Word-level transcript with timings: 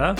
Dobra, 0.00 0.14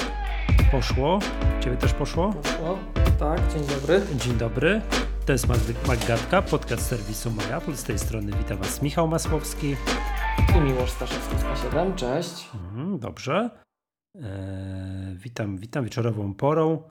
poszło. 0.71 1.19
Ciebie 1.61 1.77
też 1.77 1.93
poszło? 1.95 2.33
Poszło. 2.33 2.79
Tak, 3.19 3.53
dzień 3.53 3.63
dobry. 3.67 4.03
Dzień 4.17 4.35
dobry. 4.35 4.83
To 5.27 5.33
jest 5.33 5.47
Maggatka, 5.87 6.43
podcast 6.43 6.87
serwisu 6.87 7.31
MyApple. 7.31 7.77
Z 7.77 7.85
tej 7.85 7.99
strony 7.99 8.33
witam 8.33 8.59
Was 8.59 8.83
Michał 8.83 9.09
Masłowski. 9.09 9.77
I 10.57 10.61
Miłosz 10.61 10.91
Staszewski 10.91 11.37
z 11.37 11.43
K7. 11.43 11.95
Cześć. 11.95 12.51
Mhm, 12.55 12.99
dobrze. 12.99 13.51
Eee, 14.17 14.23
witam, 15.15 15.59
witam 15.59 15.85
wieczorową 15.85 16.35
porą. 16.35 16.83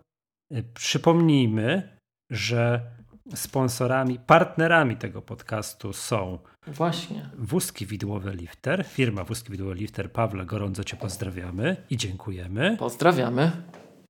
Eee, 0.51 0.63
przypomnijmy, 0.73 1.97
że 2.31 2.91
sponsorami, 3.35 4.19
partnerami 4.19 4.97
tego 4.97 5.21
podcastu 5.21 5.93
są 5.93 6.39
Właśnie. 6.67 7.29
Wózki 7.37 7.85
Widłowe 7.85 8.35
Lifter, 8.35 8.85
firma 8.85 9.23
Wózki 9.23 9.51
Widłowe 9.51 9.75
Lifter. 9.75 10.11
Pawle, 10.11 10.45
gorąco 10.45 10.83
Cię 10.83 10.97
pozdrawiamy 10.97 11.75
i 11.89 11.97
dziękujemy. 11.97 12.77
Pozdrawiamy. 12.79 13.51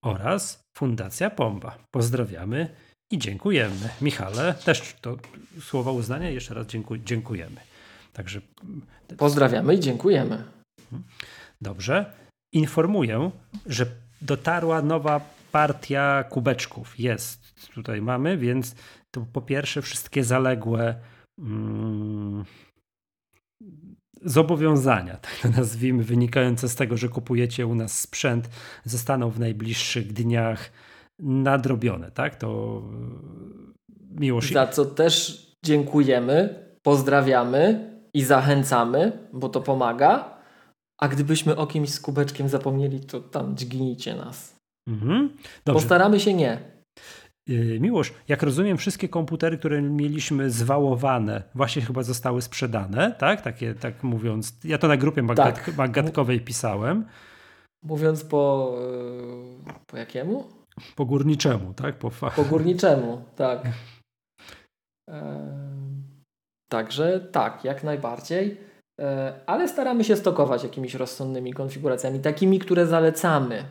Oraz 0.01 0.63
Fundacja 0.77 1.29
Pomba. 1.29 1.77
Pozdrawiamy 1.91 2.69
i 3.11 3.17
dziękujemy. 3.17 3.89
Michale, 4.01 4.53
też 4.53 4.95
to 5.01 5.17
słowa 5.61 5.91
uznania. 5.91 6.29
Jeszcze 6.29 6.53
raz 6.53 6.67
dziękujemy. 7.05 7.61
Także. 8.13 8.41
Pozdrawiamy 9.17 9.73
i 9.75 9.79
dziękujemy. 9.79 10.43
Dobrze. 11.61 12.13
Informuję, 12.53 13.31
że 13.65 13.85
dotarła 14.21 14.81
nowa 14.81 15.21
partia 15.51 16.23
kubeczków. 16.23 16.99
Jest. 16.99 17.69
Tutaj 17.73 18.01
mamy, 18.01 18.37
więc 18.37 18.75
to 19.11 19.25
po 19.33 19.41
pierwsze 19.41 19.81
wszystkie 19.81 20.23
zaległe 20.23 20.95
mm, 21.39 22.45
zobowiązania, 24.21 25.17
tak 25.17 25.31
to 25.41 25.49
nazwijmy, 25.49 26.03
wynikające 26.03 26.69
z 26.69 26.75
tego, 26.75 26.97
że 26.97 27.09
kupujecie 27.09 27.67
u 27.67 27.75
nas 27.75 27.99
sprzęt, 27.99 28.49
zostaną 28.85 29.29
w 29.29 29.39
najbliższych 29.39 30.13
dniach 30.13 30.71
nadrobione, 31.19 32.11
tak? 32.11 32.35
To 32.35 32.81
miłość. 34.11 34.53
Za 34.53 34.67
co 34.67 34.85
też 34.85 35.45
dziękujemy, 35.65 36.65
pozdrawiamy 36.81 37.89
i 38.13 38.23
zachęcamy, 38.23 39.27
bo 39.33 39.49
to 39.49 39.61
pomaga. 39.61 40.39
A 41.01 41.07
gdybyśmy 41.07 41.55
o 41.55 41.67
kimś 41.67 41.89
z 41.89 41.99
kubeczkiem 41.99 42.49
zapomnieli, 42.49 42.99
to 42.99 43.19
tam 43.19 43.57
dźgnijcie 43.57 44.15
nas. 44.15 44.55
Mhm. 44.87 45.29
Postaramy 45.63 46.19
się 46.19 46.33
nie. 46.33 46.78
Y, 47.49 47.79
Miłość, 47.81 48.13
jak 48.27 48.43
rozumiem, 48.43 48.77
wszystkie 48.77 49.09
komputery, 49.09 49.57
które 49.57 49.81
mieliśmy 49.81 50.49
zwałowane, 50.49 51.43
właśnie 51.55 51.81
chyba 51.81 52.03
zostały 52.03 52.41
sprzedane, 52.41 53.15
tak? 53.19 53.41
Takie, 53.41 53.75
tak 53.75 54.03
mówiąc, 54.03 54.57
ja 54.63 54.77
to 54.77 54.87
na 54.87 54.97
grupie 54.97 55.23
magat 55.23 55.55
tak. 55.55 55.77
magatkowej 55.77 56.41
pisałem. 56.41 57.05
Mówiąc 57.83 58.23
po, 58.23 58.75
y, 59.69 59.73
po 59.87 59.97
jakiemu? 59.97 60.43
Po 60.95 61.05
górniczemu, 61.05 61.73
tak? 61.73 61.95
Po, 61.95 62.11
po 62.35 62.43
górniczemu, 62.43 63.21
tak. 63.35 63.67
także 66.69 67.19
tak, 67.31 67.63
jak 67.63 67.83
najbardziej. 67.83 68.69
E, 68.99 69.33
ale 69.45 69.67
staramy 69.67 70.03
się 70.03 70.15
stokować 70.15 70.63
jakimiś 70.63 70.93
rozsądnymi 70.93 71.53
konfiguracjami, 71.53 72.19
takimi, 72.19 72.59
które 72.59 72.85
zalecamy. 72.85 73.65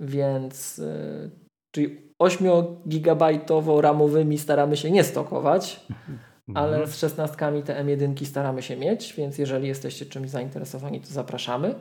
Więc, 0.00 0.78
e, 0.78 1.30
czyli 1.74 2.03
8-gigabajtowo 2.22 3.80
ramowymi 3.80 4.38
staramy 4.38 4.76
się 4.76 4.90
nie 4.90 5.04
stokować, 5.04 5.86
mhm. 5.90 6.18
ale 6.54 6.86
z 6.86 6.98
16 6.98 7.36
te 7.64 7.84
M1 7.84 8.24
staramy 8.24 8.62
się 8.62 8.76
mieć, 8.76 9.14
więc 9.14 9.38
jeżeli 9.38 9.68
jesteście 9.68 10.06
czymś 10.06 10.30
zainteresowani, 10.30 11.00
to 11.00 11.06
zapraszamy. 11.06 11.74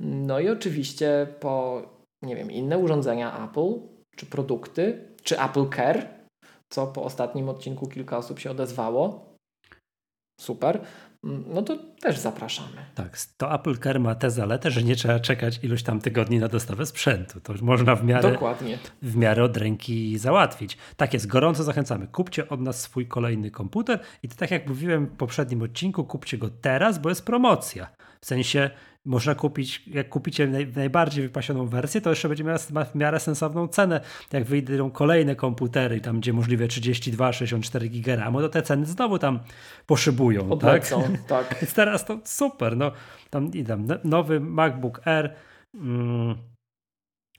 No 0.00 0.40
i 0.40 0.48
oczywiście 0.48 1.26
po, 1.40 1.82
nie 2.22 2.36
wiem, 2.36 2.50
inne 2.50 2.78
urządzenia 2.78 3.44
Apple, 3.44 3.80
czy 4.16 4.26
produkty, 4.26 5.08
czy 5.22 5.40
Apple 5.40 5.68
Care, 5.76 6.08
co 6.68 6.86
po 6.86 7.02
ostatnim 7.02 7.48
odcinku 7.48 7.86
kilka 7.86 8.18
osób 8.18 8.38
się 8.38 8.50
odezwało. 8.50 9.30
Super. 10.40 10.80
No 11.22 11.62
to 11.62 11.76
też 12.00 12.18
zapraszamy. 12.18 12.76
Tak, 12.94 13.18
to 13.36 13.54
Apple 13.54 13.78
Care 13.78 14.00
ma 14.00 14.14
tę 14.14 14.30
zaletę, 14.30 14.70
że 14.70 14.82
nie 14.82 14.96
trzeba 14.96 15.20
czekać 15.20 15.60
ilość 15.62 15.84
tam 15.84 16.00
tygodni 16.00 16.38
na 16.38 16.48
dostawę 16.48 16.86
sprzętu. 16.86 17.40
To 17.40 17.54
można 17.62 17.96
w 17.96 18.04
miarę, 18.04 18.32
Dokładnie. 18.32 18.78
w 19.02 19.16
miarę 19.16 19.44
od 19.44 19.56
ręki 19.56 20.18
załatwić. 20.18 20.78
Tak 20.96 21.14
jest, 21.14 21.26
gorąco 21.26 21.62
zachęcamy. 21.62 22.06
Kupcie 22.06 22.48
od 22.48 22.60
nas 22.60 22.80
swój 22.80 23.06
kolejny 23.06 23.50
komputer 23.50 24.00
i 24.22 24.28
to 24.28 24.36
tak 24.36 24.50
jak 24.50 24.68
mówiłem 24.68 25.06
w 25.06 25.16
poprzednim 25.16 25.62
odcinku, 25.62 26.04
kupcie 26.04 26.38
go 26.38 26.48
teraz, 26.60 26.98
bo 26.98 27.08
jest 27.08 27.26
promocja. 27.26 27.86
W 28.20 28.26
sensie 28.26 28.70
można 29.04 29.34
kupić, 29.34 29.82
jak 29.86 30.08
kupicie 30.08 30.46
naj, 30.46 30.72
najbardziej 30.76 31.24
wypasioną 31.24 31.66
wersję, 31.66 32.00
to 32.00 32.10
jeszcze 32.10 32.28
będzie 32.28 32.44
miała 32.44 32.58
w 32.58 32.94
miarę 32.94 33.20
sensowną 33.20 33.68
cenę. 33.68 34.00
Jak 34.32 34.44
wyjdą 34.44 34.90
kolejne 34.90 35.36
komputery, 35.36 36.00
tam 36.00 36.20
gdzie 36.20 36.32
możliwe 36.32 36.68
32, 36.68 37.32
64 37.32 37.88
GB 37.88 38.32
to 38.32 38.48
te 38.48 38.62
ceny 38.62 38.86
znowu 38.86 39.18
tam 39.18 39.40
poszybują. 39.86 40.50
Odlecą, 40.50 41.02
tak? 41.02 41.26
tak. 41.26 41.54
Więc 41.60 41.74
teraz 41.74 42.04
to 42.04 42.18
super. 42.24 42.76
No, 42.76 42.92
tam, 43.30 43.50
tam 43.66 43.86
nowy 44.04 44.40
MacBook 44.40 45.06
Air, 45.06 45.34
mm, 45.74 46.36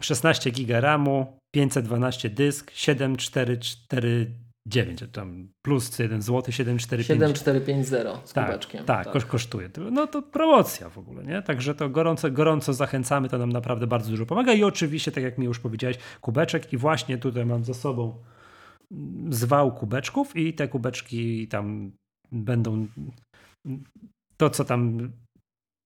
16 0.01 0.51
GB 0.51 0.81
RAMu, 0.81 1.37
512 1.55 2.29
dysk, 2.29 2.71
744 2.73 4.50
9, 4.67 5.03
tam 5.11 5.49
plus 5.61 5.99
1 5.99 6.21
zł, 6.21 6.51
7450. 6.51 7.19
7450 7.19 8.29
z 8.29 8.33
tak, 8.33 8.65
Tak, 8.85 9.13
tak, 9.13 9.25
kosztuje. 9.25 9.69
No 9.91 10.07
to 10.07 10.21
promocja 10.21 10.89
w 10.89 10.97
ogóle, 10.97 11.23
nie? 11.23 11.41
Także 11.41 11.75
to 11.75 11.89
gorąco, 11.89 12.31
gorąco 12.31 12.73
zachęcamy, 12.73 13.29
to 13.29 13.37
nam 13.37 13.49
naprawdę 13.49 13.87
bardzo 13.87 14.09
dużo 14.09 14.25
pomaga 14.25 14.53
i 14.53 14.63
oczywiście, 14.63 15.11
tak 15.11 15.23
jak 15.23 15.37
mi 15.37 15.45
już 15.45 15.59
powiedziałeś, 15.59 15.97
kubeczek 16.21 16.73
i 16.73 16.77
właśnie 16.77 17.17
tutaj 17.17 17.45
mam 17.45 17.63
za 17.63 17.73
sobą 17.73 18.23
zwał 19.29 19.75
kubeczków 19.75 20.35
i 20.35 20.53
te 20.53 20.67
kubeczki 20.67 21.47
tam 21.47 21.91
będą 22.31 22.87
to, 24.37 24.49
co 24.49 24.65
tam 24.65 25.11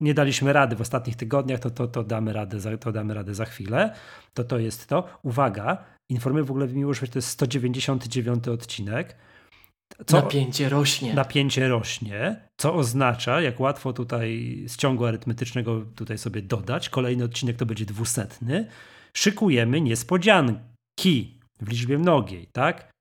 nie 0.01 0.13
daliśmy 0.13 0.53
rady 0.53 0.75
w 0.75 0.81
ostatnich 0.81 1.15
tygodniach, 1.15 1.59
to, 1.59 1.69
to, 1.69 1.87
to, 1.87 2.03
damy, 2.03 2.33
radę 2.33 2.59
za, 2.59 2.77
to 2.77 2.91
damy 2.91 3.13
radę 3.13 3.33
za 3.33 3.45
chwilę. 3.45 3.95
To 4.33 4.43
to 4.43 4.59
jest 4.59 4.87
to. 4.87 5.03
Uwaga, 5.23 5.85
informuję 6.09 6.43
w 6.43 6.51
ogóle 6.51 6.67
miło, 6.67 6.93
że 6.93 7.07
to 7.07 7.17
jest 7.17 7.27
199 7.27 8.47
odcinek. 8.47 9.15
Co, 10.05 10.17
napięcie 10.17 10.69
rośnie. 10.69 11.13
Napięcie 11.13 11.67
rośnie, 11.67 12.47
co 12.57 12.73
oznacza, 12.73 13.41
jak 13.41 13.59
łatwo 13.59 13.93
tutaj 13.93 14.63
z 14.67 14.77
ciągu 14.77 15.05
arytmetycznego 15.05 15.85
tutaj 15.95 16.17
sobie 16.17 16.41
dodać, 16.41 16.89
kolejny 16.89 17.23
odcinek 17.23 17.57
to 17.57 17.65
będzie 17.65 17.85
dwusetny, 17.85 18.67
szykujemy 19.13 19.81
niespodzianki 19.81 21.39
w 21.61 21.69
liczbie 21.69 21.97
mnogiej, 21.97 22.47
tak? 22.51 22.91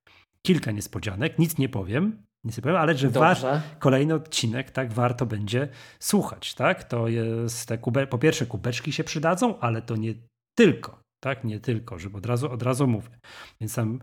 Kilka 0.47 0.71
niespodzianek, 0.71 1.39
nic 1.39 1.59
nie 1.59 1.69
powiem, 1.69 2.25
nic 2.45 2.57
nie 2.57 2.63
powiem, 2.63 2.77
ale 2.77 2.97
że 2.97 3.11
wasz 3.11 3.43
kolejny 3.79 4.15
odcinek, 4.15 4.71
tak, 4.71 4.93
warto 4.93 5.27
będzie 5.27 5.69
słuchać, 6.01 6.55
tak? 6.55 6.85
To 6.85 7.09
jest 7.09 7.69
te 7.69 7.79
kube, 7.79 8.07
po 8.07 8.19
pierwsze 8.19 8.47
kubeczki 8.47 8.93
się 8.93 9.05
przydadzą, 9.05 9.59
ale 9.59 9.83
to 9.83 9.97
nie 9.97 10.15
tylko, 10.57 11.04
tak? 11.25 11.45
Nie 11.45 11.61
tylko, 11.61 11.99
żeby 11.99 12.19
od 12.19 12.27
razu, 12.27 12.53
od 12.53 12.63
razu 12.63 12.87
mówię. 12.87 13.19
Więc 13.61 13.75
tam 13.75 13.99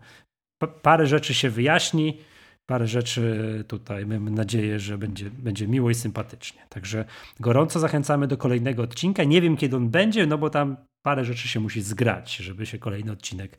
parę 0.82 1.06
rzeczy 1.06 1.34
się 1.34 1.50
wyjaśni, 1.50 2.18
parę 2.66 2.86
rzeczy 2.86 3.64
tutaj 3.68 4.06
mamy 4.06 4.30
nadzieję, 4.30 4.78
że 4.78 4.98
będzie, 4.98 5.30
będzie 5.30 5.68
miło 5.68 5.90
i 5.90 5.94
sympatycznie. 5.94 6.62
Także 6.68 7.04
gorąco 7.40 7.80
zachęcamy 7.80 8.26
do 8.26 8.36
kolejnego 8.36 8.82
odcinka. 8.82 9.24
Nie 9.24 9.40
wiem, 9.40 9.56
kiedy 9.56 9.76
on 9.76 9.88
będzie, 9.88 10.26
no 10.26 10.38
bo 10.38 10.50
tam 10.50 10.76
parę 11.02 11.24
rzeczy 11.24 11.48
się 11.48 11.60
musi 11.60 11.82
zgrać, 11.82 12.36
żeby 12.36 12.66
się 12.66 12.78
kolejny 12.78 13.12
odcinek 13.12 13.58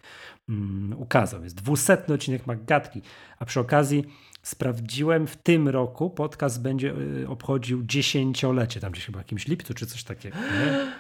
um, 0.50 0.94
ukazał. 0.98 1.44
Jest 1.44 1.56
dwusetny 1.56 2.16
odcinek 2.16 2.48
Maggatki, 2.48 3.02
a 3.40 3.46
przy 3.46 3.60
okazji 3.60 4.06
sprawdziłem, 4.42 5.28
w 5.28 5.36
tym 5.36 5.70
roku 5.70 6.10
podcast 6.10 6.62
będzie 6.62 6.94
y, 7.22 7.28
obchodził 7.30 7.84
dziesięciolecie, 7.84 8.80
tam 8.80 8.92
gdzieś 8.92 9.06
chyba 9.06 9.20
jakimś 9.20 9.48
lipcu 9.48 9.74
czy 9.74 9.86
coś 9.86 10.04
takiego. 10.04 10.38
Nie? 10.38 10.94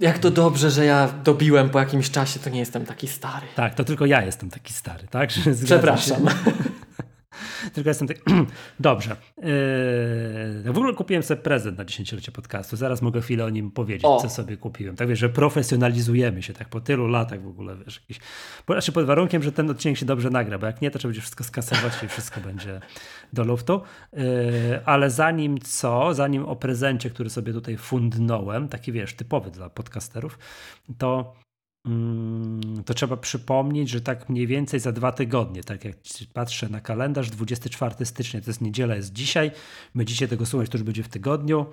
Jak 0.00 0.18
to 0.18 0.30
dobrze, 0.30 0.70
że 0.70 0.84
ja 0.84 1.08
dobiłem 1.24 1.70
po 1.70 1.78
jakimś 1.78 2.10
czasie, 2.10 2.40
to 2.40 2.50
nie 2.50 2.60
jestem 2.60 2.86
taki 2.86 3.08
stary. 3.08 3.46
Tak, 3.54 3.74
to 3.74 3.84
tylko 3.84 4.06
ja 4.06 4.22
jestem 4.22 4.50
taki 4.50 4.72
stary, 4.72 5.08
tak? 5.10 5.30
Przepraszam. 5.64 6.26
Tylko 7.72 7.90
jestem 7.90 8.08
tak. 8.08 8.16
Dobrze. 8.80 9.16
Yy, 9.36 10.72
w 10.72 10.76
ogóle 10.76 10.94
kupiłem 10.94 11.22
sobie 11.22 11.42
prezent 11.42 11.78
na 11.78 11.84
dziesięciolecie 11.84 12.32
podcastu. 12.32 12.76
Zaraz 12.76 13.02
mogę 13.02 13.20
chwilę 13.20 13.44
o 13.44 13.50
nim 13.50 13.70
powiedzieć, 13.70 14.04
o. 14.04 14.20
co 14.20 14.28
sobie 14.30 14.56
kupiłem. 14.56 14.96
Tak 14.96 15.08
wiesz, 15.08 15.18
że 15.18 15.28
profesjonalizujemy 15.28 16.42
się 16.42 16.52
tak 16.52 16.68
po 16.68 16.80
tylu 16.80 17.08
latach 17.08 17.42
w 17.42 17.48
ogóle, 17.48 17.76
wiesz, 17.84 18.00
jakiś. 18.00 18.18
Znaczy 18.66 18.92
pod 18.92 19.06
warunkiem, 19.06 19.42
że 19.42 19.52
ten 19.52 19.70
odcinek 19.70 19.98
się 19.98 20.06
dobrze 20.06 20.30
nagra, 20.30 20.58
bo 20.58 20.66
jak 20.66 20.82
nie, 20.82 20.90
to 20.90 20.98
trzeba 20.98 21.10
będzie 21.10 21.20
wszystko 21.20 21.44
skasować 21.44 22.02
i 22.02 22.08
wszystko 22.08 22.40
będzie 22.40 22.80
do 23.32 23.44
luftu. 23.44 23.80
Yy, 24.12 24.20
ale 24.84 25.10
zanim 25.10 25.58
co, 25.58 26.14
zanim 26.14 26.44
o 26.44 26.56
prezencie, 26.56 27.10
który 27.10 27.30
sobie 27.30 27.52
tutaj 27.52 27.76
fundnąłem, 27.76 28.68
taki 28.68 28.92
wiesz, 28.92 29.14
typowy 29.14 29.50
dla 29.50 29.70
podcasterów, 29.70 30.38
to 30.98 31.34
to 32.84 32.94
trzeba 32.94 33.16
przypomnieć, 33.16 33.88
że 33.88 34.00
tak 34.00 34.28
mniej 34.28 34.46
więcej 34.46 34.80
za 34.80 34.92
dwa 34.92 35.12
tygodnie, 35.12 35.64
tak 35.64 35.84
jak 35.84 35.96
patrzę 36.32 36.68
na 36.68 36.80
kalendarz, 36.80 37.30
24 37.30 38.06
stycznia 38.06 38.40
to 38.40 38.50
jest 38.50 38.60
niedziela, 38.60 38.94
jest 38.94 39.12
dzisiaj, 39.12 39.50
my 39.94 40.04
dzisiaj 40.04 40.28
tego 40.28 40.46
słuchać, 40.46 40.70
to 40.70 40.78
już 40.78 40.84
będzie 40.84 41.02
w 41.02 41.08
tygodniu, 41.08 41.66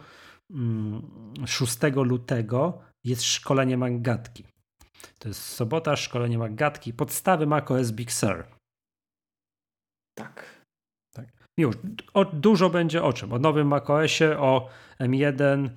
6 1.46 1.84
mm, 1.84 2.08
lutego 2.08 2.82
jest 3.04 3.24
szkolenie 3.24 3.78
Magatki. 3.78 4.44
To 5.20 5.28
jest 5.28 5.42
sobota, 5.42 5.96
szkolenie 5.96 6.38
Magatki, 6.38 6.94
podstawy 6.94 7.48
macOS 7.48 7.92
Big 7.92 8.12
Sur. 8.12 8.46
Tak. 10.18 10.46
tak. 11.16 11.26
Już, 11.58 11.76
o, 12.14 12.26
dużo 12.26 12.70
będzie 12.70 13.04
o 13.04 13.14
czym. 13.14 13.34
O 13.34 13.40
nowym 13.40 13.68
macOSie, 13.68 14.40
o 14.40 14.70
M1, 15.00 15.70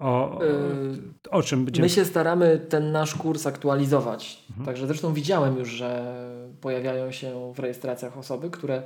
o, 0.00 0.38
o, 0.38 0.44
yy, 0.44 0.98
o 1.30 1.42
czym 1.42 1.64
będziemy... 1.64 1.84
My 1.84 1.90
się 1.90 2.04
staramy 2.04 2.58
ten 2.68 2.92
nasz 2.92 3.14
kurs 3.14 3.46
aktualizować. 3.46 4.44
Mhm. 4.50 4.66
Także 4.66 4.86
zresztą 4.86 5.14
widziałem 5.14 5.56
już, 5.56 5.68
że 5.68 6.14
pojawiają 6.60 7.12
się 7.12 7.52
w 7.54 7.58
rejestracjach 7.58 8.18
osoby, 8.18 8.50
które 8.50 8.82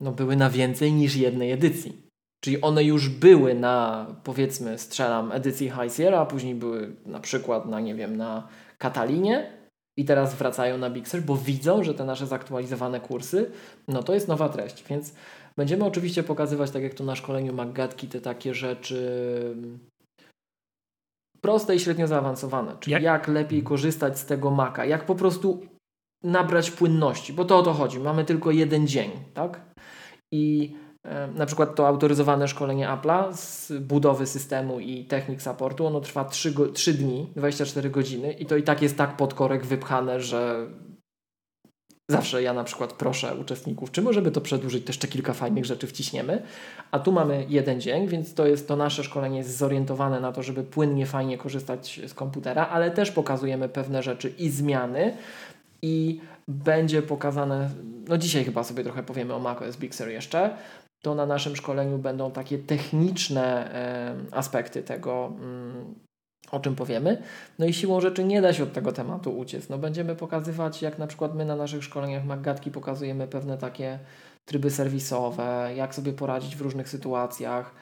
no, 0.00 0.12
były 0.12 0.36
na 0.36 0.50
więcej 0.50 0.92
niż 0.92 1.16
jednej 1.16 1.52
edycji. 1.52 2.06
Czyli 2.44 2.60
one 2.60 2.84
już 2.84 3.08
były 3.08 3.54
na, 3.54 4.06
powiedzmy, 4.24 4.78
strzelam, 4.78 5.32
edycji 5.32 5.70
High 5.70 5.94
Sierra, 5.96 6.20
a 6.20 6.26
później 6.26 6.54
były 6.54 6.96
na 7.06 7.20
przykład 7.20 7.66
na, 7.66 7.80
nie 7.80 7.94
wiem, 7.94 8.16
na 8.16 8.48
Katalinie 8.78 9.52
i 9.98 10.04
teraz 10.04 10.34
wracają 10.34 10.78
na 10.78 10.90
Big 10.90 11.06
bo 11.26 11.36
widzą, 11.36 11.84
że 11.84 11.94
te 11.94 12.04
nasze 12.04 12.26
zaktualizowane 12.26 13.00
kursy, 13.00 13.50
no 13.88 14.02
to 14.02 14.14
jest 14.14 14.28
nowa 14.28 14.48
treść. 14.48 14.84
Więc 14.88 15.14
będziemy 15.56 15.84
oczywiście 15.84 16.22
pokazywać, 16.22 16.70
tak 16.70 16.82
jak 16.82 16.94
tu 16.94 17.04
na 17.04 17.16
szkoleniu 17.16 17.52
Maggatki, 17.52 18.08
te 18.08 18.20
takie 18.20 18.54
rzeczy 18.54 19.56
proste 21.40 21.74
i 21.76 21.80
średnio 21.80 22.06
zaawansowane. 22.06 22.76
Czyli 22.80 22.92
jak, 22.92 23.02
jak 23.02 23.28
lepiej 23.28 23.62
korzystać 23.62 24.18
z 24.18 24.26
tego 24.26 24.50
Maca, 24.50 24.84
jak 24.84 25.06
po 25.06 25.14
prostu 25.14 25.62
nabrać 26.22 26.70
płynności, 26.70 27.32
bo 27.32 27.44
to 27.44 27.58
o 27.58 27.62
to 27.62 27.72
chodzi. 27.72 28.00
Mamy 28.00 28.24
tylko 28.24 28.50
jeden 28.50 28.86
dzień, 28.86 29.10
tak? 29.34 29.60
I 30.32 30.74
e, 31.04 31.28
na 31.28 31.46
przykład 31.46 31.74
to 31.74 31.88
autoryzowane 31.88 32.48
szkolenie 32.48 32.88
Apple'a 32.88 33.32
z 33.32 33.72
budowy 33.72 34.26
systemu 34.26 34.80
i 34.80 35.04
technik 35.04 35.42
supportu, 35.42 35.86
ono 35.86 36.00
trwa 36.00 36.24
3, 36.24 36.54
3 36.74 36.94
dni, 36.94 37.32
24 37.36 37.90
godziny 37.90 38.32
i 38.32 38.46
to 38.46 38.56
i 38.56 38.62
tak 38.62 38.82
jest 38.82 38.96
tak 38.96 39.16
pod 39.16 39.34
korek 39.34 39.66
wypchane, 39.66 40.20
że 40.20 40.66
Zawsze 42.10 42.42
ja 42.42 42.52
na 42.52 42.64
przykład 42.64 42.92
proszę 42.92 43.34
uczestników, 43.34 43.90
czy 43.90 44.02
możemy 44.02 44.30
to 44.30 44.40
przedłużyć, 44.40 44.84
to 44.84 44.90
jeszcze 44.90 45.08
kilka 45.08 45.32
fajnych 45.32 45.64
rzeczy 45.64 45.86
wciśniemy. 45.86 46.42
A 46.90 46.98
tu 46.98 47.12
mamy 47.12 47.46
jeden 47.48 47.80
dzień, 47.80 48.08
więc 48.08 48.34
to 48.34 48.46
jest 48.46 48.68
to 48.68 48.76
nasze 48.76 49.04
szkolenie 49.04 49.38
jest 49.38 49.56
zorientowane 49.56 50.20
na 50.20 50.32
to, 50.32 50.42
żeby 50.42 50.64
płynnie, 50.64 51.06
fajnie 51.06 51.38
korzystać 51.38 52.00
z 52.06 52.14
komputera, 52.14 52.68
ale 52.68 52.90
też 52.90 53.10
pokazujemy 53.10 53.68
pewne 53.68 54.02
rzeczy 54.02 54.28
i 54.38 54.50
zmiany 54.50 55.16
i 55.82 56.20
będzie 56.48 57.02
pokazane, 57.02 57.70
no 58.08 58.18
dzisiaj 58.18 58.44
chyba 58.44 58.64
sobie 58.64 58.84
trochę 58.84 59.02
powiemy 59.02 59.34
o 59.34 59.38
macOS 59.38 59.76
Big 59.76 59.94
Sur 59.94 60.08
jeszcze, 60.08 60.56
to 61.02 61.14
na 61.14 61.26
naszym 61.26 61.56
szkoleniu 61.56 61.98
będą 61.98 62.30
takie 62.30 62.58
techniczne 62.58 63.74
e, 63.74 64.36
aspekty 64.36 64.82
tego, 64.82 65.32
mm, 65.40 66.05
o 66.50 66.60
czym 66.60 66.76
powiemy. 66.76 67.22
No 67.58 67.66
i 67.66 67.72
siłą 67.72 68.00
rzeczy 68.00 68.24
nie 68.24 68.42
da 68.42 68.52
się 68.52 68.62
od 68.62 68.72
tego 68.72 68.92
tematu 68.92 69.38
uciec. 69.38 69.68
No 69.68 69.78
będziemy 69.78 70.16
pokazywać, 70.16 70.82
jak 70.82 70.98
na 70.98 71.06
przykład 71.06 71.34
my 71.34 71.44
na 71.44 71.56
naszych 71.56 71.84
szkoleniach 71.84 72.24
Maggatki 72.24 72.70
pokazujemy 72.70 73.28
pewne 73.28 73.58
takie 73.58 73.98
tryby 74.44 74.70
serwisowe, 74.70 75.70
jak 75.76 75.94
sobie 75.94 76.12
poradzić 76.12 76.56
w 76.56 76.60
różnych 76.60 76.88
sytuacjach. 76.88 77.74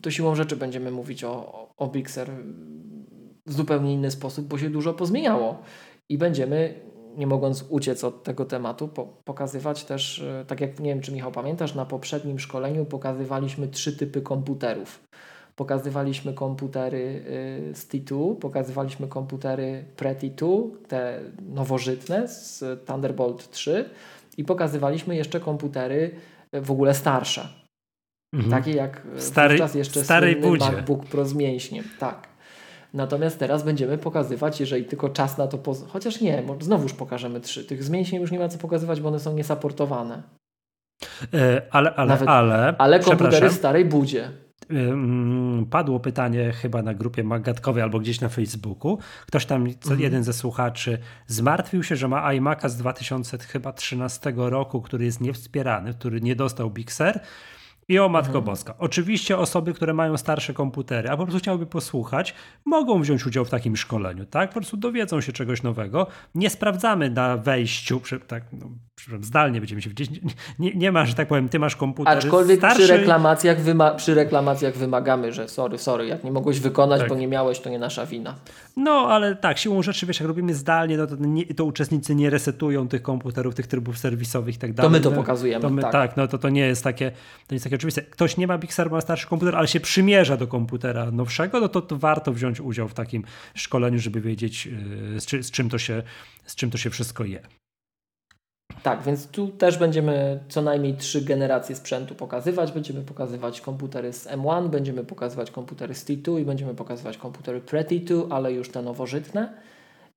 To 0.00 0.10
siłą 0.10 0.34
rzeczy 0.34 0.56
będziemy 0.56 0.90
mówić 0.90 1.24
o, 1.24 1.68
o 1.76 1.88
Bixer 1.88 2.30
w 3.46 3.52
zupełnie 3.52 3.92
inny 3.92 4.10
sposób, 4.10 4.46
bo 4.46 4.58
się 4.58 4.70
dużo 4.70 4.94
pozmieniało. 4.94 5.62
I 6.08 6.18
będziemy, 6.18 6.80
nie 7.16 7.26
mogąc 7.26 7.64
uciec 7.68 8.04
od 8.04 8.24
tego 8.24 8.44
tematu, 8.44 8.88
po, 8.88 9.06
pokazywać 9.24 9.84
też, 9.84 10.18
e, 10.20 10.44
tak 10.46 10.60
jak 10.60 10.80
nie 10.80 10.90
wiem, 10.90 11.00
czy 11.00 11.12
Michał 11.12 11.32
pamiętasz, 11.32 11.74
na 11.74 11.86
poprzednim 11.86 12.38
szkoleniu 12.38 12.84
pokazywaliśmy 12.84 13.68
trzy 13.68 13.96
typy 13.96 14.22
komputerów 14.22 15.00
pokazywaliśmy 15.56 16.34
komputery 16.34 17.24
y, 17.70 17.74
z 17.74 17.88
T2, 17.88 18.36
pokazywaliśmy 18.36 19.08
komputery 19.08 19.84
pre-T2, 19.96 20.70
te 20.88 21.20
nowożytne 21.48 22.28
z 22.28 22.64
Thunderbolt 22.86 23.50
3 23.50 23.90
i 24.36 24.44
pokazywaliśmy 24.44 25.16
jeszcze 25.16 25.40
komputery 25.40 26.10
w 26.52 26.70
ogóle 26.70 26.94
starsze. 26.94 27.48
Mhm. 28.32 28.62
Takie 28.62 28.76
jak 28.76 29.02
Stary, 29.16 29.54
wówczas 29.54 29.74
jeszcze 29.74 30.04
starej 30.04 30.36
budzie. 30.36 30.72
MacBook 30.72 31.04
Pro 31.06 31.24
z 31.24 31.34
mięśniem. 31.34 31.84
Tak. 31.98 32.28
Natomiast 32.94 33.38
teraz 33.38 33.62
będziemy 33.62 33.98
pokazywać, 33.98 34.60
jeżeli 34.60 34.84
tylko 34.84 35.08
czas 35.08 35.38
na 35.38 35.46
to 35.46 35.58
poz... 35.58 35.84
Chociaż 35.88 36.20
nie, 36.20 36.42
znowuż 36.60 36.92
pokażemy 36.92 37.40
trzy. 37.40 37.64
Tych 37.64 37.84
z 37.84 37.90
mięśniem 37.90 38.22
już 38.22 38.30
nie 38.30 38.38
ma 38.38 38.48
co 38.48 38.58
pokazywać, 38.58 39.00
bo 39.00 39.08
one 39.08 39.20
są 39.20 39.34
niesaportowane. 39.34 40.22
Yy, 41.32 41.38
ale, 41.70 41.94
ale, 41.94 42.08
Nawet, 42.08 42.28
ale. 42.28 42.74
Ale 42.78 43.00
komputery 43.00 43.50
starej 43.50 43.84
budzie 43.84 44.30
padło 45.70 46.00
pytanie 46.00 46.52
chyba 46.52 46.82
na 46.82 46.94
grupie 46.94 47.24
magatkowej 47.24 47.82
albo 47.82 48.00
gdzieś 48.00 48.20
na 48.20 48.28
Facebooku. 48.28 48.98
Ktoś 49.26 49.46
tam, 49.46 49.66
mhm. 49.66 50.00
jeden 50.00 50.24
ze 50.24 50.32
słuchaczy, 50.32 50.98
zmartwił 51.26 51.82
się, 51.82 51.96
że 51.96 52.08
ma 52.08 52.32
iMac'a 52.32 52.68
z 52.68 52.76
2013 52.76 54.32
roku, 54.36 54.82
który 54.82 55.04
jest 55.04 55.20
niewspierany, 55.20 55.94
który 55.94 56.20
nie 56.20 56.36
dostał 56.36 56.70
Bixer 56.70 57.20
i 57.88 57.98
o 57.98 58.08
Matko 58.08 58.28
mhm. 58.28 58.44
Boska. 58.44 58.74
Oczywiście 58.78 59.38
osoby, 59.38 59.74
które 59.74 59.94
mają 59.94 60.16
starsze 60.16 60.54
komputery, 60.54 61.08
a 61.08 61.16
po 61.16 61.22
prostu 61.22 61.38
chciałyby 61.38 61.66
posłuchać, 61.66 62.34
mogą 62.64 63.02
wziąć 63.02 63.26
udział 63.26 63.44
w 63.44 63.50
takim 63.50 63.76
szkoleniu, 63.76 64.26
tak? 64.26 64.50
Po 64.50 64.54
prostu 64.54 64.76
dowiedzą 64.76 65.20
się 65.20 65.32
czegoś 65.32 65.62
nowego. 65.62 66.06
Nie 66.34 66.50
sprawdzamy 66.50 67.10
na 67.10 67.36
wejściu, 67.36 68.00
przy, 68.00 68.20
tak, 68.20 68.44
no, 68.52 68.70
zdalnie 69.20 69.60
będziemy 69.60 69.82
się 69.82 69.88
widzieć. 69.88 70.10
Nie, 70.58 70.74
nie 70.74 70.92
ma, 70.92 71.06
że 71.06 71.14
tak 71.14 71.28
powiem, 71.28 71.48
ty 71.48 71.58
masz 71.58 71.76
komputer 71.76 72.18
Aczkolwiek 72.18 72.58
starszy... 72.58 72.82
przy, 72.82 72.96
reklamacjach 72.96 73.58
przy 73.96 74.14
reklamacjach 74.14 74.76
wymagamy, 74.76 75.32
że 75.32 75.48
sorry, 75.48 75.78
sorry, 75.78 76.06
jak 76.06 76.24
nie 76.24 76.32
mogłeś 76.32 76.60
wykonać, 76.60 77.00
tak. 77.00 77.08
bo 77.08 77.14
nie 77.14 77.28
miałeś, 77.28 77.60
to 77.60 77.70
nie 77.70 77.78
nasza 77.78 78.06
wina. 78.06 78.34
No, 78.76 78.92
ale 78.92 79.36
tak, 79.36 79.58
siłą 79.58 79.82
rzeczy, 79.82 80.06
wiesz, 80.06 80.20
jak 80.20 80.28
robimy 80.28 80.54
zdalnie, 80.54 80.96
no 80.96 81.06
to, 81.06 81.16
nie, 81.16 81.46
to 81.46 81.64
uczestnicy 81.64 82.14
nie 82.14 82.30
resetują 82.30 82.88
tych 82.88 83.02
komputerów, 83.02 83.54
tych 83.54 83.66
trybów 83.66 83.98
serwisowych 83.98 84.54
i 84.54 84.58
tak 84.58 84.72
dalej. 84.72 84.90
To 84.90 84.92
my 84.92 85.00
to 85.00 85.10
no, 85.10 85.16
pokazujemy, 85.16 85.62
to 85.62 85.70
my, 85.70 85.82
tak. 85.82 85.92
tak. 85.92 86.16
no 86.16 86.28
to, 86.28 86.38
to 86.38 86.48
nie 86.48 86.66
jest 86.66 86.84
takie, 86.84 87.10
to 87.10 87.16
nie 87.50 87.54
jest 87.54 87.64
takie 87.64 87.76
oczywiste. 87.76 88.02
Ktoś 88.02 88.36
nie 88.36 88.46
ma 88.46 88.58
Sur, 88.68 88.90
ma 88.90 89.00
starszy 89.00 89.26
komputer, 89.26 89.56
ale 89.56 89.68
się 89.68 89.80
przymierza 89.80 90.36
do 90.36 90.46
komputera 90.46 91.10
nowszego, 91.10 91.60
no 91.60 91.68
to, 91.68 91.82
to 91.82 91.96
warto 91.96 92.32
wziąć 92.32 92.60
udział 92.60 92.88
w 92.88 92.94
takim 92.94 93.24
szkoleniu, 93.54 93.98
żeby 93.98 94.20
wiedzieć, 94.20 94.66
yy, 94.66 95.20
z, 95.20 95.26
czy, 95.26 95.42
z, 95.42 95.50
czym 95.50 95.70
to 95.70 95.78
się, 95.78 96.02
z 96.46 96.54
czym 96.54 96.70
to 96.70 96.78
się 96.78 96.90
wszystko 96.90 97.24
je. 97.24 97.61
Tak, 98.82 99.02
więc 99.02 99.26
tu 99.26 99.48
też 99.48 99.78
będziemy 99.78 100.40
co 100.48 100.62
najmniej 100.62 100.96
trzy 100.96 101.24
generacje 101.24 101.76
sprzętu 101.76 102.14
pokazywać. 102.14 102.72
Będziemy 102.72 103.02
pokazywać 103.02 103.60
komputery 103.60 104.12
z 104.12 104.26
M1, 104.26 104.68
będziemy 104.68 105.04
pokazywać 105.04 105.50
komputery 105.50 105.94
z 105.94 106.04
T2 106.04 106.40
i 106.40 106.44
będziemy 106.44 106.74
pokazywać 106.74 107.16
komputery 107.16 107.60
pre-T2, 107.60 108.26
ale 108.30 108.52
już 108.52 108.70
te 108.70 108.82
nowożytne 108.82 109.54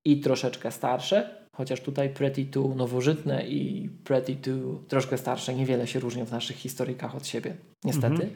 i 0.06 0.20
troszeczkę 0.20 0.72
starsze. 0.72 1.46
Chociaż 1.58 1.82
tutaj 1.82 2.14
pre-T2 2.14 2.76
nowożytne 2.76 3.48
i 3.48 3.90
pre-T2 4.04 4.78
troszkę 4.88 5.18
starsze 5.18 5.56
niewiele 5.56 5.88
się 5.88 6.00
różnią 6.00 6.26
w 6.26 6.32
naszych 6.32 6.58
historykach 6.58 7.16
od 7.16 7.28
siebie, 7.28 7.56
niestety. 7.84 8.30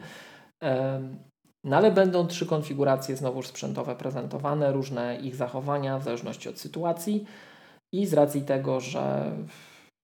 Mhm. 0.60 1.18
No 1.64 1.76
ale 1.76 1.92
będą 1.92 2.26
trzy 2.26 2.46
konfiguracje 2.46 3.16
znowuż 3.16 3.46
sprzętowe 3.46 3.96
prezentowane, 3.96 4.72
różne 4.72 5.16
ich 5.16 5.36
zachowania 5.36 5.98
w 5.98 6.04
zależności 6.04 6.48
od 6.48 6.58
sytuacji 6.58 7.24
i 7.92 8.06
z 8.06 8.14
racji 8.14 8.42
tego, 8.42 8.80
że 8.80 9.32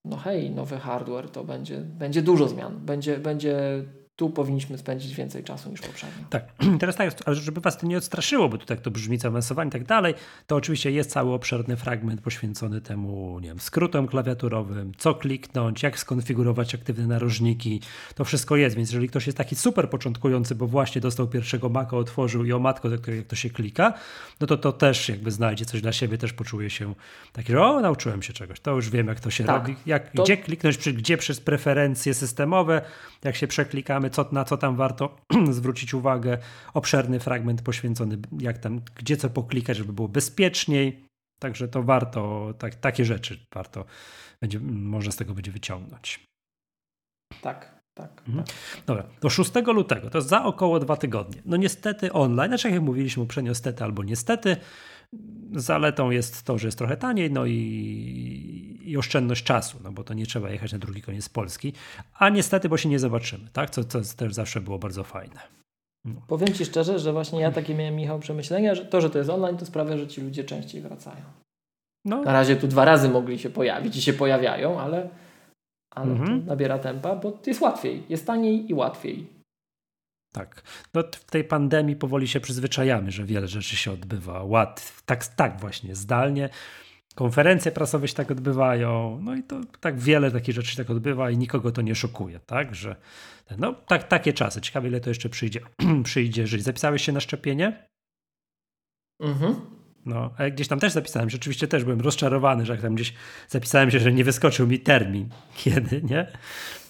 no 0.06 0.16
hej, 0.16 0.50
nowy 0.50 0.78
hardware 0.78 1.30
to 1.30 1.44
będzie, 1.44 1.80
będzie 1.80 2.22
dużo 2.22 2.48
zmian. 2.48 2.80
Będzie, 2.80 3.18
będzie 3.18 3.84
tu 4.16 4.30
powinniśmy 4.30 4.78
spędzić 4.78 5.14
więcej 5.14 5.44
czasu 5.44 5.70
niż 5.70 5.80
poprzednio. 5.80 6.24
Tak, 6.30 6.44
teraz 6.80 6.96
tak, 6.96 7.12
ale 7.26 7.36
żeby 7.36 7.60
was 7.60 7.78
to 7.78 7.86
nie 7.86 7.98
odstraszyło, 7.98 8.48
bo 8.48 8.58
tu 8.58 8.66
tak 8.66 8.80
to 8.80 8.90
brzmi 8.90 9.18
zaawansowanie 9.18 9.68
i 9.68 9.72
tak 9.72 9.84
dalej, 9.84 10.14
to 10.46 10.56
oczywiście 10.56 10.90
jest 10.90 11.10
cały 11.10 11.32
obszerny 11.32 11.76
fragment 11.76 12.20
poświęcony 12.20 12.80
temu, 12.80 13.40
nie 13.40 13.48
wiem, 13.48 13.60
skrótom 13.60 14.06
klawiaturowym, 14.06 14.92
co 14.98 15.14
kliknąć, 15.14 15.82
jak 15.82 15.98
skonfigurować 15.98 16.74
aktywne 16.74 17.06
narożniki, 17.06 17.80
to 18.14 18.24
wszystko 18.24 18.56
jest, 18.56 18.76
więc 18.76 18.90
jeżeli 18.90 19.08
ktoś 19.08 19.26
jest 19.26 19.38
taki 19.38 19.56
super 19.56 19.90
początkujący, 19.90 20.54
bo 20.54 20.66
właśnie 20.66 21.00
dostał 21.00 21.28
pierwszego 21.28 21.68
Maca, 21.68 21.96
otworzył 21.96 22.44
i 22.44 22.52
o 22.52 22.58
matko, 22.58 22.88
jak 22.90 23.26
to 23.28 23.36
się 23.36 23.50
klika, 23.50 23.92
no 24.40 24.46
to 24.46 24.56
to 24.56 24.72
też 24.72 25.08
jakby 25.08 25.30
znajdzie 25.30 25.64
coś 25.64 25.80
dla 25.80 25.92
siebie, 25.92 26.18
też 26.18 26.32
poczuje 26.32 26.70
się 26.70 26.94
taki, 27.32 27.52
że 27.52 27.62
o, 27.62 27.80
nauczyłem 27.80 28.22
się 28.22 28.32
czegoś, 28.32 28.60
to 28.60 28.70
już 28.70 28.90
wiem, 28.90 29.06
jak 29.06 29.20
to 29.20 29.30
się 29.30 29.44
tak, 29.44 29.56
robi, 29.56 29.76
jak, 29.86 30.10
to... 30.10 30.22
gdzie 30.22 30.36
kliknąć, 30.36 30.78
gdzie 30.92 31.16
przez 31.16 31.40
preferencje 31.40 32.14
systemowe, 32.14 32.82
jak 33.24 33.36
się 33.36 33.46
przeklikamy, 33.46 34.05
co, 34.10 34.28
na 34.32 34.44
co 34.44 34.56
tam 34.56 34.76
warto 34.76 35.16
zwrócić 35.50 35.94
uwagę. 35.94 36.38
Obszerny 36.74 37.20
fragment 37.20 37.62
poświęcony, 37.62 38.18
jak 38.38 38.58
tam, 38.58 38.80
gdzie 38.94 39.16
co 39.16 39.30
poklikać, 39.30 39.76
żeby 39.76 39.92
było 39.92 40.08
bezpieczniej. 40.08 41.04
Także 41.40 41.68
to 41.68 41.82
warto, 41.82 42.54
tak, 42.58 42.74
takie 42.74 43.04
rzeczy 43.04 43.46
warto 43.54 43.84
będzie, 44.40 44.60
można 44.60 45.12
z 45.12 45.16
tego 45.16 45.34
będzie 45.34 45.52
wyciągnąć. 45.52 46.24
Tak. 47.42 47.76
Tak, 47.96 48.22
mhm. 48.28 48.44
tak. 48.44 48.56
Dobra, 48.86 49.04
do 49.20 49.30
6 49.30 49.50
lutego, 49.66 50.10
to 50.10 50.18
jest 50.18 50.28
za 50.28 50.44
około 50.44 50.80
dwa 50.80 50.96
tygodnie. 50.96 51.42
No 51.44 51.56
niestety 51.56 52.12
online, 52.12 52.48
znaczy 52.48 52.70
jak 52.70 52.82
mówiliśmy 52.82 53.22
uprzednio, 53.22 53.50
niestety 53.50 53.84
albo 53.84 54.02
niestety, 54.02 54.56
Zaletą 55.52 56.10
jest 56.10 56.42
to, 56.42 56.58
że 56.58 56.68
jest 56.68 56.78
trochę 56.78 56.96
taniej, 56.96 57.30
no 57.30 57.46
i, 57.46 58.80
i, 58.84 58.96
oszczędność 58.96 59.44
czasu, 59.44 59.78
no 59.84 59.92
bo 59.92 60.04
to 60.04 60.14
nie 60.14 60.26
trzeba 60.26 60.50
jechać 60.50 60.72
na 60.72 60.78
drugi 60.78 61.02
koniec 61.02 61.28
Polski, 61.28 61.72
a 62.14 62.28
niestety, 62.28 62.68
bo 62.68 62.76
się 62.76 62.88
nie 62.88 62.98
zobaczymy, 62.98 63.48
tak? 63.52 63.70
Co, 63.70 63.84
co 63.84 64.00
też 64.16 64.34
zawsze 64.34 64.60
było 64.60 64.78
bardzo 64.78 65.04
fajne. 65.04 65.40
No. 66.04 66.22
Powiem 66.26 66.54
Ci 66.54 66.64
szczerze, 66.64 66.98
że 66.98 67.12
właśnie 67.12 67.40
ja 67.40 67.52
takie 67.52 67.74
miałem, 67.74 67.96
Michał, 67.96 68.18
przemyślenia, 68.18 68.74
że 68.74 68.84
to, 68.84 69.00
że 69.00 69.10
to 69.10 69.18
jest 69.18 69.30
online, 69.30 69.56
to 69.56 69.66
sprawia, 69.66 69.98
że 69.98 70.06
ci 70.06 70.20
ludzie 70.20 70.44
częściej 70.44 70.80
wracają. 70.80 71.22
No. 72.04 72.22
Na 72.22 72.32
razie 72.32 72.56
tu 72.56 72.68
dwa 72.68 72.84
razy 72.84 73.08
mogli 73.08 73.38
się 73.38 73.50
pojawić 73.50 73.96
i 73.96 74.02
się 74.02 74.12
pojawiają, 74.12 74.80
ale, 74.80 75.08
ale 75.90 76.12
mhm. 76.12 76.40
to 76.40 76.46
nabiera 76.46 76.78
tempa, 76.78 77.16
bo 77.16 77.38
jest 77.46 77.60
łatwiej, 77.60 78.02
jest 78.08 78.26
taniej 78.26 78.70
i 78.70 78.74
łatwiej. 78.74 79.35
Tak. 80.36 80.62
No, 80.94 81.02
w 81.12 81.30
tej 81.30 81.44
pandemii 81.44 81.96
powoli 81.96 82.28
się 82.28 82.40
przyzwyczajamy, 82.40 83.10
że 83.10 83.24
wiele 83.24 83.48
rzeczy 83.48 83.76
się 83.76 83.92
odbywa. 83.92 84.42
Ład, 84.42 85.02
tak, 85.06 85.26
tak 85.26 85.60
właśnie, 85.60 85.94
zdalnie. 85.94 86.48
Konferencje 87.14 87.72
prasowe 87.72 88.08
się 88.08 88.14
tak 88.14 88.30
odbywają, 88.30 89.18
no 89.22 89.34
i 89.34 89.42
to 89.42 89.60
tak 89.80 89.98
wiele 89.98 90.30
takich 90.30 90.54
rzeczy 90.54 90.70
się 90.70 90.76
tak 90.76 90.90
odbywa 90.90 91.30
i 91.30 91.38
nikogo 91.38 91.72
to 91.72 91.82
nie 91.82 91.94
szokuje, 91.94 92.40
tak, 92.46 92.74
że 92.74 92.96
no 93.58 93.72
tak, 93.72 94.08
takie 94.08 94.32
czasy. 94.32 94.60
Ciekawe 94.60 94.88
ile 94.88 95.00
to 95.00 95.10
jeszcze 95.10 95.28
przyjdzie, 95.28 95.60
przyjdzie 96.04 96.46
żyć. 96.46 96.62
Zapisałeś 96.62 97.02
się 97.04 97.12
na 97.12 97.20
szczepienie? 97.20 97.88
Mhm. 99.20 99.75
No, 100.06 100.30
a 100.38 100.50
gdzieś 100.50 100.68
tam 100.68 100.80
też 100.80 100.92
zapisałem 100.92 101.30
się, 101.30 101.36
oczywiście 101.36 101.68
też 101.68 101.84
byłem 101.84 102.00
rozczarowany, 102.00 102.66
że 102.66 102.72
jak 102.72 102.82
tam 102.82 102.94
gdzieś 102.94 103.14
zapisałem 103.48 103.90
się, 103.90 103.98
że 103.98 104.12
nie 104.12 104.24
wyskoczył 104.24 104.66
mi 104.66 104.80
termin, 104.80 105.28
kiedy, 105.64 106.02
nie? 106.02 106.26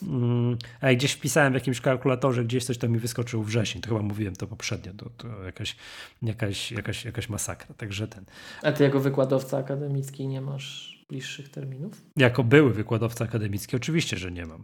Mm, 0.03 0.57
a 0.81 0.89
jak 0.89 0.99
gdzieś 0.99 1.13
wpisałem 1.13 1.53
w 1.53 1.55
jakimś 1.55 1.81
kalkulatorze, 1.81 2.45
gdzieś 2.45 2.65
coś 2.65 2.79
to 2.79 2.89
mi 2.89 2.99
wyskoczył 2.99 3.43
wrzesień, 3.43 3.83
to 3.83 3.89
chyba 3.89 4.03
mówiłem 4.03 4.37
to 4.37 4.47
poprzednio, 4.47 4.93
to, 4.93 5.11
to 5.17 5.45
jakaś, 5.45 5.77
jakaś, 6.23 6.73
jakaś, 6.73 7.05
jakaś 7.05 7.29
masakra, 7.29 7.75
także 7.75 8.09
ten. 8.09 8.25
A 8.63 8.73
ty 8.73 8.85
jako 8.85 9.01
wykładowca 9.01 9.59
akademicki 9.59 10.29
nie 10.29 10.41
masz 10.41 10.97
bliższych 11.09 11.49
terminów? 11.49 12.03
Jako 12.17 12.45
były 12.45 12.73
wykładowca 12.73 13.25
akademicki 13.25 13.77
oczywiście, 13.77 14.17
że 14.17 14.33
nie 14.33 14.47
mam. 14.47 14.63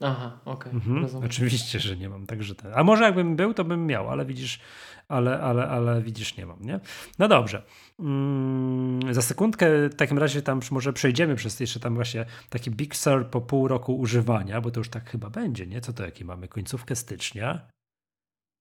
Aha, 0.00 0.40
okej. 0.44 0.72
Okay, 0.72 0.92
mhm, 0.94 1.24
oczywiście, 1.24 1.80
że 1.80 1.96
nie 1.96 2.08
mam, 2.08 2.26
także 2.26 2.54
ten. 2.54 2.72
A 2.74 2.84
może 2.84 3.04
jakbym 3.04 3.36
był, 3.36 3.54
to 3.54 3.64
bym 3.64 3.86
miał, 3.86 4.10
ale 4.10 4.24
widzisz, 4.26 4.60
ale, 5.08 5.40
ale, 5.40 5.68
ale 5.68 6.02
widzisz, 6.02 6.36
nie 6.36 6.46
mam, 6.46 6.60
nie? 6.60 6.80
No 7.18 7.28
dobrze. 7.28 7.62
Mm, 8.00 9.14
za 9.14 9.22
sekundkę 9.22 9.88
w 9.88 9.94
takim 9.94 10.18
razie 10.18 10.42
tam 10.42 10.60
może 10.70 10.92
przejdziemy 10.92 11.34
przez 11.34 11.60
jeszcze 11.60 11.80
tam 11.80 11.94
właśnie 11.94 12.26
taki 12.48 12.70
Big 12.70 12.96
Sur 12.96 13.30
po 13.30 13.40
pół 13.40 13.68
roku 13.68 13.98
używania, 13.98 14.60
bo 14.60 14.70
to 14.70 14.80
już 14.80 14.88
tak 14.88 15.10
chyba 15.10 15.30
będzie, 15.30 15.66
nie? 15.66 15.80
Co 15.80 15.92
to 15.92 16.04
jaki 16.04 16.24
mamy? 16.24 16.48
Końcówkę 16.48 16.96
stycznia. 16.96 17.73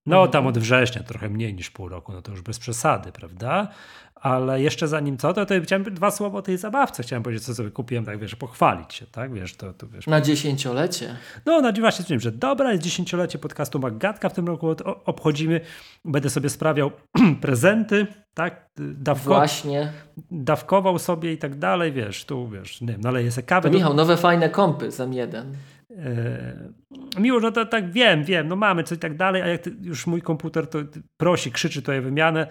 No, 0.05 0.27
tam 0.27 0.47
od 0.47 0.57
września 0.57 1.03
trochę 1.03 1.29
mniej 1.29 1.53
niż 1.53 1.69
pół 1.69 1.89
roku, 1.89 2.13
no 2.13 2.21
to 2.21 2.31
już 2.31 2.41
bez 2.41 2.59
przesady, 2.59 3.11
prawda? 3.11 3.67
Ale 4.15 4.61
jeszcze 4.61 4.87
zanim 4.87 5.17
co, 5.17 5.33
to, 5.33 5.45
to 5.45 5.53
chciałem 5.63 5.83
dwa 5.83 6.11
słowa 6.11 6.39
o 6.39 6.41
tej 6.41 6.57
zabawce. 6.57 7.03
Chciałem 7.03 7.23
powiedzieć, 7.23 7.45
co 7.45 7.55
sobie 7.55 7.71
kupiłem, 7.71 8.05
tak 8.05 8.19
wiesz, 8.19 8.35
pochwalić 8.35 8.93
się, 8.93 9.05
tak? 9.05 9.33
Wiesz, 9.33 9.55
to, 9.55 9.73
to 9.73 9.87
wiesz. 9.87 10.07
Na 10.07 10.21
dziesięciolecie. 10.21 11.15
No, 11.45 11.61
na 11.61 11.71
właśnie 11.71 12.05
wiem, 12.09 12.19
że 12.19 12.31
dobra, 12.31 12.71
jest 12.71 12.83
dziesięciolecie 12.83 13.39
podcastu 13.39 13.79
Magatka 13.79 14.29
w 14.29 14.33
tym 14.33 14.47
roku 14.47 14.75
obchodzimy. 15.05 15.61
Będę 16.05 16.29
sobie 16.29 16.49
sprawiał 16.49 16.91
prezenty, 17.41 18.07
tak? 18.33 18.69
Dawko, 18.77 19.29
Właśnie. 19.29 19.91
Dawkował 20.31 20.99
sobie 20.99 21.33
i 21.33 21.37
tak 21.37 21.55
dalej, 21.55 21.91
wiesz, 21.91 22.25
tu 22.25 22.49
wiesz, 22.49 22.81
nie 22.81 22.87
wiem, 22.87 23.01
naleję 23.01 23.31
sobie 23.31 23.47
kawę. 23.47 23.69
To 23.69 23.75
Michał, 23.75 23.93
nowe 23.93 24.17
fajne 24.17 24.49
kompy, 24.49 24.91
zam 24.91 25.13
jeden. 25.13 25.55
Yy, 25.97 27.21
miło, 27.21 27.39
że 27.39 27.51
to 27.51 27.65
tak 27.65 27.91
wiem, 27.91 28.23
wiem, 28.23 28.47
no 28.47 28.55
mamy 28.55 28.83
coś 28.83 28.97
i 28.97 29.01
tak 29.01 29.17
dalej, 29.17 29.41
a 29.41 29.47
jak 29.47 29.61
już 29.81 30.07
mój 30.07 30.21
komputer 30.21 30.67
to 30.67 30.79
prosi, 31.17 31.51
krzyczy 31.51 31.81
tutaj 31.81 32.01
wymianę. 32.01 32.47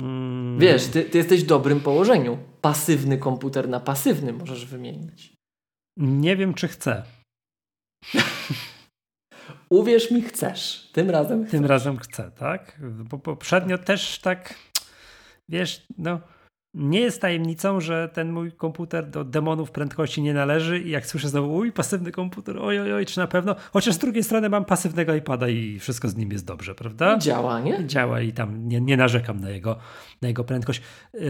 Mm. 0.00 0.58
Wiesz, 0.58 0.86
ty, 0.86 1.04
ty 1.04 1.18
jesteś 1.18 1.44
w 1.44 1.46
dobrym 1.46 1.80
położeniu. 1.80 2.38
Pasywny 2.60 3.18
komputer 3.18 3.68
na 3.68 3.80
pasywny 3.80 4.32
możesz 4.32 4.66
wymienić. 4.66 5.32
Nie 5.96 6.36
wiem, 6.36 6.54
czy 6.54 6.68
chcę. 6.68 7.02
Uwierz 9.70 10.10
mi, 10.10 10.22
chcesz. 10.22 10.90
Tym 10.92 11.10
razem 11.10 11.42
chcesz. 11.42 11.50
Tym 11.50 11.66
razem 11.66 11.96
chcę, 11.96 12.30
tak? 12.30 12.80
Bo 12.80 13.18
poprzednio 13.18 13.78
też 13.78 14.18
tak, 14.18 14.54
wiesz, 15.48 15.86
no 15.98 16.20
nie 16.74 17.00
jest 17.00 17.20
tajemnicą, 17.20 17.80
że 17.80 18.08
ten 18.12 18.32
mój 18.32 18.52
komputer 18.52 19.10
do 19.10 19.24
demonów 19.24 19.70
prędkości 19.70 20.22
nie 20.22 20.34
należy 20.34 20.80
i 20.80 20.90
jak 20.90 21.06
słyszę 21.06 21.28
znowu, 21.28 21.56
uj, 21.56 21.72
pasywny 21.72 22.12
komputer, 22.12 22.58
oj, 22.58 22.80
oj, 22.80 22.92
oj, 22.92 23.06
czy 23.06 23.18
na 23.18 23.26
pewno? 23.26 23.56
Chociaż 23.72 23.94
z 23.94 23.98
drugiej 23.98 24.24
strony 24.24 24.48
mam 24.48 24.64
pasywnego 24.64 25.14
iPada 25.14 25.48
i 25.48 25.78
wszystko 25.78 26.08
z 26.08 26.16
nim 26.16 26.32
jest 26.32 26.44
dobrze, 26.44 26.74
prawda? 26.74 27.18
Działa, 27.18 27.60
nie? 27.60 27.86
Działa 27.86 28.20
i 28.20 28.32
tam 28.32 28.68
nie, 28.68 28.80
nie 28.80 28.96
narzekam 28.96 29.40
na 29.40 29.50
jego, 29.50 29.78
na 30.22 30.28
jego 30.28 30.44
prędkość. 30.44 30.82
Yy, 31.14 31.20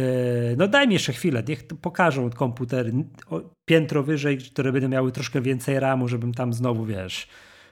no 0.56 0.68
daj 0.68 0.88
mi 0.88 0.94
jeszcze 0.94 1.12
chwilę, 1.12 1.42
niech 1.48 1.66
pokażą 1.66 2.30
komputery 2.30 2.92
piętro 3.64 4.02
wyżej, 4.02 4.38
które 4.38 4.72
będą 4.72 4.88
miały 4.88 5.12
troszkę 5.12 5.40
więcej 5.40 5.80
RAMu, 5.80 6.08
żebym 6.08 6.34
tam 6.34 6.52
znowu, 6.52 6.84
wiesz 6.84 7.28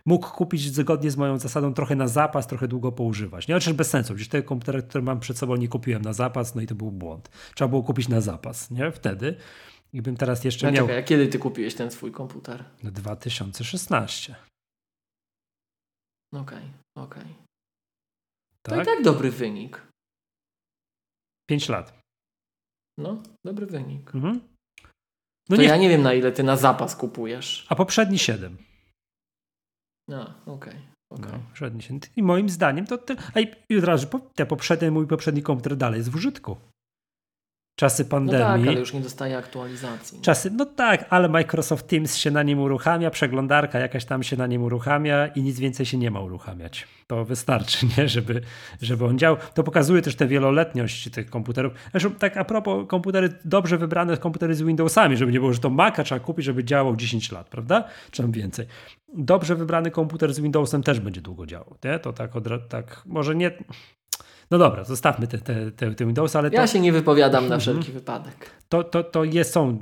mógł 0.07 0.31
kupić 0.31 0.75
zgodnie 0.75 1.11
z 1.11 1.17
moją 1.17 1.39
zasadą 1.39 1.75
trochę 1.75 1.97
na 1.97 2.09
zapas, 2.09 2.47
trochę 2.47 2.69
długo 2.69 2.93
poużywać. 2.93 3.49
Nie, 3.49 3.55
chociaż 3.55 3.75
bez 3.75 3.91
sensu, 3.91 4.15
gdzieś 4.15 4.29
te 4.29 4.43
komputery, 4.43 4.83
które 4.83 5.05
mam 5.05 5.21
przed 5.21 5.39
sobą 5.39 5.57
nie 5.57 5.69
kupiłem 5.69 6.03
na 6.03 6.13
zapas, 6.13 6.55
no 6.55 6.63
i 6.63 6.67
to 6.67 6.75
był 6.75 6.91
błąd. 6.91 7.29
Trzeba 7.55 7.69
było 7.69 7.83
kupić 7.83 8.09
na 8.09 8.21
zapas, 8.21 8.71
nie? 8.71 8.93
Wtedy. 8.93 9.37
I 9.93 10.03
bym 10.03 10.17
teraz 10.17 10.45
jeszcze 10.45 10.67
no, 10.67 10.73
miał... 10.73 10.87
Czekaj, 10.87 10.99
a 10.99 11.03
kiedy 11.03 11.29
ty 11.29 11.39
kupiłeś 11.39 11.75
ten 11.75 11.91
swój 11.91 12.13
komputer? 12.13 12.65
2016. 12.83 14.37
Okej, 16.33 16.43
okay, 16.43 17.05
okej. 17.05 17.23
Okay. 17.23 17.35
Tak? 18.63 18.75
To 18.75 18.83
i 18.83 18.85
tak 18.85 19.05
dobry 19.05 19.31
wynik. 19.31 19.83
5 21.51 21.69
lat. 21.69 21.99
No, 22.99 23.23
dobry 23.47 23.67
wynik. 23.67 24.15
Mhm. 24.15 24.41
No 25.49 25.57
to 25.57 25.63
nie... 25.63 25.69
ja 25.69 25.77
nie 25.77 25.89
wiem, 25.89 26.03
na 26.03 26.15
ile 26.15 26.33
ty 26.33 26.43
na 26.43 26.57
zapas 26.57 26.97
kupujesz. 26.97 27.67
A 27.69 27.75
poprzedni 27.75 28.19
7. 28.19 28.57
No, 30.09 30.35
okej. 30.47 30.75
Okay. 30.75 30.97
Okay. 31.11 31.33
No. 31.61 31.99
I 32.17 32.23
moim 32.23 32.49
zdaniem 32.51 32.87
to. 32.87 32.99
Te, 32.99 33.17
a 33.35 33.41
i 33.41 33.79
od 33.79 33.85
razu, 33.85 34.07
te 34.35 34.47
poprzednie, 34.47 34.91
mój 34.91 35.07
poprzedni 35.07 35.43
komputer 35.43 35.77
dalej 35.77 35.99
jest 35.99 36.11
w 36.11 36.15
użytku. 36.15 36.57
Czasy 37.77 38.05
pandemii. 38.05 38.43
No 38.43 38.59
tak, 38.59 38.69
ale 38.69 38.81
już 38.81 38.93
nie 38.93 39.01
dostaje 39.01 39.39
aktualizacji. 39.39 40.21
Czasy, 40.21 40.51
no 40.51 40.67
tak, 40.67 41.07
ale 41.11 41.29
Microsoft 41.29 41.87
Teams 41.87 42.17
się 42.17 42.31
na 42.31 42.43
nim 42.43 42.59
uruchamia, 42.59 43.11
przeglądarka 43.11 43.79
jakaś 43.79 44.05
tam 44.05 44.23
się 44.23 44.37
na 44.37 44.47
nim 44.47 44.63
uruchamia 44.63 45.27
i 45.27 45.43
nic 45.43 45.59
więcej 45.59 45.87
się 45.87 45.99
nie 45.99 46.11
ma 46.11 46.21
uruchamiać. 46.21 46.89
To 47.07 47.25
wystarczy, 47.25 47.87
nie? 47.99 48.09
Żeby, 48.09 48.41
żeby 48.83 49.05
on 49.05 49.19
działał. 49.19 49.39
To 49.55 49.63
pokazuje 49.63 50.03
też 50.03 50.17
tę 50.17 50.27
wieloletność 50.27 51.11
tych 51.11 51.31
komputerów. 51.31 51.73
Zresztą 51.91 52.11
tak 52.11 52.37
a 52.37 52.45
propos 52.45 52.89
komputery, 52.89 53.29
dobrze 53.45 53.79
wybrane 53.79 54.17
komputery 54.17 54.55
z 54.55 54.63
Windowsami, 54.63 55.17
żeby 55.17 55.33
nie 55.33 55.41
było, 55.41 55.53
że 55.53 55.59
to 55.59 55.71
Maca 55.71 56.05
trzeba 56.05 56.21
kupić, 56.21 56.45
żeby 56.45 56.65
działał 56.65 56.97
10 56.97 57.33
lat, 57.33 57.49
prawda? 57.49 57.85
Czy 58.11 58.23
tam 58.23 58.33
więcej. 58.33 58.67
Dobrze 59.15 59.55
wybrany 59.55 59.91
komputer 59.91 60.35
z 60.35 60.41
Windowsem 60.41 60.83
też 60.83 61.01
będzie 61.01 61.21
długo 61.21 61.47
działał, 61.47 61.77
nie? 61.85 61.99
To 61.99 62.13
tak, 62.13 62.37
od, 62.37 62.69
tak 62.69 63.03
może 63.07 63.35
nie 63.35 63.51
no 64.51 64.59
dobra, 64.59 64.85
zostawmy 64.85 65.27
te, 65.27 65.39
te, 65.39 65.71
te, 65.71 65.95
te 65.95 66.07
Windowsy, 66.07 66.39
ale. 66.39 66.51
Ja 66.53 66.61
to... 66.61 66.67
się 66.67 66.81
nie 66.81 66.93
wypowiadam 66.93 67.49
na 67.49 67.55
mhm. 67.55 67.61
wszelki 67.61 67.93
wypadek. 67.93 68.51
To, 68.69 68.85
to, 68.85 69.05
to 69.05 69.25
jest, 69.25 69.53
są. 69.53 69.79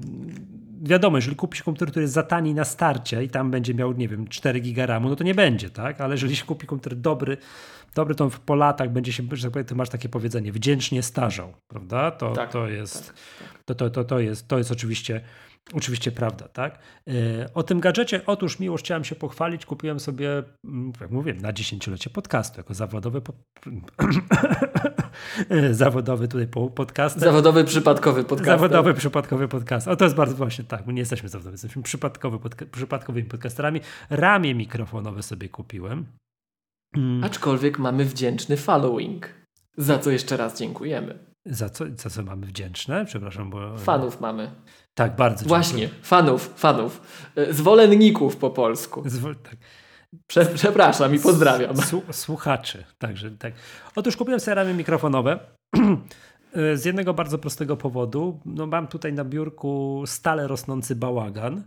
Wiadomo, 0.83 1.19
jeżeli 1.19 1.37
kupisz 1.37 1.63
komputer, 1.63 1.89
który 1.91 2.03
jest 2.03 2.15
za 2.15 2.23
tani 2.23 2.55
na 2.55 2.65
starcie 2.65 3.25
i 3.25 3.29
tam 3.29 3.51
będzie 3.51 3.75
miał, 3.75 3.93
nie 3.93 4.09
wiem, 4.09 4.29
4 4.29 4.61
giga 4.61 4.87
RAMu, 4.87 5.09
no 5.09 5.17
to 5.17 5.25
nie 5.25 5.35
będzie, 5.35 5.71
tak? 5.71 6.01
Ale 6.01 6.15
jeżeli 6.15 6.37
się 6.37 6.45
kupi 6.45 6.67
komputer 6.67 6.97
dobry, 6.97 7.37
dobry, 7.95 8.15
to 8.15 8.31
po 8.47 8.55
latach 8.55 8.93
będzie 8.93 9.13
się, 9.13 9.23
że 9.33 9.43
tak 9.43 9.53
powiem, 9.53 9.67
ty 9.67 9.75
masz 9.75 9.89
takie 9.89 10.09
powiedzenie, 10.09 10.53
wdzięcznie 10.53 11.03
starzał, 11.03 11.55
prawda? 11.69 12.11
To, 12.11 12.33
tak, 12.33 12.53
to 12.53 12.69
jest, 12.69 13.07
tak, 13.07 13.17
tak. 13.39 13.65
To, 13.65 13.75
to, 13.75 13.91
to, 13.91 14.05
to, 14.05 14.19
jest, 14.19 14.49
to 14.49 14.59
jest 14.59 14.73
oczywiście 14.73 15.21
Oczywiście 15.73 16.13
prawda, 16.13 16.49
tak? 16.49 16.79
E, 17.09 17.55
o 17.55 17.63
tym 17.63 17.81
gadżecie, 17.81 18.21
otóż 18.27 18.59
miłość 18.59 18.85
chciałem 18.85 19.05
się 19.05 19.15
pochwalić, 19.15 19.67
kupiłem 19.67 20.01
sobie, 20.01 20.43
mm, 20.65 20.93
jak 21.01 21.11
mówię, 21.11 21.35
na 21.35 21.53
dziesięciolecie 21.53 22.11
podcastu, 22.11 22.61
jako 22.61 22.75
zawodowy 22.75 23.21
pod... 23.21 23.37
zawodowy 25.71 26.29
tutaj 26.29 26.49
podcast. 26.75 27.19
Zawodowy 27.19 27.65
przypadkowy 27.65 28.25
podcast. 28.25 28.47
Zawodowy 28.47 28.95
przypadkowy 28.95 29.49
podcast. 29.49 29.89
O 29.89 29.97
to 29.97 30.05
jest 30.05 30.17
bardzo 30.17 30.37
właśnie 30.37 30.65
tak, 30.65 30.87
my 30.87 30.93
nie 30.93 31.01
jesteśmy 31.01 31.29
zawodowi, 31.29 31.55
jesteśmy 31.55 31.83
przypadkowy 31.83 32.39
podca 32.39 32.67
przypadkowymi 32.67 33.29
podcasterami. 33.29 33.81
Ramię 34.11 34.55
mikrofonowe 34.55 35.23
sobie 35.23 35.49
kupiłem. 35.49 36.07
Mm. 36.97 37.25
Aczkolwiek 37.25 37.79
mamy 37.79 38.05
wdzięczny 38.05 38.57
following, 38.57 39.29
za 39.77 39.99
co 39.99 40.11
jeszcze 40.11 40.37
raz 40.37 40.59
dziękujemy. 40.59 41.35
Za 41.47 41.69
co, 41.69 41.85
za 41.97 42.11
co 42.11 42.23
mamy 42.23 42.47
wdzięczne? 42.47 43.05
Przepraszam, 43.05 43.51
bo... 43.51 43.79
Fanów 43.79 44.21
mamy. 44.21 44.51
Tak, 44.95 45.17
bardzo 45.17 45.47
Właśnie, 45.47 45.79
dziękuję. 45.79 46.03
fanów, 46.03 46.53
fanów. 46.57 47.01
Zwolenników 47.51 48.37
po 48.37 48.51
polsku. 48.51 49.03
Tak. 49.43 49.57
Prze 50.27 50.47
przepraszam 50.47 51.15
i 51.15 51.19
pozdrawiam. 51.19 51.77
Słuchaczy, 52.13 52.85
także 52.99 53.31
tak. 53.31 53.55
Otóż 53.97 54.17
kupiłem 54.17 54.41
sobie 54.41 54.55
ramy 54.55 54.75
mikrofonowe. 54.75 55.39
Z 56.75 56.85
jednego 56.85 57.15
bardzo 57.15 57.39
prostego 57.39 57.77
powodu. 57.77 58.41
No, 58.45 58.67
mam 58.67 58.87
tutaj 58.87 59.13
na 59.13 59.25
biurku 59.25 60.03
stale 60.07 60.49
rosnący 60.49 60.97
bałagan. 60.97 61.63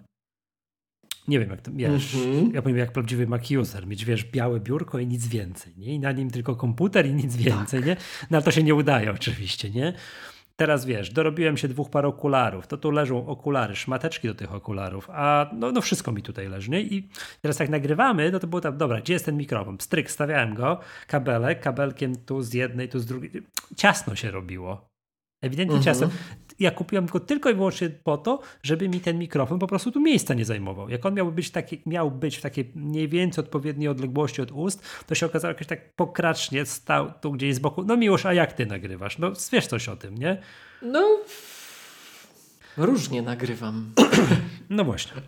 Nie 1.27 1.39
wiem, 1.39 1.50
jak 1.50 1.62
to 1.62 1.72
wiesz, 1.74 2.15
mm 2.15 2.27
-hmm. 2.27 2.55
ja 2.55 2.62
powiem 2.62 2.77
jak 2.77 2.91
prawdziwy 2.91 3.27
Mac 3.27 3.51
user, 3.51 3.88
mieć 3.88 4.05
wiesz, 4.05 4.24
białe 4.24 4.60
biurko 4.60 5.00
i 5.00 5.07
nic 5.07 5.27
więcej, 5.27 5.74
nie? 5.77 5.93
I 5.93 6.00
na 6.00 6.12
nim 6.12 6.31
tylko 6.31 6.55
komputer 6.55 7.05
i 7.05 7.13
nic 7.13 7.36
więcej, 7.36 7.79
tak. 7.79 7.88
nie? 7.88 7.96
No 8.31 8.38
ale 8.38 8.43
to 8.43 8.51
się 8.51 8.63
nie 8.63 8.75
udaje 8.75 9.12
oczywiście, 9.12 9.69
nie? 9.69 9.93
Teraz 10.57 10.85
wiesz, 10.85 11.09
dorobiłem 11.09 11.57
się 11.57 11.67
dwóch 11.67 11.89
par 11.89 12.05
okularów, 12.05 12.67
to 12.67 12.77
tu 12.77 12.91
leżą 12.91 13.27
okulary, 13.27 13.75
szmateczki 13.75 14.27
do 14.27 14.35
tych 14.35 14.53
okularów, 14.53 15.09
a 15.09 15.49
no, 15.53 15.71
no 15.71 15.81
wszystko 15.81 16.11
mi 16.11 16.21
tutaj 16.21 16.49
leży, 16.49 16.71
nie? 16.71 16.81
I 16.81 17.09
teraz 17.41 17.59
jak 17.59 17.69
nagrywamy, 17.69 18.31
no 18.31 18.39
to 18.39 18.47
było 18.47 18.61
tam, 18.61 18.77
dobra, 18.77 19.01
gdzie 19.01 19.13
jest 19.13 19.25
ten 19.25 19.37
mikrofon? 19.37 19.77
Stryk, 19.79 20.11
stawiałem 20.11 20.53
go, 20.53 20.79
kabelek, 21.07 21.59
kabelkiem 21.61 22.15
tu 22.15 22.41
z 22.41 22.53
jednej, 22.53 22.89
tu 22.89 22.99
z 22.99 23.05
drugiej. 23.05 23.31
Ciasno 23.75 24.15
się 24.15 24.31
robiło. 24.31 24.97
Ewidentnie 25.41 25.77
mhm. 25.77 25.84
ciasno. 25.84 26.10
Ja 26.60 26.72
kupiłem 26.72 27.06
go 27.06 27.20
tylko 27.20 27.50
i 27.50 27.53
wyłącznie 27.53 27.89
po 27.89 28.17
to, 28.17 28.39
żeby 28.63 28.89
mi 28.89 29.00
ten 29.00 29.20
mikrofon 29.20 29.60
po 29.60 29.67
prostu 29.67 29.91
tu 29.91 30.01
miejsca 30.01 30.34
nie 30.34 30.46
zajmował. 30.46 30.89
Jak 30.89 31.06
on 31.06 31.13
miał 31.13 31.32
być, 31.32 31.51
taki, 31.51 31.82
miał 31.86 32.12
być 32.12 32.38
w 32.38 32.41
takiej 32.41 32.72
mniej 32.75 33.08
więcej 33.08 33.44
odpowiedniej 33.44 33.89
odległości 33.89 34.41
od 34.41 34.51
ust, 34.51 34.84
to 35.08 35.15
się 35.15 35.25
okazało 35.25 35.50
jakoś 35.50 35.67
tak 35.67 35.94
pokracznie 35.94 36.65
stał 36.65 37.12
tu 37.22 37.32
gdzieś 37.32 37.56
z 37.56 37.60
boku. 37.60 37.84
No 37.84 37.98
miłość, 37.98 38.25
a 38.25 38.34
jak 38.34 38.53
ty 38.53 38.65
nagrywasz? 38.65 39.17
No 39.17 39.32
wiesz 39.51 39.67
coś 39.67 39.89
o 39.89 39.96
tym, 39.96 40.17
nie? 40.17 40.41
No 40.82 41.20
różnie 42.77 43.22
nagrywam. 43.22 43.91
No 44.70 44.84
właśnie. 44.84 45.13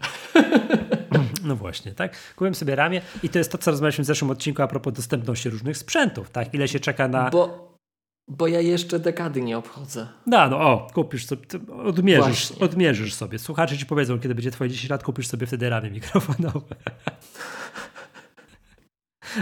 No 1.44 1.56
właśnie, 1.56 1.92
tak? 1.92 2.18
Kupiłem 2.36 2.56
sobie 2.56 2.76
ramię 2.76 3.02
i 3.24 3.30
to 3.30 3.38
jest 3.38 3.52
to, 3.52 3.58
co 3.58 3.72
rozmawialiśmy 3.72 4.04
w 4.04 4.08
zeszłym 4.08 4.32
odcinku 4.32 4.62
a 4.62 4.68
propos 4.68 4.94
dostępności 4.94 5.50
różnych 5.50 5.78
sprzętów, 5.78 6.30
tak? 6.30 6.54
Ile 6.54 6.68
się 6.68 6.80
czeka 6.80 7.08
na... 7.08 7.30
Bo 7.30 7.79
bo 8.30 8.48
ja 8.48 8.60
jeszcze 8.60 9.00
dekady 9.00 9.42
nie 9.42 9.58
obchodzę. 9.58 10.08
No, 10.26 10.50
no 10.50 10.60
o, 10.60 10.88
kupisz 10.94 11.26
sobie, 11.26 11.42
odmierzysz, 11.84 12.52
odmierzysz 12.52 13.14
sobie. 13.14 13.40
Słuchacze 13.40 13.78
ci 13.78 13.86
powiedzą, 13.86 14.20
kiedy 14.20 14.36
będzie 14.36 14.52
twoje 14.52 14.70
10 14.70 14.90
lat, 14.90 15.04
kupisz 15.04 15.28
sobie 15.28 15.48
wtedy 15.48 15.70
ramię 15.70 15.92
mikrofonowe. 15.92 16.76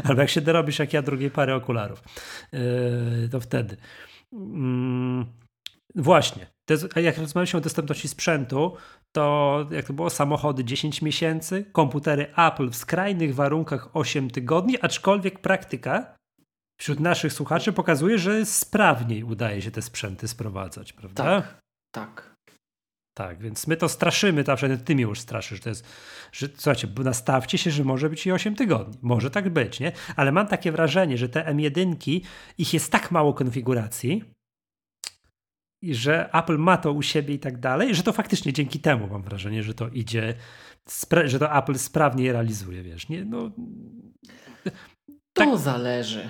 Albo 0.03 0.21
jak 0.21 0.29
się 0.29 0.41
dorobisz, 0.41 0.79
jak 0.79 0.93
ja, 0.93 1.01
drugiej 1.01 1.31
pary 1.31 1.53
okularów, 1.53 2.03
yy, 2.51 3.29
to 3.31 3.39
wtedy. 3.39 3.77
Yy, 4.31 5.25
właśnie. 5.95 6.47
Jest, 6.69 6.87
jak 6.95 7.17
rozmawialiśmy 7.17 7.57
o 7.57 7.61
dostępności 7.61 8.07
sprzętu, 8.07 8.75
to 9.11 9.65
jak 9.71 9.85
to 9.85 9.93
było, 9.93 10.09
samochody 10.09 10.63
10 10.63 11.01
miesięcy, 11.01 11.65
komputery 11.71 12.27
Apple 12.37 12.69
w 12.69 12.75
skrajnych 12.75 13.35
warunkach 13.35 13.89
8 13.93 14.29
tygodni, 14.29 14.81
aczkolwiek 14.81 15.39
praktyka 15.39 16.16
wśród 16.79 16.99
naszych 16.99 17.33
słuchaczy 17.33 17.73
pokazuje, 17.73 18.17
że 18.17 18.45
sprawniej 18.45 19.23
udaje 19.23 19.61
się 19.61 19.71
te 19.71 19.81
sprzęty 19.81 20.27
sprowadzać, 20.27 20.93
prawda? 20.93 21.23
Tak, 21.23 21.59
tak. 21.95 22.37
Tak, 23.17 23.41
więc 23.41 23.67
my 23.67 23.77
to 23.77 23.89
straszymy, 23.89 24.43
przynajmniej 24.43 24.85
ty 24.85 24.95
mnie 24.95 25.03
już 25.03 25.19
straszysz, 25.19 25.59
to 25.61 25.69
jest, 25.69 25.87
że 26.31 26.47
słuchajcie, 26.55 26.87
nastawcie 27.03 27.57
się, 27.57 27.71
że 27.71 27.83
może 27.83 28.09
być 28.09 28.25
i 28.25 28.31
8 28.31 28.55
tygodni. 28.55 28.97
Może 29.01 29.31
tak 29.31 29.49
być, 29.49 29.79
nie? 29.79 29.91
Ale 30.15 30.31
mam 30.31 30.47
takie 30.47 30.71
wrażenie, 30.71 31.17
że 31.17 31.29
te 31.29 31.53
M1, 31.53 32.21
ich 32.57 32.73
jest 32.73 32.91
tak 32.91 33.11
mało 33.11 33.33
konfiguracji, 33.33 34.23
i 35.81 35.95
że 35.95 36.33
Apple 36.33 36.57
ma 36.57 36.77
to 36.77 36.91
u 36.91 37.01
siebie 37.01 37.33
i 37.33 37.39
tak 37.39 37.59
dalej, 37.59 37.95
że 37.95 38.03
to 38.03 38.13
faktycznie 38.13 38.53
dzięki 38.53 38.79
temu 38.79 39.07
mam 39.07 39.21
wrażenie, 39.21 39.63
że 39.63 39.73
to 39.73 39.87
idzie, 39.87 40.33
że 41.25 41.39
to 41.39 41.57
Apple 41.57 41.75
sprawnie 41.75 42.33
realizuje, 42.33 42.83
wiesz, 42.83 43.09
nie? 43.09 43.25
No, 43.25 43.51
to 45.33 45.45
tak, 45.45 45.57
zależy 45.57 46.29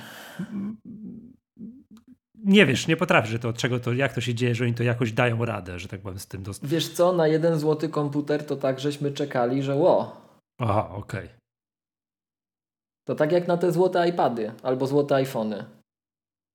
nie 2.36 2.66
wiesz, 2.66 2.88
nie 2.88 2.98
potrafisz, 2.98 3.32
że 3.32 3.40
to 3.40 3.50
od 3.50 3.58
czego 3.58 3.80
to, 3.80 3.94
jak 3.94 4.14
to 4.14 4.22
się 4.22 4.36
dzieje, 4.36 4.56
że 4.56 4.64
oni 4.64 4.74
to 4.74 4.84
jakoś 4.84 5.12
dają 5.12 5.46
radę, 5.46 5.80
że 5.80 5.88
tak 5.88 6.02
powiem 6.02 6.20
z 6.20 6.28
tym. 6.28 6.44
Dost... 6.44 6.68
Wiesz 6.68 6.90
co, 6.90 7.14
na 7.14 7.28
jeden 7.28 7.60
złoty 7.60 7.90
komputer 7.90 8.46
to 8.46 8.56
tak 8.56 8.80
żeśmy 8.80 9.12
czekali, 9.12 9.64
że 9.64 9.76
ło. 9.76 10.22
Aha, 10.60 10.90
okej. 10.90 11.26
Okay. 11.26 11.38
To 13.08 13.16
tak 13.16 13.32
jak 13.32 13.48
na 13.48 13.58
te 13.58 13.72
złote 13.72 14.10
iPady 14.10 14.52
albo 14.64 14.88
złote 14.88 15.16
iPhony. 15.16 15.66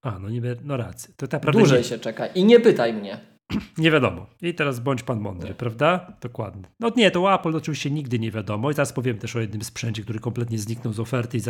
A, 0.03 0.19
no 0.19 0.31
niby, 0.31 0.57
no 0.65 0.77
rację. 0.77 1.15
To 1.17 1.29
tak 1.29 1.51
Dłużej 1.51 1.79
nie... 1.79 1.85
się 1.85 1.99
czeka 1.99 2.27
i 2.27 2.45
nie 2.45 2.61
pytaj 2.61 2.95
mnie. 2.95 3.32
Nie 3.78 3.90
wiadomo. 3.90 4.26
I 4.42 4.54
teraz 4.54 4.80
bądź 4.80 5.02
pan 5.02 5.21
mądry, 5.21 5.54
prawda? 5.54 6.06
Dokładnie. 6.21 6.62
No 6.80 6.90
nie, 6.97 7.11
to 7.11 7.35
Apple 7.35 7.56
oczywiście 7.56 7.90
nigdy 7.90 8.18
nie 8.18 8.30
wiadomo. 8.30 8.71
I 8.71 8.75
teraz 8.75 8.92
powiem 8.92 9.18
też 9.18 9.37
o 9.37 9.40
jednym 9.40 9.64
sprzęcie, 9.64 10.02
który 10.02 10.18
kompletnie 10.18 10.59
zniknął 10.59 10.92
z 10.92 11.00
oferty 11.00 11.38
i 11.38 11.40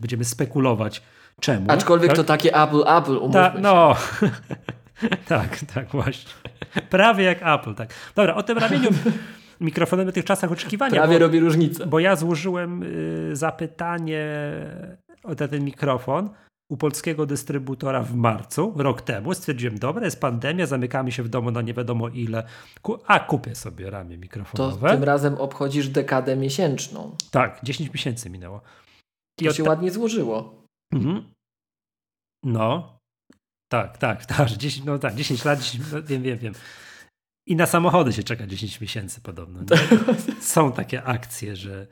będziemy 0.00 0.24
spekulować 0.24 1.02
czemu. 1.40 1.66
Aczkolwiek 1.68 2.08
tak? 2.08 2.16
to 2.16 2.24
takie 2.24 2.62
Apple, 2.62 2.82
Apple, 2.86 3.16
umówmy 3.16 3.32
Ta, 3.32 3.54
No, 3.60 3.96
tak, 5.28 5.58
tak 5.74 5.88
właśnie. 5.88 6.30
Prawie 6.90 7.24
jak 7.24 7.38
Apple, 7.42 7.74
tak. 7.74 7.94
Dobra, 8.16 8.34
o 8.34 8.42
tym 8.42 8.58
ramieniu 8.58 8.88
mikrofonem 9.60 10.10
w 10.10 10.12
tych 10.12 10.24
czasach 10.24 10.52
oczekiwania. 10.52 10.94
Prawie 10.94 11.14
bo, 11.14 11.18
robi 11.18 11.40
różnicę. 11.40 11.86
Bo 11.86 11.98
ja 11.98 12.16
złożyłem 12.16 12.82
y, 12.82 13.36
zapytanie 13.36 14.26
o 15.22 15.34
ten 15.34 15.64
mikrofon 15.64 16.30
u 16.70 16.76
polskiego 16.76 17.26
dystrybutora 17.26 18.02
w 18.02 18.14
marcu, 18.14 18.72
rok 18.76 19.02
temu. 19.02 19.34
Stwierdziłem, 19.34 19.78
dobra, 19.78 20.04
jest 20.04 20.20
pandemia, 20.20 20.66
zamykamy 20.66 21.12
się 21.12 21.22
w 21.22 21.28
domu 21.28 21.50
na 21.50 21.62
nie 21.62 21.74
wiadomo 21.74 22.08
ile. 22.08 22.46
A 23.06 23.20
kupię 23.20 23.54
sobie 23.54 23.90
ramię 23.90 24.18
mikrofonowe. 24.18 24.88
To 24.88 24.94
tym 24.94 25.04
razem 25.04 25.34
obchodzisz 25.34 25.88
dekadę 25.88 26.36
miesięczną. 26.36 27.16
Tak, 27.30 27.60
10 27.62 27.92
miesięcy 27.92 28.30
minęło. 28.30 28.60
I 29.40 29.44
to 29.44 29.52
się 29.52 29.64
ładnie 29.64 29.90
złożyło. 29.90 30.64
Mhm. 30.92 31.32
No, 32.44 32.98
tak, 33.72 33.98
tak, 33.98 34.26
tak, 34.26 34.48
10, 34.48 34.86
no 34.86 34.98
tak, 34.98 35.14
10 35.14 35.44
lat, 35.44 35.60
10, 35.60 35.84
no, 35.92 36.02
wiem, 36.02 36.22
wiem, 36.22 36.38
wiem. 36.38 36.54
I 37.46 37.56
na 37.56 37.66
samochody 37.66 38.12
się 38.12 38.22
czeka 38.22 38.46
10 38.46 38.80
miesięcy 38.80 39.20
podobno. 39.20 39.60
Są 40.40 40.72
takie 40.72 41.02
akcje, 41.02 41.56
że 41.56 41.86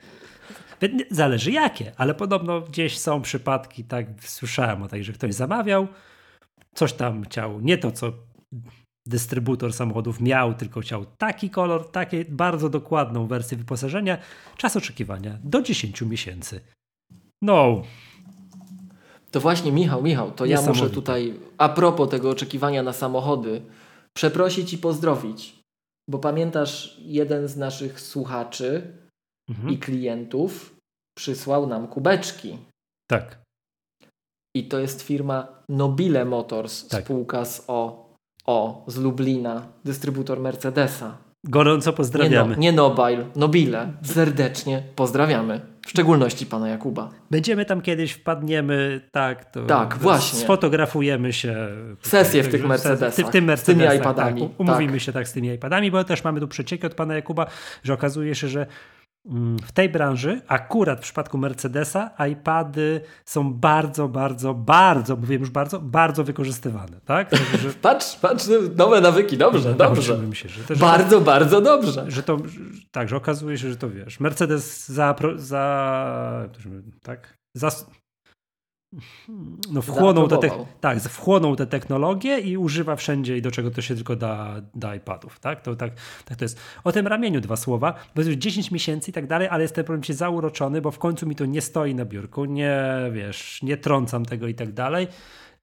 Zależy 1.11 1.51
jakie, 1.51 1.91
ale 1.97 2.15
podobno 2.15 2.61
gdzieś 2.61 2.97
są 2.97 3.21
przypadki, 3.21 3.83
tak 3.83 4.05
słyszałem 4.21 4.83
o 4.83 4.87
tak, 4.87 5.03
że 5.03 5.13
ktoś 5.13 5.33
zamawiał, 5.33 5.87
coś 6.73 6.93
tam 6.93 7.23
chciał, 7.23 7.61
nie 7.61 7.77
to 7.77 7.91
co 7.91 8.13
dystrybutor 9.05 9.73
samochodów 9.73 10.19
miał, 10.21 10.53
tylko 10.53 10.81
chciał 10.81 11.05
taki 11.05 11.49
kolor, 11.49 11.91
takie 11.91 12.25
bardzo 12.25 12.69
dokładną 12.69 13.27
wersję 13.27 13.57
wyposażenia. 13.57 14.17
Czas 14.57 14.77
oczekiwania 14.77 15.39
do 15.43 15.61
10 15.61 16.01
miesięcy. 16.01 16.61
No. 17.41 17.81
To 19.31 19.39
właśnie, 19.39 19.71
Michał, 19.71 20.03
Michał, 20.03 20.31
to 20.31 20.45
ja 20.45 20.61
muszę 20.61 20.89
tutaj, 20.89 21.39
a 21.57 21.69
propos 21.69 22.09
tego 22.09 22.29
oczekiwania 22.29 22.83
na 22.83 22.93
samochody, 22.93 23.61
przeprosić 24.13 24.73
i 24.73 24.77
pozdrowić. 24.77 25.59
Bo 26.09 26.19
pamiętasz, 26.19 26.97
jeden 26.99 27.47
z 27.47 27.57
naszych 27.57 28.01
słuchaczy 28.01 28.93
mhm. 29.49 29.69
i 29.69 29.77
klientów 29.77 30.75
przysłał 31.17 31.67
nam 31.67 31.87
kubeczki. 31.87 32.57
Tak. 33.09 33.39
I 34.55 34.67
to 34.67 34.79
jest 34.79 35.01
firma 35.01 35.47
Nobile 35.69 36.25
Motors, 36.25 36.87
tak. 36.87 37.03
spółka 37.03 37.45
z 37.45 37.63
O, 37.67 38.09
o 38.45 38.83
z 38.87 38.97
Lublina, 38.97 39.67
dystrybutor 39.85 40.39
Mercedesa. 40.39 41.17
Gorąco 41.45 41.93
pozdrawiamy. 41.93 42.49
Nie, 42.49 42.55
no, 42.55 42.61
nie 42.61 42.71
Nobile, 42.71 43.25
Nobile. 43.35 43.93
Serdecznie 44.03 44.83
pozdrawiamy. 44.95 45.61
W 45.85 45.89
szczególności 45.89 46.45
pana 46.45 46.69
Jakuba. 46.69 47.09
Będziemy 47.31 47.65
tam 47.65 47.81
kiedyś, 47.81 48.11
wpadniemy, 48.11 49.01
tak, 49.11 49.51
to 49.51 49.65
tak, 49.65 49.97
właśnie. 49.97 50.39
sfotografujemy 50.39 51.33
się. 51.33 51.67
Sesję 52.01 52.43
w 52.43 52.51
tych 52.51 52.65
Mercedesach. 52.65 53.27
W 53.27 53.29
tym 53.29 53.45
Mercedesach, 53.45 53.91
z 53.91 53.95
tymi 53.95 54.01
iPadami. 54.01 54.41
Tak, 54.41 54.59
umówimy 54.59 54.91
tak. 54.91 55.01
się 55.01 55.13
tak 55.13 55.27
z 55.27 55.33
tymi 55.33 55.49
iPadami, 55.49 55.91
bo 55.91 56.03
też 56.03 56.23
mamy 56.23 56.39
tu 56.39 56.47
przecieki 56.47 56.87
od 56.87 56.93
pana 56.93 57.15
Jakuba, 57.15 57.45
że 57.83 57.93
okazuje 57.93 58.35
się, 58.35 58.47
że 58.47 58.67
w 59.65 59.71
tej 59.71 59.89
branży, 59.89 60.41
akurat 60.47 60.99
w 60.99 61.01
przypadku 61.01 61.37
Mercedesa, 61.37 62.11
iPady 62.31 63.01
są 63.25 63.53
bardzo, 63.53 64.07
bardzo, 64.07 64.53
bardzo, 64.53 65.15
mówię 65.15 65.37
już 65.37 65.49
bardzo, 65.49 65.79
bardzo 65.79 66.23
wykorzystywane. 66.23 67.01
Tak? 67.05 67.35
Że, 67.61 67.69
patrz, 67.69 68.15
patrz, 68.15 68.45
nowe 68.75 69.01
nawyki, 69.01 69.37
dobrze, 69.37 69.73
dobrze. 69.73 70.35
Się, 70.35 70.49
że 70.49 70.63
też, 70.63 70.79
bardzo, 70.79 71.21
bardzo 71.21 71.61
dobrze. 71.61 72.05
Że 72.07 72.23
to, 72.23 72.37
tak, 72.91 73.09
że 73.09 73.15
okazuje 73.15 73.57
się, 73.57 73.69
że 73.69 73.75
to 73.75 73.89
wiesz, 73.89 74.19
Mercedes 74.19 74.87
za, 74.87 75.15
za 75.35 76.49
tak, 77.01 77.37
za, 77.53 77.69
no, 79.71 79.81
wchłonął, 79.81 80.27
te 80.27 80.37
te, 80.37 80.49
tak, 80.79 80.99
wchłonął 80.99 81.55
te 81.55 81.67
technologie 81.67 82.39
i 82.39 82.57
używa 82.57 82.95
wszędzie 82.95 83.37
i 83.37 83.41
do 83.41 83.51
czego 83.51 83.71
to 83.71 83.81
się 83.81 83.95
tylko 83.95 84.15
da, 84.15 84.61
da 84.75 84.95
iPadów. 84.95 85.39
Tak? 85.39 85.61
To, 85.61 85.75
tak, 85.75 85.91
tak 86.25 86.37
to 86.37 86.45
jest. 86.45 86.59
O 86.83 86.91
tym 86.91 87.07
ramieniu 87.07 87.41
dwa 87.41 87.55
słowa, 87.55 87.93
bo 88.15 88.21
jest 88.21 88.29
już 88.29 88.37
10 88.37 88.71
miesięcy 88.71 89.11
i 89.11 89.13
tak 89.13 89.27
dalej, 89.27 89.47
ale 89.47 89.63
jestem 89.63 89.85
powiem 89.85 90.03
się 90.03 90.13
zauroczony, 90.13 90.81
bo 90.81 90.91
w 90.91 90.99
końcu 90.99 91.27
mi 91.27 91.35
to 91.35 91.45
nie 91.45 91.61
stoi 91.61 91.95
na 91.95 92.05
biurku, 92.05 92.45
nie 92.45 92.85
wiesz, 93.11 93.63
nie 93.63 93.77
trącam 93.77 94.25
tego 94.25 94.47
i 94.47 94.55
tak 94.55 94.73
dalej. 94.73 95.07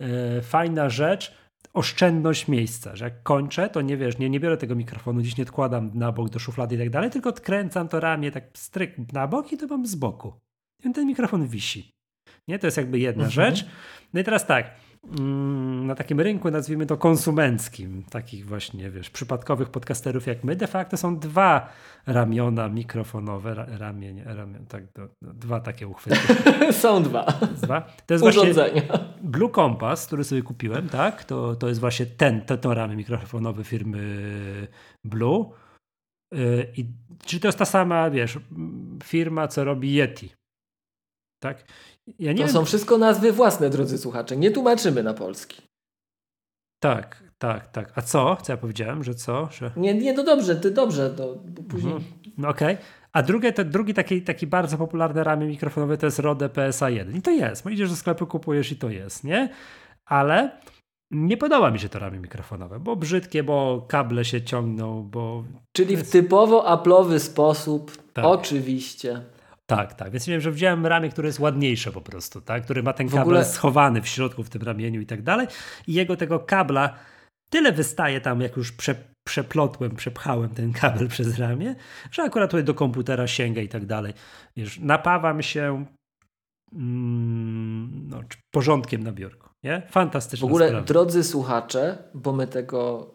E, 0.01 0.43
fajna 0.43 0.89
rzecz, 0.89 1.35
oszczędność 1.75 2.49
miejsca, 2.49 2.97
że 2.97 3.05
jak 3.05 3.23
kończę, 3.23 3.69
to 3.69 3.81
nie 3.81 3.97
wiesz, 3.97 4.19
nie, 4.19 4.31
nie 4.31 4.41
biorę 4.41 4.57
tego 4.57 4.75
mikrofonu, 4.75 5.21
gdzieś 5.21 5.37
nie 5.37 5.43
odkładam 5.43 5.91
na 5.95 6.13
bok 6.13 6.31
do 6.31 6.39
szuflady 6.39 6.75
i 6.75 6.79
tak 6.79 6.91
dalej, 6.91 7.11
tylko 7.11 7.31
odkręcam 7.31 7.89
to 7.89 8.01
ramię 8.01 8.31
tak 8.31 8.45
stryk 8.55 9.13
na 9.13 9.27
bok 9.27 9.53
i 9.53 9.57
to 9.57 9.67
mam 9.67 9.87
z 9.87 9.95
boku. 9.95 10.33
I 10.85 10.93
ten 10.93 11.07
mikrofon 11.07 11.47
wisi. 11.47 11.96
Nie? 12.49 12.59
To 12.59 12.67
jest 12.67 12.77
jakby 12.77 12.99
jedna 12.99 13.25
mhm. 13.25 13.33
rzecz. 13.33 13.67
No 14.15 14.21
i 14.21 14.25
teraz 14.25 14.47
tak, 14.47 14.71
mm, 15.19 15.87
na 15.87 15.95
takim 15.95 16.21
rynku, 16.21 16.51
nazwijmy 16.51 16.87
to 16.87 16.97
konsumenckim, 16.97 18.03
takich 18.11 18.47
właśnie, 18.47 18.91
wiesz, 18.91 19.11
przypadkowych 19.11 19.71
podcasterów 19.71 20.27
jak 20.27 20.45
my, 20.45 20.57
de 20.57 20.67
facto 20.67 20.97
są 20.97 21.19
dwa 21.19 21.69
ramiona 22.07 22.69
mikrofonowe, 22.69 23.67
ramień, 23.79 24.23
ramię, 24.25 24.59
tak, 24.69 24.93
do, 24.93 25.09
do, 25.23 25.33
dwa 25.33 25.61
takie 25.61 25.89
uchwyty. 25.89 26.17
są 26.83 27.03
dwa. 27.03 27.25
dwa. 27.63 27.81
To 28.07 28.15
jest 28.15 28.25
Urządzenia. 28.25 28.83
właśnie 28.83 29.07
Blue 29.23 29.51
Compass, 29.51 30.07
który 30.07 30.25
sobie 30.25 30.43
kupiłem, 30.43 30.89
tak, 30.89 31.25
to, 31.25 31.57
to 31.57 31.69
jest 31.69 31.81
właśnie 31.81 32.07
ten, 32.07 32.41
to, 32.41 32.57
to 32.57 32.75
ramię 32.75 32.97
mikrofonowe 32.97 33.65
firmy 33.65 33.99
Blue. 35.05 35.51
Y, 36.35 36.73
I, 36.77 36.87
czy 37.25 37.41
to 37.41 37.49
jest 37.49 37.59
ta 37.59 37.65
sama, 37.65 38.11
wiesz, 38.11 38.39
firma, 39.05 39.49
co 39.49 39.65
robi 39.65 39.95
Yeti? 39.95 40.31
Tak? 41.43 41.65
Ja 42.19 42.33
to 42.33 42.39
wiem. 42.39 42.49
są 42.49 42.65
wszystko 42.65 42.99
nazwy 42.99 43.33
własne, 43.33 43.71
drodzy 43.71 43.99
słuchacze. 43.99 44.37
Nie 44.37 44.51
tłumaczymy 44.51 45.03
na 45.03 45.15
polski. 45.15 45.63
Tak, 46.83 47.25
tak, 47.39 47.67
tak. 47.67 47.93
A 47.95 48.03
co? 48.03 48.37
Co 48.43 48.53
ja 48.53 48.57
powiedziałem, 48.57 49.05
że 49.05 49.15
co? 49.15 49.49
Że... 49.51 49.71
Nie, 49.77 49.95
nie, 49.95 50.15
to 50.15 50.25
dobrze, 50.25 50.57
ty 50.57 50.71
dobrze, 50.71 51.11
to 51.11 51.37
później. 51.69 51.95
Mhm. 51.95 52.13
No 52.39 52.49
okej. 52.49 52.75
Okay. 52.75 52.87
A 53.13 53.23
drugie, 53.23 53.53
to, 53.53 53.65
drugi 53.65 53.95
taki, 53.95 54.23
taki 54.23 54.47
bardzo 54.47 54.79
popularny 54.79 55.25
ramię 55.25 55.47
mikrofonowe 55.47 55.99
to 55.99 56.07
jest 56.07 56.19
Rode 56.19 56.49
PSA1. 56.49 57.17
I 57.17 57.23
to 57.23 57.31
jest. 57.31 57.65
Bo 57.65 57.71
idziesz 57.71 57.91
do 57.91 57.97
sklepu, 57.97 58.27
kupujesz 58.27 58.73
i 58.73 58.77
to 58.77 58.91
jest, 58.91 59.25
nie? 59.25 59.49
Ale 60.05 60.61
nie 61.11 61.37
podoba 61.37 61.71
mi 61.71 61.79
się 61.79 61.89
to 61.89 61.99
ramię 61.99 62.19
mikrofonowe, 62.19 62.81
bo 62.81 62.97
brzydkie, 62.97 63.43
bo 63.43 63.87
kable 63.89 64.25
się 64.25 64.43
ciągną, 64.43 65.03
bo... 65.03 65.45
Czyli 65.73 65.97
w 65.97 66.11
typowo 66.11 66.77
Apple'owy 66.77 67.19
sposób, 67.19 68.13
tak. 68.13 68.25
oczywiście. 68.25 69.23
Tak, 69.67 69.95
tak. 69.95 70.11
Więc 70.11 70.27
wiem, 70.27 70.41
że 70.41 70.51
wziąłem 70.51 70.87
ramię, 70.87 71.09
które 71.09 71.29
jest 71.29 71.39
ładniejsze 71.39 71.93
po 71.93 72.01
prostu, 72.01 72.41
tak? 72.41 72.65
Który 72.65 72.83
ma 72.83 72.93
ten 72.93 73.09
kabel 73.09 73.23
ogóle... 73.23 73.45
schowany 73.45 74.03
w 74.03 74.09
środku 74.09 74.43
w 74.45 74.51
tym 74.51 74.63
ramieniu 74.63 75.01
i 75.01 75.07
tak 75.07 75.23
dalej. 75.23 75.47
I 75.87 75.95
jego 75.95 76.17
tego 76.17 76.41
kabla 76.41 76.99
tyle 77.51 77.73
wystaje 77.73 78.21
tam, 78.21 78.41
jak 78.41 78.57
już 78.57 78.73
prze, 78.73 78.95
przeplotłem, 79.27 79.97
przepchałem 79.97 80.51
ten 80.51 80.73
kabel 80.73 81.09
przez 81.15 81.39
ramię, 81.39 81.75
że 82.11 82.23
akurat 82.23 82.51
tutaj 82.51 82.65
do 82.65 82.75
komputera 82.75 83.27
sięga 83.27 83.63
i 83.63 83.69
tak 83.69 83.87
dalej. 83.87 84.15
Wiesz, 84.57 84.79
napawam 84.79 85.43
się 85.43 85.85
mm, 86.73 88.09
no, 88.09 88.21
porządkiem 88.55 89.03
na 89.03 89.13
biurku. 89.13 89.49
Nie? 89.65 89.83
Fantastyczna 89.91 90.49
W 90.49 90.51
ogóle, 90.51 90.69
sprawa. 90.69 90.87
drodzy 90.87 91.25
słuchacze, 91.25 91.99
bo 92.15 92.33
my 92.33 92.47
tego 92.47 93.11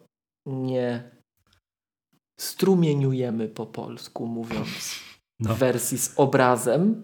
nie 0.46 1.10
strumieniujemy 2.40 3.48
po 3.48 3.66
polsku, 3.66 4.26
mówiąc 4.26 5.11
no. 5.40 5.54
w 5.54 5.58
wersji 5.58 5.98
z 5.98 6.12
obrazem, 6.16 7.02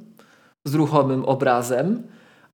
z 0.64 0.74
ruchomym 0.74 1.24
obrazem, 1.24 2.02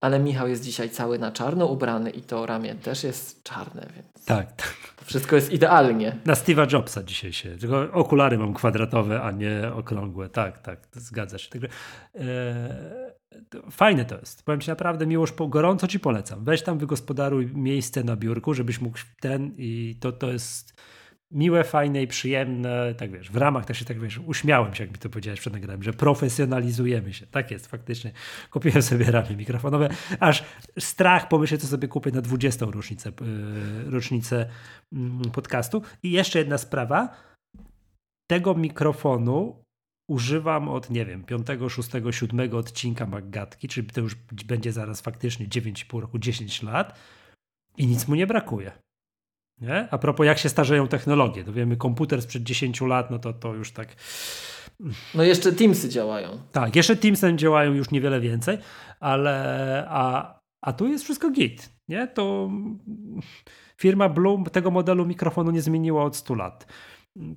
ale 0.01 0.19
Michał 0.21 0.49
jest 0.49 0.65
dzisiaj 0.65 0.91
cały 0.91 1.19
na 1.19 1.33
czarno 1.33 1.67
ubrany 1.67 2.11
i 2.11 2.23
to 2.23 2.47
ramię 2.47 2.75
też 2.75 3.05
jest 3.05 3.43
czarne, 3.43 3.87
więc 3.97 4.25
tak, 4.25 4.53
tak. 4.53 4.77
wszystko 5.05 5.37
jest 5.37 5.53
idealnie. 5.53 6.17
Na 6.25 6.35
Steve'a 6.35 6.73
Jobsa 6.73 7.03
dzisiaj 7.03 7.33
się, 7.33 7.57
tylko 7.59 7.93
okulary 7.93 8.39
mam 8.39 8.55
kwadratowe, 8.55 9.23
a 9.23 9.31
nie 9.31 9.73
okrągłe. 9.75 10.29
Tak, 10.29 10.59
tak, 10.59 10.89
zgadza 10.93 11.39
się. 11.39 11.51
Także, 11.51 11.69
e, 12.15 13.15
fajne 13.71 14.05
to 14.05 14.19
jest. 14.19 14.43
Powiem 14.43 14.61
Ci 14.61 14.71
naprawdę, 14.71 15.07
miłość, 15.07 15.35
gorąco 15.49 15.89
Ci 15.89 16.01
polecam. 16.01 16.45
Weź 16.45 16.63
tam 16.63 16.79
wygospodaruj 16.79 17.47
miejsce 17.55 18.05
na 18.05 18.17
biurku, 18.17 18.55
żebyś 18.55 18.81
mógł 18.81 18.99
ten 19.21 19.55
i 19.57 19.97
to, 20.01 20.13
to 20.13 20.33
jest 20.33 20.81
miłe, 21.35 21.65
fajne 21.65 22.03
i 22.03 22.07
przyjemne, 22.07 22.95
tak 22.95 23.11
wiesz, 23.11 23.31
w 23.31 23.37
ramach 23.37 23.65
też 23.65 23.79
się 23.79 23.85
tak 23.85 24.01
wiesz, 24.01 24.19
uśmiałem 24.19 24.75
się, 24.75 24.85
jak 24.85 24.93
mi 24.93 24.99
to 24.99 25.09
powiedziałeś 25.09 25.41
przed 25.41 25.53
nagraniem, 25.53 25.83
że 25.83 25.93
profesjonalizujemy 25.93 27.13
się. 27.13 27.27
Tak 27.27 27.51
jest, 27.51 27.67
faktycznie. 27.67 28.13
Kupiłem 28.51 28.83
sobie 28.83 29.05
ramy 29.05 29.37
mikrofonowe, 29.37 29.89
aż 30.21 30.45
strach 30.79 31.29
pomyśleć, 31.29 31.61
co 31.61 31.67
sobie 31.67 31.89
kupię 31.89 32.11
na 32.11 32.21
20. 32.21 32.67
rocznicę, 32.67 33.13
yy, 33.85 33.91
rocznicę 33.91 34.51
yy, 34.93 35.31
podcastu. 35.33 35.83
I 36.03 36.11
jeszcze 36.11 36.39
jedna 36.39 36.59
sprawa, 36.59 37.17
tego 38.31 38.55
mikrofonu 38.55 39.65
używam 40.11 40.69
od, 40.69 40.91
nie 40.91 41.05
wiem, 41.05 41.25
5, 41.25 41.47
6, 41.69 41.91
7 42.11 42.55
odcinka 42.55 43.07
Maggatki, 43.07 43.69
czyli 43.69 43.87
to 43.87 44.01
już 44.01 44.15
będzie 44.47 44.73
zaraz 44.73 45.01
faktycznie 45.01 45.49
9,5 45.49 46.01
roku, 46.01 46.19
10 46.19 46.63
lat 46.63 46.99
i 47.77 47.87
nic 47.87 48.09
mu 48.09 48.15
nie 48.15 48.27
brakuje. 48.27 48.84
Nie? 49.61 49.89
A 49.91 49.99
propos, 49.99 50.27
jak 50.27 50.39
się 50.39 50.49
starzeją 50.49 50.89
technologie. 50.89 51.45
To 51.45 51.53
wiemy, 51.53 51.77
komputer 51.77 52.23
sprzed 52.23 52.43
10 52.43 52.81
lat, 52.81 53.11
no 53.11 53.19
to 53.19 53.33
to 53.33 53.55
już 53.55 53.73
tak. 53.73 53.89
No 55.15 55.23
jeszcze 55.23 55.53
Teamsy 55.53 55.89
działają. 55.89 56.39
Tak, 56.53 56.77
jeszcze 56.77 56.97
Teamsy 56.97 57.37
działają 57.37 57.73
już 57.73 57.91
niewiele 57.91 58.21
więcej, 58.21 58.59
ale 59.01 59.87
a, 59.89 60.35
a 60.63 60.73
tu 60.73 60.89
jest 60.89 61.05
wszystko 61.05 61.31
git. 61.31 61.71
Nie? 61.89 62.09
To 62.09 62.51
firma 63.77 64.09
Bloom 64.09 64.45
tego 64.45 64.71
modelu 64.71 65.07
mikrofonu 65.07 65.51
nie 65.51 65.63
zmieniła 65.63 66.05
od 66.05 66.17
100 66.17 66.35
lat. 66.35 66.67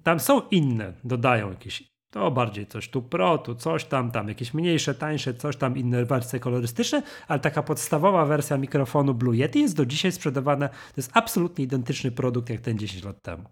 Tam 0.03 0.19
są 0.19 0.41
inne, 0.51 0.93
dodają 1.03 1.49
jakieś 1.49 1.96
to 2.12 2.32
bardziej 2.32 2.67
coś 2.67 2.89
tu 2.89 3.02
pro, 3.02 3.38
tu 3.38 3.56
coś 3.56 3.86
tam, 3.86 4.12
tam 4.12 4.28
jakieś 4.28 4.54
mniejsze, 4.54 4.96
tańsze, 4.96 5.34
coś 5.34 5.58
tam, 5.58 5.78
inne 5.78 6.06
wersje 6.06 6.39
kolorystyczne, 6.39 7.04
ale 7.28 7.39
taka 7.39 7.63
podstawowa 7.63 8.26
wersja 8.26 8.58
mikrofonu 8.58 9.13
Blue 9.13 9.36
Yeti 9.36 9.60
jest 9.60 9.76
do 9.76 9.86
dzisiaj 9.86 10.12
sprzedawana. 10.12 10.70
To 10.70 10.93
jest 10.98 11.12
absolutnie 11.13 11.65
identyczny 11.65 12.12
produkt 12.12 12.50
jak 12.50 12.62
ten 12.62 12.78
10 12.78 13.04
lat 13.04 13.22
temu. 13.22 13.43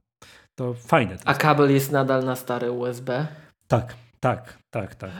To 0.55 0.73
fajne. 0.73 1.17
To 1.17 1.27
A 1.27 1.33
kabel 1.33 1.73
jest 1.73 1.91
nadal 1.91 2.25
na 2.25 2.35
stare 2.35 2.71
USB? 2.71 3.27
Tak, 3.67 3.95
tak, 4.19 4.57
tak, 4.69 4.95
tak. 4.95 5.11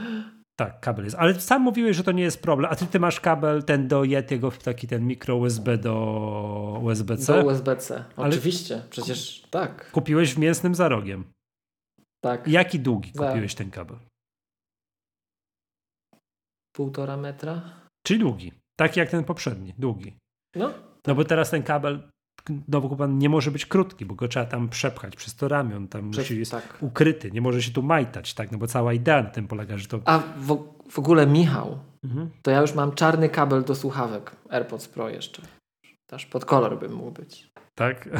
Tak, 0.56 0.80
kabel 0.80 1.04
jest. 1.04 1.16
Ale 1.18 1.40
sam 1.40 1.62
mówiłeś, 1.62 1.96
że 1.96 2.04
to 2.04 2.12
nie 2.12 2.22
jest 2.22 2.42
problem. 2.42 2.72
A 2.72 2.76
ty, 2.76 2.86
ty 2.86 3.00
masz 3.00 3.20
kabel 3.20 3.62
ten 3.62 3.88
do 3.88 4.04
Yetiego, 4.04 4.50
taki 4.50 4.88
ten 4.88 5.06
mikro 5.06 5.36
USB 5.36 5.78
do 5.78 6.80
USB-C? 6.82 7.32
Do 7.32 7.44
USB-C, 7.44 8.04
oczywiście. 8.16 8.82
Przecież 8.90 9.42
tak. 9.50 9.90
Kupiłeś 9.90 10.34
w 10.34 10.38
mięsnym 10.38 10.74
za 10.74 10.88
rogiem. 10.88 11.24
Tak. 12.20 12.48
Jaki 12.48 12.80
długi 12.80 13.12
kupiłeś 13.12 13.54
ten 13.54 13.70
kabel? 13.70 13.98
Półtora 16.72 17.16
metra. 17.16 17.86
Czyli 18.06 18.20
długi. 18.20 18.52
Taki 18.76 19.00
jak 19.00 19.10
ten 19.10 19.24
poprzedni, 19.24 19.74
długi. 19.78 20.16
No. 20.54 20.72
No 21.06 21.14
bo 21.14 21.24
teraz 21.24 21.50
ten 21.50 21.62
kabel 21.62 22.08
nowo 22.68 22.88
kupowany 22.88 23.14
nie 23.14 23.28
może 23.28 23.50
być 23.50 23.66
krótki, 23.66 24.06
bo 24.06 24.14
go 24.14 24.28
trzeba 24.28 24.46
tam 24.46 24.68
przepchać 24.68 25.16
przez 25.16 25.34
to 25.34 25.48
ramion, 25.48 25.88
tam 25.88 26.04
musi 26.04 26.38
jest 26.38 26.50
tak. 26.50 26.78
ukryty, 26.80 27.30
nie 27.30 27.40
może 27.40 27.62
się 27.62 27.72
tu 27.72 27.82
majtać, 27.82 28.34
tak, 28.34 28.52
no 28.52 28.58
bo 28.58 28.66
cała 28.66 28.92
idea 28.92 29.22
na 29.22 29.30
tym 29.30 29.48
polega, 29.48 29.78
że 29.78 29.88
to... 29.88 30.00
A 30.04 30.18
w, 30.18 30.64
w 30.90 30.98
ogóle 30.98 31.26
Michał, 31.26 31.78
mhm. 32.04 32.30
to 32.42 32.50
ja 32.50 32.60
już 32.60 32.74
mam 32.74 32.94
czarny 32.94 33.28
kabel 33.28 33.64
do 33.64 33.74
słuchawek, 33.74 34.36
AirPods 34.50 34.88
Pro 34.88 35.08
jeszcze. 35.08 35.42
Też 36.06 36.26
pod 36.26 36.44
kolor 36.44 36.78
bym 36.78 36.92
mógł 36.92 37.10
być. 37.10 37.50
Tak? 37.74 38.08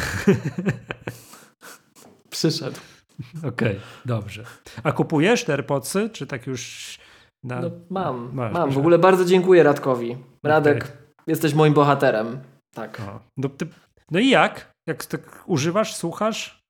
Przyszedł. 2.30 2.80
Okej, 3.38 3.48
okay, 3.48 3.80
dobrze. 4.04 4.44
A 4.82 4.92
kupujesz 4.92 5.44
te 5.44 5.52
AirPodsy, 5.52 6.10
czy 6.10 6.26
tak 6.26 6.46
już... 6.46 6.98
Na... 7.44 7.60
No, 7.60 7.70
mam, 7.90 8.34
Masz, 8.34 8.52
mam. 8.52 8.70
W 8.70 8.78
ogóle 8.78 8.98
bardzo 8.98 9.24
dziękuję 9.24 9.62
Radkowi. 9.62 10.16
Radek, 10.42 10.84
okay. 10.84 10.96
jesteś 11.26 11.54
moim 11.54 11.74
bohaterem. 11.74 12.38
Tak. 12.74 13.02
No, 13.36 13.48
ty... 13.48 13.66
no 14.10 14.18
i 14.18 14.28
jak? 14.28 14.72
Jak 14.86 15.06
tak 15.06 15.42
używasz, 15.46 15.94
słuchasz? 15.94 16.62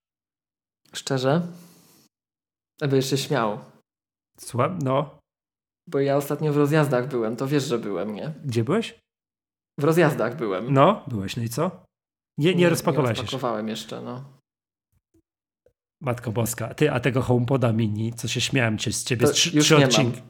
Szczerze? 0.93 1.43
Będziesz 2.81 3.11
się 3.11 3.17
śmiał. 3.19 3.59
Słucham? 4.39 4.79
No. 4.79 5.19
Bo 5.89 6.01
ja 6.01 6.17
ostatnio 6.17 6.53
w 6.53 6.57
rozjazdach 6.57 7.09
byłem, 7.09 7.37
to 7.37 7.47
wiesz, 7.47 7.65
że 7.65 7.79
byłem, 7.79 8.15
nie? 8.15 8.33
Gdzie 8.45 8.65
byłeś? 8.65 8.99
W 9.81 9.85
rozjazdach 9.85 10.37
byłem. 10.37 10.73
No, 10.73 11.05
byłeś, 11.07 11.37
no 11.37 11.43
i 11.43 11.49
co? 11.49 11.71
Nie, 12.39 12.51
nie, 12.51 12.55
nie 12.55 12.69
rozpakowałeś 12.69 13.19
nie 13.19 13.23
rozpakowałem 13.23 13.69
jeszcze, 13.69 14.01
no. 14.01 14.25
Matko 16.01 16.33
Boska, 16.33 16.75
ty, 16.75 16.91
a 16.91 17.01
tego 17.01 17.23
HomePoda 17.23 17.73
mini, 17.73 18.13
co 18.13 18.29
się 18.29 18.41
śmiałem 18.41 18.79
cię 18.79 18.93
z 18.93 19.05
ciebie, 19.05 19.27
to 19.27 19.33
trzy, 19.33 19.61
trzy 19.61 19.77
odcinki. 19.77 20.21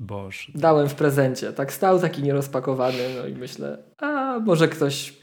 Boże. 0.00 0.52
Dałem 0.54 0.88
w 0.88 0.94
prezencie. 0.94 1.52
Tak 1.52 1.72
stał 1.72 2.00
taki 2.00 2.22
nierozpakowany, 2.22 2.98
no 3.16 3.26
i 3.26 3.34
myślę, 3.34 3.78
a 3.98 4.38
może 4.38 4.68
ktoś 4.68 5.18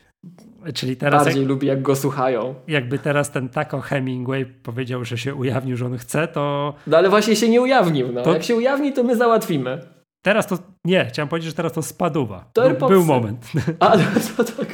Czyli 0.74 0.98
teraz 0.98 1.24
bardziej 1.24 1.42
jak, 1.42 1.50
lubi, 1.50 1.68
jak 1.68 1.82
go 1.82 1.96
słuchają. 1.96 2.56
Jakby 2.68 3.00
teraz 3.00 3.32
ten 3.32 3.50
tako 3.50 3.82
Hemingway 3.82 4.46
powiedział, 4.46 5.06
że 5.06 5.18
się 5.18 5.36
ujawnił, 5.36 5.78
że 5.78 5.86
on 5.86 5.98
chce, 5.98 6.28
to... 6.28 6.74
No 6.88 6.98
ale 6.98 7.10
właśnie 7.10 7.36
się 7.36 7.50
nie 7.50 7.62
ujawnił. 7.62 8.12
No. 8.12 8.22
To... 8.22 8.34
Jak 8.34 8.44
się 8.44 8.56
ujawni, 8.56 8.94
to 8.94 9.04
my 9.04 9.16
załatwimy. 9.16 9.82
Teraz 10.22 10.48
to... 10.48 10.58
Nie, 10.86 11.06
chciałem 11.06 11.30
powiedzieć, 11.30 11.50
że 11.50 11.56
teraz 11.56 11.74
to 11.74 11.82
spaduwa. 11.82 12.50
To 12.54 12.70
był, 12.70 12.90
był 12.90 13.06
moment. 13.06 13.52
Ale 13.80 14.04
to 14.38 14.44
tak... 14.44 14.68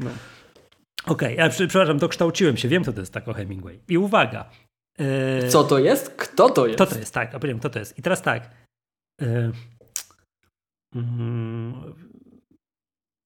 No. 0.00 0.10
Okej, 1.08 1.34
okay, 1.34 1.44
ja 1.44 1.50
przepraszam, 1.50 1.98
dokształciłem 1.98 2.56
się, 2.56 2.68
wiem, 2.68 2.82
kto 2.82 2.92
to 2.92 3.00
jest 3.00 3.12
tako 3.12 3.32
Hemingway. 3.32 3.80
I 3.88 3.98
uwaga. 3.98 4.50
Yy, 4.98 5.48
Co 5.48 5.64
to 5.64 5.78
jest? 5.78 6.10
Kto 6.16 6.50
to 6.50 6.66
jest? 6.66 6.76
Kto 6.76 6.86
to 6.86 6.98
jest, 6.98 7.14
tak, 7.14 7.34
opowiem, 7.34 7.58
kto 7.58 7.70
to 7.70 7.78
jest. 7.78 7.98
I 7.98 8.02
teraz 8.02 8.22
tak. 8.22 8.50
Yy, 9.20 9.52
yy, 10.94 11.02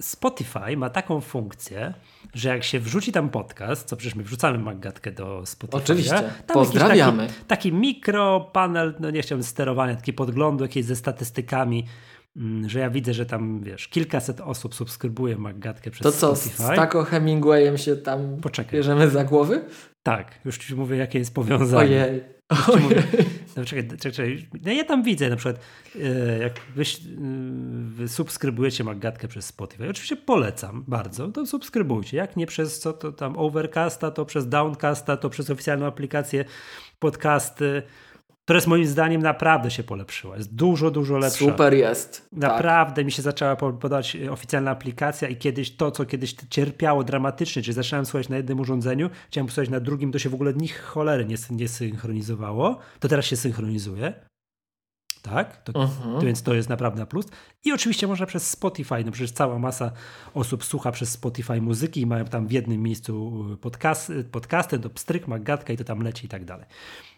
Spotify 0.03 0.77
ma 0.77 0.91
taką 0.91 1.21
funkcję, 1.21 1.95
że 2.35 2.49
jak 2.49 2.65
się 2.65 2.81
wrzuci 2.81 3.13
tam 3.13 3.29
podcast, 3.29 3.89
co 3.89 3.97
przecież 3.97 4.15
my 4.15 4.23
wrzucamy 4.23 4.59
Maggatkę 4.59 5.13
do 5.13 5.47
Spotify. 5.47 5.77
Oczywiście. 5.77 6.23
Pozdrawiamy. 6.47 7.27
Taki, 7.27 7.45
taki 7.47 7.73
mikropanel, 7.73 8.95
no 9.01 9.11
nie 9.11 9.23
chciałbym 9.23 9.45
sterowania, 9.45 9.97
taki 9.97 10.13
podglądu 10.13 10.65
jakieś 10.65 10.85
ze 10.85 10.97
statystykami, 10.97 11.87
mm, 12.37 12.69
że 12.69 12.79
ja 12.79 12.91
widzę, 12.91 13.15
że 13.15 13.27
tam, 13.27 13.61
wiesz, 13.63 13.89
kilkaset 13.89 14.41
osób 14.41 14.75
subskrybuje 14.75 15.37
Maggatkę 15.37 15.91
przez 15.91 16.03
to 16.03 16.13
co, 16.13 16.37
Spotify. 16.37 16.57
To 16.57 16.69
co, 16.69 16.73
z 16.73 16.77
Taco 16.77 17.05
Hemingwayem 17.05 17.79
się 17.79 17.97
tam 17.97 18.37
Poczekaj. 18.37 18.73
bierzemy 18.73 19.11
za 19.11 19.25
głowy? 19.25 19.65
Tak, 20.03 20.35
już 20.45 20.59
ci 20.59 20.75
mówię, 20.75 20.97
jakie 20.97 21.19
jest 21.19 21.35
powiązanie. 21.35 22.03
Ojej. 22.03 22.83
Mówię, 22.83 23.03
no, 23.57 23.65
czekaj, 23.65 23.99
czekaj, 23.99 24.49
no 24.63 24.73
ja 24.73 24.85
tam 24.85 25.03
widzę 25.03 25.31
na 25.31 25.37
przykład, 25.37 25.61
e, 25.97 26.39
jak 26.39 26.61
wyś, 26.75 27.01
wy 27.85 28.09
subskrybujecie 28.09 28.85
Maggatkę 28.85 29.29
przez 29.29 29.47
Spotify, 29.47 29.89
oczywiście 29.89 30.17
polecam 30.17 30.85
bardzo, 30.89 31.29
to 31.29 31.47
subskrybujcie. 31.47 32.17
Jak 32.17 32.37
nie 32.37 32.47
przez 32.47 32.81
co 32.81 32.93
to 32.93 33.13
tam 33.13 33.39
Overcasta, 33.39 34.11
to 34.11 34.25
przez 34.25 34.49
Downcasta, 34.49 35.17
to 35.17 35.31
przez 35.31 35.51
oficjalną 35.51 35.87
aplikację 35.87 36.45
podcasty 36.99 37.83
która 38.45 38.57
jest 38.57 38.67
moim 38.67 38.87
zdaniem 38.87 39.23
naprawdę 39.23 39.71
się 39.71 39.85
polepszyła. 39.85 40.37
Jest 40.37 40.55
dużo, 40.55 40.91
dużo 40.91 41.19
lepsza. 41.19 41.39
Super 41.39 41.75
jest. 41.75 42.29
Tak. 42.31 42.41
Naprawdę 42.41 42.97
tak. 42.97 43.05
mi 43.05 43.13
się 43.13 43.23
zaczęła 43.23 43.57
podać 43.57 44.17
e, 44.17 44.33
oficjalna 44.33 44.71
aplikacja 44.71 45.29
i 45.29 45.37
kiedyś 45.37 45.77
to, 45.77 45.91
co 45.91 46.05
kiedyś 46.05 46.35
cierpiało 46.51 47.05
dramatycznie, 47.05 47.63
czyli 47.63 47.75
zacząłem 47.75 48.07
słuchać 48.07 48.29
na 48.29 48.37
jednym 48.37 48.61
urządzeniu, 48.61 49.11
chciałem 49.29 49.49
słuchać 49.49 49.69
na 49.69 49.81
drugim, 49.81 50.13
to 50.13 50.19
się 50.19 50.29
w 50.29 50.35
ogóle 50.35 50.55
nich 50.55 50.83
cholery 50.83 51.25
nie, 51.25 51.37
nie 51.51 51.69
synchronizowało. 51.69 52.79
To 53.01 53.09
teraz 53.09 53.27
się 53.27 53.37
synchronizuje. 53.37 54.13
Tak? 55.23 55.63
To, 55.63 55.73
uh-huh. 55.73 56.21
to, 56.21 56.21
więc 56.21 56.43
to 56.43 56.55
jest 56.55 56.69
naprawdę 56.69 57.01
na 57.01 57.07
plus. 57.07 57.27
I 57.65 57.73
oczywiście 57.73 58.07
można 58.07 58.27
przez 58.27 58.51
Spotify, 58.51 59.05
no 59.05 59.13
przecież 59.13 59.33
cała 59.33 59.59
masa 59.59 59.93
osób 60.35 60.65
słucha 60.65 60.93
przez 60.93 61.09
Spotify 61.11 61.61
muzyki 61.61 62.01
i 62.01 62.07
mają 62.07 62.25
tam 62.25 62.47
w 62.47 62.53
jednym 62.53 62.83
miejscu 62.83 63.45
e, 63.53 63.57
podcast, 63.57 64.13
podcasty, 64.33 64.79
to 64.79 64.91
pstryk, 64.91 65.29
magatka 65.29 65.73
i 65.73 65.77
to 65.77 65.85
tam 65.85 66.03
leci 66.03 66.27
i 66.27 66.29
tak 66.29 66.45
dalej. 66.45 66.67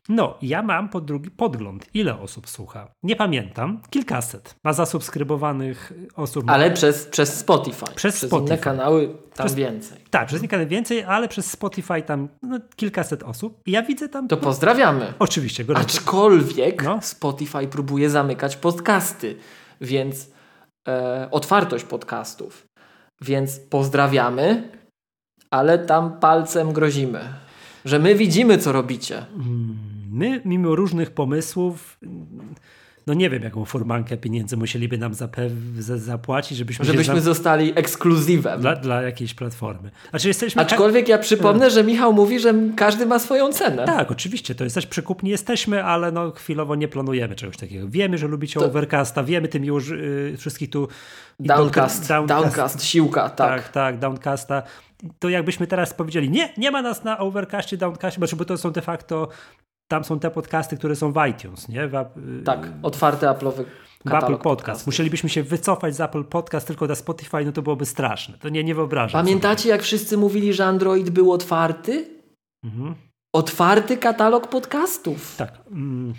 No, 0.08 0.38
ja 0.42 0.62
mam 0.62 0.88
pod 0.88 1.04
drugi 1.04 1.30
podgląd, 1.30 1.86
ile 1.94 2.20
osób 2.20 2.48
słucha. 2.48 2.88
Nie 3.02 3.16
pamiętam, 3.16 3.80
kilkaset. 3.90 4.54
Ma 4.64 4.72
zasubskrybowanych 4.72 5.92
osób. 6.16 6.50
Ale 6.50 6.70
przez, 6.70 7.06
przez 7.06 7.38
Spotify. 7.38 7.86
Przez, 7.94 8.16
przez 8.16 8.30
Spotify. 8.30 8.54
inne 8.54 8.58
kanały 8.58 9.08
tam 9.34 9.46
przez, 9.46 9.54
więcej. 9.54 9.98
Tak, 10.10 10.26
przez 10.28 10.40
inne 10.40 10.48
kanały 10.48 10.68
więcej, 10.68 11.04
ale 11.04 11.28
przez 11.28 11.50
Spotify 11.50 12.02
tam 12.02 12.28
no, 12.42 12.58
kilkaset 12.76 13.22
osób. 13.22 13.60
I 13.66 13.70
ja 13.70 13.82
widzę 13.82 14.08
tam. 14.08 14.28
To 14.28 14.36
pozdrawiamy. 14.36 15.12
Oczywiście, 15.18 15.64
gorąco. 15.64 15.86
Aczkolwiek 15.86 16.84
no? 16.84 16.98
Spotify 17.02 17.68
próbuje 17.68 18.10
zamykać 18.10 18.56
podcasty, 18.56 19.36
więc 19.80 20.30
e, 20.88 21.28
otwartość 21.30 21.84
podcastów. 21.84 22.66
Więc 23.20 23.58
pozdrawiamy, 23.58 24.68
ale 25.50 25.78
tam 25.78 26.18
palcem 26.20 26.72
grozimy 26.72 27.44
że 27.84 27.98
my 27.98 28.14
widzimy, 28.14 28.58
co 28.58 28.72
robicie. 28.72 29.26
Hmm 29.36 29.83
my, 30.14 30.40
mimo 30.44 30.74
różnych 30.74 31.10
pomysłów, 31.10 31.98
no 33.06 33.14
nie 33.14 33.30
wiem, 33.30 33.42
jaką 33.42 33.64
furmankę 33.64 34.16
pieniędzy 34.16 34.56
musieliby 34.56 34.98
nam 34.98 35.12
zapłacić, 35.96 36.58
żebyśmy, 36.58 36.84
żebyśmy 36.84 37.20
zostali 37.20 37.72
ekskluzywem. 37.74 38.60
Dla, 38.60 38.76
dla 38.76 39.02
jakiejś 39.02 39.34
platformy. 39.34 39.90
Znaczy 40.10 40.28
jesteśmy 40.28 40.62
Aczkolwiek 40.62 41.08
ja 41.08 41.18
przypomnę, 41.18 41.70
że 41.70 41.84
Michał 41.84 42.12
mówi, 42.12 42.40
że 42.40 42.54
każdy 42.76 43.06
ma 43.06 43.18
swoją 43.18 43.52
cenę. 43.52 43.84
Tak, 43.84 44.10
oczywiście, 44.10 44.54
to 44.54 44.64
jesteś 44.64 44.86
przykupni 44.86 45.30
jesteśmy, 45.30 45.84
ale 45.84 46.12
no 46.12 46.30
chwilowo 46.30 46.74
nie 46.74 46.88
planujemy 46.88 47.34
czegoś 47.34 47.56
takiego. 47.56 47.88
Wiemy, 47.88 48.18
że 48.18 48.26
lubicie 48.26 48.60
to... 48.60 48.66
Overcasta, 48.66 49.24
wiemy 49.24 49.48
tym 49.48 49.64
już 49.64 49.88
yy, 49.88 50.34
wszystkich 50.38 50.70
tu... 50.70 50.88
Downcast, 51.40 52.08
downcast, 52.08 52.44
downcast, 52.44 52.84
siłka, 52.84 53.30
tak. 53.30 53.62
Tak, 53.62 53.72
tak, 53.72 53.98
Downcasta 53.98 54.62
to 55.18 55.28
jakbyśmy 55.28 55.66
teraz 55.66 55.94
powiedzieli, 55.94 56.30
nie, 56.30 56.52
nie 56.56 56.70
ma 56.70 56.82
nas 56.82 57.04
na 57.04 57.18
Overcastie, 57.18 57.76
Downcastie, 57.76 58.36
bo 58.36 58.44
to 58.44 58.58
są 58.58 58.70
de 58.70 58.82
facto 58.82 59.28
tam 59.88 60.04
są 60.04 60.18
te 60.18 60.30
podcasty, 60.30 60.76
które 60.76 60.96
są 60.96 61.12
w 61.12 61.26
iTunes, 61.30 61.68
nie? 61.68 61.88
W, 61.88 61.92
tak, 62.44 62.68
otwarty 62.82 63.26
Apple'owy 63.26 63.64
w 64.04 64.14
Apple 64.14 64.36
Podcast. 64.36 64.86
Musielibyśmy 64.86 65.28
się 65.28 65.42
wycofać 65.42 65.96
z 65.96 66.00
Apple 66.00 66.24
Podcast 66.24 66.66
tylko 66.66 66.86
na 66.86 66.94
Spotify, 66.94 67.44
no 67.44 67.52
to 67.52 67.62
byłoby 67.62 67.86
straszne. 67.86 68.38
To 68.38 68.48
nie, 68.48 68.64
nie 68.64 68.74
wyobrażam. 68.74 69.24
Pamiętacie, 69.24 69.62
sobie. 69.62 69.70
jak 69.70 69.82
wszyscy 69.82 70.16
mówili, 70.16 70.52
że 70.52 70.64
Android 70.66 71.10
był 71.10 71.32
otwarty? 71.32 72.06
Mhm 72.64 72.94
otwarty 73.34 73.96
katalog 73.96 74.48
podcastów. 74.48 75.36
Tak. 75.36 75.52
Mm, 75.70 76.14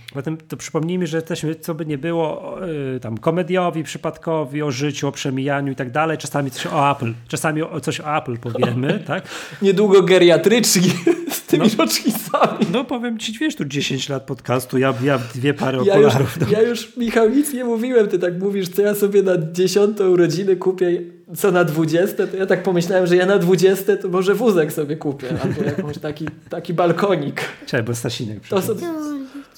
to 0.48 0.58
przypomnijmy, 0.58 1.08
że 1.08 1.18
jesteśmy, 1.18 1.56
co 1.56 1.76
by 1.76 1.86
nie 1.86 1.98
było, 1.98 2.58
yy, 2.94 3.00
tam 3.00 3.18
komediowi, 3.18 3.84
przypadkowi, 3.84 4.62
o 4.62 4.72
życiu, 4.72 5.08
o 5.08 5.12
przemijaniu 5.12 5.72
i 5.72 5.76
tak 5.76 5.92
dalej. 5.92 6.18
Czasami 6.18 6.52
coś 6.52 6.68
o 6.68 6.92
Apple, 6.92 7.14
czasami 7.28 7.62
o, 7.62 7.80
coś 7.80 8.02
o 8.02 8.18
Apple 8.18 8.38
powiemy, 8.38 9.00
tak? 9.08 9.24
Niedługo 9.62 10.04
geriatryczni 10.04 10.90
z 11.30 11.42
tymi 11.42 11.68
no, 11.68 11.84
rocznicami. 11.84 12.66
No 12.74 12.84
powiem 12.84 13.18
ci, 13.18 13.34
wiesz, 13.40 13.56
tu 13.56 13.66
10 13.66 14.10
lat 14.10 14.24
podcastu, 14.24 14.78
ja, 14.78 14.94
ja 15.04 15.20
dwie 15.36 15.54
pary 15.54 15.78
ja 15.86 15.94
okularów. 15.94 16.38
Już. 16.42 16.52
Ja 16.52 16.62
już, 16.62 16.98
Michał, 16.98 17.30
nic 17.30 17.54
nie 17.54 17.64
mówiłem, 17.64 18.08
ty 18.08 18.20
tak 18.20 18.40
mówisz, 18.40 18.70
co 18.70 18.82
ja 18.82 18.96
sobie 18.96 19.24
na 19.24 19.34
dziesiątą 19.52 20.10
urodziny 20.10 20.56
kupię 20.56 21.02
co 21.38 21.52
na 21.52 21.64
20, 21.64 22.28
to 22.28 22.38
ja 22.38 22.46
tak 22.46 22.64
pomyślałem, 22.64 23.08
że 23.08 23.16
ja 23.16 23.26
na 23.26 23.38
20 23.38 23.98
to 23.98 24.08
może 24.10 24.36
wózek 24.36 24.74
sobie 24.74 24.96
kupię, 24.98 25.28
albo 25.44 25.64
jakąś 25.64 25.98
taki, 25.98 26.26
taki 26.50 26.74
balkonik. 26.74 27.42
Czekaj, 27.66 27.84
bo 27.84 27.96
Stasinek 27.96 28.40
przytulić. 28.40 28.68
To 28.68 28.74
sobie... 28.76 28.88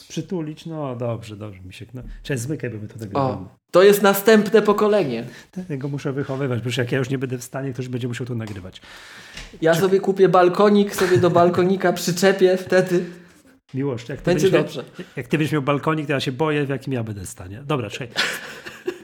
Przytulić, 0.10 0.66
no 0.66 0.96
dobrze, 0.96 1.36
dobrze 1.36 1.60
mi 1.62 1.74
się. 1.74 1.86
No. 1.94 2.02
Cześć, 2.24 2.42
zmykaj, 2.42 2.70
bo 2.70 2.78
my 2.78 2.88
to 2.88 3.00
nagrywamy. 3.00 3.46
To 3.72 3.84
jest 3.84 4.02
następne 4.02 4.62
pokolenie. 4.62 5.24
Tego 5.68 5.88
muszę 5.88 6.14
wychowywać, 6.14 6.62
bo 6.62 6.70
jak 6.78 6.92
ja 6.92 6.98
już 6.98 7.10
nie 7.10 7.18
będę 7.18 7.38
w 7.38 7.44
stanie, 7.44 7.74
ktoś 7.74 7.88
będzie 7.88 8.08
musiał 8.08 8.28
to 8.28 8.36
nagrywać. 8.36 8.82
Ja 9.62 9.74
Czekaj. 9.74 9.90
sobie 9.90 10.00
kupię 10.00 10.30
balkonik, 10.30 10.96
sobie 10.96 11.18
do 11.18 11.30
balkonika 11.30 11.94
przyczepię, 11.94 12.58
wtedy 12.58 13.06
Miłość, 13.74 14.10
jak 14.10 14.22
ty, 14.22 14.32
Będzie 14.32 14.50
dobrze. 14.50 14.84
jak 15.16 15.28
ty 15.28 15.38
byś 15.38 15.52
miał 15.52 15.62
balkonik, 15.62 16.08
to 16.08 16.14
ja 16.14 16.20
się 16.20 16.32
boję, 16.32 16.66
w 16.66 16.70
jakim 16.70 16.94
ja 16.94 17.04
będę 17.04 17.26
stanie. 17.26 17.64
Dobra, 17.66 17.90
czekaj. 17.90 18.08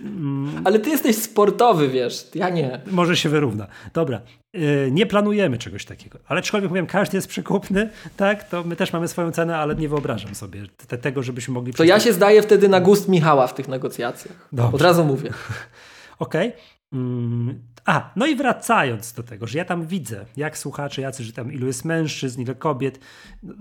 Mm. 0.03 0.61
Ale 0.65 0.79
ty 0.79 0.89
jesteś 0.89 1.15
sportowy, 1.15 1.89
wiesz, 1.89 2.27
ja 2.35 2.49
nie. 2.49 2.81
Może 2.91 3.17
się 3.17 3.29
wyrówna. 3.29 3.67
Dobra, 3.93 4.21
yy, 4.53 4.89
nie 4.91 5.05
planujemy 5.05 5.57
czegoś 5.57 5.85
takiego. 5.85 6.19
Ale 6.27 6.39
aczkolwiek 6.39 6.69
mówiłem, 6.69 6.87
każdy 6.87 7.17
jest 7.17 7.27
przekupny, 7.27 7.89
tak, 8.17 8.49
to 8.49 8.63
my 8.63 8.75
też 8.75 8.93
mamy 8.93 9.07
swoją 9.07 9.31
cenę, 9.31 9.57
ale 9.57 9.75
nie 9.75 9.89
wyobrażam 9.89 10.35
sobie 10.35 10.63
te, 10.87 10.97
tego, 10.97 11.23
żebyśmy 11.23 11.53
mogli... 11.53 11.73
To 11.73 11.83
ja 11.83 11.99
się 11.99 12.13
zdaję 12.13 12.41
wtedy 12.41 12.69
na 12.69 12.79
gust 12.79 13.09
Michała 13.09 13.47
w 13.47 13.53
tych 13.53 13.67
negocjacjach. 13.67 14.47
Dobrze. 14.51 14.75
Od 14.75 14.81
razu 14.81 15.05
mówię. 15.05 15.29
Okej. 16.19 16.47
Okay. 16.47 16.61
Mm, 16.93 17.59
a, 17.85 18.11
no 18.15 18.25
i 18.25 18.35
wracając 18.35 19.13
do 19.13 19.23
tego, 19.23 19.47
że 19.47 19.57
ja 19.57 19.65
tam 19.65 19.87
widzę, 19.87 20.25
jak 20.37 20.57
słuchacze, 20.57 21.01
jacy, 21.01 21.23
że 21.23 21.33
tam 21.33 21.53
ilu 21.53 21.67
jest 21.67 21.85
mężczyzn, 21.85 22.41
ile 22.41 22.55
kobiet, 22.55 22.99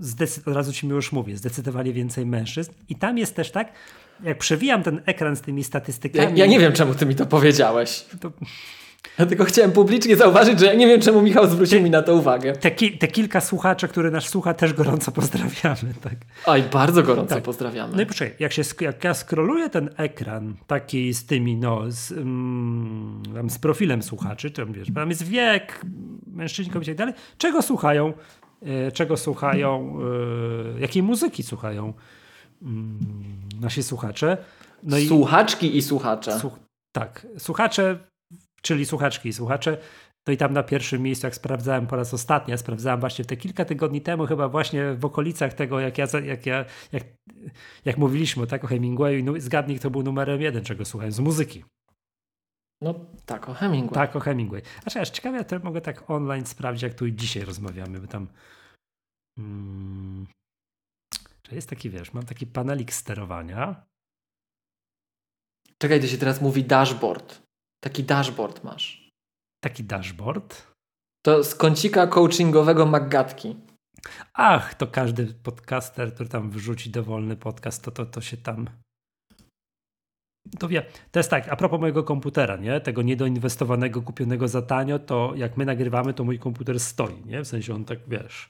zdecyd- 0.01 0.49
od 0.49 0.55
razu 0.55 0.73
ci 0.73 0.87
już 0.87 1.11
mówię, 1.11 1.37
zdecydowanie 1.37 1.93
więcej 1.93 2.25
mężczyzn. 2.25 2.71
I 2.89 2.95
tam 2.95 3.17
jest 3.17 3.35
też 3.35 3.51
tak, 3.51 3.71
jak 4.23 4.37
przewijam 4.37 4.83
ten 4.83 5.01
ekran 5.05 5.35
z 5.35 5.41
tymi 5.41 5.63
statystykami. 5.63 6.39
Ja, 6.39 6.45
ja 6.45 6.51
nie 6.51 6.59
wiem, 6.59 6.73
czemu 6.73 6.95
ty 6.95 7.05
mi 7.05 7.15
to 7.15 7.25
powiedziałeś. 7.25 8.05
To... 8.21 8.31
Ja 9.19 9.25
tylko 9.25 9.45
chciałem 9.45 9.71
publicznie 9.71 10.17
zauważyć, 10.17 10.59
że 10.59 10.65
ja 10.65 10.73
nie 10.73 10.87
wiem, 10.87 11.01
czemu 11.01 11.21
Michał 11.21 11.47
zwrócił 11.47 11.81
mi 11.81 11.89
na 11.89 12.01
to 12.01 12.15
uwagę. 12.15 12.53
Te, 12.53 12.71
ki 12.71 12.97
te 12.97 13.07
kilka 13.07 13.41
słuchaczy, 13.41 13.87
które 13.87 14.11
nas 14.11 14.25
słucha, 14.25 14.53
też 14.53 14.73
gorąco 14.73 15.11
pozdrawiamy. 15.11 15.93
Tak. 16.01 16.13
Oj, 16.45 16.63
bardzo 16.63 17.03
gorąco 17.03 17.35
tak. 17.35 17.43
pozdrawiamy. 17.43 17.95
No 17.95 18.01
i 18.01 18.05
poczekaj, 18.05 18.35
jak, 18.39 18.53
się, 18.53 18.61
jak 18.81 19.03
ja 19.03 19.13
skroluję 19.13 19.69
ten 19.69 19.89
ekran 19.97 20.55
taki 20.67 21.13
z 21.13 21.25
tymi, 21.25 21.55
no, 21.55 21.81
z, 21.87 22.11
mm, 22.11 23.49
z 23.49 23.59
profilem 23.59 24.03
słuchaczy, 24.03 24.51
to 24.51 24.65
wiesz, 24.65 24.87
tam 24.95 25.09
jest 25.09 25.27
wiek, 25.27 25.81
mężczyźni, 26.27 26.73
kobiety 26.73 26.91
i 26.91 26.95
tak 26.95 27.07
dalej, 27.07 27.13
czego 27.37 27.61
słuchają, 27.61 28.13
e, 28.61 28.91
czego 28.91 29.17
słuchają, 29.17 29.97
e, 30.77 30.79
jakiej 30.79 31.03
muzyki 31.03 31.43
słuchają 31.43 31.93
mm, 32.61 32.99
nasi 33.63 33.83
słuchacze. 33.83 34.37
No 34.83 34.97
Słuchaczki 35.07 35.67
i, 35.67 35.77
i 35.77 35.81
słuchacze. 35.81 36.39
Słuch 36.39 36.59
tak, 36.91 37.27
słuchacze 37.37 37.99
czyli 38.63 38.85
słuchaczki 38.85 39.29
i 39.29 39.33
słuchacze. 39.33 39.77
No 40.27 40.33
i 40.33 40.37
tam 40.37 40.53
na 40.53 40.63
pierwszym 40.63 41.01
miejscu, 41.01 41.27
jak 41.27 41.35
sprawdzałem 41.35 41.87
po 41.87 41.95
raz 41.95 42.13
ostatni, 42.13 42.51
ja 42.51 42.57
sprawdzałem 42.57 42.99
właśnie 42.99 43.25
te 43.25 43.37
kilka 43.37 43.65
tygodni 43.65 44.01
temu, 44.01 44.25
chyba 44.25 44.49
właśnie 44.49 44.93
w 44.93 45.05
okolicach 45.05 45.53
tego, 45.53 45.79
jak 45.79 45.97
ja, 45.97 46.05
jak 46.23 46.45
ja, 46.45 46.65
jak, 46.91 47.03
jak 47.85 47.97
mówiliśmy 47.97 48.47
tak, 48.47 48.63
o 48.63 48.67
Hemingwayu, 48.67 49.23
no, 49.23 49.33
zgadnij, 49.37 49.79
to 49.79 49.89
był 49.89 50.03
numerem 50.03 50.41
jeden, 50.41 50.63
czego 50.63 50.85
słuchałem, 50.85 51.11
z 51.11 51.19
muzyki. 51.19 51.63
No 52.81 53.05
tak, 53.25 53.49
o 53.49 53.53
Hemingway. 53.53 53.93
Tak, 53.93 54.15
o 54.15 54.19
Hemingway. 54.19 54.61
Znaczy, 54.81 55.01
aż 55.01 55.09
ciekawe, 55.09 55.37
ja 55.37 55.43
to 55.43 55.59
mogę 55.59 55.81
tak 55.81 56.09
online 56.09 56.45
sprawdzić, 56.45 56.83
jak 56.83 56.93
tu 56.93 57.05
i 57.05 57.13
dzisiaj 57.13 57.45
rozmawiamy, 57.45 57.99
bo 57.99 58.07
tam 58.07 58.27
hmm, 59.39 60.27
jest 61.55 61.69
taki, 61.69 61.89
wiesz, 61.89 62.13
mam 62.13 62.25
taki 62.25 62.47
panelik 62.47 62.93
sterowania. 62.93 63.85
Czekaj, 65.77 66.01
to 66.01 66.07
się 66.07 66.17
teraz 66.17 66.41
mówi 66.41 66.63
dashboard. 66.63 67.41
Taki 67.83 68.03
dashboard 68.03 68.63
masz. 68.63 69.09
Taki 69.63 69.83
dashboard? 69.83 70.73
To 71.25 71.43
z 71.43 71.55
kącika 71.55 72.07
coachingowego 72.07 72.85
Maggatki. 72.85 73.55
Ach, 74.33 74.73
to 74.73 74.87
każdy 74.87 75.25
podcaster, 75.27 76.13
który 76.13 76.29
tam 76.29 76.51
wrzuci 76.51 76.89
dowolny 76.89 77.35
podcast, 77.35 77.83
to, 77.83 77.91
to, 77.91 78.05
to 78.05 78.21
się 78.21 78.37
tam 78.37 78.69
To 80.59 80.67
wie, 80.67 80.85
to 81.11 81.19
jest 81.19 81.29
tak, 81.29 81.49
a 81.49 81.55
propos 81.55 81.79
mojego 81.79 82.03
komputera, 82.03 82.57
nie? 82.57 82.81
Tego 82.81 83.01
niedoinwestowanego, 83.01 84.01
kupionego 84.01 84.47
za 84.47 84.61
tanio, 84.61 84.99
to 84.99 85.33
jak 85.35 85.57
my 85.57 85.65
nagrywamy, 85.65 86.13
to 86.13 86.23
mój 86.23 86.39
komputer 86.39 86.79
stoi, 86.79 87.25
nie? 87.25 87.41
W 87.41 87.47
sensie 87.47 87.75
on 87.75 87.85
tak, 87.85 87.99
wiesz, 88.07 88.49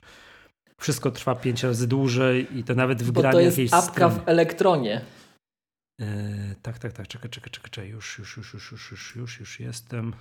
wszystko 0.84 1.12
trwa 1.12 1.36
pięć 1.36 1.64
razy 1.64 1.88
dłużej 1.88 2.58
i 2.58 2.64
to 2.64 2.76
nawet 2.76 3.04
w 3.04 3.12
graniu 3.12 3.40
jakiejś 3.40 3.74
apka 3.74 4.10
w 4.10 4.28
elektronie. 4.28 5.06
E, 6.02 6.56
tak, 6.62 6.80
tak, 6.80 6.94
tak, 6.94 7.08
czekaj, 7.08 7.30
czekaj, 7.30 7.52
czekaj, 7.52 7.72
czekaj. 7.72 7.90
Już, 7.90 8.18
już, 8.20 8.38
już, 8.38 8.54
już, 8.54 8.72
już, 8.72 8.92
już, 8.92 9.16
już, 9.16 9.40
już 9.40 9.60
jestem. 9.60 10.14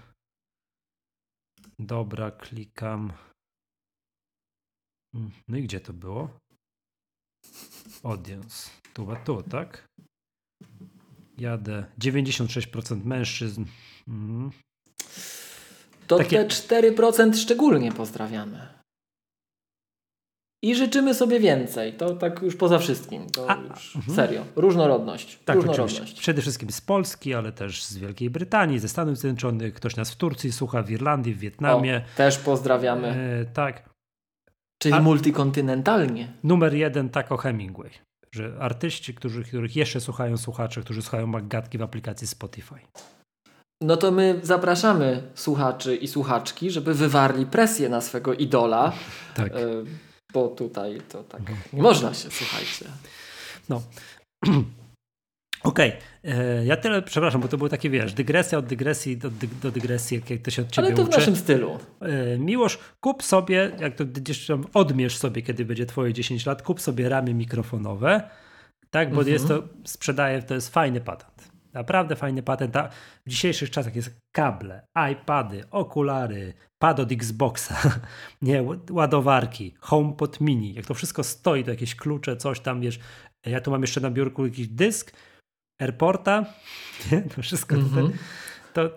Dobra, 1.78 2.30
klikam. 2.30 3.12
Mm, 5.14 5.30
no 5.48 5.56
i 5.56 5.62
gdzie 5.62 5.80
to 5.80 5.92
było? 5.92 6.38
Audience. 8.02 8.70
Tu, 8.94 9.08
tu, 9.24 9.42
tak? 9.42 9.88
Jadę. 11.38 11.84
96% 11.98 13.04
mężczyzn. 13.04 13.64
Mhm. 14.08 14.50
To 16.06 16.18
Takie... 16.18 16.44
te 16.44 16.48
4% 16.48 17.34
szczególnie 17.36 17.92
pozdrawiamy. 17.92 18.81
I 20.64 20.74
życzymy 20.74 21.14
sobie 21.14 21.40
więcej. 21.40 21.92
To 21.92 22.14
tak 22.14 22.42
już 22.42 22.56
poza 22.56 22.78
wszystkim. 22.78 23.30
To 23.30 23.50
A, 23.50 23.54
już 23.54 23.96
mhm. 23.96 24.16
serio. 24.16 24.44
Różnorodność. 24.56 25.38
Tak, 25.44 25.56
Różnorodność. 25.56 25.94
oczywiście. 25.94 26.20
Przede 26.20 26.42
wszystkim 26.42 26.70
z 26.70 26.80
Polski, 26.80 27.34
ale 27.34 27.52
też 27.52 27.84
z 27.84 27.98
Wielkiej 27.98 28.30
Brytanii, 28.30 28.78
ze 28.78 28.88
Stanów 28.88 29.18
Zjednoczonych. 29.18 29.74
Ktoś 29.74 29.96
nas 29.96 30.10
w 30.10 30.16
Turcji 30.16 30.52
słucha, 30.52 30.82
w 30.82 30.90
Irlandii, 30.90 31.34
w 31.34 31.38
Wietnamie. 31.38 32.02
O, 32.14 32.16
też 32.16 32.38
pozdrawiamy. 32.38 33.08
E, 33.08 33.44
tak. 33.52 33.90
Czyli 34.82 34.94
a- 34.94 35.00
multikontynentalnie. 35.00 36.32
Numer 36.44 36.74
jeden 36.74 37.08
tak 37.08 37.32
o 37.32 37.36
Hemingway. 37.36 37.90
Że 38.32 38.56
artyści, 38.60 39.14
którzy, 39.14 39.44
których 39.44 39.76
jeszcze 39.76 40.00
słuchają 40.00 40.36
słuchacze, 40.36 40.80
którzy 40.80 41.02
słuchają 41.02 41.26
Maggatki 41.26 41.78
w 41.78 41.82
aplikacji 41.82 42.26
Spotify. 42.26 42.74
No 43.80 43.96
to 43.96 44.10
my 44.10 44.40
zapraszamy 44.42 45.22
słuchaczy 45.34 45.96
i 45.96 46.08
słuchaczki, 46.08 46.70
żeby 46.70 46.94
wywarli 46.94 47.46
presję 47.46 47.88
na 47.88 48.00
swego 48.00 48.34
idola. 48.34 48.92
Tak. 49.34 49.52
E, 49.52 49.58
bo 50.32 50.48
tutaj 50.48 51.00
to 51.08 51.22
tak 51.24 51.42
nie 51.72 51.82
można 51.82 52.14
się, 52.14 52.30
słuchajcie. 52.30 52.84
No. 53.68 53.82
Okej, 55.62 55.92
e, 56.24 56.64
ja 56.66 56.76
tyle, 56.76 57.02
przepraszam, 57.02 57.40
bo 57.40 57.48
to 57.48 57.58
były 57.58 57.70
takie, 57.70 57.90
wiesz, 57.90 58.12
dygresja 58.14 58.58
od 58.58 58.66
dygresji 58.66 59.16
do, 59.16 59.30
do 59.62 59.70
dygresji, 59.70 60.22
jak- 60.30 60.42
to 60.42 60.50
się 60.50 60.62
od 60.62 60.70
ciebie 60.70 60.86
Ale 60.88 60.96
to 60.96 61.04
w 61.04 61.08
uczy. 61.08 61.18
naszym 61.18 61.36
stylu. 61.36 61.78
E, 62.00 62.38
Miłosz, 62.38 62.78
kup 63.00 63.22
sobie, 63.22 63.70
jak 63.80 63.96
to 63.96 64.04
gdzieś 64.06 64.46
tam 64.46 64.64
odmierz 64.74 65.16
sobie, 65.16 65.42
kiedy 65.42 65.64
będzie 65.64 65.86
twoje 65.86 66.12
10 66.12 66.46
lat, 66.46 66.62
kup 66.62 66.80
sobie 66.80 67.08
ramy 67.08 67.34
mikrofonowe, 67.34 68.30
tak, 68.90 69.08
bo 69.08 69.16
Mhm. 69.20 69.32
jest 69.32 69.48
to, 69.48 69.62
sprzedaje, 69.84 70.42
to 70.42 70.54
jest 70.54 70.68
fajny 70.74 71.00
patent. 71.00 71.51
Naprawdę 71.72 72.16
fajny 72.16 72.42
patent. 72.42 72.76
A 72.76 72.88
w 73.26 73.30
dzisiejszych 73.30 73.70
czasach 73.70 73.96
jest 73.96 74.16
kable, 74.36 74.86
iPady, 75.12 75.64
okulary, 75.70 76.54
pad 76.82 77.00
od 77.00 77.12
Xboxa, 77.12 77.74
nie, 78.42 78.62
ład- 78.62 78.90
ładowarki, 78.90 79.74
HomePod 79.80 80.40
mini. 80.40 80.74
Jak 80.74 80.86
to 80.86 80.94
wszystko 80.94 81.24
stoi, 81.24 81.64
to 81.64 81.70
jakieś 81.70 81.94
klucze, 81.96 82.36
coś 82.36 82.60
tam, 82.60 82.80
wiesz. 82.80 82.98
Ja 83.46 83.60
tu 83.60 83.70
mam 83.70 83.80
jeszcze 83.80 84.00
na 84.00 84.10
biurku 84.10 84.44
jakiś 84.46 84.68
dysk, 84.68 85.12
AirPorta, 85.80 86.44
nie? 87.12 87.22
to 87.22 87.42
wszystko 87.42 87.76
tutaj 87.76 88.02
Mhm. 88.04 88.18
to, 88.72 88.90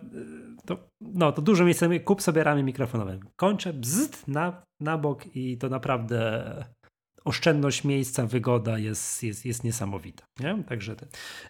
to, 0.66 0.78
no, 1.02 1.32
to 1.32 1.42
dużo 1.42 1.66
miejsca. 1.66 1.88
Kup 2.06 2.22
sobie 2.22 2.44
ramy 2.44 2.64
mikrofonowe. 2.64 3.20
Kończę 3.36 3.74
bzd 3.74 4.28
na, 4.28 4.64
na 4.80 4.98
bok 4.98 5.36
i 5.36 5.58
to 5.58 5.70
naprawdę 5.70 6.44
oszczędność 7.26 7.84
miejsca, 7.84 8.26
wygoda 8.26 8.78
jest, 8.78 9.24
jest, 9.24 9.46
jest 9.46 9.64
niesamowita. 9.64 10.24
Nie? 10.40 10.64
Także 10.64 10.96
te. 10.96 11.06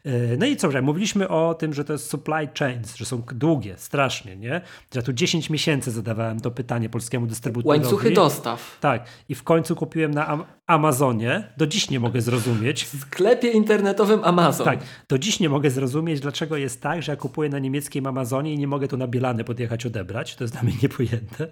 E, 0.06 0.38
No 0.38 0.46
i 0.46 0.56
co, 0.56 0.72
że 0.72 0.82
mówiliśmy 0.82 1.28
o 1.30 1.54
tym, 1.54 1.74
że 1.74 1.86
to 1.86 1.94
jest 1.94 2.10
supply 2.10 2.50
chains, 2.60 2.96
że 2.96 3.06
są 3.06 3.22
długie, 3.22 3.78
strasznie, 3.78 4.36
nie? 4.36 4.62
Ja 4.96 5.02
tu 5.02 5.14
10 5.14 5.50
miesięcy 5.50 5.92
zadawałem 5.92 6.40
to 6.40 6.52
pytanie 6.52 6.90
polskiemu 6.90 7.28
dystrybutorowi. 7.28 7.82
Łańcuchy 7.82 8.12
dostaw. 8.12 8.78
Tak. 8.82 9.06
I 9.30 9.36
w 9.36 9.44
końcu 9.44 9.76
kupiłem 9.76 10.12
na 10.14 10.46
Amazonie. 10.68 11.54
Do 11.58 11.68
dziś 11.68 11.90
nie 11.90 12.00
mogę 12.00 12.22
zrozumieć. 12.22 12.86
W 12.86 13.00
sklepie 13.00 13.52
internetowym 13.52 14.24
Amazon. 14.24 14.66
Tak, 14.66 14.80
do 15.10 15.18
dziś 15.18 15.40
nie 15.40 15.50
mogę 15.50 15.70
zrozumieć, 15.70 16.20
dlaczego 16.20 16.58
jest 16.58 16.82
tak, 16.82 17.04
że 17.04 17.12
ja 17.12 17.16
kupuję 17.16 17.50
na 17.50 17.60
niemieckim 17.60 18.08
Amazonie 18.08 18.54
i 18.54 18.58
nie 18.58 18.68
mogę 18.68 18.88
tu 18.88 18.98
na 18.98 19.08
Bielany 19.08 19.44
podjechać 19.44 19.86
odebrać. 19.86 20.36
To 20.36 20.44
jest 20.44 20.54
dla 20.54 20.64
mnie 20.64 20.74
niepojęte. 20.84 21.48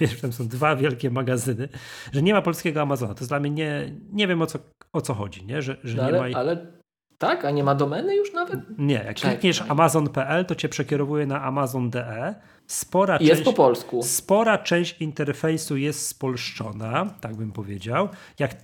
Wiesz, 0.00 0.20
tam 0.20 0.32
są 0.32 0.48
dwa 0.48 0.76
wielkie 0.76 1.10
magazyny, 1.10 1.68
że 2.12 2.22
nie 2.22 2.32
ma 2.32 2.42
polskiego 2.42 2.82
Amazona. 2.82 3.14
To 3.14 3.20
jest 3.20 3.30
dla 3.30 3.40
mnie 3.40 3.50
nie, 3.50 3.92
nie 4.12 4.26
wiem 4.26 4.42
o 4.42 4.46
co, 4.46 4.58
o 4.92 5.00
co 5.00 5.14
chodzi, 5.14 5.46
nie? 5.46 5.62
Że, 5.62 5.76
że 5.84 5.96
No 5.96 6.02
nie 6.02 6.08
ale, 6.08 6.30
ma... 6.30 6.38
ale 6.38 6.77
tak, 7.18 7.44
a 7.44 7.50
nie 7.50 7.64
ma 7.64 7.74
domeny 7.74 8.16
już 8.16 8.32
nawet? 8.32 8.60
Nie, 8.78 8.94
jak 8.94 9.16
klikniesz 9.16 9.62
amazon.pl, 9.68 10.44
to 10.44 10.54
cię 10.54 10.68
przekierowuje 10.68 11.26
na 11.26 11.42
amazon.de. 11.42 12.34
Spora 12.66 13.18
jest 13.20 13.32
część, 13.32 13.44
po 13.44 13.52
polsku. 13.52 14.02
spora 14.02 14.58
część 14.58 15.00
interfejsu 15.00 15.76
jest 15.76 16.06
spolszczona, 16.06 17.14
tak 17.20 17.36
bym 17.36 17.52
powiedział. 17.52 18.08
Jak, 18.38 18.56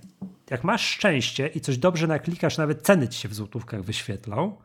jak 0.49 0.63
masz 0.63 0.87
szczęście 0.87 1.47
i 1.47 1.61
coś 1.61 1.77
dobrze 1.77 2.07
naklikasz, 2.07 2.57
nawet 2.57 2.81
ceny 2.81 3.07
ci 3.07 3.19
się 3.19 3.29
w 3.29 3.33
złotówkach 3.33 3.83
wyświetlą, 3.83 4.57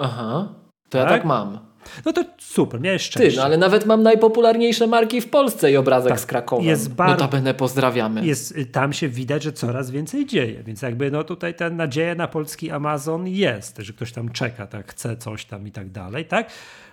Aha. 0.00 0.54
To 0.90 0.98
ja 0.98 1.04
Tak? 1.04 1.12
tak 1.12 1.24
mam. 1.24 1.58
no 2.04 2.12
to 2.12 2.24
super, 2.38 2.80
miałeś 2.80 3.02
Ty, 3.02 3.06
szczęście. 3.12 3.38
no 3.38 3.44
ale 3.44 3.56
nawet 3.58 3.86
mam 3.86 4.02
najpopularniejsze 4.02 4.86
marki 4.86 5.20
w 5.20 5.30
Polsce 5.30 5.72
i 5.72 5.76
obrazek 5.76 6.10
Tak, 6.12 6.20
z 6.20 6.26
Krakowem. 6.26 6.66
jest 6.66 6.94
bar- 6.94 7.10
Notabene 7.10 7.54
pozdrawiamy. 7.54 8.26
jest, 8.26 8.56
y, 8.58 8.66
tam 8.66 8.92
się 8.92 9.08
widać, 9.08 9.42
że 9.42 9.52
coraz 9.52 9.90
więcej 9.90 10.26
dzieje, 10.26 10.62
więc 10.62 10.82
jakby 10.82 11.10
no 11.10 11.24
tutaj 11.24 11.54
ta 11.54 11.70
nadzieja 11.70 12.14
na 12.14 12.28
polski 12.28 12.70
Amazon 12.70 13.26
jest, 13.28 13.78
że 13.78 13.92
ktoś 13.92 14.12
tam 14.12 14.28
czeka, 14.28 14.66
tak 14.66 14.90
chce 14.92 15.16
coś 15.16 15.44
tam 15.44 15.66
i 15.66 15.72
tak 15.72 15.90
dalej, 15.90 16.24
tak? 16.24 16.50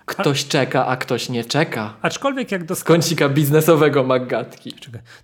Ktoś 0.07 0.47
czeka, 0.47 0.85
a 0.85 0.97
ktoś 0.97 1.29
nie 1.29 1.43
czeka. 1.43 1.93
Aczkolwiek 2.01 2.51
jak 2.51 2.63
dostałem, 2.63 3.01
kącika 3.01 3.29
biznesowego 3.29 4.03
Maggatki. 4.03 4.73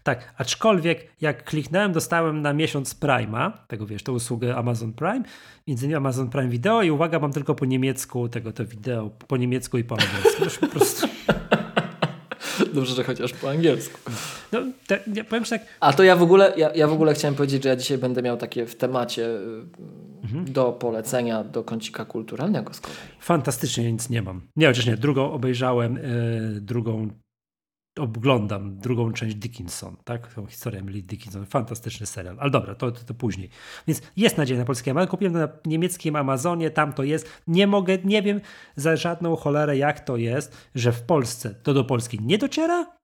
Tak, 0.04 0.34
aczkolwiek 0.38 1.08
jak 1.22 1.44
kliknąłem, 1.44 1.92
dostałem 1.92 2.42
na 2.42 2.54
miesiąc 2.54 2.96
Prime'a, 2.96 3.52
tego 3.68 3.86
wiesz, 3.86 4.04
tę 4.04 4.12
usługę 4.12 4.56
Amazon 4.56 4.94
Prime, 4.94 5.24
między 5.68 5.86
innymi 5.86 5.98
Amazon 5.98 6.30
Prime 6.30 6.50
Video 6.50 6.82
i 6.82 6.92
uwaga, 6.92 7.20
mam 7.20 7.34
tylko 7.34 7.56
po 7.56 7.66
niemiecku 7.66 8.30
tego 8.30 8.52
to 8.52 8.66
wideo, 8.66 9.10
po 9.28 9.38
niemiecku 9.38 9.78
i 9.78 9.84
po 9.84 9.96
angielsku. 9.96 10.44
Już 10.44 10.58
po 10.58 10.68
prostu, 10.68 11.08
Dobrze, 12.74 12.96
że 12.96 13.04
chociaż 13.04 13.34
po 13.34 13.50
angielsku. 13.50 14.00
no, 14.52 14.60
te, 14.88 15.00
ja 15.14 15.24
powiem 15.24 15.44
tak, 15.44 15.62
A 15.80 15.94
to 15.94 16.04
ja 16.04 16.16
w 16.16 16.24
ogóle, 16.24 16.54
ja, 16.58 16.72
ja 16.76 16.88
w 16.88 16.94
ogóle 16.94 17.14
chciałem 17.14 17.36
powiedzieć, 17.36 17.64
że 17.64 17.70
ja 17.70 17.76
dzisiaj 17.76 17.98
będę 17.98 18.22
miał 18.22 18.38
takie 18.38 18.66
w 18.66 18.76
temacie 18.76 19.26
y, 19.26 19.64
Mhm. 20.24 20.54
do 20.54 20.72
polecenia 20.72 21.44
do 21.44 21.64
kącika 21.64 22.06
kulturalnego 22.06 22.74
z 22.74 22.82
kolei. 22.82 22.98
Fantastycznie, 23.20 23.92
nic 23.92 24.10
nie 24.10 24.22
mam. 24.22 24.42
Nie, 24.56 24.68
chociaż 24.68 24.86
nie, 24.86 24.98
drugą 24.98 25.32
obejrzałem, 25.32 25.96
yy, 25.96 26.62
drugą 26.62 27.10
oglądam 28.00 28.78
drugą 28.78 29.14
część 29.14 29.36
Dickinson, 29.36 29.96
tak? 30.04 30.34
Tą 30.34 30.46
historię 30.46 30.80
Emily 30.80 31.02
Dickinson. 31.02 31.46
Fantastyczny 31.46 32.06
serial. 32.06 32.38
Ale 32.40 32.52
dobra, 32.52 32.76
to, 32.76 32.92
to, 32.92 33.06
to 33.06 33.14
później. 33.14 33.50
Więc 33.88 34.02
jest 34.16 34.38
nadzieja 34.38 34.60
na 34.60 34.66
polskie 34.66 34.92
Amazon. 34.92 35.08
Kupiłem 35.08 35.34
to 35.34 35.40
na 35.40 35.50
niemieckim 35.66 36.16
Amazonie, 36.16 36.72
tam 36.72 36.94
to 36.94 37.04
jest. 37.04 37.42
Nie 37.48 37.68
mogę, 37.68 37.98
nie 38.04 38.22
wiem 38.22 38.42
za 38.76 38.96
żadną 38.96 39.36
cholerę, 39.36 39.78
jak 39.78 40.00
to 40.00 40.18
jest, 40.18 40.58
że 40.76 40.92
w 40.92 41.02
Polsce 41.02 41.56
to 41.64 41.74
do 41.74 41.84
Polski 41.84 42.20
nie 42.22 42.38
dociera, 42.38 42.98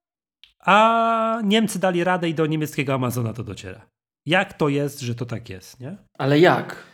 a 0.59 1.41
Niemcy 1.43 1.79
dali 1.79 2.03
radę 2.03 2.29
i 2.29 2.33
do 2.33 2.45
niemieckiego 2.45 2.93
Amazona 2.93 3.33
to 3.33 3.43
dociera. 3.43 3.85
Jak 4.25 4.53
to 4.53 4.69
jest, 4.69 4.99
że 4.99 5.15
to 5.15 5.25
tak 5.25 5.49
jest, 5.49 5.79
nie? 5.79 5.97
Ale 6.17 6.39
jak? 6.39 6.88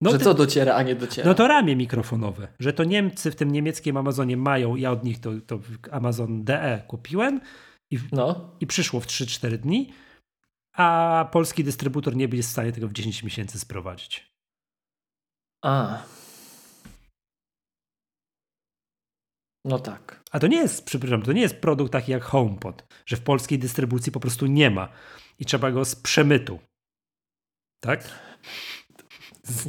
No 0.00 0.10
że 0.10 0.18
ty- 0.18 0.24
co 0.24 0.34
dociera, 0.34 0.74
a 0.74 0.82
nie 0.82 0.94
dociera? 0.96 1.28
no 1.28 1.34
to 1.34 1.48
ramię 1.48 1.76
mikrofonowe, 1.76 2.48
że 2.58 2.72
to 2.72 2.84
Niemcy 2.84 3.30
w 3.30 3.36
tym 3.36 3.50
niemieckim 3.52 3.96
Amazonie 3.96 4.36
mają, 4.36 4.76
ja 4.76 4.90
od 4.92 5.04
nich 5.04 5.20
to, 5.20 5.30
to 5.46 5.60
Amazon 5.90 6.44
DE 6.44 6.82
kupiłem 6.88 7.40
i, 7.90 7.98
No. 8.12 8.56
i 8.60 8.66
przyszło 8.66 9.00
w 9.00 9.06
3-4 9.06 9.56
dni, 9.58 9.92
a 10.76 11.28
polski 11.32 11.64
dystrybutor 11.64 12.16
nie 12.16 12.28
będzie 12.28 12.42
w 12.42 12.46
stanie 12.46 12.72
tego 12.72 12.88
w 12.88 12.92
10 12.92 13.22
miesięcy 13.22 13.58
sprowadzić. 13.58 14.32
A. 15.64 16.02
No 19.64 19.78
tak. 19.78 20.22
A 20.30 20.38
to 20.40 20.46
nie 20.46 20.56
jest, 20.56 20.84
przepraszam, 20.84 21.22
to 21.22 21.32
nie 21.32 21.40
jest 21.40 21.56
produkt 21.60 21.92
taki 21.92 22.12
jak 22.12 22.22
HomePod, 22.22 22.84
że 23.06 23.16
w 23.16 23.22
polskiej 23.22 23.58
dystrybucji 23.58 24.12
po 24.12 24.20
prostu 24.20 24.46
nie 24.46 24.70
ma 24.70 24.88
i 25.38 25.44
trzeba 25.44 25.70
go 25.70 25.84
z 25.84 25.96
przemytu. 25.96 26.58
Tak? 27.82 28.08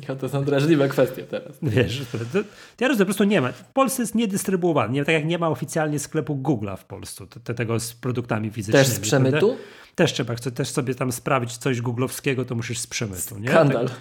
Ja 0.09 0.15
to 0.15 0.29
są 0.29 0.43
drażliwe 0.43 0.89
kwestie 0.89 1.23
teraz. 1.23 1.57
Wiesz, 1.61 2.01
to, 2.33 2.39
ja 2.79 2.87
rozumiem, 2.87 2.97
po 2.97 3.05
prostu 3.05 3.23
nie 3.23 3.41
ma. 3.41 3.51
W 3.51 3.73
Polsce 3.73 4.03
jest 4.03 4.15
niedystrybuowany. 4.15 4.93
Nie, 4.93 5.05
tak 5.05 5.13
jak 5.13 5.25
nie 5.25 5.37
ma 5.37 5.49
oficjalnie 5.49 5.99
sklepu 5.99 6.35
Google'a 6.35 6.77
w 6.77 6.85
Polsce, 6.85 7.27
to, 7.27 7.53
tego 7.53 7.79
z 7.79 7.93
produktami 7.93 8.49
fizycznymi. 8.51 8.85
Też 8.85 8.95
z 8.95 8.99
przemytu? 8.99 9.47
prawda? 9.47 9.63
Też 9.95 10.13
trzeba, 10.13 10.35
chcę 10.35 10.51
też 10.51 10.69
sobie 10.69 10.95
tam 10.95 11.11
sprawić 11.11 11.57
coś 11.57 11.81
googlowskiego, 11.81 12.45
to 12.45 12.55
musisz 12.55 12.79
z 12.79 12.87
przemytu. 12.87 13.39
Nie? 13.39 13.49
Skandal. 13.49 13.87
Tak, 13.87 13.97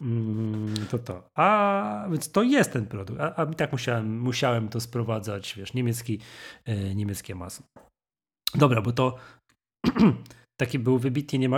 mm, 0.00 0.74
to 0.90 0.98
to. 0.98 1.30
A 1.34 2.06
więc 2.10 2.32
to 2.32 2.42
jest 2.42 2.72
ten 2.72 2.86
produkt. 2.86 3.20
A, 3.20 3.34
a 3.34 3.46
tak 3.46 3.72
musiałem, 3.72 4.20
musiałem 4.20 4.68
to 4.68 4.80
sprowadzać, 4.80 5.54
wiesz, 5.56 5.74
niemiecki, 5.74 6.20
e, 6.64 6.94
niemiecki 6.94 7.32
Amazon. 7.32 7.66
Dobra, 8.54 8.82
bo 8.82 8.92
to 8.92 9.16
taki 10.60 10.78
był 10.78 10.98
wybitnie 10.98 11.38
nie, 11.38 11.48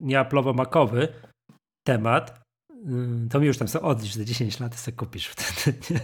nie 0.00 0.26
makowy 0.54 1.08
temat 1.86 2.45
to 3.30 3.40
mi 3.40 3.46
już 3.46 3.58
tam 3.58 3.68
są 3.68 3.80
odlicz 3.80 4.14
za 4.14 4.24
10 4.24 4.60
lat, 4.60 4.76
sobie 4.76 4.96
kupisz 4.96 5.26
wtedy. 5.26 5.78
Nie? 5.90 6.00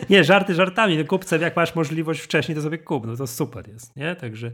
nie, 0.10 0.24
żarty 0.24 0.54
żartami. 0.54 0.98
No 0.98 1.04
kupcem, 1.04 1.42
jak 1.42 1.56
masz 1.56 1.74
możliwość 1.74 2.20
wcześniej, 2.20 2.56
to 2.56 2.62
sobie 2.62 2.78
kup. 2.78 3.06
No 3.06 3.16
to 3.16 3.26
super 3.26 3.68
jest, 3.68 3.96
nie? 3.96 4.16
Także 4.16 4.50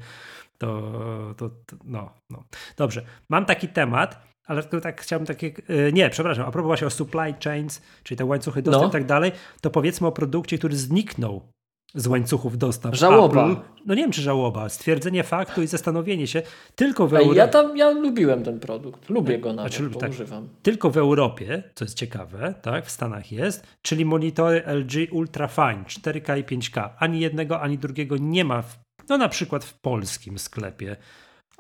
to, 0.59 0.93
to, 1.37 1.49
to 1.49 1.77
no, 1.85 2.15
no. 2.31 2.45
Dobrze. 2.77 3.05
Mam 3.29 3.45
taki 3.45 3.69
temat, 3.69 4.23
ale 4.45 4.63
tak 4.63 5.01
chciałbym 5.01 5.27
takie, 5.27 5.53
e, 5.69 5.93
nie, 5.93 6.11
przepraszam, 6.11 6.47
a 6.47 6.51
propos 6.51 6.67
właśnie 6.67 6.87
o 6.87 6.91
supply 6.91 7.35
chains, 7.45 7.83
czyli 8.03 8.19
te 8.19 8.25
łańcuchy 8.25 8.63
dostaw 8.63 8.83
no. 8.83 8.89
i 8.89 8.93
tak 8.93 9.05
dalej, 9.05 9.33
to 9.61 9.71
powiedzmy 9.71 10.07
o 10.07 10.13
produkcie, 10.13 10.59
który 10.59 10.77
zniknął 10.77 11.53
z 11.95 12.07
łańcuchów 12.07 12.59
dostaw. 12.59 12.95
Żałoba. 12.95 13.51
Apple. 13.51 13.61
No 13.87 13.95
nie 13.95 14.03
wiem, 14.03 14.13
czy 14.13 14.23
żałoba. 14.23 14.69
Stwierdzenie 14.69 15.25
faktu 15.25 15.63
i 15.63 15.67
zastanowienie 15.67 16.27
się 16.27 16.43
tylko 16.75 17.09
w 17.09 17.15
Europie. 17.15 17.39
Ja 17.39 17.49
tam, 17.49 17.77
ja 17.77 17.91
lubiłem 17.91 18.43
ten 18.43 18.61
produkt. 18.61 19.11
Lubię 19.11 19.39
go 19.39 19.53
nawet, 19.53 19.75
znaczy, 19.75 19.95
tak, 19.99 20.11
używam. 20.11 20.49
Tylko 20.63 20.91
w 20.91 20.97
Europie, 20.97 21.63
co 21.75 21.85
jest 21.85 21.97
ciekawe, 21.97 22.55
tak, 22.63 22.87
w 22.87 22.91
Stanach 22.91 23.33
jest, 23.33 23.67
czyli 23.83 24.05
monitory 24.05 24.63
LG 24.67 25.13
Ultra 25.13 25.49
Fine 25.49 25.85
4K 25.89 26.39
i 26.39 26.45
5K. 26.45 26.89
Ani 26.99 27.21
jednego, 27.21 27.61
ani 27.61 27.79
drugiego 27.79 28.17
nie 28.17 28.45
ma, 28.45 28.63
w, 28.63 28.79
no 29.09 29.19
na 29.19 29.29
przykład 29.29 29.65
w 29.65 29.81
polskim 29.81 30.39
sklepie 30.39 30.97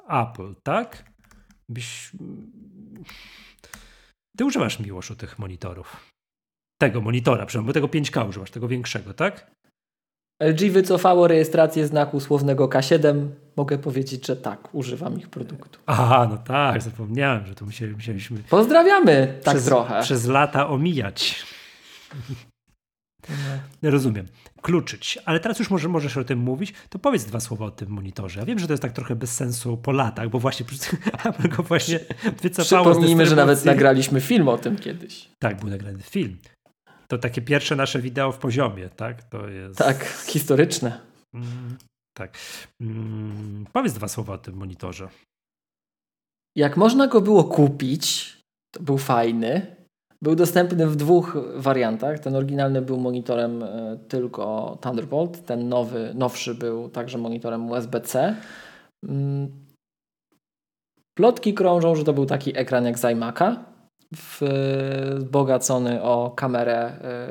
Apple, 0.08 0.54
tak? 0.62 1.04
Byś... 1.68 2.12
Ty 4.36 4.44
używasz 4.44 4.80
Miłoszu 4.80 5.16
tych 5.16 5.38
monitorów. 5.38 6.10
Tego 6.80 7.00
monitora, 7.00 7.46
przynajmniej, 7.46 7.68
bo 7.68 7.74
tego 7.74 7.86
5K 7.86 8.28
używasz, 8.28 8.50
tego 8.50 8.68
większego, 8.68 9.14
tak? 9.14 9.50
LG 10.40 10.70
wycofało 10.70 11.28
rejestrację 11.28 11.86
znaku 11.86 12.20
słownego 12.20 12.68
K7. 12.68 13.28
Mogę 13.56 13.78
powiedzieć, 13.78 14.26
że 14.26 14.36
tak, 14.36 14.74
używam 14.74 15.18
ich 15.18 15.28
produktu. 15.28 15.78
Aha, 15.86 16.26
no 16.30 16.36
tak, 16.36 16.82
zapomniałem, 16.82 17.46
że 17.46 17.54
to 17.54 17.64
musieliśmy. 17.64 18.38
Pozdrawiamy 18.50 19.38
tak 19.44 19.54
przez, 19.54 19.66
trochę. 19.66 20.02
Przez 20.02 20.26
lata 20.26 20.68
omijać. 20.68 21.46
No. 23.82 23.90
Rozumiem. 23.90 24.26
Kluczyć. 24.62 25.18
Ale 25.24 25.40
teraz 25.40 25.58
już 25.58 25.70
może, 25.70 25.88
możesz 25.88 26.16
o 26.16 26.24
tym 26.24 26.38
mówić, 26.38 26.74
to 26.88 26.98
powiedz 26.98 27.24
dwa 27.24 27.40
słowa 27.40 27.66
o 27.66 27.70
tym 27.70 27.88
monitorze. 27.88 28.40
Ja 28.40 28.46
wiem, 28.46 28.58
że 28.58 28.66
to 28.66 28.72
jest 28.72 28.82
tak 28.82 28.92
trochę 28.92 29.16
bez 29.16 29.34
sensu 29.34 29.76
po 29.76 29.92
latach, 29.92 30.28
bo 30.28 30.38
właśnie 30.38 30.66
Apple 31.24 31.48
go 31.56 31.62
właśnie 31.62 32.00
wycofało 32.42 32.84
Przypomnijmy, 32.84 33.26
że 33.26 33.36
nawet 33.36 33.64
nagraliśmy 33.64 34.20
film 34.20 34.48
o 34.48 34.58
tym 34.58 34.76
kiedyś. 34.76 35.28
Tak, 35.38 35.60
był 35.60 35.70
nagrany 35.70 36.02
film. 36.02 36.36
To 37.10 37.18
takie 37.18 37.42
pierwsze 37.42 37.76
nasze 37.76 38.00
wideo 38.00 38.32
w 38.32 38.38
poziomie, 38.38 38.88
tak? 38.88 39.22
To 39.22 39.48
jest... 39.48 39.78
Tak, 39.78 40.04
historyczne. 40.04 41.00
Mm, 41.34 41.76
tak. 42.16 42.38
Mm, 42.80 43.66
powiedz 43.72 43.92
dwa 43.92 44.08
słowa 44.08 44.34
o 44.34 44.38
tym 44.38 44.56
monitorze. 44.56 45.08
Jak 46.56 46.76
można 46.76 47.06
go 47.06 47.20
było 47.20 47.44
kupić, 47.44 48.36
to 48.74 48.82
był 48.82 48.98
fajny. 48.98 49.76
Był 50.22 50.34
dostępny 50.34 50.86
w 50.86 50.96
dwóch 50.96 51.36
wariantach. 51.56 52.18
Ten 52.18 52.36
oryginalny 52.36 52.82
był 52.82 52.96
monitorem 52.96 53.62
e, 53.62 53.98
tylko 54.08 54.78
Thunderbolt, 54.80 55.44
ten 55.46 55.68
nowy, 55.68 56.12
nowszy 56.14 56.54
był 56.54 56.88
także 56.88 57.18
monitorem 57.18 57.70
USB-C. 57.70 58.36
Mm, 59.04 59.48
plotki 61.14 61.54
krążą, 61.54 61.94
że 61.94 62.04
to 62.04 62.12
był 62.12 62.26
taki 62.26 62.58
ekran 62.58 62.84
jak 62.84 62.98
z 62.98 63.02
iMac'a, 63.02 63.56
wzbogacony 64.12 66.02
o 66.02 66.30
kamerę 66.30 66.78
e, 66.78 67.28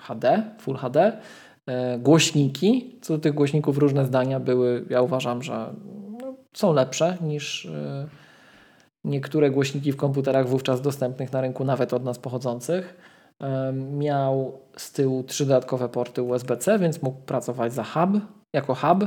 HD, 0.00 0.42
Full 0.58 0.76
HD. 0.76 1.18
E, 1.66 1.98
głośniki, 1.98 2.98
co 3.02 3.14
do 3.14 3.20
tych 3.20 3.34
głośników 3.34 3.78
różne 3.78 4.06
zdania 4.06 4.40
były, 4.40 4.84
ja 4.90 5.02
uważam, 5.02 5.42
że 5.42 5.74
no, 6.20 6.34
są 6.52 6.72
lepsze 6.72 7.18
niż 7.20 7.66
e, 7.66 8.08
niektóre 9.04 9.50
głośniki 9.50 9.92
w 9.92 9.96
komputerach 9.96 10.48
wówczas 10.48 10.80
dostępnych 10.80 11.32
na 11.32 11.40
rynku, 11.40 11.64
nawet 11.64 11.92
od 11.94 12.04
nas 12.04 12.18
pochodzących. 12.18 13.12
Miał 13.90 14.60
z 14.76 14.92
tyłu 14.92 15.22
trzy 15.22 15.46
dodatkowe 15.46 15.88
porty 15.88 16.22
USB-C, 16.22 16.78
więc 16.78 17.02
mógł 17.02 17.20
pracować 17.20 17.72
za 17.72 17.84
hub, 17.84 18.10
jako 18.52 18.74
hub, 18.74 19.04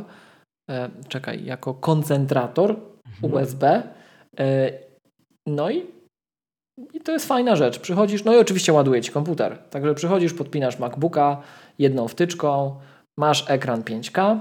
czekaj, 1.07 1.45
jako 1.45 1.74
koncentrator 1.74 2.76
mhm. 3.24 3.34
USB. 3.34 3.84
No 5.47 5.70
i 5.70 5.94
i 6.93 7.01
to 7.01 7.11
jest 7.11 7.26
fajna 7.26 7.55
rzecz. 7.55 7.80
Przychodzisz, 7.80 8.23
no 8.23 8.34
i 8.34 8.38
oczywiście 8.38 8.73
ładuje 8.73 9.01
ci 9.01 9.11
komputer. 9.11 9.57
Także 9.57 9.95
przychodzisz, 9.95 10.34
podpinasz 10.34 10.80
MacBooka 10.80 11.41
jedną 11.80 12.07
wtyczką, 12.07 12.76
masz 13.17 13.49
ekran 13.49 13.82
5K. 13.82 14.39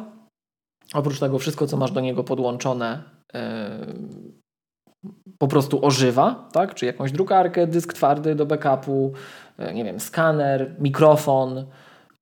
Oprócz 0.95 1.20
tego 1.20 1.39
wszystko, 1.39 1.66
co 1.66 1.76
masz 1.76 1.91
do 1.91 2.01
niego 2.01 2.24
podłączone, 2.24 3.03
yy, 3.35 3.41
po 5.39 5.49
prostu 5.49 5.87
ożywa, 5.87 6.49
tak? 6.53 6.74
Czy 6.74 6.87
jakąś 6.87 7.12
drukarkę, 7.12 7.66
dysk 7.66 7.93
twardy 7.93 8.35
do 8.35 8.47
backupu, 8.47 9.12
yy, 9.59 9.74
nie 9.74 9.85
wiem, 9.85 10.01
skaner, 10.01 10.76
mikrofon 10.78 11.66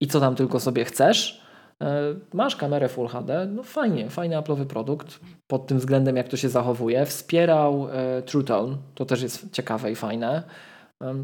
i 0.00 0.06
co 0.06 0.20
tam 0.20 0.34
tylko 0.34 0.60
sobie 0.60 0.84
chcesz. 0.84 1.41
E, 1.82 2.14
masz 2.32 2.56
kamerę 2.56 2.88
Full 2.88 3.08
HD, 3.08 3.46
no 3.46 3.62
fajnie, 3.62 4.10
fajny 4.10 4.36
Apple'owy 4.36 4.64
produkt 4.64 5.20
pod 5.46 5.66
tym 5.66 5.78
względem, 5.78 6.16
jak 6.16 6.28
to 6.28 6.36
się 6.36 6.48
zachowuje. 6.48 7.06
Wspierał 7.06 7.88
e, 7.92 8.22
True 8.22 8.44
Tone, 8.44 8.76
to 8.94 9.04
też 9.04 9.22
jest 9.22 9.52
ciekawe 9.52 9.92
i 9.92 9.94
fajne. 9.94 10.42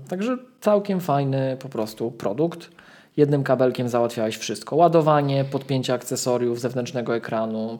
Także 0.08 0.38
całkiem 0.60 1.00
fajny 1.00 1.56
po 1.60 1.68
prostu 1.68 2.10
produkt. 2.10 2.70
Jednym 3.16 3.42
kabelkiem 3.42 3.88
załatwiałeś 3.88 4.36
wszystko. 4.36 4.76
Ładowanie, 4.76 5.44
podpięcie 5.44 5.94
akcesoriów, 5.94 6.60
zewnętrznego 6.60 7.16
ekranu. 7.16 7.78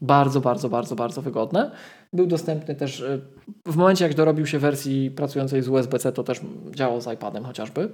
Bardzo, 0.00 0.40
bardzo, 0.40 0.68
bardzo, 0.68 0.96
bardzo 0.96 1.22
wygodne. 1.22 1.70
Był 2.12 2.26
dostępny 2.26 2.74
też 2.74 3.00
e, 3.00 3.18
w 3.66 3.76
momencie, 3.76 4.04
jak 4.04 4.14
dorobił 4.14 4.46
się 4.46 4.58
wersji 4.58 5.10
pracującej 5.10 5.62
z 5.62 5.68
USB-C, 5.68 6.12
to 6.12 6.24
też 6.24 6.40
działał 6.74 7.00
z 7.00 7.06
iPadem 7.06 7.44
chociażby 7.44 7.88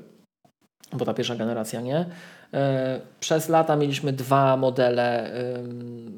bo 0.93 1.05
ta 1.05 1.15
pierwsza 1.15 1.37
generacja 1.37 1.81
nie. 1.81 2.07
E, 2.55 3.01
przez 3.21 3.49
lata 3.49 3.77
mieliśmy 3.77 4.13
dwa 4.13 4.57
modele 4.57 5.33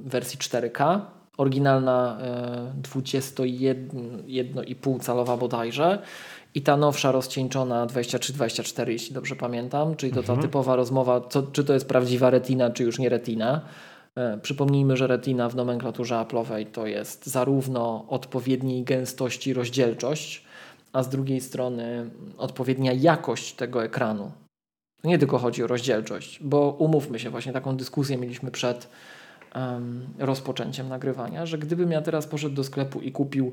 wersji 0.04 0.38
4K. 0.38 1.00
Oryginalna 1.38 2.18
21,5 2.82 4.96
e, 4.96 5.00
calowa 5.00 5.36
bodajże 5.36 5.98
i 6.54 6.62
ta 6.62 6.76
nowsza 6.76 7.12
rozcieńczona 7.12 7.86
23-24, 7.86 8.88
jeśli 8.88 9.14
dobrze 9.14 9.36
pamiętam, 9.36 9.96
czyli 9.96 10.12
to 10.12 10.20
mhm. 10.20 10.38
ta 10.38 10.42
typowa 10.42 10.76
rozmowa, 10.76 11.20
co, 11.20 11.42
czy 11.42 11.64
to 11.64 11.74
jest 11.74 11.88
prawdziwa 11.88 12.30
retina, 12.30 12.70
czy 12.70 12.84
już 12.84 12.98
nie 12.98 13.09
retina. 13.09 13.61
E, 14.16 14.38
przypomnijmy, 14.38 14.96
że 14.96 15.06
retina 15.06 15.48
w 15.48 15.56
nomenklaturze 15.56 16.14
Apple'owej 16.14 16.66
to 16.72 16.86
jest 16.86 17.26
zarówno 17.26 18.04
odpowiedniej 18.09 18.84
gęstości 18.84 19.52
rozdzielczość, 19.52 20.44
a 20.92 21.02
z 21.02 21.09
drugiej 21.09 21.40
strony 21.40 22.11
odpowiednia 22.38 22.92
jakość 22.92 23.52
tego 23.52 23.84
ekranu. 23.84 24.32
To 25.03 25.09
nie 25.09 25.18
tylko 25.18 25.38
chodzi 25.38 25.64
o 25.64 25.66
rozdzielczość, 25.66 26.42
bo 26.42 26.76
umówmy 26.78 27.18
się, 27.18 27.30
właśnie 27.30 27.53
taką 27.53 27.76
dyskusję 27.76 28.16
mieliśmy 28.16 28.51
przed 28.51 28.88
um, 29.55 30.07
rozpoczęciem 30.18 30.88
nagrywania, 30.88 31.46
że 31.46 31.59
gdybym 31.59 31.92
ja 31.92 32.03
teraz 32.03 32.26
poszedł 32.26 32.55
do 32.55 32.64
sklepu 32.64 33.01
i 33.01 33.12
kupił 33.12 33.53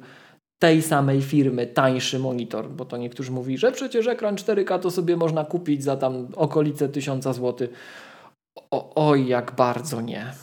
tej 0.60 0.82
samej 0.82 1.22
firmy 1.22 1.68
tańszy 1.68 2.20
monitor, 2.20 2.70
bo 2.70 2.86
to 2.86 2.98
niektórzy 2.98 3.32
mówili, 3.32 3.58
że 3.58 3.72
przecież 3.72 4.08
ekran 4.08 4.36
4K 4.36 4.80
to 4.80 4.92
sobie 4.92 5.18
można 5.18 5.46
kupić 5.46 5.84
za 5.84 5.98
tam 5.98 6.28
okolice 6.36 6.90
1000 6.90 7.24
zł. 7.24 7.68
O, 8.72 9.10
oj, 9.10 9.28
jak 9.28 9.56
bardzo 9.56 10.02
nie. 10.02 10.34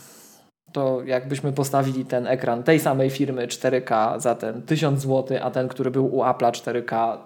To 0.73 1.03
jakbyśmy 1.03 1.53
postawili 1.53 2.05
ten 2.05 2.27
ekran 2.27 2.63
tej 2.63 2.79
samej 2.79 3.09
firmy 3.09 3.47
4K 3.47 4.19
za 4.19 4.35
ten 4.35 4.61
1000 4.61 5.01
zł, 5.01 5.37
a 5.41 5.51
ten, 5.51 5.67
który 5.67 5.91
był 5.91 6.15
u 6.15 6.21
Apple'a 6.21 6.51
4K 6.51 7.17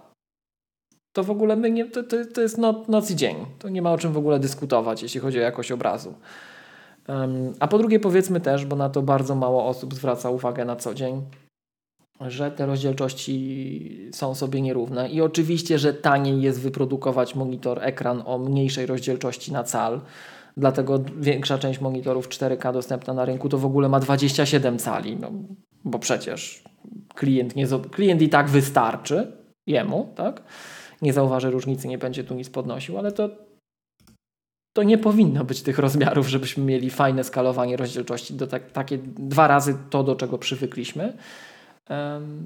to 1.18 1.24
w 1.24 1.32
ogóle 1.32 1.55
my 1.55 1.72
nie, 1.72 1.86
to, 1.86 2.03
to, 2.03 2.18
to 2.34 2.41
jest 2.41 2.57
noc, 2.57 2.88
noc 2.88 3.11
i 3.11 3.15
dzień. 3.15 3.36
To 3.59 3.70
nie 3.70 3.82
ma 3.82 3.91
o 3.91 3.97
czym 3.97 4.13
w 4.13 4.18
ogóle 4.18 4.39
dyskutować, 4.39 5.03
jeśli 5.03 5.20
chodzi 5.20 5.38
o 5.38 5.41
jakość 5.41 5.72
obrazu. 5.72 6.13
Um, 7.07 7.53
a 7.59 7.68
po 7.68 7.78
drugie 7.78 7.99
powiedzmy 7.99 8.39
też, 8.39 8.65
bo 8.65 8.76
na 8.76 8.89
to 8.89 9.01
bardzo 9.01 9.36
mało 9.36 9.65
osób 9.65 9.93
zwraca 9.93 10.30
uwagę 10.30 10.65
na 10.65 10.76
co 10.76 10.93
dzień, 10.93 11.22
że 12.22 12.51
te 12.51 12.65
rozdzielczości 12.65 14.09
są 14.13 14.36
sobie 14.36 14.61
nierówne 14.61 15.09
i 15.09 15.22
oczywiście, 15.22 15.80
że 15.80 15.93
taniej 15.93 16.41
jest 16.41 16.61
wyprodukować 16.61 17.36
monitor, 17.36 17.80
ekran 17.84 18.24
o 18.26 18.38
mniejszej 18.38 18.86
rozdzielczości 18.86 19.53
na 19.53 19.63
cal, 19.63 20.01
dlatego 20.57 21.03
większa 21.20 21.57
część 21.57 21.82
monitorów 21.82 22.30
4K 22.30 22.74
dostępna 22.74 23.13
na 23.13 23.26
rynku 23.26 23.49
to 23.49 23.57
w 23.57 23.65
ogóle 23.65 23.89
ma 23.89 23.99
27 23.99 24.80
cali, 24.80 25.18
no, 25.22 25.32
bo 25.86 25.99
przecież 25.99 26.63
klient, 27.15 27.55
nie, 27.55 27.68
klient 27.91 28.22
i 28.22 28.30
tak 28.30 28.49
wystarczy 28.49 29.32
jemu, 29.68 30.13
tak? 30.15 30.43
Nie 31.02 31.14
zauważy 31.14 31.52
różnicy, 31.52 31.88
nie 31.88 31.98
będzie 31.98 32.24
tu 32.24 32.36
nic 32.36 32.50
podnosił, 32.50 32.98
ale 32.98 33.12
to, 33.12 33.30
to 34.74 34.84
nie 34.84 34.98
powinno 34.98 35.43
być 35.43 35.62
tych 35.62 35.80
rozmiarów, 35.80 36.28
żebyśmy 36.28 36.64
mieli 36.64 36.89
fajne 36.89 37.24
skalowanie 37.24 37.78
rozdzielczości, 37.78 38.34
do 38.34 38.48
tak, 38.48 38.72
takie 38.72 38.98
dwa 39.18 39.48
razy 39.48 39.78
to, 39.89 40.04
do 40.04 40.16
czego 40.16 40.38
przywykliśmy. 40.38 41.18
Um, 41.89 42.43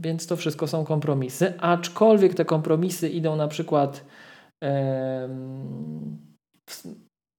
więc 0.00 0.26
to 0.26 0.36
wszystko 0.36 0.66
są 0.66 0.84
kompromisy, 0.84 1.60
aczkolwiek 1.60 2.34
te 2.34 2.44
kompromisy 2.44 3.08
idą 3.08 3.36
na 3.36 3.48
przykład 3.48 4.04
um, 4.62 6.18
w, 6.70 6.82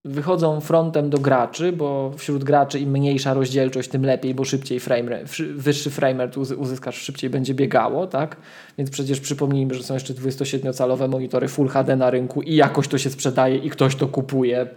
wychodzą 0.06 0.62
frontem 0.62 1.10
do 1.10 1.18
graczy, 1.18 1.72
bo 1.72 2.12
wśród 2.18 2.44
graczy 2.44 2.80
im 2.80 2.92
mniejsza 2.92 3.34
rozdzielczość, 3.34 3.90
tym 3.90 4.06
lepiej, 4.06 4.36
bo 4.36 4.46
szybciej 4.46 4.80
frame, 4.80 5.24
wyższy 5.56 5.90
frame 5.90 6.26
rate 6.26 6.40
uzyskasz, 6.40 7.02
szybciej 7.02 7.30
będzie 7.30 7.54
biegało, 7.54 8.08
tak? 8.08 8.38
Więc 8.78 8.90
przecież 8.90 9.20
przypomnijmy, 9.20 9.74
że 9.74 9.84
są 9.84 9.94
jeszcze 9.94 10.14
27-calowe 10.14 11.10
monitory 11.10 11.48
Full 11.48 11.68
HD 11.68 11.96
na 11.96 12.10
rynku 12.10 12.42
i 12.42 12.56
jakoś 12.56 12.88
to 12.88 12.98
się 12.98 13.10
sprzedaje 13.10 13.58
i 13.58 13.70
ktoś 13.70 13.96
to 13.96 14.08
kupuje. 14.08 14.68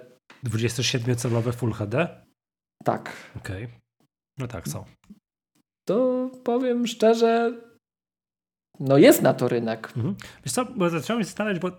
27-calowe 0.44 1.52
Full 1.52 1.72
HD? 1.72 2.08
Tak. 2.84 3.12
Okej. 3.36 3.64
Okay. 3.64 3.78
No 4.38 4.46
tak, 4.46 4.68
są. 4.68 4.84
To 5.88 6.30
powiem 6.44 6.86
szczerze, 6.86 7.60
no 8.80 8.98
jest 8.98 9.22
na 9.22 9.34
to 9.34 9.48
rynek. 9.48 9.92
Mhm. 9.96 10.14
Wiesz 10.44 10.52
co, 10.52 10.64
bo 10.64 10.90
zacząłem 10.90 11.22
się 11.22 11.26
zastanawiać, 11.26 11.58
bo 11.58 11.70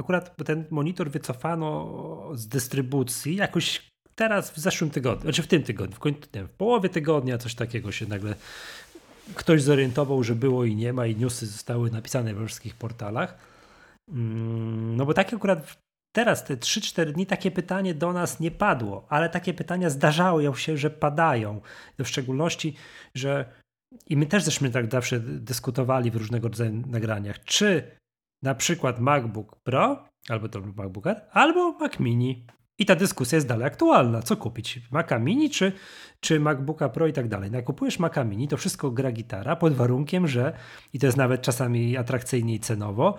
akurat 0.00 0.36
ten 0.44 0.64
monitor 0.70 1.10
wycofano 1.10 1.88
z 2.34 2.48
dystrybucji 2.48 3.36
jakoś 3.36 3.90
teraz 4.14 4.50
w 4.50 4.58
zeszłym 4.58 4.90
tygodniu, 4.90 5.22
znaczy 5.22 5.42
w 5.42 5.46
tym 5.46 5.62
tygodniu, 5.62 5.96
w, 5.96 5.98
końcu, 5.98 6.20
nie, 6.34 6.44
w 6.44 6.50
połowie 6.50 6.88
tygodnia 6.88 7.38
coś 7.38 7.54
takiego 7.54 7.92
się 7.92 8.06
nagle 8.06 8.34
ktoś 9.34 9.62
zorientował, 9.62 10.24
że 10.24 10.34
było 10.34 10.64
i 10.64 10.76
nie 10.76 10.92
ma 10.92 11.06
i 11.06 11.16
newsy 11.16 11.46
zostały 11.46 11.90
napisane 11.90 12.34
we 12.34 12.46
wszystkich 12.46 12.74
portalach. 12.74 13.38
Mm, 14.08 14.96
no 14.96 15.06
bo 15.06 15.14
tak 15.14 15.34
akurat 15.34 15.78
teraz 16.12 16.44
te 16.44 16.56
3-4 16.56 17.12
dni 17.12 17.26
takie 17.26 17.50
pytanie 17.50 17.94
do 17.94 18.12
nas 18.12 18.40
nie 18.40 18.50
padło, 18.50 19.06
ale 19.08 19.28
takie 19.28 19.54
pytania 19.54 19.90
zdarzały 19.90 20.56
się, 20.56 20.76
że 20.76 20.90
padają. 20.90 21.60
W 21.98 22.06
szczególności, 22.06 22.76
że 23.14 23.59
i 24.06 24.16
my 24.16 24.26
też 24.26 24.44
żeśmy 24.44 24.70
tak 24.70 24.90
zawsze 24.90 25.20
dyskutowali 25.20 26.10
w 26.10 26.16
różnego 26.16 26.48
rodzaju 26.48 26.82
nagraniach, 26.86 27.44
czy 27.44 27.96
na 28.42 28.54
przykład 28.54 29.00
MacBook 29.00 29.56
Pro, 29.62 30.04
albo 30.28 30.48
to 30.48 30.60
MacBook 30.60 31.06
Air, 31.06 31.20
albo 31.30 31.72
Mac 31.72 31.98
Mini. 32.00 32.46
I 32.78 32.86
ta 32.86 32.96
dyskusja 32.96 33.36
jest 33.36 33.48
dalej 33.48 33.66
aktualna. 33.66 34.22
Co 34.22 34.36
kupić? 34.36 34.80
Maca 34.90 35.18
Mini 35.18 35.50
czy, 35.50 35.72
czy 36.20 36.40
MacBooka 36.40 36.88
Pro 36.88 37.06
i 37.06 37.12
tak 37.12 37.28
dalej. 37.28 37.50
No, 37.50 37.58
Maca 37.98 38.24
Mini, 38.24 38.48
to 38.48 38.56
wszystko 38.56 38.90
gra 38.90 39.12
gitara 39.12 39.56
pod 39.56 39.72
warunkiem, 39.72 40.26
że, 40.26 40.52
i 40.92 40.98
to 40.98 41.06
jest 41.06 41.18
nawet 41.18 41.42
czasami 41.42 41.96
atrakcyjniej 41.96 42.60
cenowo, 42.60 43.14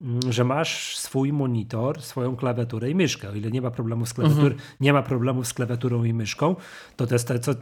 mm, 0.00 0.20
że 0.28 0.44
masz 0.44 0.96
swój 0.96 1.32
monitor, 1.32 2.02
swoją 2.02 2.36
klawiaturę 2.36 2.90
i 2.90 2.94
myszkę. 2.94 3.28
O 3.28 3.34
ile 3.34 3.50
nie 3.50 3.62
ma 3.62 3.70
problemu 3.70 4.06
z 4.06 4.14
klawiaturą, 4.14 4.46
mhm. 4.46 4.60
nie 4.80 4.92
ma 4.92 5.02
problemu 5.02 5.44
z 5.44 5.54
klawiaturą 5.54 6.04
i 6.04 6.14
myszką, 6.14 6.56
to 6.96 7.06
to 7.06 7.14
jest 7.14 7.28
to, 7.28 7.38
co 7.38 7.54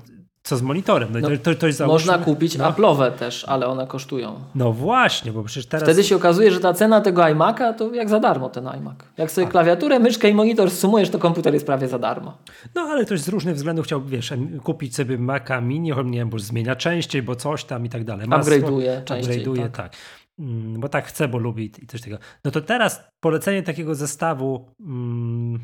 co 0.48 0.56
z 0.56 0.62
monitorem? 0.62 1.08
No, 1.12 1.20
no 1.20 1.28
to, 1.28 1.54
to, 1.54 1.66
to 1.78 1.86
można 1.86 2.18
kupić 2.18 2.58
no. 2.58 2.72
Apple'owe 2.72 3.10
też, 3.10 3.44
ale 3.44 3.66
one 3.66 3.86
kosztują. 3.86 4.40
No 4.54 4.72
właśnie, 4.72 5.32
bo 5.32 5.42
przecież 5.42 5.66
teraz... 5.66 5.82
Wtedy 5.82 6.04
się 6.04 6.16
okazuje, 6.16 6.50
że 6.50 6.60
ta 6.60 6.74
cena 6.74 7.00
tego 7.00 7.22
iMac'a 7.22 7.74
to 7.74 7.94
jak 7.94 8.08
za 8.08 8.20
darmo 8.20 8.48
ten 8.48 8.68
iMac. 8.68 8.96
Jak 9.16 9.30
sobie 9.30 9.46
A. 9.46 9.50
klawiaturę, 9.50 9.98
myszkę 9.98 10.30
i 10.30 10.34
monitor 10.34 10.70
sumujesz, 10.70 11.10
to 11.10 11.18
komputer 11.18 11.54
jest 11.54 11.66
prawie 11.66 11.88
za 11.88 11.98
darmo. 11.98 12.38
No 12.74 12.82
ale 12.82 13.04
ktoś 13.04 13.20
z 13.20 13.28
różnych 13.28 13.54
względów 13.54 13.86
chciał, 13.86 14.02
wiesz, 14.04 14.32
kupić 14.62 14.96
sobie 14.96 15.18
Maca 15.18 15.60
Mini, 15.60 15.92
nie 16.04 16.18
wiem, 16.18 16.30
bo 16.30 16.38
zmienia 16.38 16.76
częściej, 16.76 17.22
bo 17.22 17.36
coś 17.36 17.64
tam 17.64 17.86
i 17.86 17.88
tak 17.88 18.04
dalej. 18.04 18.26
Upgrade'uje 18.26 19.04
częściej. 19.04 19.46
Upgrade'uje, 19.46 19.62
tak. 19.62 19.72
tak. 19.76 19.92
Mm, 20.38 20.80
bo 20.80 20.88
tak 20.88 21.06
chce, 21.06 21.28
bo 21.28 21.38
lubi 21.38 21.72
i 21.82 21.86
coś 21.86 22.00
takiego. 22.00 22.18
No 22.44 22.50
to 22.50 22.60
teraz 22.60 23.04
polecenie 23.20 23.62
takiego 23.62 23.94
zestawu... 23.94 24.66
Mm, 24.80 25.58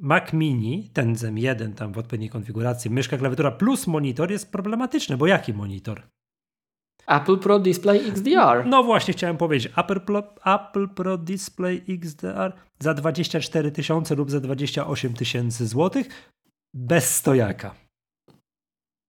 Mac 0.00 0.32
Mini, 0.32 0.90
ten 0.92 1.16
Zen 1.16 1.38
1 1.38 1.74
tam 1.74 1.92
w 1.92 1.98
odpowiedniej 1.98 2.30
konfiguracji, 2.30 2.90
myszka, 2.90 3.18
klawiatura 3.18 3.50
plus 3.50 3.86
monitor 3.86 4.30
jest 4.30 4.52
problematyczny, 4.52 5.16
bo 5.16 5.26
jaki 5.26 5.52
monitor? 5.52 6.02
Apple 7.06 7.38
Pro 7.38 7.58
Display 7.58 8.08
XDR. 8.08 8.66
No 8.66 8.84
właśnie 8.84 9.14
chciałem 9.14 9.36
powiedzieć, 9.36 9.72
Apple 9.76 10.00
Pro, 10.00 10.34
Apple 10.44 10.88
Pro 10.88 11.18
Display 11.18 11.84
XDR 11.88 12.52
za 12.78 12.94
24 12.94 13.72
tysiące 13.72 14.14
lub 14.14 14.30
za 14.30 14.40
28 14.40 15.14
tysięcy 15.14 15.66
złotych 15.66 16.30
bez 16.74 17.16
stojaka. 17.16 17.74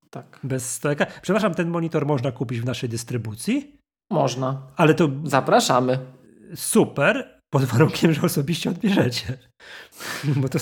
Tak. 0.09 0.39
Bez 0.43 0.73
stojaka. 0.73 1.05
Przepraszam, 1.21 1.53
ten 1.53 1.69
monitor 1.69 2.05
można 2.05 2.31
kupić 2.31 2.61
w 2.61 2.65
naszej 2.65 2.89
dystrybucji? 2.89 3.77
Można. 4.11 4.61
Ale 4.75 4.93
to. 4.93 5.09
Zapraszamy. 5.23 5.99
Super, 6.55 7.32
pod 7.53 7.63
warunkiem, 7.63 8.13
że 8.13 8.21
osobiście 8.21 8.69
odbierzecie. 8.69 9.37
Bo 10.41 10.49
to 10.49 10.59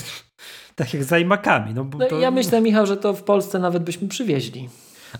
tak 0.74 0.94
jak 0.94 1.04
z 1.04 1.12
iMacami. 1.22 1.74
No, 1.74 1.86
no 1.98 2.06
to... 2.06 2.20
Ja 2.20 2.30
myślę, 2.30 2.60
Michał, 2.60 2.86
że 2.86 2.96
to 2.96 3.14
w 3.14 3.22
Polsce 3.22 3.58
nawet 3.58 3.82
byśmy 3.82 4.08
przywieźli. 4.08 4.68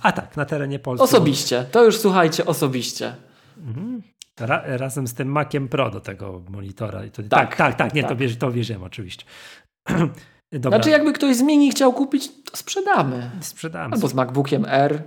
A 0.02 0.12
tak, 0.12 0.36
na 0.36 0.44
terenie 0.44 0.78
Polski. 0.78 1.04
Osobiście. 1.04 1.64
To 1.70 1.84
już 1.84 1.98
słuchajcie, 1.98 2.46
osobiście. 2.46 3.14
Mhm. 3.58 4.02
Ra 4.40 4.62
razem 4.66 5.06
z 5.06 5.14
tym 5.14 5.28
Maciem 5.28 5.68
Pro 5.68 5.90
do 5.90 6.00
tego 6.00 6.42
monitora. 6.48 7.04
I 7.04 7.10
to, 7.10 7.22
tak, 7.22 7.30
tak, 7.30 7.56
tak, 7.56 7.76
tak, 7.76 7.94
nie, 7.94 8.02
tak. 8.02 8.10
To, 8.10 8.16
wierzy, 8.16 8.36
to 8.36 8.50
wierzymy 8.50 8.84
oczywiście. 8.84 9.24
Dobra. 10.52 10.78
Znaczy 10.78 10.90
jakby 10.90 11.12
ktoś 11.12 11.36
z 11.36 11.42
Mini 11.42 11.70
chciał 11.70 11.92
kupić, 11.92 12.28
to 12.28 12.56
sprzedamy. 12.56 13.30
Sprzedamy. 13.40 13.94
Albo 13.94 14.08
z 14.08 14.14
MacBookiem 14.14 14.64
R. 14.68 15.02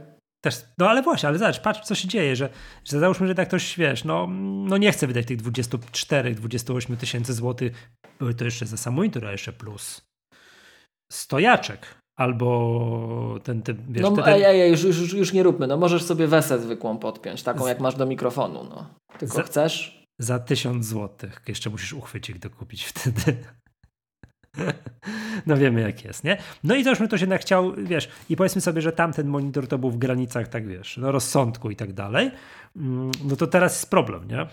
Też, 0.45 0.65
no 0.77 0.89
ale 0.89 1.01
właśnie, 1.01 1.29
ale 1.29 1.37
zobacz, 1.37 1.59
patrz 1.59 1.81
co 1.81 1.95
się 1.95 2.07
dzieje, 2.07 2.35
że, 2.35 2.49
że 2.83 2.99
załóżmy, 2.99 3.27
że 3.27 3.35
tak 3.35 3.47
ktoś, 3.47 3.77
wiesz, 3.77 4.03
no, 4.03 4.27
no 4.67 4.77
nie 4.77 4.91
chce 4.91 5.07
wydać 5.07 5.25
tych 5.25 5.41
24-28 5.41 6.97
tysięcy 6.97 7.33
złotych, 7.33 7.91
to 8.37 8.45
jeszcze 8.45 8.65
za 8.65 8.77
sam 8.77 8.93
monitor, 8.93 9.25
a 9.25 9.31
jeszcze 9.31 9.53
plus 9.53 10.01
stojaczek, 11.11 11.95
albo 12.19 13.39
ten 13.43 13.61
typ, 13.61 13.77
wiesz, 13.89 14.03
No 14.03 14.11
ten, 14.11 14.23
ten... 14.23 14.33
Ej, 14.33 14.43
ej, 14.43 14.71
już, 14.71 14.83
już, 14.83 15.13
już 15.13 15.33
nie 15.33 15.43
róbmy, 15.43 15.67
no 15.67 15.77
możesz 15.77 16.03
sobie 16.03 16.27
wesę 16.27 16.59
zwykłą 16.59 16.97
podpiąć, 16.97 17.43
taką 17.43 17.63
z... 17.63 17.67
jak 17.67 17.79
masz 17.79 17.95
do 17.95 18.05
mikrofonu, 18.05 18.63
no. 18.63 18.89
Tylko 19.19 19.35
za, 19.35 19.43
chcesz? 19.43 20.05
Za 20.19 20.39
tysiąc 20.39 20.85
złotych, 20.85 21.41
jeszcze 21.47 21.69
musisz 21.69 21.93
uchwycik 21.93 22.39
dokupić 22.39 22.85
wtedy. 22.85 23.37
No 25.45 25.57
wiemy 25.57 25.81
jak 25.81 26.05
jest, 26.05 26.23
nie? 26.23 26.37
No 26.63 26.75
i 26.75 26.83
już 26.83 26.99
mi 26.99 27.07
to 27.07 27.17
się 27.17 27.23
jednak 27.23 27.41
chciał, 27.41 27.73
wiesz, 27.77 28.09
i 28.29 28.35
powiedzmy 28.35 28.61
sobie, 28.61 28.81
że 28.81 28.91
tamten 28.91 29.27
monitor 29.27 29.67
to 29.67 29.77
był 29.77 29.91
w 29.91 29.97
granicach, 29.97 30.47
tak 30.47 30.67
wiesz, 30.67 30.97
no 30.97 31.11
rozsądku 31.11 31.71
i 31.71 31.75
tak 31.75 31.93
dalej, 31.93 32.31
mm, 32.75 33.11
no 33.23 33.35
to 33.35 33.47
teraz 33.47 33.73
jest 33.73 33.89
problem, 33.89 34.27
nie? 34.27 34.47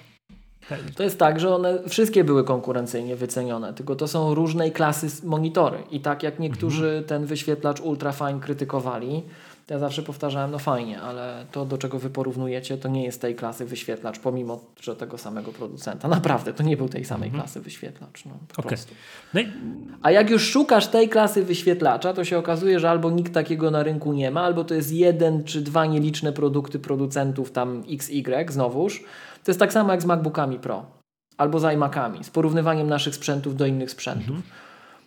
To 0.96 1.02
jest 1.02 1.18
tak, 1.18 1.40
że 1.40 1.54
one 1.54 1.88
wszystkie 1.88 2.24
były 2.24 2.44
konkurencyjnie 2.44 3.16
wycenione, 3.16 3.74
tylko 3.74 3.96
to 3.96 4.08
są 4.08 4.34
różnej 4.34 4.72
klasy 4.72 5.26
monitory 5.26 5.78
i 5.90 6.00
tak 6.00 6.22
jak 6.22 6.38
niektórzy 6.38 6.86
mhm. 6.86 7.04
ten 7.04 7.26
wyświetlacz 7.26 7.80
ultrafine 7.80 8.40
krytykowali, 8.40 9.22
ja 9.70 9.78
zawsze 9.78 10.02
powtarzałem, 10.02 10.50
no 10.50 10.58
fajnie, 10.58 11.00
ale 11.00 11.46
to 11.52 11.64
do 11.64 11.78
czego 11.78 11.98
wy 11.98 12.10
porównujecie, 12.10 12.78
to 12.78 12.88
nie 12.88 13.04
jest 13.04 13.20
tej 13.20 13.34
klasy 13.34 13.64
wyświetlacz, 13.64 14.18
pomimo, 14.18 14.60
że 14.80 14.96
tego 14.96 15.18
samego 15.18 15.52
producenta. 15.52 16.08
Naprawdę, 16.08 16.54
to 16.54 16.62
nie 16.62 16.76
był 16.76 16.88
tej 16.88 17.04
samej 17.04 17.28
mhm. 17.28 17.42
klasy 17.42 17.60
wyświetlacz. 17.60 18.24
No, 18.24 18.32
okay. 18.56 18.78
no 19.34 19.40
i... 19.40 19.48
A 20.02 20.10
jak 20.10 20.30
już 20.30 20.50
szukasz 20.50 20.86
tej 20.86 21.08
klasy 21.08 21.44
wyświetlacza, 21.44 22.12
to 22.12 22.24
się 22.24 22.38
okazuje, 22.38 22.80
że 22.80 22.90
albo 22.90 23.10
nikt 23.10 23.34
takiego 23.34 23.70
na 23.70 23.82
rynku 23.82 24.12
nie 24.12 24.30
ma, 24.30 24.40
albo 24.40 24.64
to 24.64 24.74
jest 24.74 24.92
jeden 24.92 25.44
czy 25.44 25.62
dwa 25.62 25.86
nieliczne 25.86 26.32
produkty 26.32 26.78
producentów 26.78 27.52
tam 27.52 27.82
XY 27.90 28.46
znowuż. 28.48 29.04
To 29.44 29.50
jest 29.50 29.60
tak 29.60 29.72
samo 29.72 29.92
jak 29.92 30.02
z 30.02 30.04
MacBookami 30.04 30.58
Pro 30.58 30.86
albo 31.36 31.60
z 31.60 31.74
iMacami, 31.74 32.24
z 32.24 32.30
porównywaniem 32.30 32.88
naszych 32.88 33.14
sprzętów 33.14 33.56
do 33.56 33.66
innych 33.66 33.90
sprzętów. 33.90 34.28
Mhm. 34.28 34.42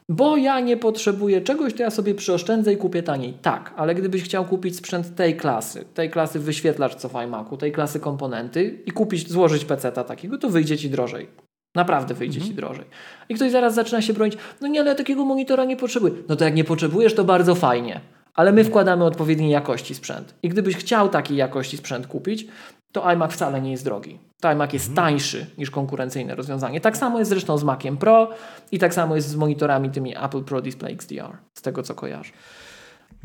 Bo 0.09 0.37
ja 0.37 0.59
nie 0.59 0.77
potrzebuję 0.77 1.41
czegoś, 1.41 1.73
to 1.73 1.83
ja 1.83 1.89
sobie 1.89 2.15
przyoszczędzę 2.15 2.73
i 2.73 2.77
kupię 2.77 3.03
taniej. 3.03 3.33
Tak, 3.41 3.73
ale 3.77 3.95
gdybyś 3.95 4.23
chciał 4.23 4.45
kupić 4.45 4.75
sprzęt 4.75 5.15
tej 5.15 5.37
klasy, 5.37 5.85
tej 5.93 6.09
klasy 6.09 6.39
wyświetlacz 6.39 6.95
co 6.95 7.09
w 7.09 7.15
iMacu, 7.23 7.57
tej 7.57 7.71
klasy 7.71 7.99
komponenty 7.99 8.83
i 8.85 8.91
kupić, 8.91 9.29
złożyć 9.29 9.65
PC-ta 9.65 10.03
takiego, 10.03 10.37
to 10.37 10.49
wyjdzie 10.49 10.77
Ci 10.77 10.89
drożej. 10.89 11.27
Naprawdę 11.75 12.13
wyjdzie 12.13 12.39
mhm. 12.39 12.49
Ci 12.49 12.55
drożej. 12.55 12.85
I 13.29 13.35
ktoś 13.35 13.51
zaraz 13.51 13.73
zaczyna 13.73 14.01
się 14.01 14.13
bronić, 14.13 14.37
no 14.61 14.67
nie, 14.67 14.79
ale 14.79 14.89
ja 14.89 14.95
takiego 14.95 15.25
monitora 15.25 15.65
nie 15.65 15.77
potrzebuję. 15.77 16.13
No 16.29 16.35
to 16.35 16.45
jak 16.45 16.55
nie 16.55 16.63
potrzebujesz, 16.63 17.15
to 17.15 17.23
bardzo 17.23 17.55
fajnie. 17.55 18.01
Ale 18.33 18.51
my 18.51 18.63
wkładamy 18.63 19.05
odpowiedniej 19.05 19.51
jakości 19.51 19.95
sprzęt. 19.95 20.35
I 20.43 20.49
gdybyś 20.49 20.75
chciał 20.75 21.09
takiej 21.09 21.37
jakości 21.37 21.77
sprzęt 21.77 22.07
kupić, 22.07 22.47
to 22.95 23.11
iMac 23.11 23.33
wcale 23.33 23.61
nie 23.61 23.71
jest 23.71 23.83
drogi. 23.83 24.19
To 24.39 24.51
iMac 24.51 24.73
jest 24.73 24.89
mhm. 24.89 25.05
tańszy 25.05 25.45
niż 25.57 25.71
konkurencyjne 25.71 26.35
rozwiązanie. 26.35 26.81
Tak 26.81 26.97
samo 26.97 27.19
jest 27.19 27.29
zresztą 27.29 27.57
z 27.57 27.63
Maciem 27.63 27.97
Pro 27.97 28.29
i 28.71 28.79
tak 28.79 28.93
samo 28.93 29.15
jest 29.15 29.27
z 29.29 29.35
monitorami 29.35 29.89
tymi 29.89 30.17
Apple 30.17 30.43
Pro 30.43 30.61
Display 30.61 30.93
XDR, 30.93 31.37
z 31.53 31.61
tego 31.61 31.83
co 31.83 31.95
kojarzę. 31.95 32.31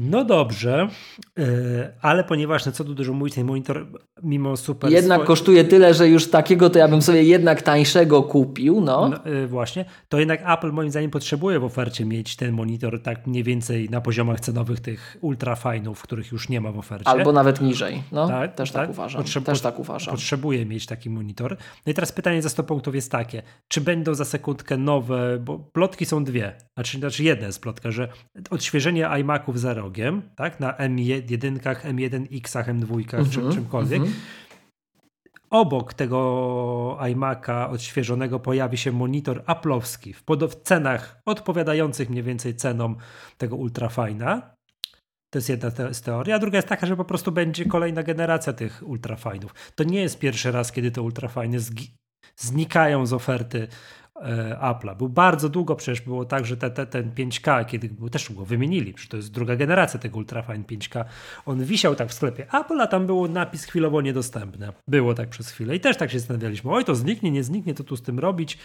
No 0.03 0.25
dobrze, 0.25 0.89
e, 1.39 1.93
ale 2.01 2.25
ponieważ 2.25 2.67
na 2.67 2.73
co 2.73 2.85
tu 2.85 2.95
dużo 2.95 3.13
mówić, 3.13 3.35
ten 3.35 3.47
monitor 3.47 3.87
mimo 4.23 4.57
super... 4.57 4.91
Jednak 4.91 5.25
kosztuje 5.25 5.65
tyle, 5.65 5.95
że 5.95 6.09
już 6.09 6.31
takiego 6.31 6.71
to 6.71 6.79
ja 6.79 6.89
bym 6.89 7.03
sobie 7.03 7.23
jednak 7.23 7.63
tańszego 7.63 8.23
kupił, 8.23 8.81
no. 8.81 9.09
no 9.09 9.25
e, 9.25 9.47
właśnie, 9.47 9.85
to 10.09 10.19
jednak 10.19 10.43
Apple 10.47 10.73
moim 10.73 10.91
zdaniem 10.91 11.11
potrzebuje 11.11 11.61
w 11.61 11.65
ofercie 11.65 12.05
mieć 12.05 12.37
ten 12.37 12.53
monitor 12.53 13.03
tak 13.03 13.27
mniej 13.27 13.45
więcej 13.45 13.91
na 13.91 14.01
poziomach 14.01 14.41
cenowych 14.41 14.81
tych 14.81 15.17
ultrafajnów, 15.21 16.03
których 16.03 16.33
już 16.33 16.49
nie 16.49 16.61
ma 16.61 16.73
w 16.73 16.79
ofercie. 16.79 17.09
Albo 17.09 17.33
nawet 17.33 17.61
niżej, 17.61 18.03
no 18.13 18.29
tak, 18.29 18.55
też 18.55 18.71
tak, 18.71 18.83
tak 18.83 18.91
uważam. 18.91 19.25
Też 19.45 19.61
tak 19.61 19.79
uważam. 19.79 20.15
Potrzebuje 20.15 20.67
mieć 20.67 20.87
taki 20.87 21.11
monitor. 21.11 21.57
No 21.87 21.91
i 21.93 21.95
teraz 21.95 22.13
pytanie 22.13 22.43
za 22.43 22.49
100 22.49 22.63
punktów 22.65 22.95
jest 22.95 23.13
takie, 23.13 23.43
czy 23.69 23.81
będą 23.81 24.15
za 24.15 24.25
sekundkę 24.25 24.77
nowe, 24.77 25.39
bo 25.39 25.59
plotki 25.59 26.07
są 26.07 26.25
dwie, 26.25 26.53
znaczy, 26.75 26.99
znaczy 26.99 27.25
jedna 27.25 27.47
jest 27.47 27.63
plotka, 27.63 27.91
że 27.91 28.09
odświeżenie 28.51 29.09
iMaców 29.21 29.61
za 29.61 29.75
rok 29.75 29.90
rogiem, 29.91 30.23
tak? 30.37 30.61
Na 30.61 30.73
M1, 30.73 31.23
M1X, 31.85 32.65
M2, 32.65 33.05
czy 33.31 33.41
mhm, 33.41 33.53
czymkolwiek. 33.55 34.01
Mhm. 34.01 34.21
obok 35.51 35.95
tego 35.95 36.99
iMac'a 37.01 37.71
odświeżonego 37.71 38.41
pojawi 38.41 38.77
się 38.77 38.93
monitor 38.93 39.43
Apple'owski 39.45 40.15
w, 40.15 40.23
w 40.49 40.63
cenach 40.63 41.21
odpowiadających 41.27 42.11
mniej 42.11 42.23
więcej 42.23 42.55
cenom 42.55 42.97
tego 43.39 43.57
ultrafajna. 43.57 44.55
To 45.33 45.39
jest 45.39 45.49
jedna 45.49 45.71
z 45.93 46.01
teorii, 46.01 46.33
a 46.33 46.39
druga 46.39 46.59
jest 46.59 46.69
taka, 46.69 46.87
że 46.87 46.97
po 46.97 47.05
prostu 47.05 47.33
będzie 47.33 47.65
kolejna 47.65 48.03
generacja 48.03 48.53
tych 48.53 48.83
ultrafajnów. 48.87 49.55
To 49.75 49.85
nie 49.85 50.01
jest 50.01 50.19
pierwszy 50.19 50.53
raz, 50.53 50.73
kiedy 50.73 50.91
te 50.91 51.03
ultrafajny 51.03 51.59
znikają 52.37 53.07
z 53.07 53.13
oferty 53.13 53.69
Apple'a. 54.61 54.97
Był 54.97 55.09
bardzo 55.09 55.49
długo 55.49 55.77
przecież 55.77 56.01
było 56.01 56.25
tak, 56.25 56.47
że 56.47 56.57
te, 56.57 56.71
te, 56.71 56.87
ten 56.87 57.11
5K, 57.11 57.67
kiedy 57.67 57.89
był, 57.89 58.09
też 58.09 58.33
go 58.33 58.45
wymienili, 58.45 58.95
przecież 58.95 59.09
to 59.09 59.17
jest 59.17 59.33
druga 59.33 59.57
generacja 59.57 60.01
tego 60.01 60.19
Ultrafine 60.19 60.65
5K. 60.65 61.05
On 61.47 61.65
wisiał 61.65 61.95
tak 61.95 62.09
w 62.09 62.13
sklepie 62.15 62.47
Apple, 62.61 62.81
a 62.81 62.87
tam 62.87 63.07
było 63.07 63.29
napis 63.29 63.65
chwilowo 63.65 64.01
niedostępny. 64.01 64.69
Było 64.89 65.15
tak 65.15 65.29
przez 65.29 65.51
chwilę 65.51 65.77
i 65.77 65.81
też 65.81 65.97
tak 65.97 66.11
się 66.11 66.19
zastanawialiśmy, 66.19 66.71
oj 66.71 66.85
to 66.85 66.95
zniknie, 66.95 67.31
nie 67.31 67.45
zniknie, 67.45 67.75
to 67.75 67.85
tu 67.85 67.97
z 67.97 68.03
tym 68.03 68.19
robić 68.19 68.59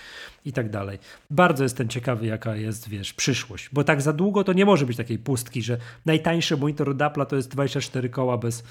i 0.46 0.54
tak 0.54 0.70
dalej. 0.70 1.00
Bardzo 1.30 1.64
jestem 1.64 1.88
ciekawy, 1.88 2.26
jaka 2.26 2.56
jest, 2.56 2.90
wiesz, 2.90 3.14
przyszłość, 3.14 3.70
bo 3.74 3.84
tak 3.84 4.02
za 4.02 4.14
długo 4.14 4.44
to 4.44 4.54
nie 4.54 4.66
może 4.66 4.86
być 4.86 4.98
takiej 4.98 5.20
pustki, 5.20 5.62
że 5.62 5.78
najtańszy 6.06 6.58
monitor 6.58 6.90
od 6.90 6.98
Apple'a 6.98 7.26
to 7.26 7.36
jest 7.36 7.50
24 7.50 8.10
koła 8.10 8.38
bez, 8.38 8.64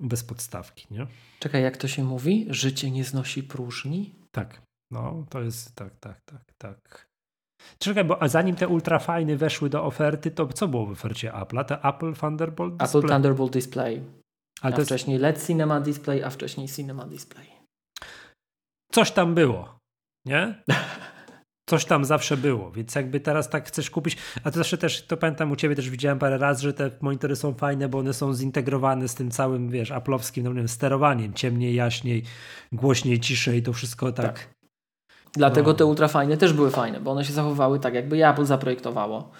bez 0.00 0.24
podstawki, 0.24 0.86
nie? 0.90 1.06
Czekaj, 1.38 1.62
jak 1.62 1.76
to 1.76 1.88
się 1.88 2.04
mówi? 2.04 2.46
Życie 2.50 2.90
nie 2.90 3.04
znosi 3.04 3.42
próżni? 3.42 4.14
Tak. 4.32 4.69
No, 4.90 5.24
to 5.30 5.40
jest 5.40 5.74
tak, 5.74 5.96
tak, 6.00 6.20
tak, 6.20 6.52
tak. 6.58 7.10
Czekaj, 7.78 8.04
bo 8.04 8.22
a 8.22 8.28
zanim 8.28 8.56
te 8.56 8.68
ultrafajny 8.68 9.36
weszły 9.36 9.70
do 9.70 9.84
oferty, 9.84 10.30
to 10.30 10.46
co 10.46 10.68
było 10.68 10.86
w 10.86 10.90
ofercie 10.90 11.32
Apple'a? 11.32 11.64
Te 11.64 11.82
Apple 11.82 12.14
Thunderbolt 12.14 12.76
Display? 12.76 13.00
Apple 13.00 13.08
Thunderbolt 13.08 13.52
Display. 13.52 14.02
Ale 14.60 14.74
a 14.74 14.76
to 14.76 14.84
wcześniej 14.84 15.14
jest... 15.14 15.22
LED 15.22 15.46
Cinema 15.46 15.80
Display, 15.80 16.24
a 16.24 16.30
wcześniej 16.30 16.68
Cinema 16.68 17.06
Display. 17.06 17.46
Coś 18.92 19.10
tam 19.10 19.34
było, 19.34 19.78
nie? 20.26 20.62
Coś 21.70 21.84
tam 21.84 22.04
zawsze 22.04 22.36
było, 22.36 22.70
więc 22.70 22.94
jakby 22.94 23.20
teraz 23.20 23.50
tak 23.50 23.68
chcesz 23.68 23.90
kupić, 23.90 24.16
a 24.44 24.50
to 24.50 24.56
zawsze 24.56 24.78
też, 24.78 25.06
to 25.06 25.16
pamiętam 25.16 25.50
u 25.50 25.56
ciebie 25.56 25.76
też 25.76 25.90
widziałem 25.90 26.18
parę 26.18 26.38
razy, 26.38 26.62
że 26.62 26.72
te 26.72 26.90
monitory 27.00 27.36
są 27.36 27.54
fajne, 27.54 27.88
bo 27.88 27.98
one 27.98 28.14
są 28.14 28.34
zintegrowane 28.34 29.08
z 29.08 29.14
tym 29.14 29.30
całym, 29.30 29.68
wiesz, 29.68 29.90
aplowskim 29.90 30.44
no, 30.44 30.54
wiem, 30.54 30.68
sterowaniem, 30.68 31.34
ciemniej, 31.34 31.74
jaśniej, 31.74 32.22
głośniej, 32.72 33.20
ciszej, 33.20 33.62
to 33.62 33.72
wszystko 33.72 34.12
tak. 34.12 34.26
tak 34.26 34.59
Dlatego 35.32 35.70
no. 35.70 35.76
te 35.76 35.86
ultrafajne 35.86 36.36
też 36.36 36.52
były 36.52 36.70
fajne, 36.70 37.00
bo 37.00 37.10
one 37.10 37.24
się 37.24 37.32
zachowały 37.32 37.80
tak, 37.80 37.94
jakby 37.94 38.28
Apple 38.28 38.44
zaprojektowało. 38.44 39.30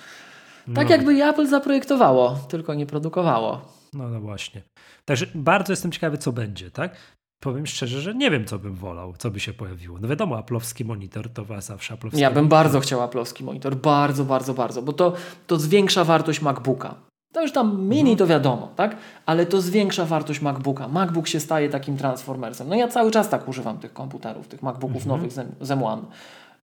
Tak 0.74 0.88
no. 0.88 0.94
jakby 0.94 1.24
Apple 1.24 1.46
zaprojektowało, 1.46 2.38
tylko 2.48 2.74
nie 2.74 2.86
produkowało. 2.86 3.60
No, 3.92 4.08
no 4.08 4.20
właśnie. 4.20 4.62
Także 5.04 5.26
bardzo 5.34 5.72
jestem 5.72 5.92
ciekawy, 5.92 6.18
co 6.18 6.32
będzie, 6.32 6.70
tak? 6.70 6.96
Powiem 7.42 7.66
szczerze, 7.66 8.00
że 8.00 8.14
nie 8.14 8.30
wiem, 8.30 8.44
co 8.44 8.58
bym 8.58 8.74
wolał, 8.74 9.14
co 9.18 9.30
by 9.30 9.40
się 9.40 9.52
pojawiło. 9.52 9.98
No 10.00 10.08
wiadomo, 10.08 10.38
aplowski 10.38 10.84
monitor 10.84 11.28
to 11.28 11.44
was 11.44 11.66
zawsze 11.66 11.94
aplowski. 11.94 12.20
Ja 12.20 12.30
bym 12.30 12.36
monitor. 12.36 12.58
bardzo 12.58 12.80
chciał 12.80 13.02
aplowski 13.02 13.44
monitor, 13.44 13.76
bardzo, 13.76 14.24
bardzo, 14.24 14.54
bardzo, 14.54 14.82
bo 14.82 14.92
to, 14.92 15.12
to 15.46 15.56
zwiększa 15.56 16.04
wartość 16.04 16.42
MacBooka. 16.42 16.94
To 17.32 17.42
już 17.42 17.52
tam 17.52 17.82
mini 17.82 18.00
mhm. 18.00 18.16
to 18.16 18.26
wiadomo, 18.26 18.68
tak? 18.76 18.96
Ale 19.26 19.46
to 19.46 19.60
zwiększa 19.60 20.04
wartość 20.04 20.40
MacBooka. 20.40 20.88
MacBook 20.88 21.28
się 21.28 21.40
staje 21.40 21.68
takim 21.68 21.96
transformersem. 21.96 22.68
No 22.68 22.74
ja 22.74 22.88
cały 22.88 23.10
czas 23.10 23.28
tak 23.28 23.48
używam 23.48 23.78
tych 23.78 23.92
komputerów, 23.92 24.48
tych 24.48 24.62
MacBooków 24.62 25.02
mhm. 25.02 25.16
nowych 25.16 25.32
z 25.60 25.70
M1, 25.70 26.02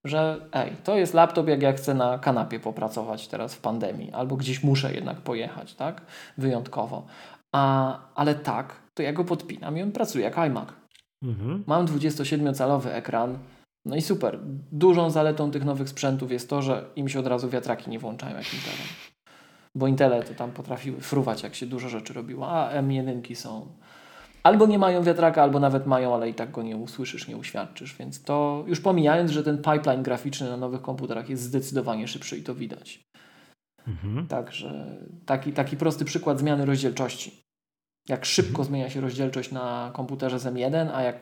że 0.03 0.41
ej, 0.53 0.72
to 0.84 0.97
jest 0.97 1.13
laptop, 1.13 1.47
jak 1.47 1.61
ja 1.61 1.74
chcę 1.74 1.93
na 1.93 2.20
kanapie 2.20 2.59
popracować 2.59 3.28
teraz 3.28 3.55
w 3.55 3.61
pandemii, 3.61 4.11
albo 4.11 4.36
gdzieś 4.36 4.63
muszę 4.63 4.93
jednak 4.93 5.18
pojechać, 5.18 5.74
tak? 5.74 6.01
Wyjątkowo. 6.38 7.05
A, 7.51 7.99
ale 8.15 8.36
tak, 8.36 8.76
to 8.93 9.03
ja 9.03 9.13
go 9.13 9.24
podpinam 9.24 9.78
i 9.78 9.82
on 9.82 9.91
pracuje 9.91 10.26
jak 10.26 10.38
iMac. 10.38 10.68
Mhm. 11.24 11.63
Mam 11.68 11.86
27-calowy 11.86 12.89
ekran, 12.89 13.38
no 13.86 13.95
i 13.95 14.01
super. 14.01 14.39
Dużą 14.72 15.09
zaletą 15.09 15.51
tych 15.51 15.65
nowych 15.65 15.89
sprzętów 15.89 16.32
jest 16.32 16.49
to, 16.49 16.61
że 16.61 16.86
im 16.95 17.09
się 17.09 17.20
od 17.20 17.28
razu 17.28 17.49
wiatraki 17.49 17.89
nie 17.89 17.99
włączają 17.99 18.38
jak 18.38 18.53
Intelem 18.53 19.16
bo 19.78 19.88
Intele 19.88 20.23
to 20.23 20.34
tam 20.34 20.51
potrafiły 20.51 21.01
fruwać, 21.01 21.43
jak 21.43 21.55
się 21.55 21.65
dużo 21.65 21.89
rzeczy 21.89 22.13
robiło, 22.13 22.49
a 22.49 22.82
M1 22.82 23.36
są 23.36 23.67
albo 24.43 24.67
nie 24.67 24.80
mają 24.80 25.03
wiatraka, 25.03 25.43
albo 25.43 25.59
nawet 25.59 25.88
mają, 25.88 26.15
ale 26.15 26.30
i 26.30 26.34
tak 26.34 26.51
go 26.51 26.63
nie 26.63 26.78
usłyszysz, 26.78 27.28
nie 27.28 27.38
uświadczysz, 27.38 27.95
więc 27.95 28.23
to 28.23 28.63
już 28.67 28.82
pomijając, 28.82 29.32
że 29.32 29.43
ten 29.43 29.57
pipeline 29.57 30.03
graficzny 30.03 30.49
na 30.49 30.57
nowych 30.57 30.82
komputerach 30.82 31.30
jest 31.30 31.43
zdecydowanie 31.43 32.07
szybszy 32.07 32.38
i 32.38 32.43
to 32.43 32.55
widać. 32.55 33.03
Mhm. 33.88 34.28
Także 34.28 34.97
taki, 35.25 35.53
taki 35.53 35.78
prosty 35.78 36.05
przykład 36.05 36.39
zmiany 36.39 36.65
rozdzielczości. 36.65 37.46
Jak 38.09 38.25
szybko 38.25 38.49
mhm. 38.49 38.67
zmienia 38.67 38.89
się 38.89 39.01
rozdzielczość 39.01 39.51
na 39.51 39.91
komputerze 39.93 40.39
z 40.39 40.45
M1, 40.45 40.89
a 40.93 41.01
jak 41.01 41.15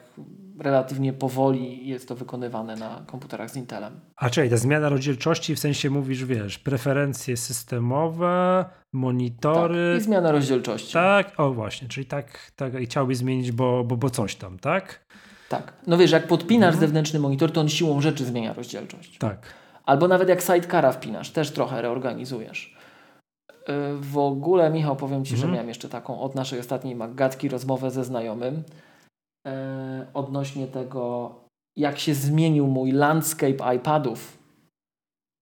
relatywnie 0.60 1.14
powoli 1.14 1.88
jest 1.88 2.08
to 2.08 2.16
wykonywane 2.16 2.76
na 2.76 3.04
komputerach 3.08 3.52
z 3.52 3.56
Intelem. 3.56 4.00
A 4.16 4.30
czyli 4.30 4.50
ta 4.50 4.58
zmiana 4.58 4.90
rozdzielczości 4.90 5.56
w 5.56 5.60
sensie 5.60 5.90
mówisz, 5.90 6.26
wiesz, 6.26 6.60
preferencje 6.60 7.38
systemowe, 7.38 8.66
monitory. 8.94 9.92
Tak, 9.94 10.02
I 10.02 10.06
zmiana 10.06 10.32
rozdzielczości. 10.32 10.94
Tak, 10.94 11.40
o 11.40 11.54
właśnie, 11.54 11.88
czyli 11.88 12.06
tak, 12.06 12.52
tak 12.56 12.82
i 12.82 12.86
chciałbyś 12.86 13.18
zmienić, 13.18 13.52
bo, 13.52 13.84
bo, 13.84 13.98
bo 13.98 14.10
coś 14.10 14.36
tam, 14.36 14.60
tak? 14.60 15.06
Tak. 15.50 15.74
No 15.88 15.98
wiesz, 15.98 16.12
jak 16.12 16.28
podpinasz 16.28 16.74
mhm. 16.74 16.80
zewnętrzny 16.80 17.20
monitor, 17.20 17.52
to 17.52 17.62
on 17.62 17.70
siłą 17.70 18.02
rzeczy 18.02 18.26
zmienia 18.26 18.54
rozdzielczość. 18.54 19.18
Tak. 19.18 19.54
Albo 19.86 20.08
nawet 20.08 20.30
jak 20.30 20.42
sidecara 20.42 20.92
wpinasz, 20.92 21.30
też 21.30 21.52
trochę 21.52 21.82
reorganizujesz. 21.82 22.76
Y, 23.70 23.98
w 23.98 24.18
ogóle, 24.18 24.70
Michał, 24.70 24.96
powiem 24.96 25.26
Ci, 25.26 25.34
mhm. 25.34 25.50
że 25.50 25.54
miałem 25.54 25.68
jeszcze 25.68 25.90
taką 25.90 26.20
od 26.20 26.36
naszej 26.36 26.60
ostatniej 26.60 26.96
magatki 26.96 27.50
rozmowę 27.50 27.92
ze 27.92 28.04
znajomym 28.04 28.64
e, 29.48 30.08
odnośnie 30.14 30.68
tego, 30.68 31.36
jak 31.78 32.00
się 32.00 32.14
zmienił 32.14 32.68
mój 32.68 32.92
landscape 32.92 33.76
iPadów. 33.76 34.38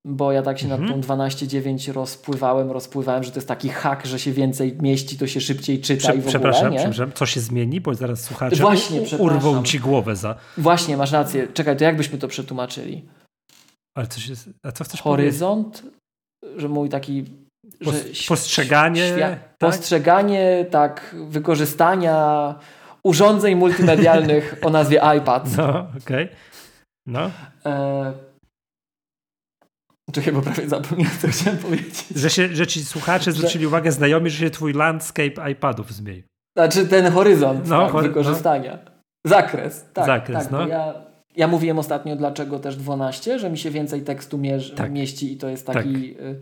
Bo 0.08 0.32
ja 0.32 0.42
tak 0.42 0.60
się 0.60 0.66
mhm. 0.66 0.82
nad 0.82 1.08
tą 1.08 1.16
12.9 1.16 1.92
rozpływałem, 1.92 2.72
rozpływałem, 2.72 3.24
że 3.24 3.32
to 3.32 3.38
jest 3.38 3.48
taki 3.48 3.70
hak, 3.70 4.06
że 4.06 4.20
się 4.20 4.32
więcej 4.32 4.78
mieści, 4.82 5.18
to 5.18 5.28
się 5.28 5.42
szybciej 5.42 5.82
czyta 5.82 6.00
Prze 6.00 6.12
i 6.12 6.16
w 6.16 6.20
ogóle, 6.20 6.30
przepraszam, 6.30 6.72
nie? 6.72 6.78
przepraszam, 6.78 7.12
co 7.12 7.26
się 7.26 7.40
zmieni? 7.40 7.82
Bo 7.82 7.96
zaraz 7.96 8.22
słuchacze 8.22 8.56
Właśnie, 8.56 9.02
urwą 9.20 9.64
Ci 9.64 9.80
głowę 9.80 10.16
za... 10.16 10.36
Właśnie, 10.58 10.98
masz 10.98 11.12
rację. 11.12 11.48
Czekaj, 11.48 11.78
to 11.78 11.84
jakbyśmy 11.84 12.18
to 12.18 12.28
przetłumaczyli? 12.28 13.06
Ale 13.96 14.08
coś 14.08 14.28
jest... 14.28 14.50
A 14.64 14.72
co 14.72 14.84
chcesz 14.84 15.02
Horyzont, 15.02 15.82
powiedzieć? 15.82 16.62
że 16.62 16.70
mój 16.70 16.90
taki 16.90 17.24
postrzeganie. 18.28 19.16
tak? 19.20 19.58
Postrzeganie, 19.58 20.66
tak, 20.72 21.16
wykorzystania 21.28 22.56
urządzeń 23.04 23.56
multimedialnych 23.56 24.56
o 24.62 24.70
nazwie 24.70 25.02
iPad. 25.18 25.58
No, 25.58 25.80
okej. 25.80 26.26
Okay. 26.26 26.30
No. 27.06 27.32
E... 27.66 28.14
Czekaj, 30.12 30.34
bo 30.34 30.42
prawie 30.42 30.70
zapomniałem, 30.70 31.18
co 31.22 31.28
chciałem 31.28 31.60
powiedzieć. 31.60 32.06
Że, 32.16 32.30
się, 32.30 32.56
że 32.56 32.68
ci 32.68 32.86
słuchacze 32.86 33.32
zwrócili 33.32 33.68
uwagę 33.68 33.92
znajomi, 33.92 34.30
że 34.30 34.38
się 34.38 34.50
twój 34.50 34.74
landscape 34.74 35.52
iPadów 35.52 35.92
zmienił. 35.92 36.24
Znaczy 36.58 36.88
ten 36.88 37.12
horyzont 37.12 37.68
no, 37.68 37.82
tak, 37.82 37.92
hory 37.92 38.08
wykorzystania. 38.08 38.80
No. 38.86 38.92
Zakres. 39.28 39.86
Tak, 39.94 40.06
Zakres, 40.06 40.44
tak, 40.44 40.52
no. 40.52 40.68
Ja, 40.68 40.94
ja 41.36 41.48
mówiłem 41.48 41.80
ostatnio, 41.80 42.16
dlaczego 42.16 42.60
też 42.60 42.76
12, 42.76 43.40
że 43.40 43.50
mi 43.50 43.58
się 43.58 43.72
więcej 43.72 44.02
tekstu 44.02 44.38
mierzy, 44.38 44.76
tak. 44.76 44.92
mieści 44.92 45.34
i 45.34 45.38
to 45.38 45.50
jest 45.50 45.68
taki... 45.68 46.16
Tak. 46.16 46.26
Y 46.26 46.42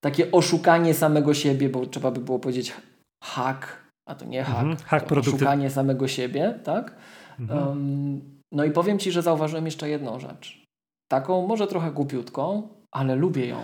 takie 0.00 0.30
oszukanie 0.30 0.94
samego 0.94 1.34
siebie, 1.34 1.68
bo 1.68 1.86
trzeba 1.86 2.10
by 2.10 2.20
było 2.20 2.38
powiedzieć 2.38 2.76
hack, 3.24 3.66
a 4.08 4.14
to 4.14 4.24
nie 4.24 4.44
hack, 4.44 4.58
mhm, 4.58 4.76
hack 4.76 5.12
oszukanie 5.12 5.70
samego 5.70 6.08
siebie, 6.08 6.60
tak? 6.64 6.96
Mhm. 7.40 7.68
Um, 7.68 8.40
no 8.52 8.64
i 8.64 8.70
powiem 8.70 8.98
Ci, 8.98 9.12
że 9.12 9.22
zauważyłem 9.22 9.64
jeszcze 9.64 9.88
jedną 9.88 10.20
rzecz. 10.20 10.64
Taką 11.10 11.46
może 11.46 11.66
trochę 11.66 11.92
głupiutką, 11.92 12.68
ale 12.92 13.16
lubię 13.16 13.46
ją. 13.46 13.60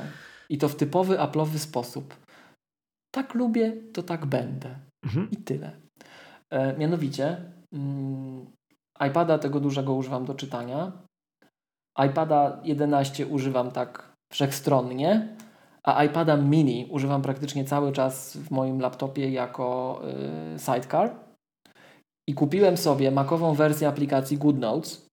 I 0.49 0.59
to 0.59 0.69
w 0.69 0.77
typowy 0.77 1.17
Apple'owy 1.17 1.59
sposób. 1.59 2.17
Tak 3.15 3.35
lubię, 3.35 3.73
to 3.93 4.03
tak 4.03 4.27
będę. 4.27 4.79
Mhm. 5.05 5.31
I 5.31 5.37
tyle. 5.37 5.81
E, 6.51 6.79
mianowicie 6.79 7.53
mm, 7.73 8.47
iPada 9.09 9.39
tego 9.39 9.61
dużego 9.61 9.95
używam 9.95 10.25
do 10.25 10.35
czytania. 10.35 10.93
iPada 12.07 12.61
11 12.65 13.27
używam 13.27 13.71
tak 13.71 14.13
wszechstronnie, 14.33 15.37
a 15.85 16.05
iPada 16.05 16.37
mini 16.37 16.87
używam 16.91 17.23
praktycznie 17.23 17.65
cały 17.65 17.93
czas 17.93 18.37
w 18.37 18.51
moim 18.51 18.81
laptopie 18.81 19.31
jako 19.31 20.01
y, 20.55 20.59
sidecar. 20.59 21.15
I 22.29 22.35
kupiłem 22.35 22.77
sobie 22.77 23.11
makową 23.11 23.55
wersję 23.55 23.89
aplikacji 23.89 24.39
GoodNotes 24.39 25.07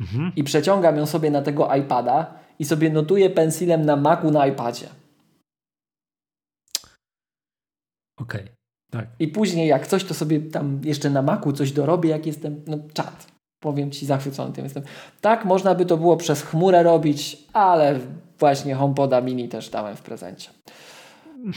mhm. 0.00 0.32
i 0.36 0.44
przeciągam 0.44 0.96
ją 0.96 1.06
sobie 1.06 1.30
na 1.30 1.42
tego 1.42 1.74
iPada 1.74 2.34
i 2.58 2.64
sobie 2.64 2.90
notuję 2.90 3.30
pensilem 3.30 3.84
na 3.84 3.96
Macu 3.96 4.30
na 4.30 4.46
iPadzie. 4.46 4.86
Okej, 8.20 8.42
okay. 8.42 8.54
tak. 8.90 9.06
I 9.18 9.28
później 9.28 9.68
jak 9.68 9.86
coś, 9.86 10.04
to 10.04 10.14
sobie 10.14 10.40
tam 10.40 10.80
jeszcze 10.84 11.10
na 11.10 11.22
Macu 11.22 11.52
coś 11.52 11.72
dorobię, 11.72 12.10
jak 12.10 12.26
jestem, 12.26 12.62
no 12.66 12.78
czat. 12.92 13.26
Powiem 13.62 13.90
Ci, 13.90 14.06
zachwycony 14.06 14.52
tym 14.52 14.64
jestem. 14.64 14.82
Tak, 15.20 15.44
można 15.44 15.74
by 15.74 15.86
to 15.86 15.96
było 15.96 16.16
przez 16.16 16.42
chmurę 16.42 16.82
robić, 16.82 17.46
ale 17.52 18.00
właśnie 18.38 18.74
HomePoda 18.74 19.20
mini 19.20 19.48
też 19.48 19.68
dałem 19.68 19.96
w 19.96 20.02
prezencie. 20.02 20.50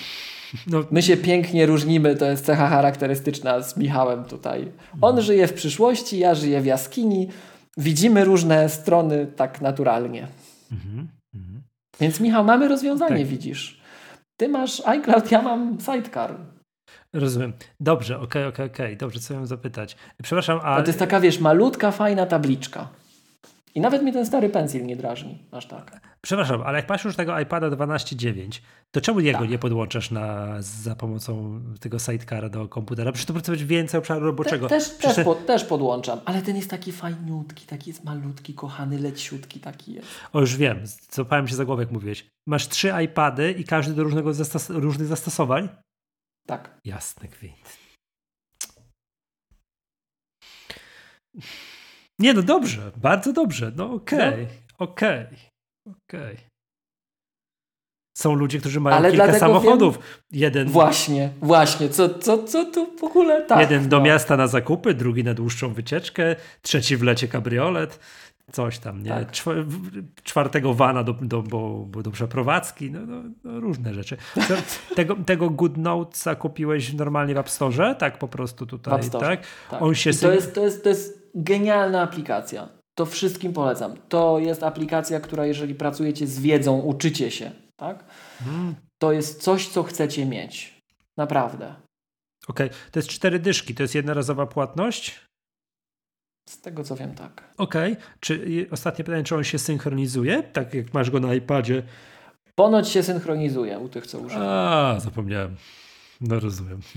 No. 0.68 0.84
My 0.92 1.02
się 1.02 1.18
pięknie 1.18 1.66
różnimy, 1.66 2.16
to 2.16 2.26
jest 2.26 2.46
cecha 2.46 2.68
charakterystyczna 2.68 3.62
z 3.62 3.78
Michałem 3.78 4.24
tutaj. 4.24 4.72
On 5.02 5.10
mhm. 5.10 5.22
żyje 5.22 5.48
w 5.48 5.54
przyszłości, 5.54 6.20
ja 6.20 6.36
żyję 6.36 6.62
w 6.62 6.66
jaskini. 6.66 7.30
Widzimy 7.78 8.26
różne 8.26 8.70
strony 8.70 9.28
tak 9.36 9.62
naturalnie. 9.62 10.28
Mhm. 10.72 11.08
Mhm. 11.36 11.62
Więc 12.00 12.20
Michał, 12.20 12.44
mamy 12.44 12.68
rozwiązanie, 12.68 13.18
tak. 13.18 13.28
widzisz. 13.28 13.82
Ty 14.38 14.50
masz 14.50 14.82
iCloud, 14.86 15.32
ja 15.32 15.42
mam 15.42 15.78
Sidecar. 15.80 16.36
Rozumiem. 17.14 17.54
Dobrze, 17.80 18.20
okej, 18.20 18.26
okay, 18.26 18.48
okej, 18.48 18.66
okay, 18.66 18.76
okej. 18.76 18.86
Okay. 18.86 18.98
Dobrze, 18.98 19.20
co 19.20 19.34
miałem 19.34 19.48
zapytać. 19.48 19.98
Przepraszam, 20.24 20.60
a... 20.64 20.76
a... 20.76 20.82
To 20.82 20.88
jest 20.88 21.00
taka, 21.00 21.20
wiesz, 21.20 21.40
malutka, 21.40 21.92
fajna 21.92 22.26
tabliczka. 22.26 22.88
I 23.76 23.82
nawet 23.82 24.02
mnie 24.02 24.14
ten 24.14 24.26
stary 24.26 24.50
pensil 24.50 24.86
nie 24.86 24.96
drażni, 24.96 25.46
aż 25.52 25.68
tak. 25.68 26.02
Przepraszam, 26.22 26.62
ale 26.62 26.78
jak 26.78 26.90
masz 26.90 27.06
już 27.06 27.16
tego 27.16 27.40
iPada 27.40 27.68
12.9, 27.68 28.62
to 28.92 29.02
czemu 29.02 29.20
jego 29.20 29.40
tak. 29.40 29.50
nie 29.50 29.60
podłączasz 29.60 30.12
na, 30.12 30.56
za 30.60 30.96
pomocą 30.96 31.62
tego 31.80 32.00
sidecara 32.00 32.50
do 32.50 32.68
komputera? 32.68 33.12
Przecież 33.12 33.26
to 33.26 33.34
powinno 33.34 33.52
być 33.52 33.66
więcej 33.66 33.98
obszaru 33.98 34.26
roboczego. 34.26 34.68
Te, 34.68 34.76
też, 34.76 34.90
też, 34.90 35.26
po, 35.26 35.36
też 35.36 35.64
podłączam, 35.64 36.20
ale 36.26 36.42
ten 36.42 36.56
jest 36.56 36.70
taki 36.70 36.92
fajniutki, 36.92 37.66
taki 37.66 37.90
jest 37.90 38.04
malutki, 38.04 38.54
kochany, 38.54 39.00
leciutki 39.00 39.60
taki 39.60 39.94
jest. 39.94 40.08
O, 40.34 40.40
już 40.40 40.58
wiem, 40.58 40.84
złapałem 41.12 41.48
się 41.48 41.56
za 41.56 41.66
głowę, 41.66 41.84
jak 41.84 41.92
mówiłeś. 41.92 42.28
Masz 42.48 42.68
trzy 42.68 42.92
iPady 43.06 43.52
i 43.52 43.64
każdy 43.64 43.94
do 43.94 44.04
różnego 44.04 44.34
zastos 44.34 44.70
różnych 44.70 45.08
zastosowań? 45.08 45.70
Tak. 46.48 46.80
Jasny 46.86 47.28
gwint. 47.28 47.78
Nie, 52.20 52.34
no 52.34 52.42
dobrze, 52.42 52.92
bardzo 52.98 53.34
dobrze. 53.34 53.72
No 53.76 53.94
okej, 53.94 54.20
okay, 54.20 54.48
no. 54.80 54.86
okej, 54.86 55.26
okay, 55.26 55.38
okej. 55.86 56.34
Okay. 56.34 56.48
Są 58.18 58.34
ludzie, 58.34 58.60
którzy 58.60 58.80
mają 58.80 58.96
Ale 58.96 59.12
kilka 59.12 59.40
samochodów. 59.40 59.96
Wiem, 59.96 60.04
jeden. 60.32 60.68
Właśnie, 60.68 61.30
właśnie. 61.42 61.90
Co, 61.90 62.10
co, 62.10 62.44
co 62.44 62.66
tu 62.66 62.98
w 62.98 63.04
ogóle 63.04 63.42
tak? 63.42 63.60
Jeden 63.60 63.90
do 63.90 63.98
no. 63.98 64.04
miasta 64.04 64.38
na 64.38 64.48
zakupy, 64.48 64.94
drugi 64.94 65.24
na 65.24 65.34
dłuższą 65.34 65.74
wycieczkę, 65.74 66.36
trzeci 66.62 66.98
w 66.98 67.04
lecie 67.04 67.28
kabriolet, 67.28 68.00
coś 68.52 68.80
tam, 68.80 69.04
nie? 69.04 69.10
Tak. 69.10 69.32
Czwartego 70.24 70.74
wana 70.74 71.04
do, 71.04 71.14
do, 71.14 71.42
bo, 71.42 71.86
bo 71.88 72.04
do 72.04 72.12
przeprowadzki, 72.12 72.92
no, 72.92 73.00
no, 73.06 73.24
no 73.44 73.60
różne 73.60 73.94
rzeczy. 73.94 74.18
Tego, 74.96 75.16
tego 75.16 75.50
Good 75.50 75.78
Notesa 75.78 76.36
kupiłeś 76.36 76.94
normalnie 76.94 77.34
w 77.34 77.38
App 77.38 77.50
Store? 77.50 77.96
Tak 77.96 78.18
po 78.18 78.28
prostu 78.28 78.66
tutaj, 78.66 79.10
tak? 79.10 79.22
tak? 79.70 79.82
On 79.82 79.96
się 79.96 80.14
to, 80.14 80.32
jest, 80.32 80.56
to, 80.56 80.64
jest, 80.64 80.84
to 80.84 80.90
jest 80.90 81.17
genialna 81.38 82.02
aplikacja. 82.02 82.70
To 82.98 83.06
wszystkim 83.06 83.54
polecam. 83.54 83.98
To 84.10 84.40
jest 84.40 84.64
aplikacja, 84.64 85.20
która 85.20 85.46
jeżeli 85.46 85.76
pracujecie 85.76 86.28
z 86.28 86.40
wiedzą, 86.40 86.80
uczycie 86.80 87.32
się, 87.32 87.52
tak? 87.76 88.04
Hmm. 88.40 88.76
To 88.98 89.12
jest 89.12 89.42
coś, 89.42 89.68
co 89.68 89.84
chcecie 89.84 90.26
mieć. 90.26 90.82
Naprawdę. 91.18 91.76
Okej, 92.48 92.68
okay. 92.68 92.80
to 92.92 93.00
jest 93.00 93.10
cztery 93.10 93.40
dyszki, 93.40 93.76
to 93.76 93.84
jest 93.84 93.96
jednorazowa 93.96 94.46
płatność? 94.48 95.28
Z 96.50 96.62
tego 96.62 96.84
co 96.84 96.96
wiem, 96.96 97.16
tak. 97.16 97.54
Okej. 97.58 97.94
Okay. 97.94 98.06
Czy 98.20 98.68
ostatnie 98.72 99.06
pytanie, 99.06 99.24
czy 99.24 99.36
on 99.36 99.44
się 99.44 99.60
synchronizuje? 99.60 100.44
Tak 100.44 100.74
jak 100.74 100.94
masz 100.94 101.12
go 101.12 101.20
na 101.20 101.34
iPadzie? 101.34 101.84
Ponoć 102.56 102.90
się 102.90 103.04
synchronizuje 103.04 103.80
u 103.80 103.90
tych, 103.90 104.08
co 104.08 104.20
używają. 104.20 104.50
A, 104.50 105.00
zapomniałem. 105.00 105.56
No 106.22 106.40
rozumiem. 106.40 106.80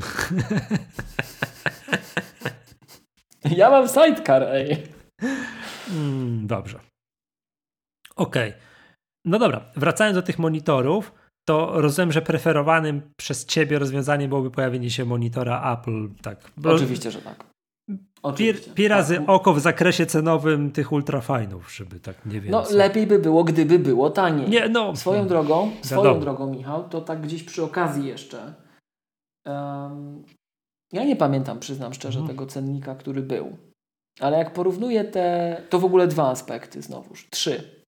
Ja 3.57 3.70
mam 3.70 3.88
sidecar, 3.88 4.43
ej. 4.43 4.82
Mm, 5.91 6.47
dobrze. 6.47 6.78
Okej. 8.16 8.49
Okay. 8.49 8.61
No 9.24 9.38
dobra, 9.38 9.64
wracając 9.76 10.14
do 10.14 10.22
tych 10.22 10.38
monitorów, 10.38 11.12
to 11.49 11.80
rozumiem, 11.80 12.12
że 12.12 12.22
preferowanym 12.22 13.03
przez 13.16 13.47
ciebie 13.47 13.78
rozwiązaniem 13.78 14.28
byłoby 14.28 14.51
pojawienie 14.51 14.91
się 14.91 15.05
monitora 15.05 15.72
Apple, 15.72 16.09
tak? 16.22 16.51
Bo 16.57 16.70
Oczywiście, 16.70 17.11
że 17.11 17.22
tak. 17.22 17.45
Oczywiście. 18.22 18.70
Pi, 18.70 18.88
razy 18.88 19.16
tak. 19.16 19.28
oko 19.28 19.55
w 19.55 19.61
zakresie 19.61 20.07
cenowym 20.07 20.70
tych 20.70 20.93
ultrafajnów, 20.93 21.74
żeby 21.74 22.01
tak 22.01 22.26
nie 22.26 22.41
wiem. 22.41 22.53
No 22.53 22.64
lepiej 22.70 23.07
by 23.07 23.18
było, 23.18 23.45
gdyby 23.45 23.78
było 23.78 24.11
taniej. 24.11 24.49
Nie, 24.49 24.68
no. 24.68 24.97
Swoją 24.97 25.26
drogą, 25.26 25.70
swoją 25.82 26.20
drogą, 26.20 26.51
Michał, 26.51 26.88
to 26.88 27.01
tak 27.01 27.20
gdzieś 27.20 27.43
przy 27.43 27.62
okazji 27.62 28.07
jeszcze. 28.07 28.55
Um, 29.47 30.24
ja 30.93 31.05
nie 31.05 31.16
pamiętam, 31.16 31.59
przyznam 31.59 31.95
szczerze, 31.95 32.18
mhm. 32.18 32.36
tego 32.36 32.51
cennika, 32.51 32.95
który 32.95 33.22
był. 33.22 33.57
Ale 34.20 34.38
jak 34.38 34.53
porównuję 34.53 35.05
te, 35.05 35.57
to 35.70 35.78
w 35.78 35.84
ogóle 35.84 36.07
dwa 36.07 36.30
aspekty 36.30 36.82
znowuż. 36.82 37.28
Trzy. 37.30 37.84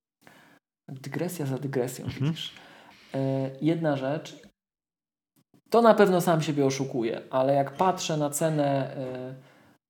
Dygresja 0.89 1.47
za 1.47 1.59
dygresją, 1.59 2.05
mhm. 2.05 2.27
widzisz. 2.27 2.55
E, 3.15 3.51
jedna 3.61 3.97
rzecz, 3.97 4.37
to 5.71 5.83
na 5.83 5.95
pewno 5.95 6.21
sam 6.21 6.43
siebie 6.43 6.67
oszukuje, 6.67 7.23
ale 7.31 7.55
jak 7.55 7.77
patrzę 7.77 8.17
na 8.17 8.31
cenę 8.31 8.97
e, 8.97 9.35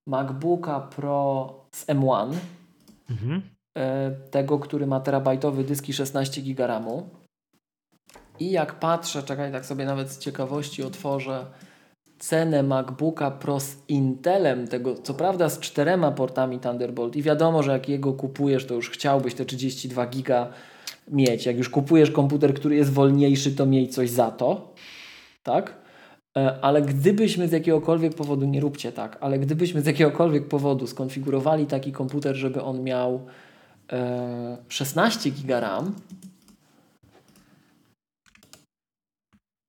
MacBooka 0.07 0.81
Pro 0.81 1.55
z 1.75 1.87
M1, 1.87 2.35
mhm. 3.11 3.43
e, 3.79 4.11
tego, 4.11 4.59
który 4.59 4.87
ma 4.87 5.01
terabajtowy 5.01 5.65
dysk 5.65 5.89
i 5.89 5.93
16 5.93 6.43
GB 6.43 6.67
RAMu 6.67 7.11
i 8.39 8.51
jak 8.51 8.79
patrzę, 8.79 9.23
czekaj, 9.23 9.53
tak 9.53 9.67
sobie 9.67 9.85
nawet 9.85 10.11
z 10.11 10.19
ciekawości 10.19 10.83
otworzę 10.83 11.47
cenę 12.23 12.63
MacBooka 12.63 13.31
Pro 13.31 13.61
z 13.61 13.77
Intelem, 13.89 14.69
tego 14.69 14.95
co 14.95 15.15
prawda 15.15 15.49
z 15.49 15.61
czterema 15.61 16.13
portami 16.13 16.61
Thunderbolt 16.61 17.17
i 17.17 17.23
wiadomo, 17.23 17.63
że 17.63 17.73
jak 17.73 17.89
jego 17.89 18.13
kupujesz, 18.13 18.67
to 18.67 18.75
już 18.75 18.91
chciałbyś 18.91 19.35
te 19.35 19.45
32 19.45 20.07
giga 20.07 20.49
mieć. 21.09 21.47
Jak 21.47 21.57
już 21.57 21.69
kupujesz 21.69 22.11
komputer, 22.11 22.55
który 22.55 22.77
jest 22.77 22.93
wolniejszy, 22.93 23.57
to 23.57 23.67
miej 23.67 23.89
coś 23.89 24.11
za 24.11 24.31
to. 24.31 24.75
Tak? 25.43 25.77
E, 26.37 26.59
ale 26.61 26.83
gdybyśmy 26.83 27.49
z 27.49 27.53
jakiegokolwiek 27.53 28.15
powodu, 28.15 28.47
nie 28.47 28.61
róbcie 28.61 28.93
tak, 28.93 29.19
ale 29.21 29.39
gdybyśmy 29.39 29.83
z 29.83 29.87
jakiegokolwiek 29.87 30.49
powodu 30.49 30.87
skonfigurowali 30.87 31.67
taki 31.67 31.93
komputer, 31.93 32.37
żeby 32.37 32.63
on 32.63 32.83
miał 32.83 33.21
16 34.69 35.29
e, 35.29 35.33
GB 35.33 35.61
RAM, 35.61 35.95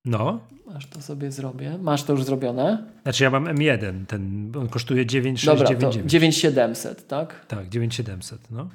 no. 0.05 0.47
Masz 0.65 0.87
to 0.87 1.01
sobie 1.01 1.31
zrobię. 1.31 1.77
Masz 1.77 2.03
to 2.03 2.13
już 2.13 2.23
zrobione? 2.23 2.91
Znaczy 3.03 3.23
ja 3.23 3.29
mam 3.29 3.45
M1, 3.45 4.05
ten 4.05 4.51
on 4.57 4.69
kosztuje 4.69 5.05
9699. 5.05 5.95
Dobra, 5.95 6.09
9700, 6.09 7.07
tak? 7.07 7.45
Tak, 7.45 7.69
9700, 7.69 8.51
no. 8.51 8.69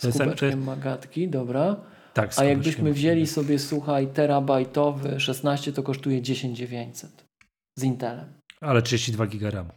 To 0.00 0.12
z 0.12 0.18
kubeczkiem 0.18 0.50
jest... 0.50 0.62
magatki, 0.62 1.28
dobra. 1.28 1.76
Tak, 2.14 2.30
A 2.36 2.44
jakbyśmy 2.44 2.92
wzięli 2.92 3.26
sobie, 3.26 3.58
słuchaj, 3.58 4.06
terabajtowy 4.06 5.20
16, 5.20 5.72
to 5.72 5.82
kosztuje 5.82 6.20
10900 6.20 7.24
z 7.78 7.82
Intelem. 7.82 8.32
Ale 8.60 8.82
32 8.82 9.26
giga 9.26 9.50
RAM. 9.50 9.68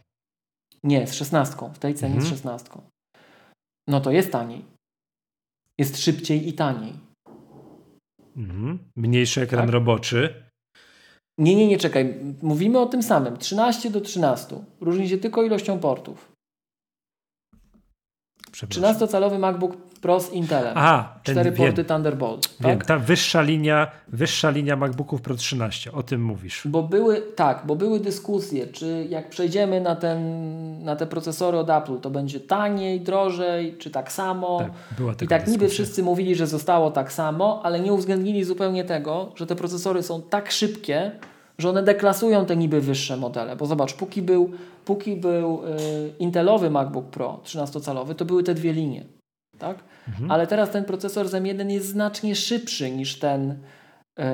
Nie, 0.84 1.06
z 1.06 1.14
16. 1.14 1.56
W 1.74 1.78
tej 1.78 1.94
cenie 1.94 2.14
mhm. 2.14 2.26
z 2.26 2.36
16. 2.36 2.70
No 3.88 4.00
to 4.00 4.10
jest 4.10 4.32
taniej. 4.32 4.64
Jest 5.78 6.02
szybciej 6.02 6.48
i 6.48 6.52
taniej. 6.52 6.92
Mhm. 8.36 8.78
Mniejszy 8.96 9.40
ekran 9.40 9.66
tak? 9.66 9.70
roboczy. 9.70 10.49
Nie, 11.40 11.56
nie, 11.56 11.66
nie, 11.66 11.78
czekaj. 11.78 12.14
Mówimy 12.42 12.78
o 12.78 12.86
tym 12.86 13.02
samym. 13.02 13.36
13 13.36 13.90
do 13.90 14.00
13. 14.00 14.56
Różni 14.80 15.08
się 15.08 15.18
tylko 15.18 15.42
ilością 15.42 15.78
portów. 15.78 16.32
13-calowy 18.52 19.38
MacBook 19.38 19.76
Pro 20.00 20.20
z 20.20 20.32
Intelem. 20.32 20.72
A, 20.76 21.20
ten, 21.24 21.34
Cztery 21.34 21.50
wiem, 21.50 21.66
porty 21.66 21.84
Thunderbolt. 21.84 22.48
Wiem, 22.60 22.78
tak? 22.78 22.86
ta 22.86 22.98
wyższa 22.98 23.42
linia, 23.42 23.90
wyższa 24.08 24.50
linia 24.50 24.76
MacBooków 24.76 25.22
Pro 25.22 25.34
13, 25.34 25.92
o 25.92 26.02
tym 26.02 26.24
mówisz. 26.24 26.62
Bo 26.64 26.82
były, 26.82 27.22
tak, 27.36 27.62
bo 27.66 27.76
były 27.76 28.00
dyskusje, 28.00 28.66
czy 28.66 29.06
jak 29.08 29.30
przejdziemy 29.30 29.80
na, 29.80 29.96
ten, 29.96 30.20
na 30.84 30.96
te 30.96 31.06
procesory 31.06 31.58
od 31.58 31.70
Apple, 31.70 32.00
to 32.00 32.10
będzie 32.10 32.40
taniej, 32.40 33.00
drożej, 33.00 33.76
czy 33.78 33.90
tak 33.90 34.12
samo. 34.12 34.58
Tak, 34.58 34.72
była 34.98 35.12
I 35.12 35.16
tak 35.16 35.28
dyskusja. 35.28 35.52
niby 35.52 35.68
wszyscy 35.68 36.02
mówili, 36.02 36.34
że 36.34 36.46
zostało 36.46 36.90
tak 36.90 37.12
samo, 37.12 37.60
ale 37.64 37.80
nie 37.80 37.92
uwzględnili 37.92 38.44
zupełnie 38.44 38.84
tego, 38.84 39.32
że 39.36 39.46
te 39.46 39.56
procesory 39.56 40.02
są 40.02 40.22
tak 40.22 40.50
szybkie, 40.50 41.12
że 41.60 41.68
one 41.68 41.82
deklasują 41.82 42.46
te 42.46 42.56
niby 42.56 42.80
wyższe 42.80 43.16
modele. 43.16 43.56
Bo 43.56 43.66
zobacz, 43.66 43.94
póki 43.94 44.22
był, 44.22 44.50
póki 44.84 45.16
był 45.16 45.62
y, 45.64 46.12
Intelowy 46.18 46.70
MacBook 46.70 47.06
Pro 47.06 47.40
13-calowy, 47.44 48.14
to 48.14 48.24
były 48.24 48.42
te 48.42 48.54
dwie 48.54 48.72
linie. 48.72 49.04
Tak? 49.58 49.78
Mhm. 50.08 50.30
Ale 50.30 50.46
teraz 50.46 50.70
ten 50.70 50.84
procesor 50.84 51.28
z 51.28 51.32
M1 51.32 51.70
jest 51.70 51.86
znacznie 51.86 52.34
szybszy 52.34 52.90
niż 52.90 53.18
ten, 53.18 53.50
y, 53.50 54.24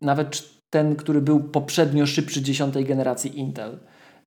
nawet 0.00 0.42
ten, 0.70 0.96
który 0.96 1.20
był 1.20 1.40
poprzednio 1.40 2.06
szybszy 2.06 2.42
dziesiątej 2.42 2.84
generacji 2.84 3.38
Intel. 3.38 3.78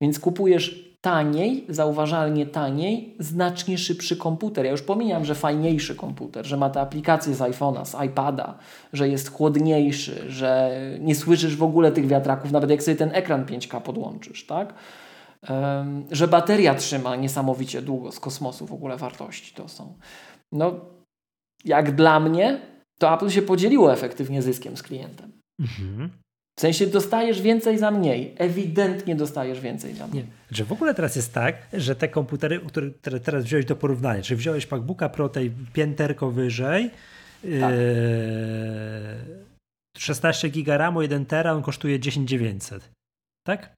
Więc 0.01 0.19
kupujesz 0.19 0.95
taniej, 1.05 1.65
zauważalnie 1.69 2.45
taniej, 2.45 3.15
znacznie 3.19 3.77
szybszy 3.77 4.17
komputer. 4.17 4.65
Ja 4.65 4.71
już 4.71 4.81
pomijam, 4.81 5.25
że 5.25 5.35
fajniejszy 5.35 5.95
komputer, 5.95 6.45
że 6.45 6.57
ma 6.57 6.69
te 6.69 6.81
aplikacje 6.81 7.35
z 7.35 7.39
iPhone'a, 7.39 7.85
z 7.85 8.05
iPada, 8.05 8.57
że 8.93 9.09
jest 9.09 9.31
chłodniejszy, 9.31 10.31
że 10.31 10.79
nie 10.99 11.15
słyszysz 11.15 11.55
w 11.55 11.63
ogóle 11.63 11.91
tych 11.91 12.07
wiatraków, 12.07 12.51
nawet 12.51 12.69
jak 12.69 12.83
sobie 12.83 12.97
ten 12.97 13.11
ekran 13.13 13.45
5K 13.45 13.81
podłączysz, 13.81 14.45
tak? 14.45 14.73
Um, 15.49 16.05
że 16.11 16.27
bateria 16.27 16.75
trzyma 16.75 17.15
niesamowicie 17.15 17.81
długo 17.81 18.11
z 18.11 18.19
kosmosu 18.19 18.65
w 18.65 18.73
ogóle 18.73 18.97
wartości 18.97 19.55
to 19.55 19.67
są. 19.67 19.97
No, 20.51 20.79
jak 21.65 21.95
dla 21.95 22.19
mnie, 22.19 22.61
to 22.99 23.13
Apple 23.13 23.29
się 23.29 23.41
podzieliło 23.41 23.93
efektywnie 23.93 24.41
zyskiem 24.41 24.77
z 24.77 24.83
klientem. 24.83 25.41
Mhm. 25.59 26.24
W 26.59 26.61
sensie 26.61 26.87
dostajesz 26.87 27.41
więcej 27.41 27.77
za 27.77 27.91
mniej. 27.91 28.35
Ewidentnie 28.37 29.15
dostajesz 29.15 29.59
więcej 29.59 29.93
za 29.93 30.07
mniej. 30.07 30.23
Nie. 30.23 30.29
Że 30.51 30.63
w 30.63 30.71
ogóle 30.71 30.93
teraz 30.93 31.15
jest 31.15 31.33
tak, 31.33 31.55
że 31.73 31.95
te 31.95 32.07
komputery, 32.07 32.59
które, 32.59 33.19
teraz 33.19 33.43
wziąłeś 33.43 33.65
do 33.65 33.75
porównania, 33.75 34.21
czy 34.21 34.35
wziąłeś 34.35 34.71
MacBooka 34.71 35.09
Pro 35.09 35.29
tej 35.29 35.51
pięterko 35.73 36.31
wyżej, 36.31 36.91
tak. 37.41 37.51
yy, 37.51 39.45
16 39.97 40.49
giga 40.49 40.77
RAMu, 40.77 41.01
1 41.01 41.25
tera, 41.25 41.53
on 41.53 41.61
kosztuje 41.61 41.99
10900. 41.99 42.89
Tak? 43.47 43.75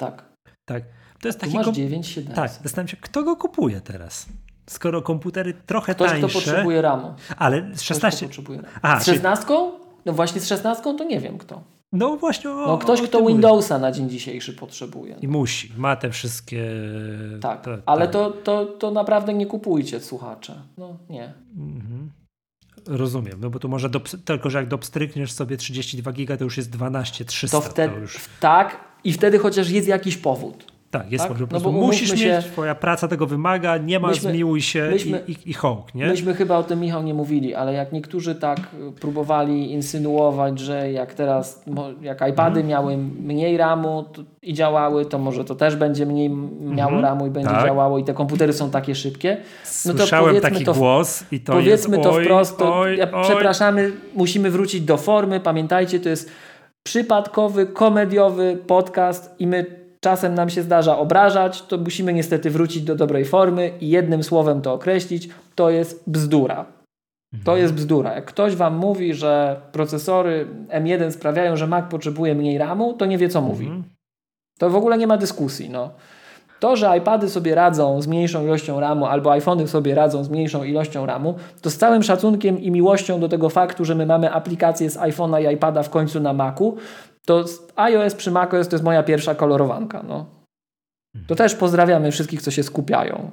Tak. 0.00 0.24
Tak. 0.68 0.84
To 1.20 1.28
jest 1.28 1.40
taki 1.40 1.52
tu 1.52 1.58
masz 1.58 1.66
9700. 1.66 2.36
Tak, 2.36 2.50
zastanawiam 2.50 2.88
się, 2.88 2.96
kto 2.96 3.22
go 3.22 3.36
kupuje 3.36 3.80
teraz? 3.80 4.26
Skoro 4.66 5.02
komputery 5.02 5.54
trochę 5.66 5.94
Ktoś, 5.94 6.10
tańsze... 6.10 6.28
Ktoś, 6.28 6.42
kto 6.42 6.50
potrzebuje 6.50 6.82
RAMu. 6.82 7.14
Ale 7.36 7.70
z 7.74 7.82
16... 7.82 8.26
Potrzebuje 8.26 8.60
Aha, 8.82 9.00
z 9.00 9.06
16? 9.06 9.46
No 10.04 10.12
właśnie 10.12 10.40
z 10.40 10.48
16 10.48 10.82
to 10.82 11.04
nie 11.04 11.20
wiem 11.20 11.38
kto. 11.38 11.73
No 11.94 12.16
właśnie. 12.16 12.50
O, 12.50 12.66
no 12.66 12.78
ktoś, 12.78 13.02
kto 13.02 13.26
Windowsa 13.26 13.78
na 13.78 13.92
dzień 13.92 14.10
dzisiejszy 14.10 14.52
potrzebuje. 14.52 15.16
I 15.22 15.28
musi. 15.28 15.72
Ma 15.76 15.96
te 15.96 16.10
wszystkie. 16.10 16.64
Tak, 17.40 17.64
te, 17.64 17.78
ale 17.86 18.08
to, 18.08 18.30
to, 18.30 18.66
to 18.66 18.90
naprawdę 18.90 19.34
nie 19.34 19.46
kupujcie, 19.46 20.00
słuchacze. 20.00 20.54
No 20.78 20.96
nie. 21.10 21.32
Mhm. 21.56 22.10
Rozumiem, 22.86 23.40
no 23.40 23.50
bo 23.50 23.58
tu 23.58 23.68
może 23.68 23.88
do, 23.88 24.00
tylko, 24.24 24.50
że 24.50 24.58
jak 24.58 24.68
dopstrykniesz 24.68 25.32
sobie 25.32 25.56
32 25.56 26.12
giga, 26.12 26.36
to 26.36 26.44
już 26.44 26.56
jest 26.56 26.70
12 26.70 27.24
300. 27.24 27.60
To 27.60 27.60
wtedy, 27.60 27.94
to 27.94 28.00
już... 28.00 28.20
tak 28.40 28.80
i 29.04 29.12
wtedy 29.12 29.38
chociaż 29.38 29.70
jest 29.70 29.88
jakiś 29.88 30.16
powód. 30.16 30.73
Tak, 30.98 31.12
jest 31.12 31.28
tak? 31.28 31.36
po 31.48 31.58
no 31.60 31.72
musisz 31.72 32.20
się, 32.20 32.26
mieć, 32.26 32.46
twoja 32.46 32.74
praca 32.74 33.08
tego 33.08 33.26
wymaga, 33.26 33.76
nie 33.76 34.00
ma, 34.00 34.08
myśmy, 34.08 34.30
zmiłuj 34.30 34.62
się 34.62 34.88
myśmy, 34.90 35.22
i, 35.28 35.32
i, 35.32 35.50
i 35.50 35.52
hołk, 35.52 35.94
nie? 35.94 36.06
Myśmy 36.06 36.34
chyba 36.34 36.56
o 36.56 36.62
tym, 36.62 36.80
Michał, 36.80 37.02
nie 37.02 37.14
mówili, 37.14 37.54
ale 37.54 37.72
jak 37.72 37.92
niektórzy 37.92 38.34
tak 38.34 38.60
próbowali 39.00 39.72
insynuować, 39.72 40.58
że 40.58 40.92
jak 40.92 41.14
teraz, 41.14 41.64
jak 42.02 42.16
iPady 42.16 42.60
mhm. 42.60 42.66
miały 42.66 42.96
mniej 42.96 43.56
ramu 43.56 44.04
i 44.42 44.54
działały, 44.54 45.06
to 45.06 45.18
może 45.18 45.44
to 45.44 45.54
też 45.54 45.76
będzie 45.76 46.06
mniej 46.06 46.30
miało 46.60 46.92
mhm. 46.92 47.02
ramu 47.02 47.26
i 47.26 47.30
będzie 47.30 47.50
tak. 47.50 47.66
działało 47.66 47.98
i 47.98 48.04
te 48.04 48.14
komputery 48.14 48.52
są 48.52 48.70
takie 48.70 48.94
szybkie. 48.94 49.36
No 49.86 49.92
to 49.92 49.98
Słyszałem 49.98 50.40
taki 50.40 50.64
to, 50.64 50.74
głos 50.74 51.24
i 51.32 51.40
to 51.40 51.52
Powiedzmy 51.52 51.96
jest, 51.96 52.08
to 52.08 52.20
wprost, 52.20 52.58
to, 52.58 52.78
oj, 52.78 52.96
ja, 52.96 53.12
oj. 53.12 53.24
przepraszamy, 53.24 53.92
musimy 54.14 54.50
wrócić 54.50 54.80
do 54.80 54.96
formy, 54.96 55.40
pamiętajcie, 55.40 56.00
to 56.00 56.08
jest 56.08 56.30
przypadkowy, 56.82 57.66
komediowy 57.66 58.58
podcast 58.66 59.34
i 59.38 59.46
my 59.46 59.83
czasem 60.04 60.34
nam 60.34 60.50
się 60.50 60.62
zdarza 60.62 60.98
obrażać, 60.98 61.62
to 61.62 61.78
musimy 61.78 62.12
niestety 62.12 62.50
wrócić 62.50 62.82
do 62.82 62.94
dobrej 62.94 63.24
formy 63.24 63.70
i 63.80 63.88
jednym 63.88 64.22
słowem 64.22 64.62
to 64.62 64.72
określić, 64.72 65.28
to 65.54 65.70
jest 65.70 66.02
bzdura. 66.06 66.64
To 67.32 67.52
mhm. 67.52 67.58
jest 67.58 67.74
bzdura. 67.74 68.14
Jak 68.14 68.24
ktoś 68.24 68.56
Wam 68.56 68.76
mówi, 68.76 69.14
że 69.14 69.60
procesory 69.72 70.46
M1 70.68 71.10
sprawiają, 71.10 71.56
że 71.56 71.66
Mac 71.66 71.90
potrzebuje 71.90 72.34
mniej 72.34 72.58
RAMu, 72.58 72.92
to 72.92 73.06
nie 73.06 73.18
wie 73.18 73.28
co 73.28 73.40
mówi. 73.40 73.66
Mhm. 73.66 73.84
To 74.58 74.70
w 74.70 74.76
ogóle 74.76 74.98
nie 74.98 75.06
ma 75.06 75.16
dyskusji. 75.16 75.70
No. 75.70 75.90
To, 76.60 76.76
że 76.76 76.98
iPady 76.98 77.28
sobie 77.28 77.54
radzą 77.54 78.02
z 78.02 78.06
mniejszą 78.06 78.44
ilością 78.44 78.80
RAMu 78.80 79.06
albo 79.06 79.32
iPhony 79.32 79.68
sobie 79.68 79.94
radzą 79.94 80.24
z 80.24 80.28
mniejszą 80.28 80.64
ilością 80.64 81.06
RAMu, 81.06 81.34
to 81.62 81.70
z 81.70 81.76
całym 81.76 82.02
szacunkiem 82.02 82.60
i 82.60 82.70
miłością 82.70 83.20
do 83.20 83.28
tego 83.28 83.48
faktu, 83.48 83.84
że 83.84 83.94
my 83.94 84.06
mamy 84.06 84.32
aplikacje 84.32 84.90
z 84.90 84.96
iPhone'a 84.98 85.50
i 85.50 85.54
iPada 85.54 85.82
w 85.82 85.90
końcu 85.90 86.20
na 86.20 86.32
Macu, 86.32 86.76
to 87.24 87.44
iOS 87.76 88.14
przy 88.14 88.30
macOS 88.30 88.68
to 88.68 88.76
jest 88.76 88.84
moja 88.84 89.02
pierwsza 89.02 89.34
kolorowanka. 89.34 90.02
No. 90.08 90.26
To 91.26 91.34
też 91.34 91.54
pozdrawiamy 91.54 92.12
wszystkich, 92.12 92.42
co 92.42 92.50
się 92.50 92.62
skupiają. 92.62 93.30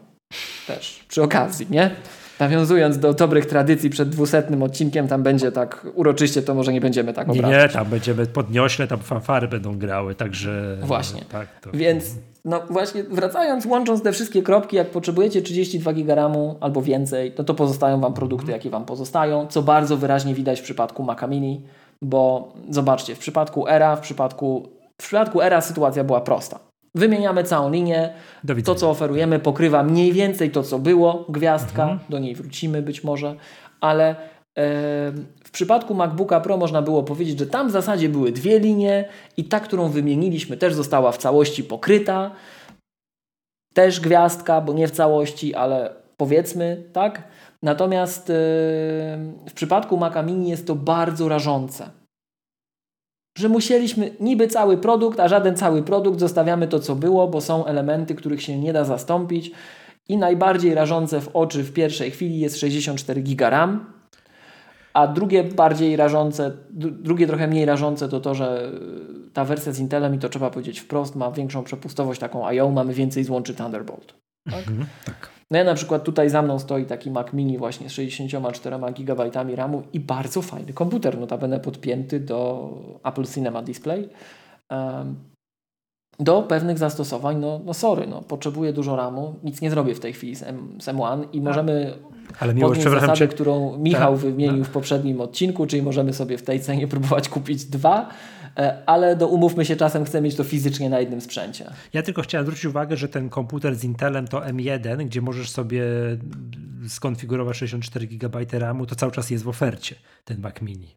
Też 0.67 1.05
przy 1.07 1.23
okazji, 1.23 1.67
nie? 1.69 1.91
Nawiązując 2.39 2.99
do 2.99 3.13
dobrych 3.13 3.45
tradycji 3.45 3.89
przed 3.89 4.09
dwusetnym 4.09 4.63
odcinkiem, 4.63 5.07
tam 5.07 5.23
będzie 5.23 5.51
tak 5.51 5.87
uroczyście, 5.93 6.41
to 6.41 6.55
może 6.55 6.73
nie 6.73 6.81
będziemy 6.81 7.13
tak 7.13 7.29
obrażać. 7.29 7.51
Nie, 7.51 7.63
nie 7.63 7.69
tam 7.69 7.87
będziemy 7.87 8.25
podniośle, 8.25 8.87
tam 8.87 8.99
fanfary 8.99 9.47
będą 9.47 9.77
grały, 9.77 10.15
także... 10.15 10.77
Właśnie. 10.81 11.21
tak, 11.31 11.47
to... 11.61 11.71
Więc 11.73 12.05
no 12.45 12.61
właśnie 12.69 13.03
wracając, 13.03 13.65
łącząc 13.65 14.03
te 14.03 14.11
wszystkie 14.11 14.43
kropki, 14.43 14.75
jak 14.75 14.89
potrzebujecie 14.89 15.41
32 15.41 15.93
GB 15.93 16.15
RAMu 16.15 16.57
albo 16.61 16.81
więcej, 16.81 17.33
no 17.37 17.43
to 17.43 17.53
pozostają 17.53 17.99
Wam 17.99 18.13
produkty, 18.13 18.43
mhm. 18.43 18.59
jakie 18.59 18.69
Wam 18.69 18.85
pozostają, 18.85 19.47
co 19.47 19.61
bardzo 19.61 19.97
wyraźnie 19.97 20.35
widać 20.35 20.59
w 20.59 20.63
przypadku 20.63 21.03
Maca 21.03 21.27
Mini 21.27 21.61
bo 22.03 22.53
zobaczcie, 22.69 23.15
w 23.15 23.19
przypadku 23.19 23.67
ERA, 23.67 23.95
w 23.95 24.01
przypadku, 24.01 24.69
w 25.01 25.03
przypadku 25.03 25.41
ERA 25.41 25.61
sytuacja 25.61 26.03
była 26.03 26.21
prosta. 26.21 26.59
Wymieniamy 26.95 27.43
całą 27.43 27.71
linię, 27.71 28.13
to 28.65 28.75
co 28.75 28.89
oferujemy 28.89 29.39
pokrywa 29.39 29.83
mniej 29.83 30.13
więcej 30.13 30.51
to 30.51 30.63
co 30.63 30.79
było, 30.79 31.25
gwiazdka, 31.29 31.83
mhm. 31.83 31.99
do 32.09 32.19
niej 32.19 32.35
wrócimy 32.35 32.81
być 32.81 33.03
może, 33.03 33.35
ale 33.81 34.15
w 35.43 35.51
przypadku 35.51 35.93
MacBooka 35.93 36.41
Pro 36.41 36.57
można 36.57 36.81
było 36.81 37.03
powiedzieć, 37.03 37.39
że 37.39 37.47
tam 37.47 37.67
w 37.67 37.71
zasadzie 37.71 38.09
były 38.09 38.31
dwie 38.31 38.59
linie 38.59 39.09
i 39.37 39.43
ta, 39.43 39.59
którą 39.59 39.89
wymieniliśmy 39.89 40.57
też 40.57 40.73
została 40.73 41.11
w 41.11 41.17
całości 41.17 41.63
pokryta. 41.63 42.31
Też 43.73 43.99
gwiazdka, 43.99 44.61
bo 44.61 44.73
nie 44.73 44.87
w 44.87 44.91
całości, 44.91 45.55
ale 45.55 45.93
powiedzmy, 46.17 46.83
tak? 46.93 47.23
Natomiast 47.63 48.29
yy, 48.29 48.35
w 49.49 49.51
przypadku 49.55 49.97
Maca 49.97 50.23
Mini 50.23 50.49
jest 50.49 50.67
to 50.67 50.75
bardzo 50.75 51.29
rażące. 51.29 51.89
Że 53.37 53.49
musieliśmy 53.49 54.11
niby 54.19 54.47
cały 54.47 54.77
produkt, 54.77 55.19
a 55.19 55.27
żaden 55.27 55.55
cały 55.55 55.83
produkt, 55.83 56.19
zostawiamy 56.19 56.67
to 56.67 56.79
co 56.79 56.95
było, 56.95 57.27
bo 57.27 57.41
są 57.41 57.65
elementy, 57.65 58.15
których 58.15 58.41
się 58.41 58.59
nie 58.59 58.73
da 58.73 58.85
zastąpić. 58.85 59.51
I 60.09 60.17
najbardziej 60.17 60.75
rażące 60.75 61.21
w 61.21 61.35
oczy 61.35 61.63
w 61.63 61.73
pierwszej 61.73 62.11
chwili 62.11 62.39
jest 62.39 62.59
64 62.59 63.21
GB 63.21 63.49
RAM, 63.49 63.93
a 64.93 65.07
drugie 65.07 65.43
bardziej 65.43 65.95
rażące, 65.95 66.51
drugie 66.71 67.27
trochę 67.27 67.47
mniej 67.47 67.65
rażące 67.65 68.09
to 68.09 68.19
to, 68.19 68.35
że 68.35 68.71
ta 69.33 69.45
wersja 69.45 69.71
z 69.71 69.79
Intelem, 69.79 70.15
i 70.15 70.19
to 70.19 70.29
trzeba 70.29 70.49
powiedzieć 70.49 70.79
wprost, 70.79 71.15
ma 71.15 71.31
większą 71.31 71.63
przepustowość 71.63 72.19
taką 72.19 72.47
IO, 72.47 72.69
mamy 72.69 72.93
więcej 72.93 73.23
złączy 73.23 73.55
Thunderbolt. 73.55 74.13
Tak? 74.49 74.67
Mhm, 74.67 74.85
tak. 75.05 75.40
No 75.51 75.57
ja 75.57 75.63
na 75.63 75.73
przykład 75.73 76.03
tutaj 76.03 76.29
za 76.29 76.41
mną 76.41 76.59
stoi 76.59 76.85
taki 76.85 77.11
Mac 77.11 77.33
Mini 77.33 77.57
właśnie 77.57 77.89
z 77.89 77.91
64 77.91 78.77
GB 78.93 79.29
RAMu 79.55 79.83
i 79.93 79.99
bardzo 79.99 80.41
fajny 80.41 80.73
komputer, 80.73 81.19
notabene 81.19 81.59
podpięty 81.59 82.19
do 82.19 82.69
Apple 83.03 83.25
Cinema 83.25 83.61
Display. 83.61 84.09
Do 86.19 86.41
pewnych 86.41 86.77
zastosowań, 86.77 87.37
no, 87.39 87.61
no 87.65 87.73
sorry, 87.73 88.07
no, 88.07 88.21
potrzebuję 88.21 88.73
dużo 88.73 88.95
RAMu, 88.95 89.35
nic 89.43 89.61
nie 89.61 89.69
zrobię 89.69 89.95
w 89.95 89.99
tej 89.99 90.13
chwili 90.13 90.35
z, 90.35 90.43
M, 90.43 90.77
z 90.81 90.85
M1 90.85 91.25
i 91.33 91.41
możemy 91.41 91.93
ale 92.39 92.53
miłość, 92.53 92.83
podnieść 92.83 93.01
zasadę, 93.01 93.19
cię. 93.19 93.27
którą 93.27 93.77
Michał 93.77 94.13
tak, 94.13 94.21
wymienił 94.21 94.63
tak. 94.63 94.67
w 94.67 94.73
poprzednim 94.73 95.21
odcinku, 95.21 95.65
czyli 95.65 95.81
możemy 95.81 96.13
sobie 96.13 96.37
w 96.37 96.43
tej 96.43 96.59
cenie 96.59 96.87
próbować 96.87 97.29
kupić 97.29 97.65
dwa, 97.65 98.09
ale 98.85 99.15
do 99.15 99.27
umówmy 99.27 99.65
się, 99.65 99.75
czasem 99.75 100.05
chcę 100.05 100.21
mieć 100.21 100.35
to 100.35 100.43
fizycznie 100.43 100.89
na 100.89 100.99
jednym 100.99 101.21
sprzęcie. 101.21 101.71
Ja 101.93 102.03
tylko 102.03 102.21
chciałem 102.21 102.45
zwrócić 102.45 102.65
uwagę, 102.65 102.97
że 102.97 103.09
ten 103.09 103.29
komputer 103.29 103.75
z 103.75 103.83
Intelem 103.83 104.27
to 104.27 104.39
M1, 104.39 105.05
gdzie 105.05 105.21
możesz 105.21 105.49
sobie 105.49 105.83
skonfigurować 106.87 107.57
64 107.57 108.07
GB 108.07 108.39
RAMu, 108.51 108.85
to 108.85 108.95
cały 108.95 109.11
czas 109.11 109.29
jest 109.29 109.43
w 109.43 109.47
ofercie, 109.47 109.95
ten 110.25 110.41
Mac 110.41 110.61
Mini. 110.61 110.95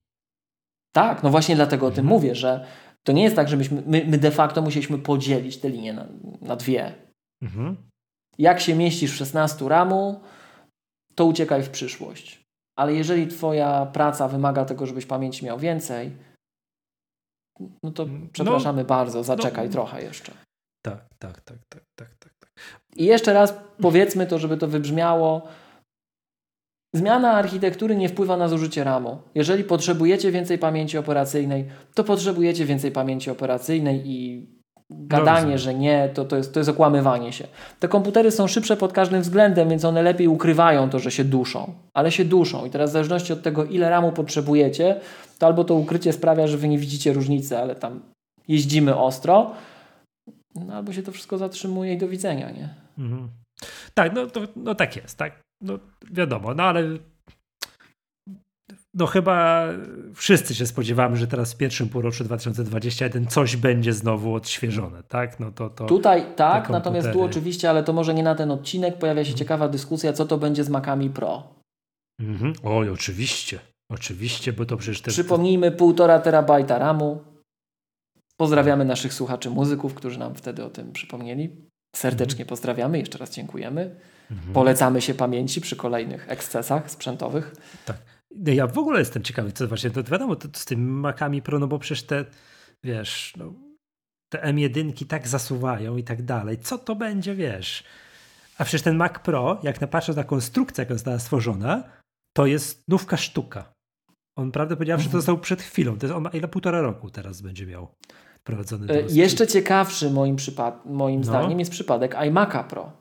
Tak, 0.93 1.23
no 1.23 1.31
właśnie 1.31 1.57
dlatego 1.57 1.87
o 1.87 1.91
tym 1.91 2.05
mhm. 2.05 2.17
mówię, 2.17 2.35
że 2.35 2.67
to 3.03 3.13
nie 3.13 3.23
jest 3.23 3.37
tak, 3.37 3.49
że 3.49 3.57
myśmy, 3.57 3.83
my, 3.87 4.05
my 4.09 4.19
de 4.19 4.31
facto 4.31 4.63
musieliśmy 4.63 4.99
podzielić 4.99 5.57
te 5.57 5.69
linie 5.69 5.93
na, 5.93 6.07
na 6.43 6.57
dwie. 6.57 6.93
Mhm. 7.43 7.77
Jak 8.39 8.61
się 8.61 8.75
mieścisz 8.75 9.13
w 9.13 9.17
16 9.17 9.69
RAMu, 9.69 10.21
to 11.15 11.25
uciekaj 11.25 11.63
w 11.63 11.71
przyszłość. 11.71 12.45
Ale 12.77 12.95
jeżeli 12.95 13.27
Twoja 13.27 13.87
praca 13.87 14.29
wymaga 14.29 14.65
tego, 14.65 14.87
żebyś 14.87 15.07
pamięci 15.07 15.45
miał 15.45 15.59
więcej, 15.59 16.13
no 17.83 17.91
to 17.91 18.03
mm, 18.03 18.29
przepraszamy 18.33 18.83
no, 18.83 18.89
bardzo, 18.89 19.25
zaczekaj 19.25 19.67
no, 19.67 19.73
trochę 19.73 20.03
jeszcze. 20.03 20.33
Tak, 20.83 21.07
tak, 21.19 21.41
tak, 21.41 21.59
tak, 21.69 21.85
tak, 21.95 22.09
tak, 22.19 22.33
tak. 22.41 22.51
I 22.97 23.05
jeszcze 23.05 23.33
raz 23.33 23.55
powiedzmy 23.83 24.27
to, 24.27 24.39
żeby 24.39 24.57
to 24.57 24.69
wybrzmiało. 24.69 25.43
Zmiana 26.95 27.33
architektury 27.33 27.97
nie 27.97 28.09
wpływa 28.09 28.37
na 28.37 28.49
zużycie 28.49 28.85
RAMu. 28.85 29.23
Jeżeli 29.35 29.65
potrzebujecie 29.65 30.31
więcej 30.31 30.59
pamięci 30.59 30.99
operacyjnej, 30.99 31.69
to 31.95 32.05
potrzebujecie 32.05 32.67
więcej 32.67 32.93
pamięci 32.93 33.31
operacyjnej 33.31 34.03
i 34.07 34.49
gadanie, 34.91 35.59
że 35.59 35.75
nie, 35.75 36.09
to, 36.15 36.25
to, 36.25 36.37
jest, 36.37 36.55
to 36.55 36.61
jest 36.61 36.71
okłamywanie 36.71 37.33
się. 37.33 37.47
Te 37.81 37.89
komputery 37.89 38.31
są 38.31 38.47
szybsze 38.47 38.77
pod 38.77 38.93
każdym 38.93 39.23
względem, 39.23 39.69
więc 39.69 39.85
one 39.85 40.03
lepiej 40.03 40.29
ukrywają 40.29 40.91
to, 40.91 40.99
że 40.99 41.11
się 41.11 41.25
duszą. 41.25 41.75
Ale 41.95 42.13
się 42.13 42.25
duszą. 42.25 42.67
I 42.67 42.71
teraz 42.71 42.91
w 42.91 42.93
zależności 42.93 43.33
od 43.33 43.43
tego, 43.43 43.65
ile 43.65 43.91
RAMu 43.91 44.13
potrzebujecie, 44.13 45.01
to 45.39 45.47
albo 45.47 45.65
to 45.65 45.75
ukrycie 45.75 46.13
sprawia, 46.13 46.47
że 46.47 46.59
wy 46.59 46.69
nie 46.69 46.79
widzicie 46.79 47.13
różnicy, 47.13 47.59
ale 47.59 47.75
tam 47.75 48.01
jeździmy 48.49 48.97
ostro, 48.97 49.51
no, 50.55 50.75
albo 50.75 50.93
się 50.93 51.03
to 51.03 51.13
wszystko 51.13 51.39
zatrzymuje 51.39 51.95
i 51.95 51.99
do 51.99 52.09
widzenia, 52.09 52.51
nie? 52.51 52.75
Mhm. 52.99 53.29
Tak, 53.95 54.13
no, 54.15 54.27
to, 54.27 54.41
no 54.57 54.75
tak 54.75 54.97
jest, 54.97 55.19
tak. 55.19 55.41
No 55.61 55.79
wiadomo, 56.11 56.55
no 56.55 56.63
ale 56.63 56.83
no 58.95 59.07
chyba 59.07 59.67
wszyscy 60.15 60.55
się 60.55 60.67
spodziewamy, 60.67 61.17
że 61.17 61.27
teraz 61.27 61.53
w 61.53 61.57
pierwszym 61.57 61.89
półroczu 61.89 62.25
2021 62.25 63.27
coś 63.27 63.57
będzie 63.57 63.93
znowu 63.93 64.35
odświeżone, 64.35 65.03
tak? 65.03 65.41
No 65.41 65.53
to, 65.53 65.71
to 65.71 65.87
Tutaj 65.87 66.27
tak, 66.37 66.71
natomiast 66.71 67.13
tu 67.13 67.23
oczywiście, 67.23 67.71
ale 67.71 67.83
to 67.85 67.93
może 67.93 68.15
nie 68.15 68.23
na 68.23 68.35
ten 68.35 68.51
odcinek, 68.51 68.99
pojawia 68.99 69.25
się 69.25 69.31
mhm. 69.31 69.39
ciekawa 69.39 69.69
dyskusja, 69.69 70.13
co 70.13 70.27
to 70.27 70.39
będzie 70.39 70.65
z 70.65 70.69
Macami 70.69 71.11
Pro. 71.11 71.43
Mhm. 72.21 72.53
Oj, 72.63 72.91
oczywiście. 72.91 73.59
Oczywiście, 73.91 74.53
bo 74.53 74.67
to 74.67 74.77
przecież... 74.77 75.03
Te... 75.03 75.11
Przypomnijmy, 75.11 75.71
1,5 75.71 76.21
terabajta 76.21 76.79
RAMu. 76.79 77.23
Pozdrawiamy 78.37 78.85
naszych 78.85 79.15
słuchaczy 79.15 79.51
muzyków, 79.51 79.95
którzy 79.95 80.19
nam 80.19 80.35
wtedy 80.35 80.65
o 80.65 80.71
tym 80.71 80.93
przypomnieli. 80.93 81.57
Serdecznie 81.97 82.43
mhm. 82.43 82.49
pozdrawiamy, 82.49 82.99
jeszcze 82.99 83.19
raz 83.19 83.31
dziękujemy. 83.31 83.97
Mhm. 84.31 84.53
Polecamy 84.53 85.01
się 85.01 85.15
pamięci 85.15 85.61
przy 85.61 85.77
kolejnych 85.77 86.31
ekscesach 86.31 86.91
sprzętowych. 86.91 87.55
Tak. 87.87 87.97
No 88.37 88.53
ja 88.53 88.67
w 88.67 88.79
ogóle 88.79 88.99
jestem 88.99 89.23
ciekawy, 89.23 89.53
co 89.53 89.69
właśnie, 89.69 89.91
to 89.91 90.03
wiadomo, 90.03 90.37
to, 90.37 90.49
to 90.49 90.59
z 90.59 90.65
tymi 90.65 90.83
Macami 90.83 91.43
Pro, 91.43 91.59
no 91.59 91.67
bo 91.67 91.79
przecież 91.79 92.03
te, 92.03 92.25
wiesz, 92.85 93.33
no, 93.37 93.53
te 94.33 94.39
M1 94.39 95.07
tak 95.07 95.29
zasuwają 95.29 95.97
i 95.97 96.05
tak 96.05 96.23
dalej. 96.23 96.59
Co 96.59 96.79
to 96.79 96.97
będzie, 96.97 97.35
wiesz? 97.35 97.85
A 98.59 98.65
przecież 98.65 98.83
ten 98.83 98.97
Mac 98.97 99.19
Pro, 99.19 99.61
jak 99.63 99.81
napatrzę 99.81 100.15
na 100.15 100.25
konstrukcję, 100.25 100.83
jaka 100.83 100.95
została 100.95 101.19
stworzona, 101.19 101.85
to 102.37 102.47
jest 102.47 102.83
nówka 102.89 103.17
sztuka. 103.17 103.73
On 104.39 104.53
prawdę 104.53 104.77
powiedział, 104.77 104.99
że 104.99 105.05
to 105.05 105.09
mhm. 105.09 105.21
został 105.21 105.39
przed 105.39 105.63
chwilą. 105.63 105.99
To 105.99 106.07
jest, 106.07 106.17
on 106.17 106.23
ma 106.23 106.31
ile 106.31 106.49
półtora 106.49 106.81
roku 106.81 107.11
teraz 107.11 107.41
będzie 107.41 107.67
miał 107.67 107.95
prowadzony. 108.45 108.93
E, 108.93 109.03
jeszcze 109.09 109.47
ciekawszy 109.47 110.11
moim, 110.11 110.37
przypad 110.37 110.87
moim 110.87 111.21
no. 111.21 111.27
zdaniem 111.27 111.59
jest 111.59 111.71
przypadek 111.71 112.15
iMac'a 112.15 112.65
Pro. 112.65 112.93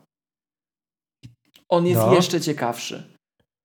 On 1.69 1.85
jest 1.85 2.01
no. 2.01 2.13
jeszcze 2.13 2.41
ciekawszy. 2.41 3.13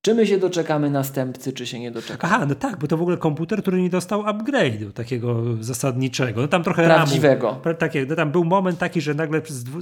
Czy 0.02 0.14
my 0.14 0.26
się 0.26 0.38
doczekamy 0.38 0.90
następcy, 0.90 1.52
czy 1.52 1.66
się 1.66 1.80
nie 1.80 1.90
doczekamy? 1.90 2.34
Aha, 2.34 2.46
no 2.48 2.54
tak, 2.54 2.78
bo 2.78 2.86
to 2.86 2.96
w 2.96 3.02
ogóle 3.02 3.16
komputer, 3.16 3.62
który 3.62 3.82
nie 3.82 3.90
dostał 3.90 4.22
upgrade'u 4.22 4.92
takiego 4.92 5.42
zasadniczego. 5.60 6.40
No 6.40 6.48
tam 6.48 6.64
trochę 6.64 6.84
Prawdziwego. 6.84 7.60
Ramu, 7.64 7.78
takie, 7.78 8.06
no 8.06 8.16
tam 8.16 8.32
był 8.32 8.44
moment 8.44 8.78
taki, 8.78 9.00
że 9.00 9.14
nagle 9.14 9.40
przez 9.40 9.64
dwu, 9.64 9.78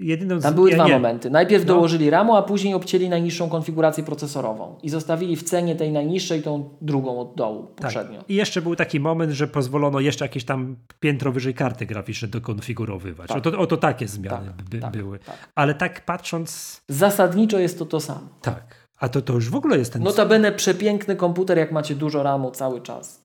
jedyną... 0.00 0.40
Tam 0.40 0.54
były 0.54 0.70
ja, 0.70 0.76
dwa 0.76 0.86
nie. 0.86 0.92
momenty. 0.92 1.30
Najpierw 1.30 1.66
no. 1.66 1.74
dołożyli 1.74 2.10
RAMu, 2.10 2.36
a 2.36 2.42
później 2.42 2.74
obcięli 2.74 3.08
najniższą 3.08 3.48
konfigurację 3.48 4.04
procesorową 4.04 4.78
i 4.82 4.88
zostawili 4.88 5.36
w 5.36 5.42
cenie 5.42 5.76
tej 5.76 5.92
najniższej 5.92 6.42
tą 6.42 6.76
drugą 6.80 7.20
od 7.20 7.34
dołu 7.34 7.66
tak. 7.66 7.76
poprzednio. 7.76 8.18
Tak. 8.18 8.30
I 8.30 8.34
jeszcze 8.34 8.62
był 8.62 8.76
taki 8.76 9.00
moment, 9.00 9.32
że 9.32 9.48
pozwolono 9.48 10.00
jeszcze 10.00 10.24
jakieś 10.24 10.44
tam 10.44 10.76
piętro 11.00 11.32
wyżej 11.32 11.54
karty 11.54 11.86
graficzne 11.86 12.28
dokonfigurowywać. 12.28 13.28
Tak. 13.28 13.36
Oto, 13.36 13.58
oto 13.58 13.76
takie 13.76 14.08
zmiany 14.08 14.46
tak, 14.56 14.68
by, 14.68 14.78
tak, 14.78 14.92
były. 14.92 15.18
Tak. 15.18 15.50
Ale 15.54 15.74
tak 15.74 16.04
patrząc... 16.04 16.80
Zasadniczo 16.88 17.58
jest 17.58 17.78
to 17.78 17.86
to 17.86 18.00
samo. 18.00 18.28
Tak. 18.42 18.79
A 19.00 19.08
to, 19.08 19.22
to 19.22 19.32
już 19.32 19.50
w 19.50 19.54
ogóle 19.54 19.78
jest 19.78 19.92
ten... 19.92 20.02
Notabene 20.02 20.52
przepiękny 20.52 21.16
komputer, 21.16 21.58
jak 21.58 21.72
macie 21.72 21.94
dużo 21.94 22.22
RAMu 22.22 22.50
cały 22.50 22.80
czas. 22.80 23.24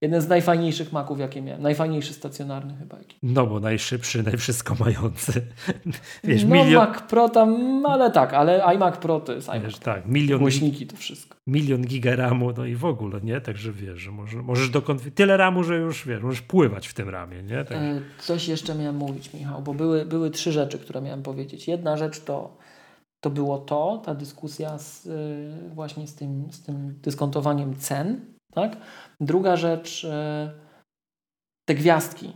Jeden 0.00 0.20
z 0.20 0.28
najfajniejszych 0.28 0.92
Maców, 0.92 1.18
jakie 1.18 1.42
miałem. 1.42 1.62
Najfajniejszy 1.62 2.12
stacjonarny 2.12 2.74
chyba. 2.78 2.98
Jaki. 2.98 3.16
No 3.22 3.46
bo 3.46 3.60
najszybszy, 3.60 4.22
najwszystko 4.22 4.74
mający. 4.80 5.32
Wiesz, 6.24 6.44
no 6.44 6.54
milion... 6.54 6.88
Mac 6.88 7.02
Pro 7.02 7.28
tam, 7.28 7.82
ale 7.86 8.10
tak, 8.10 8.34
ale 8.34 8.64
iMac 8.64 8.96
Pro 8.96 9.20
to 9.20 9.32
jest 9.32 9.48
iMac 9.48 9.62
wiesz, 9.62 9.78
tak, 9.78 10.06
milion 10.06 10.40
Głośniki 10.40 10.86
to 10.86 10.96
wszystko. 10.96 11.36
Milion 11.46 11.82
giga 11.82 12.16
RAMu, 12.16 12.52
no 12.56 12.64
i 12.64 12.74
w 12.74 12.84
ogóle, 12.84 13.20
nie? 13.20 13.40
Także 13.40 13.72
wiesz, 13.72 13.98
że 13.98 14.10
może, 14.10 14.42
możesz 14.42 14.70
dokonf... 14.70 15.14
Tyle 15.14 15.36
RAMu, 15.36 15.64
że 15.64 15.76
już 15.76 16.06
wiesz, 16.06 16.22
możesz 16.22 16.42
pływać 16.42 16.88
w 16.88 16.94
tym 16.94 17.08
RAMie, 17.08 17.42
nie? 17.42 17.64
Tak. 17.64 17.76
E, 17.76 18.00
coś 18.18 18.48
jeszcze 18.48 18.74
miałem 18.74 18.96
mówić, 18.96 19.34
Michał, 19.34 19.62
bo 19.62 19.74
były, 19.74 20.04
były 20.06 20.30
trzy 20.30 20.52
rzeczy, 20.52 20.78
które 20.78 21.00
miałem 21.00 21.22
powiedzieć. 21.22 21.68
Jedna 21.68 21.96
rzecz 21.96 22.20
to 22.20 22.56
to 23.24 23.30
było 23.30 23.58
to, 23.58 24.02
ta 24.04 24.14
dyskusja 24.14 24.78
z, 24.78 25.06
y, 25.06 25.74
właśnie 25.74 26.06
z 26.06 26.14
tym, 26.14 26.52
z 26.52 26.62
tym 26.62 26.98
dyskontowaniem 27.02 27.76
cen. 27.76 28.20
Tak? 28.54 28.76
Druga 29.20 29.56
rzecz, 29.56 30.04
y, 30.04 30.08
te 31.68 31.74
gwiazdki. 31.74 32.32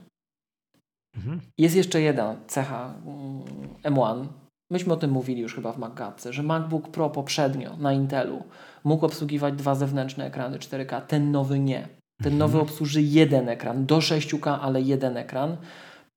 Mhm. 1.17 1.41
Jest 1.59 1.77
jeszcze 1.77 2.01
jedna 2.01 2.37
cecha 2.47 2.95
mm, 3.07 3.43
M1. 3.83 4.27
Myśmy 4.71 4.93
o 4.93 4.97
tym 4.97 5.11
mówili 5.11 5.41
już 5.43 5.55
chyba 5.55 5.73
w 5.73 5.79
MacGadce, 5.79 6.33
że 6.33 6.43
MacBook 6.43 6.89
Pro 6.89 7.11
poprzednio 7.11 7.77
na 7.77 7.93
Intelu 7.93 8.43
mógł 8.85 9.07
obsługiwać 9.07 9.55
dwa 9.55 9.75
zewnętrzne 9.75 10.27
ekrany 10.27 10.59
4K, 10.59 11.03
ten 11.03 11.31
nowy 11.31 11.59
nie. 11.59 11.89
Ten 12.23 12.33
mhm. 12.33 12.39
nowy 12.39 12.61
obsłuży 12.61 13.03
jeden 13.03 13.49
ekran, 13.49 13.87
do 13.87 13.99
6K, 13.99 14.59
ale 14.61 14.83
jeden 14.83 15.17
ekran. 15.17 15.57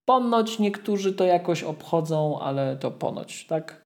Ponoć 0.05 0.59
niektórzy 0.59 1.13
to 1.13 1.25
jakoś 1.25 1.63
obchodzą, 1.63 2.39
ale 2.39 2.77
to 2.77 2.91
ponoć, 2.91 3.47
tak? 3.47 3.80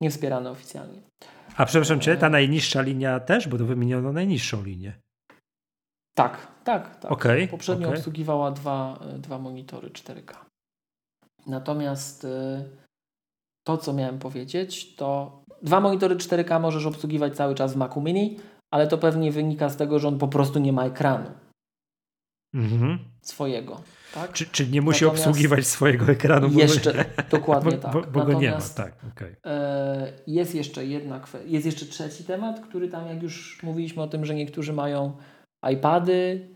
Nie 0.00 0.10
wspierane 0.10 0.50
oficjalnie. 0.50 1.02
A 1.56 1.66
przepraszam 1.66 2.00
cię, 2.00 2.16
ta 2.16 2.28
najniższa 2.28 2.82
linia 2.82 3.20
też, 3.20 3.48
bo 3.48 3.58
to 3.58 3.64
wymieniono 3.64 4.12
najniższą 4.12 4.64
linię. 4.64 4.92
Tak, 6.16 6.46
tak, 6.64 6.96
tak. 6.96 7.12
Okay, 7.12 7.48
Poprzednio 7.48 7.86
okay. 7.86 7.98
obsługiwała 7.98 8.50
dwa, 8.50 8.98
dwa 9.18 9.38
monitory 9.38 9.90
4K. 9.90 10.34
Natomiast 11.46 12.24
y, 12.24 12.28
to, 13.66 13.78
co 13.78 13.92
miałem 13.92 14.18
powiedzieć, 14.18 14.96
to 14.96 15.42
dwa 15.62 15.80
monitory 15.80 16.16
4K 16.16 16.60
możesz 16.60 16.86
obsługiwać 16.86 17.36
cały 17.36 17.54
czas 17.54 17.72
w 17.72 17.76
Macu 17.76 18.00
Mini, 18.00 18.36
ale 18.70 18.86
to 18.86 18.98
pewnie 18.98 19.32
wynika 19.32 19.68
z 19.68 19.76
tego, 19.76 19.98
że 19.98 20.08
on 20.08 20.18
po 20.18 20.28
prostu 20.28 20.58
nie 20.58 20.72
ma 20.72 20.84
ekranu 20.84 21.30
mhm. 22.54 22.98
swojego. 23.22 23.80
Tak? 24.20 24.32
Czy, 24.32 24.46
czy 24.46 24.66
nie 24.66 24.82
musi 24.82 25.04
Natomiast 25.04 25.26
obsługiwać 25.26 25.66
swojego 25.66 26.06
ekranu? 26.06 26.48
Jeszcze, 26.50 27.04
dokładnie 27.30 27.76
bo, 27.76 27.78
tak. 27.78 27.92
Bo, 27.92 28.02
bo 28.02 28.24
go 28.24 28.32
nie 28.32 28.50
ma, 28.50 28.60
tak. 28.76 28.92
Okay. 29.12 29.36
E, 29.46 30.12
jest 30.26 30.54
jeszcze 30.54 30.86
jedna 30.86 31.20
jest 31.46 31.66
jeszcze 31.66 31.86
trzeci 31.86 32.24
temat, 32.24 32.60
który 32.60 32.88
tam 32.88 33.06
jak 33.06 33.22
już 33.22 33.62
mówiliśmy 33.62 34.02
o 34.02 34.06
tym, 34.06 34.24
że 34.24 34.34
niektórzy 34.34 34.72
mają 34.72 35.16
iPady, 35.72 36.48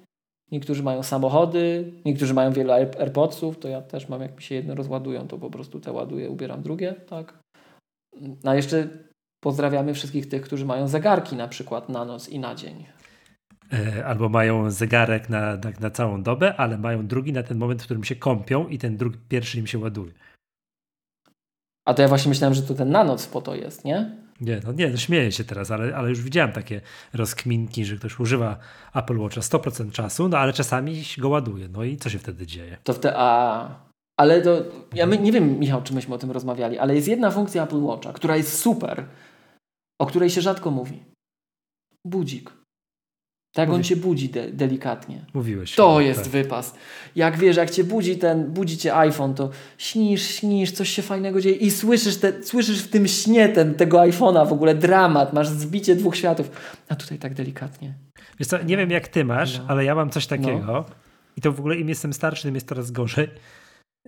niektórzy 0.50 0.82
mają 0.82 1.02
samochody, 1.02 1.92
niektórzy 2.04 2.34
mają 2.34 2.52
wiele 2.52 2.74
AirPodsów, 2.74 3.58
to 3.58 3.68
ja 3.68 3.82
też 3.82 4.08
mam, 4.08 4.20
jak 4.20 4.36
mi 4.36 4.42
się 4.42 4.54
jedne 4.54 4.74
rozładują, 4.74 5.28
to 5.28 5.38
po 5.38 5.50
prostu 5.50 5.80
te 5.80 5.92
ładuję, 5.92 6.30
ubieram 6.30 6.62
drugie, 6.62 6.94
tak. 7.08 7.38
No 8.20 8.50
a 8.50 8.54
jeszcze 8.54 8.88
pozdrawiamy 9.40 9.94
wszystkich 9.94 10.28
tych, 10.28 10.42
którzy 10.42 10.64
mają 10.64 10.88
zegarki 10.88 11.36
na 11.36 11.48
przykład 11.48 11.88
na 11.88 12.04
noc 12.04 12.28
i 12.28 12.38
na 12.38 12.54
dzień. 12.54 12.86
E, 13.72 14.06
albo 14.06 14.28
mają 14.28 14.70
zegarek 14.70 15.28
na, 15.28 15.56
na, 15.56 15.70
na, 15.80 15.90
całą 15.90 16.22
dobę, 16.22 16.56
ale 16.56 16.78
mają 16.78 17.06
drugi 17.06 17.32
na 17.32 17.42
ten 17.42 17.58
moment, 17.58 17.82
w 17.82 17.84
którym 17.84 18.04
się 18.04 18.16
kąpią 18.16 18.68
i 18.68 18.78
ten 18.78 18.96
drugi, 18.96 19.18
pierwszy 19.28 19.58
im 19.58 19.66
się 19.66 19.78
ładuje. 19.78 20.12
A 21.84 21.94
to 21.94 22.02
ja 22.02 22.08
właśnie 22.08 22.28
myślałem, 22.28 22.54
że 22.54 22.62
to 22.62 22.74
ten 22.74 22.90
na 22.90 23.04
noc 23.04 23.26
po 23.26 23.42
to 23.42 23.54
jest, 23.54 23.84
nie? 23.84 24.16
Nie, 24.40 24.60
no 24.64 24.72
nie, 24.72 24.90
no 24.90 24.96
śmieję 24.96 25.32
się 25.32 25.44
teraz, 25.44 25.70
ale, 25.70 25.96
ale 25.96 26.08
już 26.08 26.22
widziałem 26.22 26.52
takie 26.52 26.80
rozkminki, 27.12 27.84
że 27.84 27.96
ktoś 27.96 28.20
używa 28.20 28.58
Apple 28.94 29.18
Watcha 29.18 29.40
100% 29.40 29.90
czasu, 29.90 30.28
no 30.28 30.38
ale 30.38 30.52
czasami 30.52 31.02
go 31.18 31.28
ładuje. 31.28 31.68
No 31.68 31.84
i 31.84 31.96
co 31.96 32.10
się 32.10 32.18
wtedy 32.18 32.46
dzieje? 32.46 32.76
To 32.84 32.92
wtedy, 32.92 33.14
a... 33.16 33.90
Ale 34.16 34.42
to, 34.42 34.62
ja 34.94 35.06
my, 35.06 35.18
nie 35.18 35.32
wiem, 35.32 35.58
Michał, 35.58 35.82
czy 35.82 35.94
myśmy 35.94 36.14
o 36.14 36.18
tym 36.18 36.30
rozmawiali, 36.30 36.78
ale 36.78 36.94
jest 36.94 37.08
jedna 37.08 37.30
funkcja 37.30 37.64
Apple 37.64 37.82
Watcha, 37.82 38.12
która 38.12 38.36
jest 38.36 38.58
super, 38.58 39.04
o 40.00 40.06
której 40.06 40.30
się 40.30 40.40
rzadko 40.40 40.70
mówi. 40.70 41.04
Budzik. 42.04 42.59
Tak 43.53 43.68
Mówi... 43.68 43.76
on 43.76 43.84
cię 43.84 43.96
budzi 43.96 44.28
de 44.28 44.53
delikatnie. 44.53 45.24
Mówiłeś. 45.34 45.74
To 45.74 45.96
tak. 45.96 46.07
jest 46.07 46.30
wypas. 46.30 46.74
Jak 47.16 47.38
wiesz, 47.38 47.57
jak 47.57 47.70
cię 47.70 47.84
budzi 47.84 48.18
ten, 48.18 48.53
budzi 48.53 48.78
cię 48.78 48.96
iPhone, 48.96 49.34
to 49.34 49.51
śnisz, 49.78 50.22
śnisz, 50.22 50.72
coś 50.72 50.88
się 50.88 51.03
fajnego 51.03 51.40
dzieje 51.40 51.57
i 51.57 51.70
słyszysz, 51.70 52.16
te, 52.16 52.42
słyszysz 52.42 52.82
w 52.82 52.88
tym 52.88 53.09
śnie 53.09 53.48
ten, 53.48 53.74
tego 53.74 53.98
iPhone'a 53.98 54.48
w 54.48 54.53
ogóle 54.53 54.74
dramat, 54.74 55.32
masz 55.32 55.48
zbicie 55.48 55.96
dwóch 55.96 56.16
światów. 56.16 56.51
A 56.88 56.96
tutaj 56.96 57.18
tak 57.18 57.34
delikatnie. 57.34 57.94
Wiesz 58.38 58.48
co, 58.48 58.62
nie 58.62 58.76
wiem 58.76 58.90
jak 58.90 59.09
ty 59.09 59.24
masz, 59.24 59.59
no. 59.59 59.64
ale 59.68 59.84
ja 59.84 59.94
mam 59.94 60.11
coś 60.11 60.26
takiego 60.26 60.66
no. 60.66 60.84
i 61.36 61.40
to 61.40 61.53
w 61.53 61.59
ogóle 61.59 61.76
im 61.76 61.88
jestem 61.88 62.12
starszy, 62.12 62.42
tym 62.42 62.55
jest 62.55 62.68
coraz 62.68 62.90
gorzej, 62.90 63.28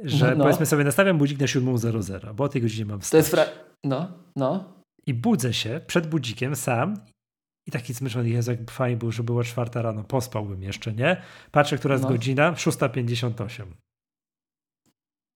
że 0.04 0.30
no, 0.30 0.36
no. 0.36 0.44
powiedzmy 0.44 0.66
sobie 0.66 0.84
nastawiam 0.84 1.18
budzik 1.18 1.40
na 1.40 1.46
7.00, 1.46 2.34
bo 2.34 2.44
o 2.44 2.48
tej 2.48 2.62
godzinie 2.62 2.84
mam 2.84 3.00
wstać. 3.00 3.10
To 3.10 3.16
jest 3.16 3.30
fra... 3.30 3.44
No, 3.84 4.08
no. 4.36 4.64
I 5.06 5.14
budzę 5.14 5.52
się 5.52 5.80
przed 5.86 6.06
budzikiem 6.06 6.56
sam 6.56 6.96
i 7.66 7.70
taki 7.70 7.94
zmęczony, 7.94 8.28
Jezu, 8.28 8.50
jak 8.50 8.70
fajnie 8.70 8.96
był, 8.96 9.12
że 9.12 9.22
była 9.22 9.44
czwarta 9.44 9.82
rano, 9.82 10.04
pospałbym 10.04 10.62
jeszcze, 10.62 10.92
nie? 10.92 11.16
Patrzę, 11.50 11.78
która 11.78 11.94
jest 11.94 12.04
no. 12.04 12.10
godzina, 12.10 12.52
6.58. 12.52 13.64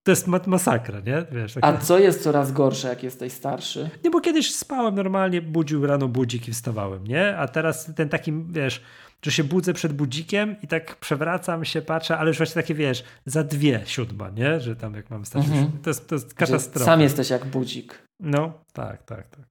To 0.06 0.12
jest 0.12 0.26
masakra, 0.46 1.00
nie? 1.00 1.26
Wiesz, 1.32 1.54
takie... 1.54 1.66
A 1.66 1.78
co 1.78 1.98
jest 1.98 2.22
coraz 2.22 2.52
gorsze, 2.52 2.88
jak 2.88 3.02
jesteś 3.02 3.32
starszy? 3.32 3.90
Nie, 4.04 4.10
bo 4.10 4.20
kiedyś 4.20 4.54
spałem 4.54 4.94
normalnie, 4.94 5.42
budził 5.42 5.86
rano 5.86 6.08
budzik 6.08 6.48
i 6.48 6.52
wstawałem, 6.52 7.06
nie? 7.06 7.36
A 7.36 7.48
teraz 7.48 7.94
ten 7.94 8.08
taki, 8.08 8.32
wiesz, 8.48 8.82
że 9.22 9.30
się 9.30 9.44
budzę 9.44 9.72
przed 9.72 9.92
budzikiem 9.92 10.56
i 10.62 10.66
tak 10.66 10.96
przewracam 10.96 11.64
się, 11.64 11.82
patrzę, 11.82 12.18
ale 12.18 12.28
już 12.28 12.36
właśnie 12.36 12.62
takie, 12.62 12.74
wiesz, 12.74 13.04
za 13.24 13.44
dwie 13.44 13.82
siódma, 13.86 14.30
nie? 14.30 14.60
Że 14.60 14.76
tam 14.76 14.94
jak 14.94 15.10
mam 15.10 15.24
stać. 15.24 15.44
Mhm. 15.46 15.72
To, 15.82 15.90
jest, 15.90 16.08
to 16.08 16.14
jest 16.14 16.34
katastrofa. 16.34 16.78
Że 16.78 16.84
sam 16.84 17.00
jesteś 17.00 17.30
jak 17.30 17.44
budzik. 17.44 18.02
No, 18.20 18.52
tak, 18.72 19.02
tak, 19.02 19.28
tak. 19.28 19.46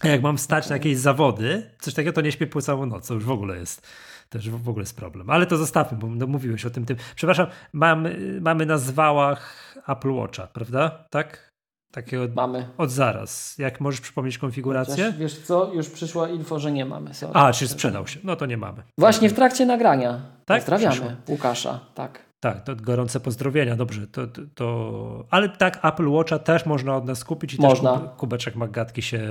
A 0.00 0.08
jak 0.08 0.22
mam 0.22 0.38
stać 0.38 0.68
na 0.68 0.76
jakieś 0.76 0.98
zawody, 0.98 1.70
coś 1.80 1.94
takiego, 1.94 2.12
to 2.12 2.20
nie 2.20 2.32
śpię 2.32 2.46
po 2.46 2.62
całą 2.62 2.86
noc. 2.86 3.08
To 3.08 3.14
już 3.14 3.24
w 3.24 3.30
ogóle 3.30 3.56
jest 3.56 3.86
też 4.30 4.50
w 4.50 4.68
ogóle 4.68 4.82
jest 4.82 4.96
problem. 4.96 5.30
Ale 5.30 5.46
to 5.46 5.56
zostawmy, 5.56 5.98
bo 5.98 6.06
no, 6.06 6.26
mówiłeś 6.26 6.66
o 6.66 6.70
tym. 6.70 6.86
tym. 6.86 6.96
Przepraszam, 7.14 7.46
mamy, 7.72 8.38
mamy 8.40 8.66
na 8.66 8.78
zwałach 8.78 9.74
Apple 9.88 10.10
Watcha, 10.10 10.46
prawda? 10.46 11.04
Tak? 11.10 11.50
Takiego 11.92 12.24
mamy. 12.34 12.68
Od 12.78 12.90
zaraz. 12.90 13.58
Jak 13.58 13.80
możesz 13.80 14.00
przypomnieć 14.00 14.38
konfigurację? 14.38 15.04
Chociaż, 15.04 15.18
wiesz 15.18 15.38
co, 15.38 15.72
już 15.74 15.90
przyszła 15.90 16.28
info, 16.28 16.58
że 16.58 16.72
nie 16.72 16.84
mamy. 16.84 17.14
Sorry. 17.14 17.32
A, 17.34 17.52
czy 17.52 17.68
sprzedał 17.68 18.06
się. 18.06 18.20
No 18.24 18.36
to 18.36 18.46
nie 18.46 18.56
mamy. 18.56 18.82
Właśnie 18.98 19.28
w 19.30 19.32
trakcie 19.32 19.66
nagrania. 19.66 20.20
Tak? 20.44 20.58
Pozdrawiamy 20.58 20.94
Przyszło. 20.94 21.12
Łukasza. 21.28 21.80
Tak. 21.94 22.29
Tak, 22.40 22.64
to 22.64 22.76
gorące 22.76 23.20
pozdrowienia, 23.20 23.76
dobrze. 23.76 24.06
To, 24.06 24.26
to, 24.26 24.42
to, 24.54 25.26
Ale 25.30 25.48
tak, 25.48 25.84
Apple 25.84 26.08
Watcha 26.08 26.38
też 26.38 26.66
można 26.66 26.96
od 26.96 27.04
nas 27.04 27.24
kupić 27.24 27.54
i 27.54 27.60
można. 27.60 27.98
też 27.98 28.10
kubeczek 28.16 28.56
Maggatki 28.56 29.02
się, 29.02 29.28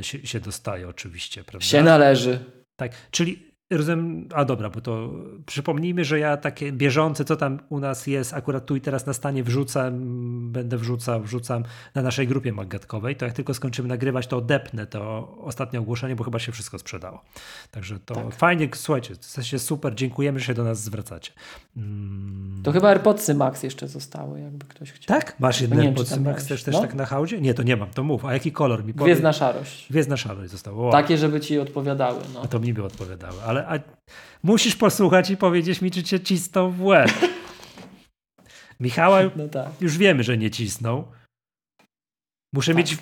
się, 0.00 0.26
się 0.26 0.40
dostaje 0.40 0.88
oczywiście, 0.88 1.44
prawda? 1.44 1.66
Się 1.66 1.82
należy. 1.82 2.38
Tak, 2.76 2.92
czyli 3.10 3.56
Rozumiem, 3.70 4.28
a 4.34 4.44
dobra, 4.44 4.70
bo 4.70 4.80
to 4.80 5.10
przypomnijmy, 5.46 6.04
że 6.04 6.18
ja 6.18 6.36
takie 6.36 6.72
bieżące, 6.72 7.24
co 7.24 7.36
tam 7.36 7.58
u 7.68 7.80
nas 7.80 8.06
jest, 8.06 8.34
akurat 8.34 8.66
tu 8.66 8.76
i 8.76 8.80
teraz 8.80 9.06
na 9.06 9.12
stanie 9.12 9.42
wrzucam, 9.44 9.92
będę 10.52 10.76
wrzucał, 10.76 11.22
wrzucam 11.22 11.62
na 11.94 12.02
naszej 12.02 12.26
grupie 12.28 12.52
magatkowej, 12.52 13.16
to 13.16 13.24
jak 13.24 13.34
tylko 13.34 13.54
skończymy 13.54 13.88
nagrywać, 13.88 14.26
to 14.26 14.36
odepnę 14.36 14.86
to 14.86 15.28
ostatnie 15.40 15.80
ogłoszenie, 15.80 16.16
bo 16.16 16.24
chyba 16.24 16.38
się 16.38 16.52
wszystko 16.52 16.78
sprzedało. 16.78 17.24
Także 17.70 17.98
to 17.98 18.14
tak. 18.14 18.34
fajnie, 18.34 18.68
słuchajcie, 18.74 19.14
jesteście 19.14 19.58
super, 19.58 19.94
dziękujemy, 19.94 20.38
że 20.38 20.44
się 20.44 20.54
do 20.54 20.64
nas 20.64 20.82
zwracacie. 20.82 21.32
Mm. 21.76 22.60
To 22.62 22.72
chyba 22.72 22.88
AirPodsy 22.88 23.34
Max 23.34 23.62
jeszcze 23.62 23.88
zostały, 23.88 24.40
jakby 24.40 24.66
ktoś 24.66 24.92
chciał. 24.92 25.16
Tak? 25.16 25.40
Masz 25.40 25.60
jedne 25.60 25.82
AirPodsy 25.82 26.20
Max 26.20 26.46
też, 26.46 26.62
też 26.62 26.74
no? 26.74 26.80
tak 26.80 26.94
na 26.94 27.06
hałdzie? 27.06 27.40
Nie, 27.40 27.54
to 27.54 27.62
nie 27.62 27.76
mam, 27.76 27.90
to 27.90 28.04
mów. 28.04 28.24
A 28.24 28.32
jaki 28.32 28.52
kolor 28.52 28.84
mi 28.84 28.94
powie? 28.94 29.04
Gwiezdna 29.04 29.32
szarość. 29.32 29.86
Gwiezdna 29.90 30.16
szarość 30.16 30.50
zostało. 30.50 30.82
Wow. 30.82 30.92
Takie, 30.92 31.18
żeby 31.18 31.40
ci 31.40 31.58
odpowiadały. 31.58 32.20
No. 32.34 32.42
A 32.42 32.48
to 32.48 32.60
mi 32.60 32.74
by 32.74 32.84
odpowiadały, 32.84 33.42
ale 33.42 33.66
a, 33.66 33.78
musisz 34.42 34.76
posłuchać 34.76 35.30
i 35.30 35.36
powiedzieć 35.36 35.82
mi, 35.82 35.90
czy 35.90 36.02
cię 36.02 36.20
cisną 36.20 36.70
w 36.70 36.82
łeb. 36.82 37.10
Michała 38.80 39.20
no 39.36 39.48
tak. 39.48 39.68
już 39.80 39.98
wiemy, 39.98 40.22
że 40.22 40.38
nie 40.38 40.50
cisnął. 40.50 41.04
Muszę 42.54 42.72
tak. 42.72 42.76
mieć. 42.76 42.98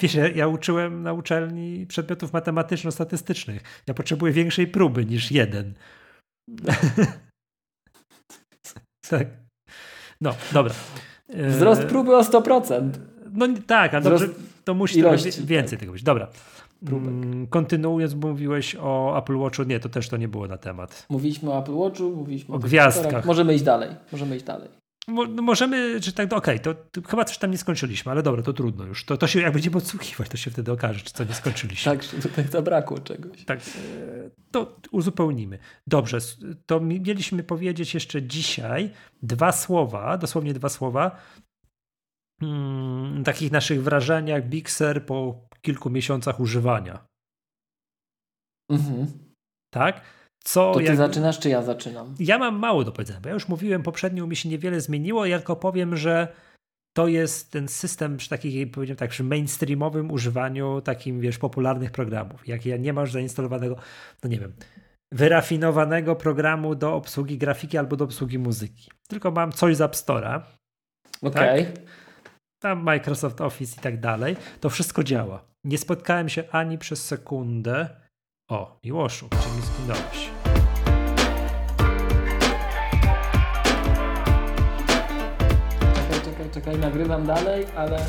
Wiesz, 0.00 0.14
ja, 0.14 0.28
ja, 0.28 0.48
uczyłem 0.48 1.02
na 1.02 1.12
uczelni 1.12 1.86
przedmiotów 1.86 2.32
matematyczno-statystycznych. 2.32 3.60
Ja 3.86 3.94
potrzebuję 3.94 4.32
większej 4.32 4.66
próby 4.66 5.04
niż 5.04 5.32
jeden. 5.32 5.74
tak. 9.10 9.28
No, 10.20 10.34
dobra. 10.52 10.74
Wzrost 11.28 11.82
e, 11.82 11.86
próby 11.86 12.16
o 12.16 12.22
100%. 12.22 12.90
No 13.32 13.46
tak, 13.66 13.94
a 13.94 14.00
dobrze, 14.00 14.28
to 14.64 14.74
musi 14.74 14.98
ilości, 14.98 15.30
więcej 15.46 15.70
tak. 15.70 15.80
tego 15.80 15.92
być. 15.92 16.02
Dobra. 16.02 16.28
Mm, 16.92 17.46
kontynuując, 17.46 18.14
mówiłeś 18.14 18.76
o 18.80 19.18
Apple 19.18 19.36
Watchu. 19.36 19.62
Nie, 19.62 19.80
to 19.80 19.88
też 19.88 20.08
to 20.08 20.16
nie 20.16 20.28
było 20.28 20.46
na 20.46 20.58
temat. 20.58 21.06
Mówiliśmy 21.10 21.52
o 21.52 21.58
Apple 21.58 21.74
Watchu, 21.74 22.10
mówiliśmy 22.10 22.54
o, 22.54 22.56
o 22.56 22.60
gwiazdkach. 22.60 23.24
Możemy 23.24 23.54
iść 23.54 23.64
dalej. 23.64 23.90
Możemy 24.12 24.36
iść 24.36 24.44
dalej. 24.44 24.83
Mo 25.08 25.24
no 25.26 25.42
możemy, 25.42 26.00
czy 26.00 26.12
tak, 26.12 26.32
okej, 26.32 26.60
okay, 26.60 26.74
to, 26.74 26.74
to, 26.74 27.08
chyba 27.08 27.24
coś 27.24 27.38
tam 27.38 27.50
nie 27.50 27.58
skończyliśmy, 27.58 28.12
ale 28.12 28.22
dobra, 28.22 28.42
to 28.42 28.52
trudno 28.52 28.84
już. 28.84 29.04
To, 29.04 29.16
to 29.16 29.26
się 29.26 29.40
jak 29.40 29.52
będziemy 29.52 29.76
odsłuchiwać, 29.76 30.28
to 30.28 30.36
się 30.36 30.50
wtedy 30.50 30.72
okaże, 30.72 31.00
czy 31.00 31.12
co 31.12 31.24
nie 31.24 31.34
skończyliśmy. 31.34 31.92
tak, 31.92 32.02
że 32.02 32.28
tutaj 32.28 32.44
zabrakło 32.50 32.98
czegoś. 32.98 33.44
Tak, 33.44 33.60
to 34.50 34.80
uzupełnimy. 34.90 35.58
Dobrze, 35.86 36.18
to 36.66 36.80
mieliśmy 36.80 37.42
powiedzieć 37.42 37.94
jeszcze 37.94 38.22
dzisiaj 38.22 38.90
dwa 39.22 39.52
słowa, 39.52 40.18
dosłownie 40.18 40.54
dwa 40.54 40.68
słowa, 40.68 41.20
hmm, 42.40 43.24
takich 43.24 43.52
naszych 43.52 43.82
wrażeniach 43.82 44.48
Big 44.48 44.70
Sur 44.70 45.06
po 45.06 45.48
kilku 45.62 45.90
miesiącach 45.90 46.40
używania. 46.40 47.06
Mhm. 48.70 49.06
Tak? 49.70 50.00
Co 50.44 50.72
to 50.72 50.78
ty 50.78 50.84
jak... 50.84 50.96
zaczynasz, 50.96 51.38
czy 51.38 51.48
ja 51.48 51.62
zaczynam? 51.62 52.14
Ja 52.18 52.38
mam 52.38 52.58
mało 52.58 52.84
do 52.84 52.92
powiedzenia, 52.92 53.20
bo 53.20 53.28
ja 53.28 53.34
już 53.34 53.48
mówiłem 53.48 53.82
poprzednio, 53.82 54.26
mi 54.26 54.36
się 54.36 54.48
niewiele 54.48 54.80
zmieniło, 54.80 55.26
ja 55.26 55.38
tylko 55.38 55.56
powiem, 55.56 55.96
że 55.96 56.28
to 56.96 57.08
jest 57.08 57.52
ten 57.52 57.68
system 57.68 58.16
przy 58.16 58.28
takich, 58.28 58.70
powiedziałem 58.70 58.96
tak, 58.96 59.10
przy 59.10 59.24
mainstreamowym 59.24 60.10
używaniu 60.10 60.80
takim, 60.80 61.20
wiesz, 61.20 61.38
popularnych 61.38 61.90
programów. 61.90 62.48
Jak 62.48 62.66
ja 62.66 62.76
nie 62.76 62.92
masz 62.92 63.12
zainstalowanego, 63.12 63.76
no 64.22 64.30
nie 64.30 64.38
wiem, 64.38 64.52
wyrafinowanego 65.12 66.16
programu 66.16 66.74
do 66.74 66.94
obsługi 66.94 67.38
grafiki 67.38 67.78
albo 67.78 67.96
do 67.96 68.04
obsługi 68.04 68.38
muzyki. 68.38 68.90
Tylko 69.08 69.30
mam 69.30 69.52
coś 69.52 69.76
z 69.76 69.80
App 69.80 69.94
Store'a. 69.94 70.40
Okej. 71.22 71.60
Okay. 71.62 71.72
Tak? 71.72 71.84
tam 72.64 72.82
Microsoft 72.82 73.40
Office 73.40 73.76
i 73.78 73.82
tak 73.82 74.00
dalej, 74.00 74.36
to 74.60 74.70
wszystko 74.70 75.04
działa. 75.04 75.44
Nie 75.64 75.78
spotkałem 75.78 76.28
się 76.28 76.44
ani 76.50 76.78
przez 76.78 77.04
sekundę. 77.04 78.03
O, 78.48 78.78
Miłoszu, 78.84 79.28
gdzie 79.28 79.56
mi 79.56 79.62
zginąłeś? 79.62 80.30
Czekaj, 85.94 86.20
czekaj, 86.24 86.50
czekaj, 86.54 86.78
nagrywam 86.78 87.26
dalej, 87.26 87.66
ale... 87.76 88.06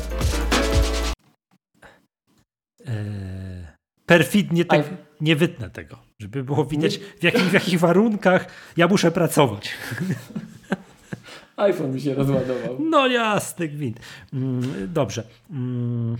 Eee, 2.86 3.66
perfidnie 4.06 4.64
tak 4.64 4.84
nie 5.20 5.36
wytnę 5.36 5.70
tego, 5.70 5.98
żeby 6.20 6.44
było 6.44 6.64
widać 6.64 6.98
w 6.98 7.22
jakich, 7.22 7.42
w 7.50 7.52
jakich 7.52 7.80
warunkach 7.80 8.46
ja 8.76 8.88
muszę 8.88 9.10
pracować 9.10 9.70
iPhone 11.56 11.92
mi 11.94 12.00
się 12.00 12.14
rozładował. 12.14 12.78
No 12.80 13.06
jasny 13.06 13.68
gwint. 13.68 14.00
Mm, 14.32 14.92
dobrze. 14.92 15.24
Mm, 15.50 16.16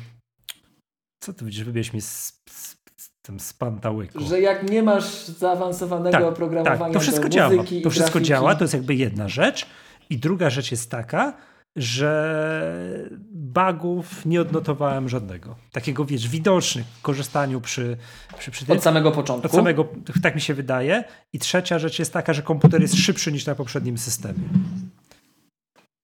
co 1.20 1.32
ty 1.32 1.44
widzisz? 1.44 1.64
Wybierz 1.64 1.92
mi 1.92 2.00
z, 2.00 2.06
z, 2.06 2.42
z 2.50 2.75
tym 3.26 3.40
spantałyku. 3.40 4.24
Że 4.24 4.40
jak 4.40 4.70
nie 4.70 4.82
masz 4.82 5.26
zaawansowanego 5.26 6.18
tak, 6.18 6.26
oprogramowania 6.26 6.78
tak, 6.78 6.92
to 6.92 7.00
wszystko 7.00 7.28
działa. 7.28 7.64
To 7.82 7.90
wszystko 7.90 8.20
działa, 8.20 8.54
to 8.54 8.64
jest 8.64 8.74
jakby 8.74 8.94
jedna 8.94 9.28
rzecz. 9.28 9.66
I 10.10 10.18
druga 10.18 10.50
rzecz 10.50 10.70
jest 10.70 10.90
taka, 10.90 11.32
że 11.76 13.10
bugów 13.32 14.26
nie 14.26 14.40
odnotowałem 14.40 15.08
żadnego. 15.08 15.56
Takiego, 15.72 16.04
wiesz, 16.04 16.28
widocznych 16.28 16.86
w 16.86 17.02
korzystaniu 17.02 17.60
przy, 17.60 17.96
przy, 18.38 18.50
przy 18.50 18.66
tym. 18.66 18.76
Od 18.76 18.82
samego 18.82 19.12
początku? 19.12 19.46
Od 19.46 19.52
samego, 19.52 19.88
tak 20.22 20.34
mi 20.34 20.40
się 20.40 20.54
wydaje. 20.54 21.04
I 21.32 21.38
trzecia 21.38 21.78
rzecz 21.78 21.98
jest 21.98 22.12
taka, 22.12 22.32
że 22.32 22.42
komputer 22.42 22.82
jest 22.82 22.94
szybszy 22.94 23.32
niż 23.32 23.46
na 23.46 23.54
poprzednim 23.54 23.98
systemie. 23.98 24.48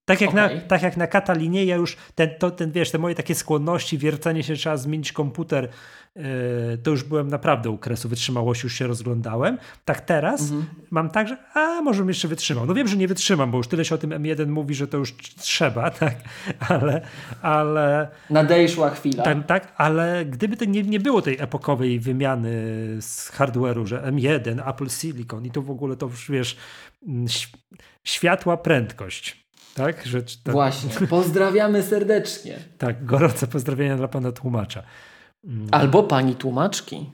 Tak 0.05 0.21
jak, 0.21 0.31
okay. 0.31 0.55
na, 0.55 0.61
tak 0.61 0.83
jak 0.83 0.97
na 0.97 1.07
Katalinie, 1.07 1.65
ja 1.65 1.77
już 1.77 1.97
ten, 2.15 2.31
to, 2.39 2.51
ten, 2.51 2.73
wiesz, 2.73 2.91
te 2.91 2.99
moje 2.99 3.15
takie 3.15 3.35
skłonności, 3.35 3.99
wiercenie 3.99 4.43
się, 4.43 4.55
trzeba 4.55 4.77
zmienić 4.77 5.13
komputer, 5.13 5.69
yy, 6.17 6.23
to 6.83 6.91
już 6.91 7.05
byłem 7.05 7.29
naprawdę 7.29 7.71
u 7.71 7.79
kresu 7.79 8.09
wytrzymałości, 8.09 8.67
już 8.67 8.75
się 8.75 8.87
rozglądałem. 8.87 9.59
Tak 9.85 10.01
teraz 10.01 10.51
mm 10.51 10.63
-hmm. 10.63 10.67
mam 10.91 11.11
tak, 11.11 11.29
że 11.29 11.37
a, 11.55 11.83
może 11.83 11.99
bym 11.99 12.09
jeszcze 12.09 12.29
wytrzymał. 12.29 12.67
No 12.67 12.75
wiem, 12.75 12.89
że 12.89 12.97
nie 12.97 13.09
wytrzymam, 13.09 13.51
bo 13.51 13.59
już 13.59 13.69
tyle 13.69 13.85
się 13.85 13.95
o 13.95 13.99
tym 13.99 14.11
M1 14.11 14.47
mówi, 14.47 14.75
że 14.75 14.89
to 14.89 14.97
już 14.97 15.17
trzeba, 15.17 15.91
tak, 16.01 16.15
ale... 16.69 17.01
ale 17.43 18.09
Nadejszła 18.31 18.91
chwila. 18.91 19.25
Tak, 19.25 19.47
tak 19.47 19.73
ale 19.77 20.25
gdyby 20.25 20.57
to 20.57 20.65
nie, 20.65 20.83
nie 20.83 21.01
było 21.01 21.23
tej 21.23 21.37
epokowej 21.41 22.01
wymiany 22.01 22.51
z 23.01 23.33
hardware'u, 23.33 23.87
że 23.87 24.03
M1, 24.03 24.71
Apple 24.71 24.89
Silicon 24.89 25.47
i 25.47 25.51
to 25.51 25.63
w 25.63 25.71
ogóle 25.71 25.97
to 25.97 26.07
już, 26.07 26.31
wiesz, 26.31 26.57
światła 28.05 28.57
prędkość 28.57 29.42
tak? 29.75 30.07
Że, 30.07 30.23
tak. 30.23 30.53
Właśnie. 30.53 31.07
Pozdrawiamy 31.07 31.83
serdecznie. 31.83 32.59
tak, 32.79 33.05
gorące 33.05 33.47
pozdrowienia 33.47 33.97
dla 33.97 34.09
pana 34.09 34.33
tłumacza. 34.33 34.83
Mm. 35.45 35.69
Albo 35.71 36.03
pani 36.03 36.35
tłumaczki. 36.35 37.13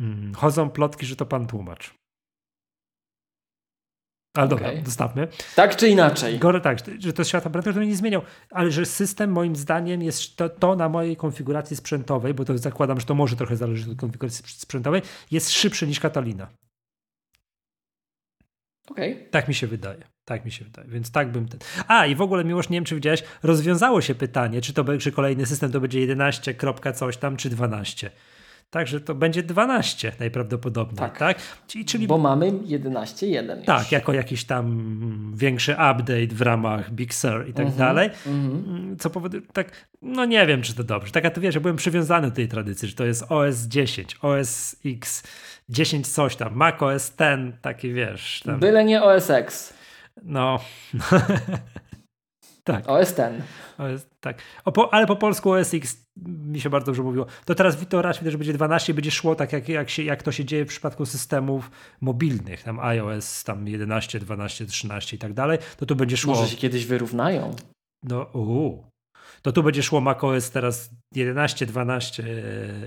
Mm, 0.00 0.34
chodzą 0.34 0.70
plotki, 0.70 1.06
że 1.06 1.16
to 1.16 1.26
pan 1.26 1.46
tłumacz. 1.46 1.94
Ale 4.36 4.46
okay. 4.46 4.58
dobra, 4.58 4.82
dostawmy. 4.82 5.28
Tak 5.56 5.76
czy 5.76 5.88
inaczej. 5.88 6.38
Gore, 6.38 6.60
tak, 6.60 6.78
że 6.98 7.12
to 7.12 7.24
światła 7.24 7.50
prędkość 7.50 7.76
to 7.76 7.84
nie 7.84 7.96
zmieniał, 7.96 8.22
ale 8.50 8.70
że 8.70 8.86
system 8.86 9.32
moim 9.32 9.56
zdaniem 9.56 10.02
jest 10.02 10.36
to, 10.36 10.48
to, 10.48 10.76
na 10.76 10.88
mojej 10.88 11.16
konfiguracji 11.16 11.76
sprzętowej, 11.76 12.34
bo 12.34 12.44
to 12.44 12.58
zakładam, 12.58 13.00
że 13.00 13.06
to 13.06 13.14
może 13.14 13.36
trochę 13.36 13.56
zależy 13.56 13.90
od 13.90 13.98
konfiguracji 13.98 14.44
sprzętowej, 14.46 15.02
jest 15.30 15.50
szybszy 15.50 15.86
niż 15.86 16.00
Catalina. 16.00 16.48
Okay. 18.90 19.28
Tak 19.30 19.48
mi 19.48 19.54
się 19.54 19.66
wydaje. 19.66 20.04
Tak 20.24 20.44
mi 20.44 20.52
się 20.52 20.64
wydaje, 20.64 20.88
więc 20.88 21.10
tak 21.10 21.32
bym. 21.32 21.48
Ten... 21.48 21.60
A 21.88 22.06
i 22.06 22.14
w 22.14 22.20
ogóle, 22.20 22.44
Miłosz, 22.44 22.68
nie 22.68 22.76
wiem, 22.76 22.84
czy 22.84 22.94
widziałeś, 22.94 23.22
rozwiązało 23.42 24.00
się 24.00 24.14
pytanie, 24.14 24.60
czy 24.60 24.72
to 24.72 24.98
czy 24.98 25.12
kolejny 25.12 25.46
system 25.46 25.72
to 25.72 25.80
będzie 25.80 26.00
11, 26.00 26.54
kropka 26.54 26.92
coś 26.92 27.16
tam, 27.16 27.36
czy 27.36 27.50
12. 27.50 28.10
Także 28.70 29.00
to 29.00 29.14
będzie 29.14 29.42
12 29.42 30.12
najprawdopodobniej, 30.20 30.98
tak? 30.98 31.18
tak? 31.18 31.38
Czyli, 31.66 31.84
czyli... 31.84 32.06
Bo 32.06 32.18
mamy 32.18 32.52
11.1 32.52 33.64
Tak, 33.64 33.92
jako 33.92 34.12
jakiś 34.12 34.44
tam 34.44 35.32
większy 35.36 35.72
update 35.72 36.26
w 36.34 36.42
ramach 36.42 36.90
Big 36.90 37.14
Sur 37.14 37.48
i 37.48 37.52
tak 37.52 37.66
mm 37.66 37.74
-hmm, 37.74 37.78
dalej. 37.78 38.10
Mm 38.26 38.50
-hmm. 38.50 38.98
Co 38.98 39.10
powoduje, 39.10 39.42
tak, 39.52 39.86
no 40.02 40.24
nie 40.24 40.46
wiem, 40.46 40.62
czy 40.62 40.74
to 40.74 40.84
dobrze. 40.84 41.12
Tak, 41.12 41.24
a 41.24 41.30
to 41.30 41.40
wiesz, 41.40 41.54
ja 41.54 41.60
byłem 41.60 41.76
przywiązany 41.76 42.28
do 42.28 42.36
tej 42.36 42.48
tradycji, 42.48 42.88
że 42.88 42.94
to 42.94 43.04
jest 43.04 43.24
OS 43.28 43.56
10, 43.56 44.16
OS 44.22 44.76
X, 44.86 45.22
10 45.68 46.08
coś 46.08 46.36
tam, 46.36 46.54
Mac 46.54 46.82
OS 46.82 47.12
10, 47.18 47.54
taki 47.62 47.92
wiesz. 47.92 48.42
Tam. 48.44 48.60
Byle 48.60 48.84
nie 48.84 49.02
OS 49.02 49.30
X. 49.30 49.74
No. 50.22 50.58
tak. 52.72 52.88
OS 52.88 53.14
ten. 53.14 53.42
OS, 53.78 54.06
tak. 54.20 54.38
Po, 54.74 54.94
ale 54.94 55.06
po 55.06 55.16
polsku 55.16 55.52
OS 55.52 55.74
X 55.74 56.06
mi 56.26 56.60
się 56.60 56.70
bardzo 56.70 56.86
dobrze 56.86 57.02
mówiło. 57.02 57.26
To 57.44 57.54
teraz 57.54 57.76
to 57.88 58.02
raczej 58.02 58.30
że 58.30 58.38
będzie 58.38 58.52
12 58.52 58.94
będzie 58.94 59.10
szło 59.10 59.34
tak 59.34 59.52
jak, 59.52 59.68
jak, 59.68 59.90
się, 59.90 60.02
jak 60.02 60.22
to 60.22 60.32
się 60.32 60.44
dzieje 60.44 60.64
w 60.64 60.68
przypadku 60.68 61.06
systemów 61.06 61.70
mobilnych, 62.00 62.62
tam 62.62 62.80
iOS 62.80 63.44
tam 63.44 63.68
11, 63.68 64.18
12, 64.18 64.66
13 64.66 65.16
i 65.16 65.18
tak 65.18 65.32
dalej, 65.32 65.58
to 65.76 65.86
tu 65.86 65.96
będzie 65.96 66.16
szło... 66.16 66.34
Może 66.34 66.48
się 66.48 66.56
kiedyś 66.56 66.86
wyrównają. 66.86 67.56
No, 68.02 68.22
uu. 68.22 68.84
To 69.42 69.52
tu 69.52 69.62
będzie 69.62 69.82
szło 69.82 70.00
macOS 70.00 70.50
teraz 70.50 70.90
11, 71.14 71.66
12 71.66 72.24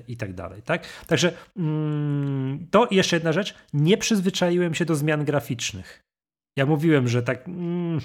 i 0.08 0.18
tak 0.18 0.34
dalej, 0.34 0.62
tak? 0.62 0.88
Także 1.08 1.34
mm, 1.58 2.68
to 2.72 2.88
jeszcze 2.92 3.16
jedna 3.16 3.32
rzecz, 3.32 3.56
nie 3.74 3.98
przyzwyczaiłem 3.98 4.74
się 4.74 4.86
do 4.86 4.96
zmian 4.96 5.26
graficznych. 5.26 6.04
Ja 6.58 6.66
mówiłem, 6.66 7.08
że 7.08 7.24
tak 7.24 7.48
mm, 7.48 8.02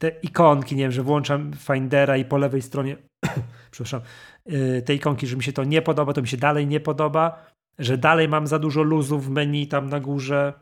te 0.00 0.08
ikonki, 0.08 0.76
nie 0.76 0.82
wiem, 0.82 0.92
że 0.92 1.02
włączam 1.02 1.52
Findera 1.52 2.16
i 2.16 2.24
po 2.24 2.38
lewej 2.38 2.62
stronie, 2.62 2.96
przepraszam, 3.70 4.00
yy, 4.46 4.82
te 4.82 4.94
ikonki, 4.94 5.26
że 5.26 5.36
mi 5.36 5.42
się 5.42 5.52
to 5.52 5.64
nie 5.64 5.82
podoba, 5.82 6.12
to 6.12 6.22
mi 6.22 6.28
się 6.28 6.36
dalej 6.36 6.66
nie 6.66 6.80
podoba. 6.80 7.44
że 7.78 7.98
dalej 7.98 8.28
mam 8.28 8.46
za 8.46 8.58
dużo 8.58 8.82
luzów 8.82 9.26
w 9.26 9.30
menu 9.30 9.66
tam 9.66 9.88
na 9.88 10.00
górze. 10.00 10.52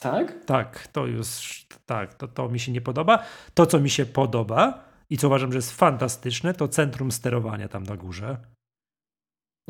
Tak? 0.00 0.44
Tak, 0.44 0.88
to 0.92 1.06
już, 1.06 1.66
tak, 1.86 2.14
to, 2.14 2.28
to 2.28 2.48
mi 2.48 2.60
się 2.60 2.72
nie 2.72 2.80
podoba. 2.80 3.24
To, 3.54 3.66
co 3.66 3.80
mi 3.80 3.90
się 3.90 4.06
podoba 4.06 4.84
i 5.10 5.18
co 5.18 5.26
uważam, 5.26 5.52
że 5.52 5.58
jest 5.58 5.72
fantastyczne, 5.72 6.54
to 6.54 6.68
centrum 6.68 7.12
sterowania 7.12 7.68
tam 7.68 7.82
na 7.82 7.96
górze. 7.96 8.36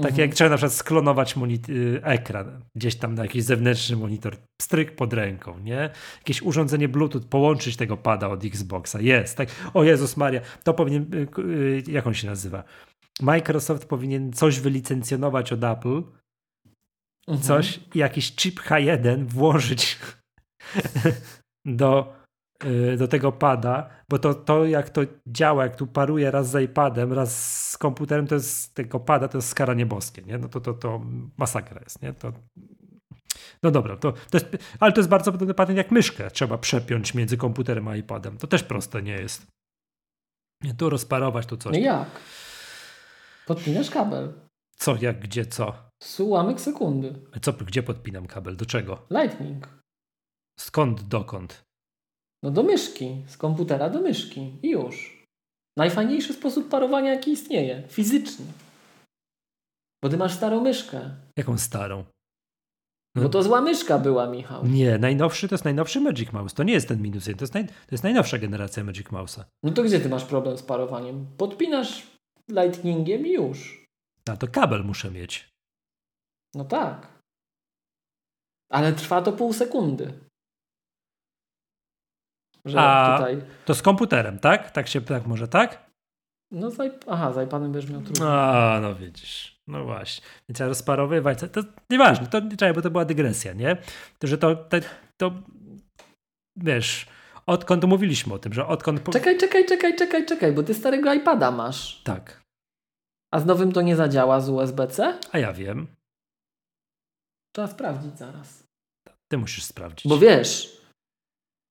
Tak 0.02 0.10
Mhm. 0.10 0.28
jak 0.28 0.34
trzeba 0.36 0.50
na 0.50 0.56
przykład 0.56 0.72
sklonować 0.72 1.34
y, 1.68 2.00
ekran 2.02 2.60
gdzieś 2.76 2.96
tam 2.96 3.14
na 3.14 3.22
jakiś 3.22 3.44
zewnętrzny 3.44 3.96
monitor, 3.96 4.36
stryk 4.62 4.96
pod 4.96 5.12
ręką, 5.12 5.58
nie? 5.58 5.90
Jakieś 6.18 6.42
urządzenie 6.42 6.88
Bluetooth, 6.88 7.20
połączyć 7.30 7.76
tego 7.76 7.96
pada 7.96 8.28
od 8.28 8.44
Xboxa. 8.44 9.00
Jest, 9.00 9.36
tak. 9.36 9.48
O 9.74 9.84
Jezus 9.84 10.16
Maria, 10.16 10.40
to 10.64 10.74
powinien, 10.74 11.06
y, 11.14 11.40
y, 11.40 11.82
jak 11.88 12.06
on 12.06 12.14
się 12.14 12.26
nazywa? 12.26 12.64
Microsoft 13.22 13.86
powinien 13.88 14.32
coś 14.32 14.60
wylicencjonować 14.60 15.52
od 15.52 15.64
Apple, 15.64 16.02
Mhm. 17.28 17.42
coś, 17.42 17.80
jakiś 17.94 18.34
chip 18.34 18.60
H1 18.60 19.26
włożyć 19.26 19.98
do, 21.64 22.14
do 22.98 23.08
tego 23.08 23.32
pada, 23.32 23.90
bo 24.08 24.18
to, 24.18 24.34
to 24.34 24.64
jak 24.64 24.90
to 24.90 25.00
działa, 25.26 25.64
jak 25.64 25.76
tu 25.76 25.86
paruje 25.86 26.30
raz 26.30 26.50
z 26.50 26.62
iPadem, 26.64 27.12
raz 27.12 27.70
z 27.70 27.78
komputerem, 27.78 28.26
to 28.26 28.34
jest 28.34 28.74
tego 28.74 29.00
pada, 29.00 29.28
to 29.28 29.38
jest 29.38 29.48
skaranie 29.48 29.86
boskie, 29.86 30.22
nie? 30.22 30.38
No 30.38 30.48
to, 30.48 30.60
to, 30.60 30.74
to 30.74 31.00
masakra 31.36 31.80
jest, 31.80 32.02
nie? 32.02 32.12
To, 32.12 32.32
no 33.62 33.70
dobra, 33.70 33.96
to, 33.96 34.12
to 34.12 34.38
jest, 34.38 34.46
ale 34.80 34.92
to 34.92 35.00
jest 35.00 35.08
bardzo 35.08 35.32
podobny 35.32 35.54
patent 35.54 35.78
jak 35.78 35.90
myszkę. 35.90 36.30
Trzeba 36.30 36.58
przepiąć 36.58 37.14
między 37.14 37.36
komputerem 37.36 37.88
a 37.88 37.96
iPadem. 37.96 38.38
To 38.38 38.46
też 38.46 38.62
proste 38.62 39.02
nie 39.02 39.12
jest. 39.12 39.46
Nie, 40.62 40.74
tu 40.74 40.90
rozparować, 40.90 41.46
tu 41.46 41.56
coś. 41.56 41.72
No 41.72 41.78
jak? 41.78 42.08
Podpinasz 43.46 43.90
kabel. 43.90 44.32
Co, 44.76 44.96
jak, 45.00 45.20
gdzie, 45.20 45.46
co? 45.46 45.74
Z 46.02 46.20
ułamek 46.20 46.60
sekundy. 46.60 47.14
co? 47.42 47.52
Gdzie 47.52 47.82
podpinam 47.82 48.26
kabel? 48.26 48.56
Do 48.56 48.66
czego? 48.66 49.06
Lightning. 49.10 49.68
Skąd, 50.60 51.02
dokąd? 51.02 51.65
No 52.42 52.50
do 52.50 52.62
myszki. 52.62 53.22
Z 53.26 53.36
komputera 53.36 53.90
do 53.90 54.00
myszki. 54.00 54.52
I 54.62 54.70
już. 54.70 55.24
Najfajniejszy 55.76 56.32
sposób 56.32 56.68
parowania, 56.68 57.14
jaki 57.14 57.30
istnieje. 57.30 57.82
Fizycznie. 57.88 58.46
Bo 60.02 60.08
ty 60.08 60.16
masz 60.16 60.32
starą 60.34 60.60
myszkę. 60.60 61.10
Jaką 61.36 61.58
starą? 61.58 62.04
Bo 63.22 63.28
to 63.28 63.42
zła 63.42 63.60
myszka 63.60 63.98
była, 63.98 64.26
Michał. 64.26 64.66
Nie, 64.66 64.98
najnowszy 64.98 65.48
to 65.48 65.54
jest 65.54 65.64
najnowszy 65.64 66.00
Magic 66.00 66.32
Mouse. 66.32 66.54
To 66.54 66.62
nie 66.62 66.72
jest 66.72 66.88
ten 66.88 67.02
minus 67.02 67.26
jeden, 67.26 67.38
to 67.38 67.42
jest, 67.42 67.54
naj, 67.54 67.66
to 67.66 67.92
jest 67.92 68.04
najnowsza 68.04 68.38
generacja 68.38 68.84
Magic 68.84 69.06
Mouse'a. 69.06 69.44
No 69.62 69.72
to 69.72 69.82
gdzie 69.82 70.00
ty 70.00 70.08
masz 70.08 70.24
problem 70.24 70.58
z 70.58 70.62
parowaniem? 70.62 71.26
Podpinasz 71.36 72.06
lightningiem 72.50 73.26
i 73.26 73.30
już. 73.32 73.86
A 74.28 74.36
to 74.36 74.48
kabel 74.48 74.84
muszę 74.84 75.10
mieć. 75.10 75.48
No 76.54 76.64
tak. 76.64 77.18
Ale 78.70 78.92
trwa 78.92 79.22
to 79.22 79.32
pół 79.32 79.52
sekundy. 79.52 80.25
Że 82.66 82.78
A- 82.80 83.16
tutaj. 83.18 83.42
To 83.64 83.74
z 83.74 83.82
komputerem, 83.82 84.38
tak? 84.38 84.70
Tak 84.70 84.88
się, 84.88 85.00
tak 85.00 85.26
może, 85.26 85.48
tak? 85.48 85.90
No 86.50 86.70
z 86.70 86.78
iP- 86.78 87.04
Aha, 87.08 87.32
z 87.32 87.46
iPadem 87.46 87.72
będziesz 87.72 87.90
miał 87.90 88.00
trudno. 88.02 88.32
A, 88.40 88.80
no 88.80 88.94
widzisz. 88.94 89.56
No 89.66 89.84
właśnie. 89.84 90.24
Więc 90.48 90.58
ja 90.58 90.66
rozparowywać, 90.68 91.38
to 91.52 91.60
nieważne, 91.90 92.26
to 92.26 92.40
nie 92.40 92.56
trzeba, 92.56 92.72
bo 92.74 92.82
to 92.82 92.90
była 92.90 93.04
dygresja, 93.04 93.52
nie? 93.52 93.76
To, 94.18 94.26
że 94.26 94.38
to, 94.38 94.56
to, 94.56 94.76
to 95.16 95.32
wiesz, 96.56 97.06
odkąd 97.46 97.84
mówiliśmy 97.84 98.34
o 98.34 98.38
tym, 98.38 98.52
że 98.52 98.66
odkąd... 98.66 99.00
Po... 99.00 99.12
Czekaj, 99.12 99.38
czekaj, 99.38 99.66
czekaj, 99.66 99.96
czekaj, 99.96 100.26
czekaj, 100.26 100.52
bo 100.52 100.62
ty 100.62 100.74
starego 100.74 101.14
iPada 101.14 101.50
masz. 101.50 102.02
Tak, 102.02 102.42
A 103.34 103.40
z 103.40 103.46
nowym 103.46 103.72
to 103.72 103.82
nie 103.82 103.96
zadziała 103.96 104.40
z 104.40 104.48
USB-C? 104.48 105.18
a 105.32 105.38
ja 105.38 105.52
wiem. 105.52 105.86
Trzeba 107.56 107.68
sprawdzić 107.68 108.18
zaraz. 108.18 108.64
Ty 109.28 109.38
musisz 109.38 109.64
sprawdzić. 109.64 110.08
Bo 110.08 110.18
wiesz, 110.18 110.75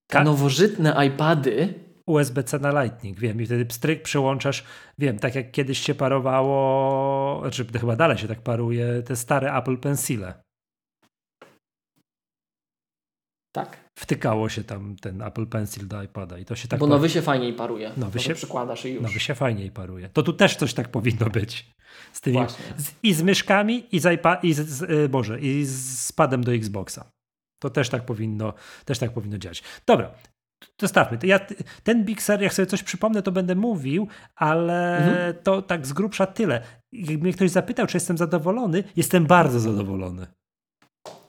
te 0.08 0.18
Ka- 0.18 0.24
nowożytne 0.24 1.06
iPady 1.08 1.74
USB-C 2.08 2.60
na 2.60 2.84
Lightning, 2.84 3.20
wiem, 3.20 3.42
i 3.42 3.46
wtedy 3.46 3.66
pstryk 3.66 4.02
przyłączasz, 4.04 4.64
wiem, 5.00 5.20
tak 5.20 5.36
jak 5.36 5.52
kiedyś 5.52 5.80
się 5.80 5.96
parowało, 5.96 7.40
znaczy 7.42 7.66
chyba 7.80 7.96
dalej 7.96 8.18
się 8.18 8.28
tak 8.28 8.42
paruje, 8.42 9.02
te 9.06 9.16
stare 9.16 9.54
Apple 9.58 9.78
Pencile. 9.78 10.34
tak, 13.56 13.86
Wtykało 14.00 14.50
się 14.50 14.64
tam 14.64 14.96
ten 14.96 15.22
Apple 15.22 15.46
Pencil 15.48 15.88
do 15.88 16.04
iPada 16.04 16.38
i 16.38 16.46
to 16.46 16.56
się 16.56 16.68
tak 16.68 16.80
bo 16.80 16.88
nowy 16.88 17.10
się 17.10 17.22
fajniej 17.22 17.54
paruje. 17.54 17.92
Nowy 17.98 18.20
się- 18.20 18.34
przykładasz 18.36 18.86
i 18.86 18.94
już. 18.94 19.04
nowy 19.04 19.20
się 19.20 19.36
fajniej 19.36 19.72
paruje. 19.72 20.10
To 20.10 20.24
tu 20.24 20.34
też 20.34 20.56
coś 20.56 20.74
tak 20.74 20.90
powinno 20.90 21.30
być. 21.30 21.72
Z 22.14 22.22
tymi, 22.22 22.38
Właśnie. 22.38 22.66
z, 22.78 22.92
I 23.04 23.14
z 23.14 23.22
myszkami, 23.24 23.88
i 23.96 24.00
z, 24.00 24.04
iPa- 24.06 24.40
i 24.44 24.54
z, 24.54 24.60
z, 24.70 24.82
y, 24.82 25.10
Boże, 25.10 25.40
i 25.40 25.66
z 25.66 26.12
padem 26.12 26.44
do 26.44 26.54
Xboxa. 26.54 27.12
To 27.66 27.70
też 27.70 27.90
tak 27.90 28.06
powinno, 28.06 28.54
też 28.86 29.00
tak 29.00 29.14
powinno 29.14 29.38
działać. 29.38 29.64
Dobra, 29.86 30.12
zostawmy. 30.82 31.18
Ja, 31.24 31.40
ten 31.84 32.06
Big 32.06 32.22
Sur, 32.22 32.42
jak 32.42 32.54
sobie 32.54 32.66
coś 32.66 32.84
przypomnę, 32.84 33.22
to 33.22 33.32
będę 33.32 33.56
mówił, 33.56 34.08
ale 34.36 34.98
Mhm. 34.98 35.36
to 35.44 35.62
tak 35.62 35.88
z 35.88 35.94
grubsza 35.94 36.26
tyle. 36.26 36.62
Jak 36.92 37.22
mnie 37.22 37.34
ktoś 37.34 37.52
zapytał, 37.52 37.88
czy 37.88 37.98
jestem 37.98 38.18
zadowolony, 38.18 38.84
jestem 38.96 39.26
bardzo 39.26 39.60
zadowolony. 39.60 40.28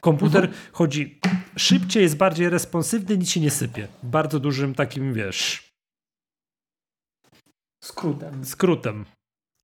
Komputer 0.00 0.44
Mhm. 0.44 0.62
chodzi 0.72 1.20
szybciej, 1.56 2.02
jest 2.02 2.16
bardziej 2.16 2.48
responsywny, 2.50 3.18
nic 3.18 3.30
się 3.30 3.40
nie 3.40 3.50
sypie. 3.50 3.88
Bardzo 4.02 4.40
dużym 4.40 4.74
takim, 4.74 5.14
wiesz, 5.14 5.72
Skrótem. 7.84 8.44
skrótem. 8.44 9.04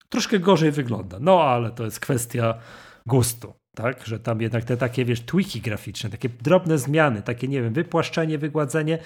Troszkę 0.09 0.39
gorzej 0.39 0.73
wygląda, 0.73 1.19
no 1.21 1.43
ale 1.43 1.71
to 1.71 1.85
jest 1.85 2.01
kwestia 2.01 2.59
gustu, 3.07 3.55
tak? 3.77 4.07
Że 4.07 4.19
tam 4.19 4.41
jednak 4.41 4.65
te 4.65 4.77
takie, 4.77 5.05
wiesz, 5.05 5.21
tweaki 5.21 5.61
graficzne, 5.61 6.11
takie 6.11 6.29
drobne 6.29 6.79
zmiany, 6.79 7.23
takie, 7.23 7.49
nie 7.49 7.63
wiem, 7.63 7.73
wypłaszczenie, 7.73 8.39
wygładzenie. 8.39 8.99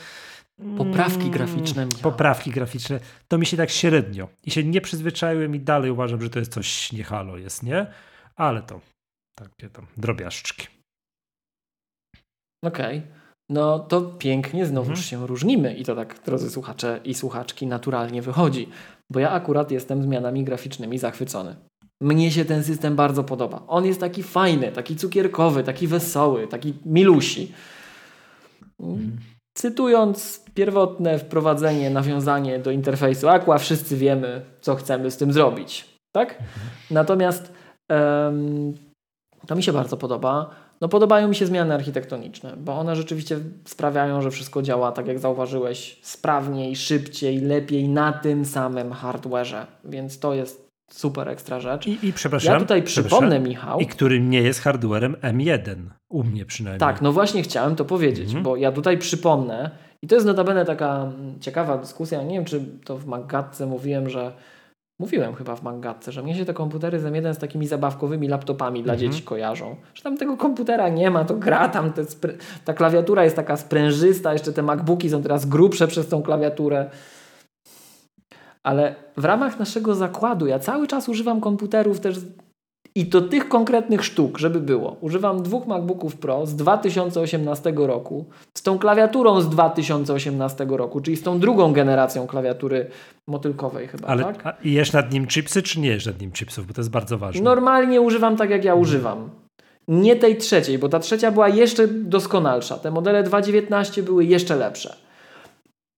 Poprawki 0.76 1.20
mm, 1.20 1.30
graficzne. 1.30 1.86
Poprawki 2.02 2.51
graficzne. 2.51 3.01
To 3.28 3.38
mi 3.38 3.47
się 3.47 3.56
tak 3.56 3.70
średnio. 3.70 4.28
I 4.44 4.51
się 4.51 4.64
nie 4.64 4.80
przyzwyczaiłem 4.80 5.55
i 5.55 5.60
dalej 5.60 5.90
uważam, 5.90 6.22
że 6.22 6.30
to 6.30 6.38
jest 6.38 6.52
coś 6.52 6.93
nie 6.93 7.05
halo 7.05 7.36
jest, 7.36 7.62
nie? 7.62 7.86
Ale 8.36 8.62
to 8.62 8.80
takie 9.34 9.70
tam 9.70 9.86
drobiażdżki. 9.97 10.66
Okej. 12.64 13.02
No 13.51 13.78
to 13.78 14.01
pięknie, 14.01 14.66
znowuż 14.66 14.88
Mhm. 14.88 15.05
się 15.05 15.26
różnimy 15.26 15.74
i 15.74 15.84
to 15.84 15.94
tak, 15.97 16.20
drodzy 16.24 16.51
słuchacze 16.51 17.01
i 17.05 17.14
słuchaczki, 17.14 17.66
naturalnie 17.66 18.22
wychodzi. 18.22 18.68
Bo 19.12 19.20
ja 19.20 19.30
akurat 19.30 19.70
jestem 19.70 20.02
zmianami 20.02 20.44
graficznymi 20.44 20.98
zachwycony. 20.98 21.56
Mnie 22.01 22.31
się 22.31 22.44
ten 22.44 22.64
system 22.64 22.97
bardzo 22.97 23.24
podoba. 23.24 23.62
On 23.68 23.86
jest 23.86 24.01
taki 24.01 24.23
fajny, 24.23 24.73
taki 24.73 24.97
cukierkowy, 24.97 25.62
taki 25.62 25.86
wesoły, 25.86 26.47
taki 26.47 26.74
milusi. 26.85 27.52
Mhm. 28.81 29.16
Cytując 29.56 30.44
pierwotne 30.55 31.18
wprowadzenie, 31.18 31.90
nawiązanie 31.90 32.59
do 32.59 32.70
interfejsu 32.70 33.28
Aqua, 33.28 33.59
wszyscy 33.59 33.97
wiemy, 33.97 34.40
co 34.60 34.74
chcemy 34.74 35.10
z 35.10 35.16
tym 35.16 35.32
zrobić. 35.32 35.98
Tak? 36.12 36.39
Natomiast 36.90 37.52
em, 37.89 38.74
to 39.47 39.56
mi 39.56 39.62
się 39.62 39.73
bardzo 39.73 39.97
podoba. 39.97 40.51
No 40.81 40.89
podobają 40.89 41.28
mi 41.28 41.35
się 41.35 41.47
zmiany 41.47 41.74
architektoniczne, 41.74 42.56
bo 42.56 42.78
one 42.78 42.97
rzeczywiście 42.97 43.39
sprawiają, 43.64 44.23
że 44.23 44.31
wszystko 44.31 44.62
działa, 44.62 44.93
tak 44.93 45.06
jak 45.06 45.18
zauważyłeś, 45.18 45.98
sprawniej, 46.02 46.77
szybciej, 46.77 47.40
lepiej 47.40 47.89
na 47.89 48.12
tym 48.12 48.44
samym 48.44 48.93
hardwareze. 48.93 49.66
Więc 49.85 50.18
to 50.18 50.35
jest 50.35 50.65
super 50.90 51.28
ekstra 51.28 51.60
rzecz. 51.60 51.86
I, 51.86 52.06
i 52.06 52.12
przepraszam. 52.12 52.54
Ja 52.54 52.60
tutaj 52.60 52.82
przypomnę, 52.82 53.40
Michał. 53.40 53.80
I 53.80 53.86
który 53.86 54.20
nie 54.20 54.42
jest 54.42 54.60
hardwarem 54.60 55.14
M1. 55.22 55.76
U 56.08 56.24
mnie 56.24 56.44
przynajmniej. 56.44 56.80
Tak, 56.80 57.02
no 57.02 57.12
właśnie 57.12 57.42
chciałem 57.42 57.76
to 57.76 57.84
powiedzieć, 57.84 58.26
Mhm. 58.26 58.42
bo 58.44 58.56
ja 58.56 58.72
tutaj 58.72 58.98
przypomnę, 58.98 59.70
i 60.02 60.06
to 60.06 60.14
jest 60.14 60.26
notabene 60.26 60.64
taka 60.64 61.02
mm, 61.02 61.40
ciekawa 61.40 61.78
dyskusja, 61.78 62.22
nie 62.22 62.34
wiem 62.34 62.44
czy 62.44 62.60
to 62.84 62.98
w 62.98 63.06
Maggatce 63.06 63.66
mówiłem, 63.66 64.10
że 64.10 64.32
mówiłem 65.00 65.34
chyba 65.34 65.56
w 65.56 65.62
Maggatce, 65.62 66.12
że 66.12 66.22
mnie 66.22 66.34
się 66.34 66.44
te 66.44 66.54
komputery 66.54 67.00
z 67.00 67.04
M1 67.04 67.34
z 67.34 67.38
takimi 67.38 67.66
zabawkowymi 67.66 68.28
laptopami 68.28 68.82
dla 68.82 68.92
Mhm. 68.94 69.12
dzieci 69.12 69.24
kojarzą. 69.24 69.76
Że 69.94 70.02
tam 70.02 70.16
tego 70.16 70.36
komputera 70.36 70.88
nie 70.88 71.10
ma, 71.10 71.24
to 71.24 71.34
gra 71.34 71.68
tam, 71.68 71.92
ta 72.64 72.74
klawiatura 72.74 73.24
jest 73.24 73.36
taka 73.36 73.56
sprężysta, 73.56 74.32
jeszcze 74.32 74.52
te 74.52 74.62
MacBooki 74.62 75.10
są 75.10 75.22
teraz 75.22 75.46
grubsze 75.46 75.88
przez 75.88 76.08
tą 76.08 76.22
klawiaturę. 76.22 76.90
Ale 78.66 78.94
w 79.16 79.24
ramach 79.24 79.59
naszego 79.59 79.94
zakładu 79.94 80.47
ja 80.47 80.59
cały 80.59 80.86
czas 80.86 81.09
używam 81.09 81.40
komputerów 81.40 82.01
też 82.01 82.16
i 82.94 83.06
to 83.06 83.20
tych 83.20 83.48
konkretnych 83.48 84.05
sztuk, 84.05 84.38
żeby 84.38 84.60
było. 84.60 84.97
Używam 85.01 85.43
dwóch 85.43 85.66
MacBooków 85.66 86.16
Pro 86.16 86.47
z 86.47 86.56
2018 86.56 87.72
roku, 87.76 88.24
z 88.55 88.62
tą 88.62 88.78
klawiaturą 88.78 89.40
z 89.40 89.48
2018 89.48 90.66
roku, 90.68 91.01
czyli 91.01 91.16
z 91.16 91.22
tą 91.22 91.38
drugą 91.38 91.72
generacją 91.72 92.26
klawiatury 92.26 92.90
motylkowej 93.26 93.88
chyba, 93.88 94.09
Ale 94.09 94.24
tak? 94.24 94.47
a, 94.47 94.55
i 94.64 94.72
jesz 94.72 94.93
nad 94.93 95.12
nim 95.12 95.26
chipsy, 95.26 95.62
czy 95.62 95.80
nie 95.80 95.88
jesz 95.88 96.06
nad 96.06 96.20
nim 96.20 96.32
chipsów? 96.32 96.66
Bo 96.66 96.74
to 96.74 96.80
jest 96.80 96.90
bardzo 96.90 97.18
ważne. 97.18 97.43
Normalnie 97.43 98.01
używam 98.01 98.36
tak, 98.36 98.51
jak 98.51 98.64
ja 98.64 98.74
używam. 98.74 99.30
Nie 99.88 100.16
tej 100.16 100.36
trzeciej, 100.36 100.78
bo 100.78 100.88
ta 100.88 100.98
trzecia 100.98 101.30
była 101.30 101.48
jeszcze 101.48 101.88
doskonalsza. 101.88 102.78
Te 102.78 102.90
modele 102.90 103.24
2.19 103.24 104.02
były 104.02 104.24
jeszcze 104.24 104.56
lepsze. 104.56 105.06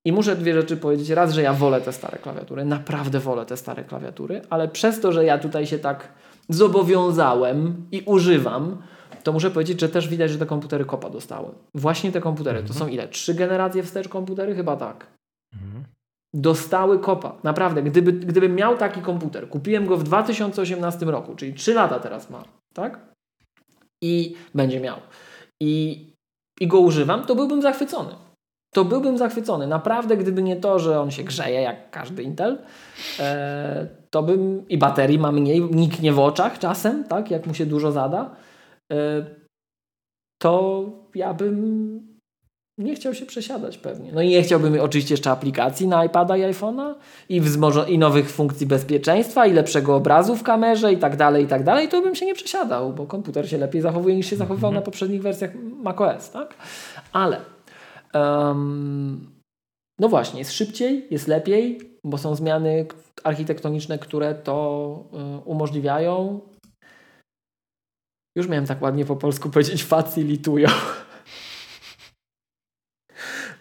I 0.08 0.12
muszę 0.12 0.36
dwie 0.36 0.54
rzeczy 0.54 0.76
powiedzieć. 0.76 1.10
Raz, 1.10 1.32
że 1.32 1.42
ja 1.42 1.52
wolę 1.52 1.80
te 1.80 1.92
stare 1.92 2.18
klawiatury. 2.18 2.64
Naprawdę 2.64 3.20
wolę 3.20 3.46
te 3.46 3.56
stare 3.56 3.84
klawiatury, 3.84 4.42
ale 4.50 4.68
przez 4.68 5.00
to, 5.00 5.12
że 5.12 5.24
ja 5.24 5.38
tutaj 5.38 5.66
się 5.66 5.78
tak 5.78 6.08
zobowiązałem 6.48 7.86
i 7.92 8.02
używam, 8.06 8.82
to 9.22 9.32
muszę 9.32 9.50
powiedzieć, 9.50 9.80
że 9.80 9.88
też 9.88 10.08
widać, 10.08 10.30
że 10.30 10.38
te 10.38 10.46
komputery 10.46 10.84
kopa 10.84 11.10
dostały. 11.10 11.48
Właśnie 11.74 12.12
te 12.12 12.20
komputery. 12.20 12.62
To 12.62 12.74
są 12.74 12.88
ile? 12.88 13.08
Trzy 13.08 13.34
generacje 13.34 13.82
wstecz 13.82 14.08
komputery? 14.08 14.54
Chyba 14.54 14.76
tak. 14.76 15.06
Dostały 16.34 16.98
kopa. 16.98 17.36
Naprawdę. 17.44 17.82
Gdyby, 17.82 18.12
gdybym 18.12 18.54
miał 18.54 18.76
taki 18.76 19.00
komputer, 19.00 19.48
kupiłem 19.48 19.86
go 19.86 19.96
w 19.96 20.02
2018 20.02 21.06
roku, 21.06 21.34
czyli 21.34 21.54
3 21.54 21.74
lata 21.74 22.00
teraz 22.00 22.30
ma, 22.30 22.44
tak? 22.74 23.00
I 24.02 24.36
będzie 24.54 24.80
miał. 24.80 24.96
I, 25.60 26.04
I 26.60 26.66
go 26.66 26.80
używam, 26.80 27.24
to 27.24 27.34
byłbym 27.34 27.62
zachwycony. 27.62 28.27
To 28.74 28.84
byłbym 28.84 29.18
zachwycony. 29.18 29.66
Naprawdę, 29.66 30.16
gdyby 30.16 30.42
nie 30.42 30.56
to, 30.56 30.78
że 30.78 31.00
on 31.00 31.10
się 31.10 31.22
grzeje 31.24 31.60
jak 31.60 31.90
każdy 31.90 32.22
Intel, 32.22 32.58
e, 33.20 33.86
to 34.10 34.22
bym 34.22 34.68
i 34.68 34.78
baterii 34.78 35.18
ma 35.18 35.32
mniej, 35.32 35.60
niknie 35.62 36.12
w 36.12 36.18
oczach 36.18 36.58
czasem, 36.58 37.04
tak, 37.04 37.30
jak 37.30 37.46
mu 37.46 37.54
się 37.54 37.66
dużo 37.66 37.92
zada, 37.92 38.36
e, 38.92 39.24
to 40.42 40.84
ja 41.14 41.34
bym 41.34 41.98
nie 42.78 42.94
chciał 42.94 43.14
się 43.14 43.26
przesiadać 43.26 43.78
pewnie. 43.78 44.12
No 44.12 44.22
i 44.22 44.28
nie 44.28 44.42
chciałbym 44.42 44.80
oczywiście 44.80 45.14
jeszcze 45.14 45.30
aplikacji 45.30 45.88
na 45.88 46.04
iPada 46.04 46.36
i 46.36 46.42
iPhone'a 46.42 46.94
i, 47.28 47.42
wzmożo- 47.42 47.88
i 47.88 47.98
nowych 47.98 48.30
funkcji 48.30 48.66
bezpieczeństwa 48.66 49.46
i 49.46 49.52
lepszego 49.52 49.96
obrazu 49.96 50.36
w 50.36 50.42
kamerze 50.42 50.92
i 50.92 50.96
tak 50.96 51.16
dalej, 51.16 51.44
i 51.44 51.46
tak 51.46 51.64
dalej, 51.64 51.88
to 51.88 52.02
bym 52.02 52.14
się 52.14 52.26
nie 52.26 52.34
przesiadał, 52.34 52.92
bo 52.92 53.06
komputer 53.06 53.50
się 53.50 53.58
lepiej 53.58 53.82
zachowuje 53.82 54.16
niż 54.16 54.26
się 54.30 54.36
zachowywał 54.36 54.72
na 54.72 54.80
poprzednich 54.80 55.22
wersjach 55.22 55.50
macOS, 55.82 56.30
tak? 56.30 56.54
Ale 57.12 57.40
no 59.98 60.08
właśnie, 60.08 60.38
jest 60.38 60.52
szybciej, 60.52 61.06
jest 61.10 61.28
lepiej, 61.28 61.78
bo 62.04 62.18
są 62.18 62.34
zmiany 62.34 62.86
architektoniczne, 63.24 63.98
które 63.98 64.34
to 64.34 65.04
y, 65.38 65.44
umożliwiają. 65.44 66.40
Już 68.36 68.48
miałem 68.48 68.66
tak 68.66 68.82
ładnie 68.82 69.04
po 69.04 69.16
polsku 69.16 69.50
powiedzieć 69.54 69.84
facilitują. 69.84 70.68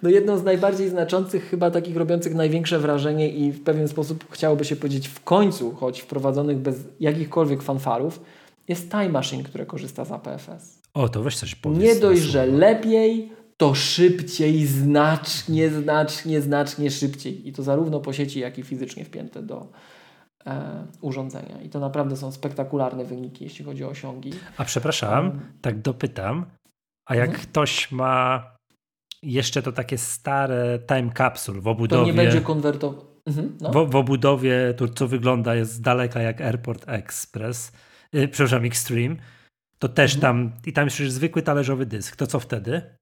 No 0.04 0.10
jedną 0.10 0.38
z 0.38 0.44
najbardziej 0.44 0.90
znaczących, 0.90 1.50
chyba 1.50 1.72
takich 1.72 1.98
robiących 1.98 2.36
największe 2.36 2.80
wrażenie 2.80 3.30
i 3.30 3.52
w 3.52 3.64
pewien 3.64 3.88
sposób 3.88 4.32
chciałoby 4.32 4.66
się 4.66 4.76
powiedzieć 4.76 5.08
w 5.08 5.24
końcu, 5.24 5.72
choć 5.72 6.02
wprowadzonych 6.02 6.58
bez 6.58 6.76
jakichkolwiek 7.00 7.64
fanfarów, 7.64 8.20
jest 8.68 8.92
Time 8.92 9.10
Machine, 9.10 9.44
które 9.44 9.66
korzysta 9.66 10.06
z 10.06 10.12
APFS. 10.12 10.80
O, 10.94 11.10
to 11.10 11.24
weź 11.24 11.38
coś 11.38 11.56
powiedz. 11.56 11.84
Nie 11.84 11.96
dość, 11.96 12.22
że 12.22 12.46
lepiej, 12.46 13.32
to 13.58 13.76
szybciej, 13.76 14.66
znacznie, 14.66 15.70
znacznie, 15.70 16.42
znacznie 16.42 16.92
szybciej. 16.92 17.48
I 17.48 17.54
to 17.54 17.64
zarówno 17.64 18.00
po 18.00 18.14
sieci, 18.14 18.40
jak 18.40 18.58
i 18.58 18.64
fizycznie 18.64 19.06
wpięte 19.06 19.44
do 19.44 19.72
e, 20.46 20.86
urządzenia. 21.02 21.62
I 21.62 21.70
to 21.70 21.80
naprawdę 21.80 22.18
są 22.18 22.32
spektakularne 22.32 23.06
wyniki, 23.06 23.44
jeśli 23.44 23.66
chodzi 23.66 23.84
o 23.84 23.90
osiągi. 23.90 24.32
A 24.58 24.66
przepraszam, 24.66 25.26
um, 25.26 25.40
tak 25.62 25.82
dopytam. 25.82 26.46
A 27.06 27.16
jak 27.16 27.30
hmm? 27.30 27.48
ktoś 27.48 27.92
ma 27.92 28.44
jeszcze 29.24 29.62
to 29.62 29.72
takie 29.72 29.98
stare 29.98 30.80
time 30.80 31.12
capsule 31.18 31.62
w 31.62 31.68
obudowie. 31.68 32.02
To 32.02 32.08
nie 32.08 32.14
będzie 32.14 32.42
konwertował. 32.42 33.06
Mhm, 33.26 33.58
no. 33.62 33.72
w, 33.72 33.90
w, 33.92 33.96
obudowie, 33.96 34.74
to 34.78 34.88
co 34.88 35.08
wygląda 35.08 35.56
jest 35.56 35.74
z 35.74 35.82
daleka 35.82 36.22
jak 36.22 36.42
Airport 36.42 36.90
Express, 36.90 37.72
yy, 38.14 38.28
przepraszam, 38.28 38.66
Extreme, 38.66 39.16
to 39.80 39.90
też 39.90 40.16
mhm. 40.16 40.22
tam, 40.22 40.60
i 40.66 40.74
tam 40.74 40.86
jest 40.86 41.00
już 41.00 41.12
zwykły 41.12 41.42
talerzowy 41.42 41.86
dysk. 41.86 42.16
To 42.16 42.28
co 42.28 42.40
wtedy? 42.40 42.98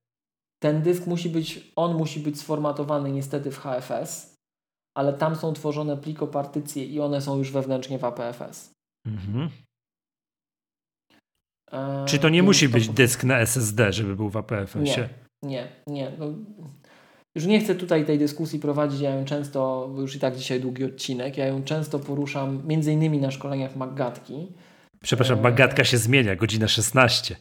Ten 0.63 0.81
dysk 0.81 1.07
musi 1.07 1.29
być, 1.29 1.71
on 1.75 1.97
musi 1.97 2.19
być 2.19 2.39
sformatowany 2.39 3.11
niestety 3.11 3.51
w 3.51 3.59
HFS, 3.59 4.35
ale 4.97 5.13
tam 5.13 5.35
są 5.35 5.53
tworzone 5.53 5.97
plikopartycje 5.97 6.85
i 6.85 6.99
one 6.99 7.21
są 7.21 7.37
już 7.37 7.51
wewnętrznie 7.51 7.99
w 7.99 8.03
APFS. 8.03 8.71
Mhm. 9.07 9.49
E, 11.71 12.05
Czy 12.05 12.19
to 12.19 12.29
nie 12.29 12.43
musi 12.43 12.69
być 12.69 12.89
dysk 12.89 13.23
na 13.23 13.39
SSD, 13.39 13.93
żeby 13.93 14.15
był 14.15 14.29
w 14.29 14.37
APFS-ie? 14.37 15.09
Nie, 15.43 15.49
nie, 15.49 15.67
nie. 15.87 16.11
No, 16.19 16.25
już 17.35 17.45
nie 17.45 17.59
chcę 17.59 17.75
tutaj 17.75 18.05
tej 18.05 18.19
dyskusji 18.19 18.59
prowadzić, 18.59 19.01
ja 19.01 19.15
ją 19.15 19.25
często, 19.25 19.89
bo 19.95 20.01
już 20.01 20.15
i 20.15 20.19
tak 20.19 20.35
dzisiaj 20.35 20.61
długi 20.61 20.83
odcinek, 20.83 21.37
ja 21.37 21.45
ją 21.45 21.63
często 21.63 21.99
poruszam 21.99 22.61
między 22.67 22.91
innymi 22.91 23.19
na 23.19 23.31
szkoleniach 23.31 23.75
Maggatki. 23.75 24.47
Przepraszam, 25.03 25.39
e, 25.39 25.41
Maggatka 25.41 25.83
się 25.83 25.97
zmienia, 25.97 26.35
godzina 26.35 26.67
16. 26.67 27.35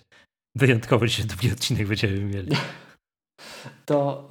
Wyjątkowo 0.57 1.07
dzisiaj 1.07 1.27
długi 1.27 1.53
odcinek 1.53 1.87
będziemy 1.89 2.25
mieli. 2.25 2.57
To, 3.87 4.29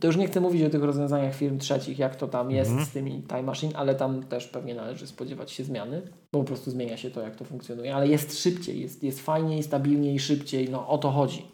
to 0.00 0.06
już 0.06 0.16
nie 0.16 0.26
chcę 0.26 0.40
mówić 0.40 0.62
o 0.62 0.70
tych 0.70 0.82
rozwiązaniach 0.82 1.34
firm 1.34 1.58
trzecich, 1.58 1.98
jak 1.98 2.16
to 2.16 2.28
tam 2.28 2.50
jest 2.50 2.70
mm 2.70 2.84
-hmm. 2.84 2.88
z 2.88 2.92
tymi 2.92 3.22
Time 3.22 3.42
Machine, 3.42 3.76
ale 3.76 3.94
tam 3.94 4.22
też 4.22 4.46
pewnie 4.46 4.74
należy 4.74 5.06
spodziewać 5.06 5.50
się 5.50 5.64
zmiany, 5.64 6.02
bo 6.32 6.38
po 6.38 6.44
prostu 6.44 6.70
zmienia 6.70 6.96
się 6.96 7.10
to, 7.10 7.20
jak 7.20 7.36
to 7.36 7.44
funkcjonuje, 7.44 7.94
ale 7.94 8.08
jest 8.08 8.42
szybciej, 8.42 8.80
jest, 8.80 9.02
jest 9.02 9.20
fajniej, 9.20 9.62
stabilniej, 9.62 10.18
szybciej, 10.18 10.70
no 10.70 10.88
o 10.88 10.98
to 10.98 11.10
chodzi. 11.10 11.46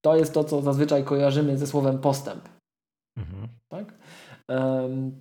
To 0.00 0.16
jest 0.16 0.34
to, 0.34 0.44
co 0.44 0.62
zazwyczaj 0.62 1.04
kojarzymy 1.04 1.58
ze 1.58 1.66
słowem 1.66 1.98
postęp. 1.98 2.48
Mhm. 3.18 3.48
Tak? 3.68 3.94
Um, 4.48 5.12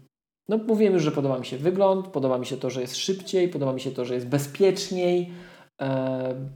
no 0.50 0.58
mówiłem 0.58 0.94
już, 0.94 1.04
że 1.04 1.12
podoba 1.12 1.40
mi 1.40 1.46
się 1.46 1.58
wygląd, 1.58 2.08
podoba 2.08 2.38
mi 2.38 2.46
się 2.46 2.58
to, 2.58 2.70
że 2.70 2.82
jest 2.82 2.98
szybciej, 2.98 3.50
podoba 3.50 3.74
mi 3.74 3.82
się 3.82 3.92
to, 3.92 4.06
że 4.06 4.14
jest 4.16 4.28
bezpieczniej. 4.28 5.32
Um, 5.80 6.50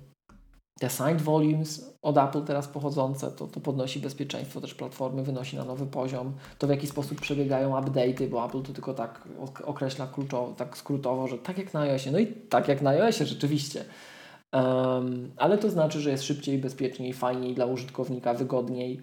te 0.84 0.90
signed 0.90 1.22
volumes 1.22 1.94
od 2.02 2.18
Apple 2.18 2.42
teraz 2.42 2.68
pochodzące, 2.68 3.32
to, 3.32 3.48
to 3.48 3.60
podnosi 3.60 4.00
bezpieczeństwo 4.00 4.62
też 4.62 4.74
platformy, 4.74 5.24
wynosi 5.24 5.58
na 5.58 5.66
nowy 5.66 5.86
poziom. 5.86 6.34
To 6.60 6.68
w 6.68 6.70
jaki 6.70 6.88
sposób 6.88 7.22
przebiegają 7.22 7.72
update'y, 7.82 8.28
bo 8.28 8.46
Apple 8.46 8.62
to 8.62 8.74
tylko 8.74 8.94
tak 8.94 9.28
określa 9.66 10.08
kluczowo, 10.08 10.54
tak 10.58 10.78
skrótowo, 10.78 11.28
że 11.28 11.38
tak 11.38 11.58
jak 11.58 11.74
na 11.74 11.80
iOSie. 11.80 12.12
No 12.12 12.20
i 12.20 12.28
tak 12.28 12.68
jak 12.68 12.82
na 12.82 12.90
iOSie 12.90 13.26
rzeczywiście. 13.26 13.86
Um, 14.54 15.32
ale 15.38 15.58
to 15.58 15.70
znaczy, 15.70 16.02
że 16.02 16.12
jest 16.12 16.24
szybciej, 16.24 16.58
bezpieczniej, 16.58 17.14
fajniej 17.14 17.56
dla 17.56 17.66
użytkownika, 17.66 18.34
wygodniej. 18.34 19.02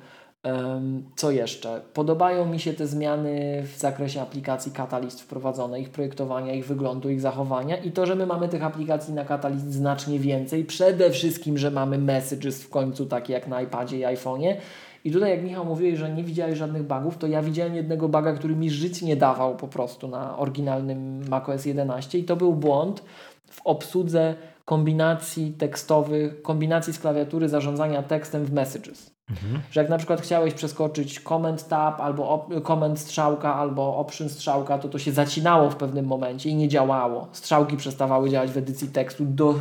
Co 1.17 1.31
jeszcze? 1.31 1.81
Podobają 1.95 2.47
mi 2.47 2.61
się 2.61 2.73
te 2.73 2.87
zmiany 2.87 3.62
w 3.62 3.79
zakresie 3.79 4.21
aplikacji 4.21 4.73
Catalyst 4.73 5.21
wprowadzone, 5.21 5.81
ich 5.81 5.91
projektowania, 5.91 6.55
ich 6.55 6.67
wyglądu, 6.67 7.11
ich 7.11 7.21
zachowania 7.21 7.77
i 7.77 7.93
to, 7.93 8.07
że 8.07 8.15
my 8.15 8.27
mamy 8.27 8.49
tych 8.49 8.65
aplikacji 8.65 9.15
na 9.15 9.25
Catalyst 9.25 9.73
znacznie 9.73 10.19
więcej. 10.19 10.65
Przede 10.65 11.11
wszystkim, 11.11 11.59
że 11.59 11.71
mamy 11.71 11.99
messages 11.99 12.62
w 12.62 12.71
końcu 12.71 13.07
takie 13.07 13.33
jak 13.33 13.49
na 13.49 13.62
iPadzie 13.62 13.99
i 13.99 14.03
iPhone'ie. 14.03 14.57
I 15.05 15.12
tutaj 15.12 15.31
jak 15.31 15.43
Michał 15.43 15.65
mówiłeś, 15.65 15.99
że 15.99 16.11
nie 16.11 16.25
widziałeś 16.25 16.59
żadnych 16.59 16.83
bugów, 16.83 17.19
to 17.19 17.27
ja 17.27 17.43
widziałem 17.43 17.75
jednego 17.75 18.09
buga, 18.09 18.33
który 18.33 18.57
mi 18.57 18.71
żyć 18.71 19.03
nie 19.03 19.17
dawał 19.17 19.57
po 19.57 19.69
prostu 19.69 20.09
na 20.09 20.39
oryginalnym 20.39 21.29
macOS 21.29 21.67
11 21.67 22.19
i 22.19 22.25
to 22.25 22.37
był 22.37 22.55
błąd 22.55 23.03
w 23.51 23.61
obsłudze 23.65 24.35
kombinacji 24.65 25.53
tekstowych, 25.53 26.43
kombinacji 26.43 26.93
z 26.93 26.99
klawiatury 26.99 27.49
zarządzania 27.49 28.03
tekstem 28.03 28.45
w 28.45 28.53
messages. 28.53 29.19
Mhm. 29.31 29.62
Że 29.70 29.81
jak 29.81 29.90
na 29.90 29.98
przykład 29.98 30.20
chciałeś 30.20 30.55
przeskoczyć 30.55 31.20
comment 31.20 31.69
tab 31.69 32.01
albo 32.01 32.48
comment 32.66 32.98
strzałka 32.98 33.55
albo 33.55 33.97
option 33.97 34.28
strzałka, 34.28 34.78
to 34.78 34.89
to 34.89 34.98
się 34.98 35.12
zacinało 35.12 35.70
w 35.70 35.77
pewnym 35.77 36.07
momencie 36.07 36.51
i 36.51 36.55
nie 36.55 36.69
działało. 36.69 37.28
Strzałki 37.32 37.77
przestawały 37.77 38.31
działać 38.31 38.51
w 38.51 38.57
edycji 38.57 38.89
tekstu. 38.89 39.24
Do, 39.24 39.55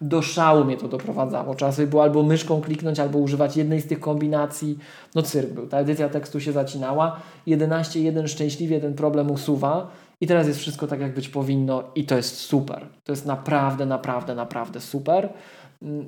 do 0.00 0.22
szału 0.22 0.64
mnie 0.64 0.76
to 0.76 0.88
doprowadzało. 0.88 1.54
Trzeba 1.54 1.72
sobie 1.72 1.88
było 1.88 2.02
albo 2.02 2.22
myszką 2.22 2.60
kliknąć, 2.60 3.00
albo 3.00 3.18
używać 3.18 3.56
jednej 3.56 3.80
z 3.80 3.86
tych 3.86 4.00
kombinacji. 4.00 4.78
No 5.14 5.22
cyrk 5.22 5.50
był. 5.50 5.66
Ta 5.66 5.78
edycja 5.78 6.08
tekstu 6.08 6.40
się 6.40 6.52
zacinała. 6.52 7.20
11.1 7.46 8.28
szczęśliwie 8.28 8.80
ten 8.80 8.94
problem 8.94 9.30
usuwa 9.30 9.86
i 10.20 10.26
teraz 10.26 10.46
jest 10.46 10.60
wszystko 10.60 10.86
tak, 10.86 11.00
jak 11.00 11.14
być 11.14 11.28
powinno, 11.28 11.82
i 11.94 12.04
to 12.04 12.16
jest 12.16 12.36
super. 12.36 12.86
To 13.04 13.12
jest 13.12 13.26
naprawdę, 13.26 13.86
naprawdę, 13.86 14.34
naprawdę 14.34 14.80
super. 14.80 15.28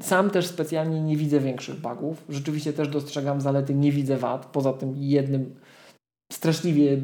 Sam 0.01 0.31
też 0.31 0.47
specjalnie 0.47 1.01
nie 1.01 1.17
widzę 1.17 1.41
większych 1.41 1.81
bugów. 1.81 2.25
Rzeczywiście 2.29 2.73
też 2.73 2.89
dostrzegam 2.89 3.41
zalety, 3.41 3.75
nie 3.75 3.93
widzę 3.93 4.17
wad. 4.17 4.47
Poza 4.47 4.73
tym 4.73 4.95
jednym 4.97 5.55
straszliwie 6.33 6.99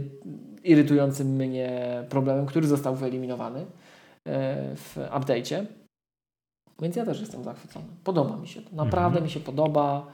irytującym 0.64 1.28
mnie 1.28 2.04
problemem, 2.08 2.46
który 2.46 2.66
został 2.66 2.96
wyeliminowany 2.96 3.60
e, 3.60 4.76
w 4.76 4.96
update'cie. 4.96 5.66
Więc 6.82 6.96
ja 6.96 7.04
też 7.04 7.20
jestem 7.20 7.44
zachwycony. 7.44 7.86
Podoba 8.04 8.36
mi 8.36 8.48
się 8.48 8.62
to. 8.62 8.76
Naprawdę 8.76 9.18
mhm. 9.18 9.24
mi 9.24 9.30
się 9.30 9.40
podoba. 9.40 10.06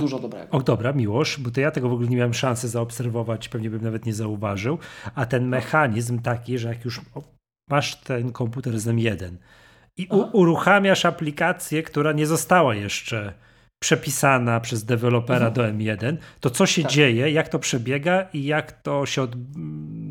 Dużo 0.00 0.18
dobrego. 0.18 0.56
O, 0.56 0.60
dobra, 0.60 0.92
Miłosz, 0.92 1.40
bo 1.40 1.50
to 1.50 1.60
ja 1.60 1.70
tego 1.70 1.88
w 1.88 1.92
ogóle 1.92 2.08
nie 2.08 2.16
miałem 2.16 2.34
szansy 2.34 2.68
zaobserwować, 2.68 3.48
pewnie 3.48 3.70
bym 3.70 3.82
nawet 3.82 4.06
nie 4.06 4.14
zauważył. 4.14 4.78
A 5.14 5.26
ten 5.26 5.48
mechanizm 5.48 6.18
taki, 6.18 6.58
że 6.58 6.68
jak 6.68 6.84
już 6.84 7.00
masz 7.70 8.00
ten 8.00 8.32
komputer 8.32 8.80
z 8.80 8.86
M1 8.86 9.36
i 9.96 10.08
uruchamiasz 10.32 11.04
aplikację, 11.04 11.82
która 11.82 12.12
nie 12.12 12.26
została 12.26 12.74
jeszcze 12.74 13.32
przepisana 13.82 14.60
przez 14.60 14.84
dewelopera 14.84 15.46
mhm. 15.46 15.54
do 15.54 15.62
M1, 15.62 16.16
to 16.40 16.50
co 16.50 16.66
się 16.66 16.82
tak. 16.82 16.92
dzieje, 16.92 17.30
jak 17.30 17.48
to 17.48 17.58
przebiega 17.58 18.28
i 18.32 18.44
jak 18.44 18.82
to 18.82 19.06
się 19.06 19.22
od, 19.22 19.30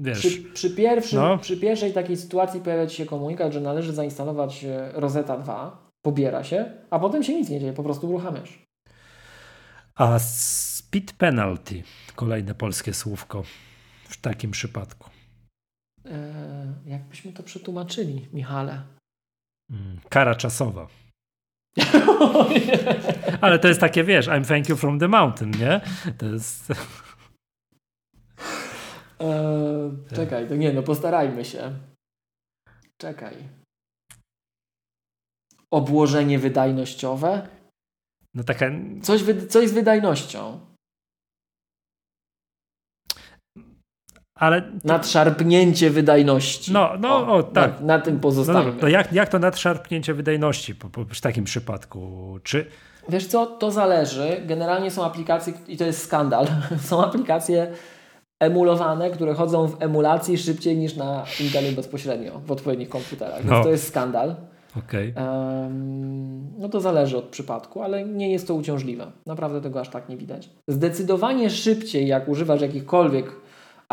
wiesz... 0.01 0.19
Przy, 0.19 0.41
przy, 0.41 0.69
pierwszym, 0.69 1.19
no. 1.19 1.37
przy 1.37 1.57
pierwszej 1.57 1.93
takiej 1.93 2.17
sytuacji 2.17 2.61
pojawia 2.61 2.89
się 2.89 3.05
komunikat, 3.05 3.53
że 3.53 3.61
należy 3.61 3.93
zainstalować 3.93 4.63
e, 4.63 4.91
Rosetta 4.93 5.37
2, 5.37 5.89
pobiera 6.01 6.43
się, 6.43 6.71
a 6.89 6.99
potem 6.99 7.23
się 7.23 7.33
nic 7.33 7.49
nie 7.49 7.59
dzieje, 7.59 7.73
po 7.73 7.83
prostu 7.83 8.09
uruchamiasz. 8.09 8.65
A 9.95 10.19
speed 10.19 11.13
penalty, 11.17 11.83
kolejne 12.15 12.55
polskie 12.55 12.93
słówko 12.93 13.43
w 14.09 14.17
takim 14.21 14.51
przypadku. 14.51 15.09
E, 16.05 16.73
jak 16.85 17.03
byśmy 17.03 17.33
to 17.33 17.43
przetłumaczyli, 17.43 18.27
Michale? 18.33 18.94
Mm, 19.69 19.99
kara 20.09 20.35
czasowa. 20.35 20.87
Ale 23.41 23.59
to 23.59 23.67
jest 23.67 23.79
takie, 23.79 24.03
wiesz, 24.03 24.27
I'm 24.27 24.47
thank 24.47 24.69
you 24.69 24.75
from 24.75 24.99
the 24.99 25.07
mountain, 25.07 25.51
nie? 25.51 25.81
To 26.17 26.25
jest... 26.25 26.73
Eee, 29.19 29.91
czekaj, 30.15 30.47
to 30.47 30.55
nie, 30.55 30.73
no 30.73 30.83
postarajmy 30.83 31.45
się. 31.45 31.79
Czekaj. 32.97 33.35
Obłożenie 35.71 36.39
wydajnościowe? 36.39 37.47
No 38.33 38.43
taka... 38.43 38.71
Coś, 39.01 39.21
coś 39.49 39.69
z 39.69 39.73
wydajnością. 39.73 40.59
Ale... 44.35 44.61
Nadszarpnięcie 44.83 45.89
wydajności. 45.89 46.73
No, 46.73 46.89
no, 46.99 47.17
o, 47.17 47.35
o 47.35 47.43
tak. 47.43 47.79
Na, 47.79 47.85
na, 47.85 47.99
tym 47.99 48.19
pozostanie. 48.19 48.71
No 48.71 48.79
to 48.79 48.87
jak, 48.87 49.13
jak 49.13 49.29
to 49.29 49.39
nadszarpnięcie 49.39 50.13
wydajności 50.13 50.75
po, 50.75 50.89
po, 50.89 51.05
w 51.05 51.21
takim 51.21 51.43
przypadku? 51.43 52.39
Czy... 52.43 52.65
Wiesz 53.09 53.27
co, 53.27 53.45
to 53.45 53.71
zależy. 53.71 54.41
Generalnie 54.45 54.91
są 54.91 55.05
aplikacje, 55.05 55.53
i 55.67 55.77
to 55.77 55.83
jest 55.83 56.03
skandal, 56.03 56.47
są 56.89 57.05
aplikacje 57.05 57.67
emulowane, 58.39 59.09
które 59.09 59.33
chodzą 59.33 59.67
w 59.67 59.81
emulacji 59.81 60.37
szybciej 60.37 60.77
niż 60.77 60.95
na 60.95 61.23
Intelu 61.39 61.71
bezpośrednio 61.71 62.39
w 62.45 62.51
odpowiednich 62.51 62.89
komputerach. 62.89 63.37
Więc 63.37 63.51
no. 63.51 63.63
to 63.63 63.69
jest 63.69 63.87
skandal. 63.87 64.35
Okay. 64.77 65.13
Um, 65.17 66.59
no 66.59 66.69
to 66.69 66.81
zależy 66.81 67.17
od 67.17 67.25
przypadku, 67.25 67.81
ale 67.81 68.05
nie 68.05 68.31
jest 68.31 68.47
to 68.47 68.53
uciążliwe. 68.53 69.11
Naprawdę 69.25 69.61
tego 69.61 69.79
aż 69.79 69.89
tak 69.89 70.09
nie 70.09 70.17
widać. 70.17 70.49
Zdecydowanie 70.67 71.49
szybciej, 71.49 72.07
jak 72.07 72.29
używasz 72.29 72.61
jakichkolwiek 72.61 73.25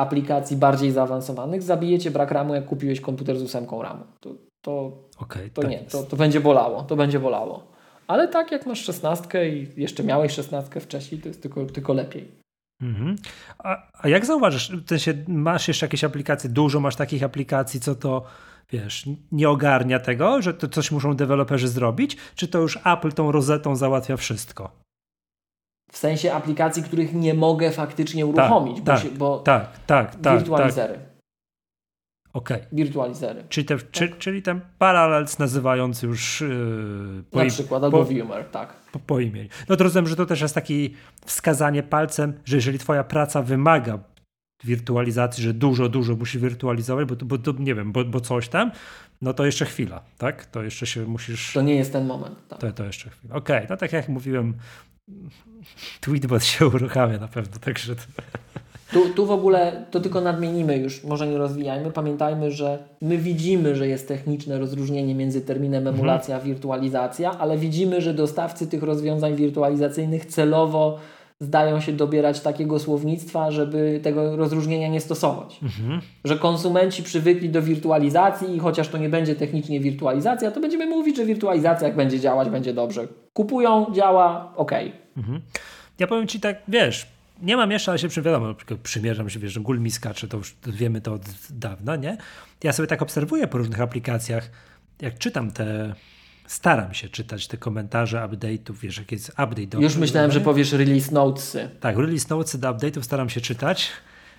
aplikacji 0.02 0.56
bardziej 0.56 0.90
zaawansowanych, 0.90 1.62
zabijecie 1.62 2.10
brak 2.10 2.30
RAMu, 2.30 2.54
jak 2.54 2.66
kupiłeś 2.66 3.00
komputer 3.00 3.38
z 3.38 3.42
ósemką 3.42 3.82
RAMu. 3.82 4.04
To, 4.20 4.34
to, 4.60 4.92
okay, 5.18 5.50
to 5.50 5.62
tak 5.62 5.70
nie, 5.70 5.78
to, 5.78 6.02
to 6.02 6.16
będzie 6.16 6.40
bolało. 6.40 6.82
To 6.82 6.96
będzie 6.96 7.20
bolało. 7.20 7.72
Ale 8.06 8.28
tak 8.28 8.52
jak 8.52 8.66
masz 8.66 8.84
szesnastkę 8.84 9.48
i 9.48 9.68
jeszcze 9.76 10.04
miałeś 10.04 10.32
szesnastkę 10.32 10.80
wcześniej, 10.80 11.20
to 11.20 11.28
jest 11.28 11.42
tylko, 11.42 11.64
tylko 11.64 11.92
lepiej. 11.92 12.28
Mhm. 12.82 13.16
A, 13.58 13.76
a, 14.02 14.08
jak 14.08 14.26
zauważysz, 14.26 14.72
ty 14.86 14.98
się, 14.98 15.14
masz 15.28 15.68
jeszcze 15.68 15.86
jakieś 15.86 16.04
aplikacje, 16.04 16.50
dużo 16.50 16.80
masz 16.80 16.96
takich 16.96 17.22
aplikacji, 17.22 17.80
co 17.80 17.94
to 17.94 18.22
wiesz, 18.70 19.08
nie 19.32 19.50
ogarnia 19.50 19.98
tego, 19.98 20.42
że 20.42 20.54
to 20.54 20.68
coś 20.68 20.90
muszą 20.90 21.14
deweloperzy 21.16 21.68
zrobić, 21.68 22.16
czy 22.34 22.48
to 22.48 22.58
już 22.58 22.78
Apple 22.84 23.12
tą 23.12 23.32
rozetą 23.32 23.76
załatwia 23.76 24.16
wszystko? 24.16 24.70
W 25.92 25.96
sensie 25.96 26.32
aplikacji, 26.32 26.82
których 26.82 27.14
nie 27.14 27.34
mogę 27.34 27.70
faktycznie 27.70 28.26
uruchomić, 28.26 28.76
tak, 28.76 28.84
bo, 28.84 28.92
tak, 28.92 29.02
się, 29.02 29.10
bo 29.10 29.38
tak, 29.38 29.78
tak, 29.86 30.16
tak, 30.16 30.38
wirtualizery. 30.38 30.94
Tak. 30.94 31.02
Okej. 32.32 32.56
Okay. 32.56 32.68
Wirtualizery. 32.72 33.44
Czyli, 33.48 33.66
te, 33.66 33.76
tak. 33.78 33.90
czy, 33.90 34.08
czyli 34.08 34.42
ten 34.42 34.60
parallels 34.78 35.38
nazywając 35.38 36.02
już 36.02 36.40
yy, 36.40 37.44
Na 37.44 37.50
przykład, 37.50 37.84
albo 37.84 38.04
Viewer, 38.04 38.44
tak. 38.44 38.72
Po, 38.92 38.98
po 38.98 39.20
imieniu. 39.20 39.48
No 39.68 39.76
to 39.76 39.84
rozumiem, 39.84 40.06
że 40.06 40.16
to 40.16 40.26
też 40.26 40.40
jest 40.40 40.54
takie 40.54 40.74
wskazanie 41.26 41.82
palcem, 41.82 42.32
że 42.44 42.56
jeżeli 42.56 42.78
twoja 42.78 43.04
praca 43.04 43.42
wymaga 43.42 43.98
wirtualizacji, 44.64 45.44
że 45.44 45.54
dużo, 45.54 45.88
dużo 45.88 46.16
musi 46.16 46.38
wirtualizować, 46.38 47.08
bo, 47.08 47.16
bo, 47.16 47.38
bo 47.38 47.58
nie 47.58 47.74
wiem, 47.74 47.92
bo, 47.92 48.04
bo 48.04 48.20
coś 48.20 48.48
tam, 48.48 48.70
no 49.22 49.34
to 49.34 49.46
jeszcze 49.46 49.64
chwila, 49.64 50.02
tak? 50.18 50.46
To 50.46 50.62
jeszcze 50.62 50.86
się 50.86 51.06
musisz... 51.06 51.52
To 51.52 51.62
nie 51.62 51.74
jest 51.74 51.92
ten 51.92 52.06
moment. 52.06 52.48
Tak. 52.48 52.60
To, 52.60 52.72
to 52.72 52.84
jeszcze 52.84 53.10
chwila. 53.10 53.34
Okej, 53.34 53.56
okay. 53.56 53.66
no 53.70 53.76
tak 53.76 53.92
jak 53.92 54.08
mówiłem, 54.08 54.54
Tweetbot 56.00 56.44
się 56.44 56.66
uruchamia 56.66 57.18
na 57.18 57.28
pewno, 57.28 57.58
także... 57.60 57.96
To... 57.96 58.02
Tu, 58.92 59.08
tu 59.08 59.26
w 59.26 59.30
ogóle 59.30 59.84
to 59.90 60.00
tylko 60.00 60.20
nadmienimy 60.20 60.76
już, 60.76 61.04
może 61.04 61.26
nie 61.26 61.38
rozwijajmy. 61.38 61.90
Pamiętajmy, 61.90 62.50
że 62.50 62.78
my 63.00 63.18
widzimy, 63.18 63.74
że 63.74 63.88
jest 63.88 64.08
techniczne 64.08 64.58
rozróżnienie 64.58 65.14
między 65.14 65.40
terminem 65.40 65.86
emulacja 65.86 66.36
a 66.36 66.40
wirtualizacja, 66.40 67.38
ale 67.38 67.58
widzimy, 67.58 68.00
że 68.00 68.14
dostawcy 68.14 68.66
tych 68.66 68.82
rozwiązań 68.82 69.34
wirtualizacyjnych 69.36 70.26
celowo 70.26 70.98
zdają 71.40 71.80
się 71.80 71.92
dobierać 71.92 72.40
takiego 72.40 72.78
słownictwa, 72.78 73.50
żeby 73.50 74.00
tego 74.02 74.36
rozróżnienia 74.36 74.88
nie 74.88 75.00
stosować. 75.00 75.60
Mhm. 75.62 76.00
Że 76.24 76.36
konsumenci 76.36 77.02
przywykli 77.02 77.48
do 77.48 77.62
wirtualizacji 77.62 78.56
i 78.56 78.58
chociaż 78.58 78.88
to 78.88 78.98
nie 78.98 79.08
będzie 79.08 79.34
technicznie 79.34 79.80
wirtualizacja, 79.80 80.50
to 80.50 80.60
będziemy 80.60 80.86
mówić, 80.86 81.16
że 81.16 81.24
wirtualizacja 81.24 81.88
jak 81.88 81.96
będzie 81.96 82.20
działać, 82.20 82.50
będzie 82.50 82.74
dobrze. 82.74 83.08
Kupują, 83.32 83.86
działa, 83.92 84.52
ok. 84.56 84.72
Mhm. 85.16 85.40
Ja 85.98 86.06
powiem 86.06 86.28
Ci 86.28 86.40
tak, 86.40 86.56
wiesz, 86.68 87.06
nie 87.42 87.56
mam 87.56 87.70
jeszcze, 87.70 87.90
ale 87.90 87.98
się 87.98 88.08
wiadomo, 88.22 88.54
przymierzam 88.82 89.30
się, 89.30 89.38
wiesz, 89.38 89.52
że 89.52 89.60
gul 89.60 89.80
mi 89.80 89.90
skacze, 89.90 90.28
to 90.28 90.36
już 90.36 90.54
wiemy 90.66 91.00
to 91.00 91.12
od 91.12 91.22
dawna, 91.50 91.96
nie? 91.96 92.16
Ja 92.62 92.72
sobie 92.72 92.86
tak 92.86 93.02
obserwuję 93.02 93.46
po 93.46 93.58
różnych 93.58 93.80
aplikacjach, 93.80 94.50
jak 95.00 95.18
czytam 95.18 95.50
te, 95.50 95.94
staram 96.46 96.94
się 96.94 97.08
czytać 97.08 97.46
te 97.46 97.56
komentarze 97.56 98.18
update'ów, 98.18 98.74
wiesz, 98.80 98.98
jak 98.98 99.12
jest 99.12 99.28
update 99.30 99.66
do... 99.66 99.80
Już 99.80 99.96
myślałem, 99.96 100.32
że 100.32 100.40
powiesz 100.40 100.72
release 100.72 101.10
notesy. 101.10 101.70
Tak, 101.80 101.96
release 101.96 102.28
notesy 102.28 102.58
do 102.58 102.74
update'ów 102.74 103.02
staram 103.02 103.28
się 103.28 103.40
czytać, 103.40 103.90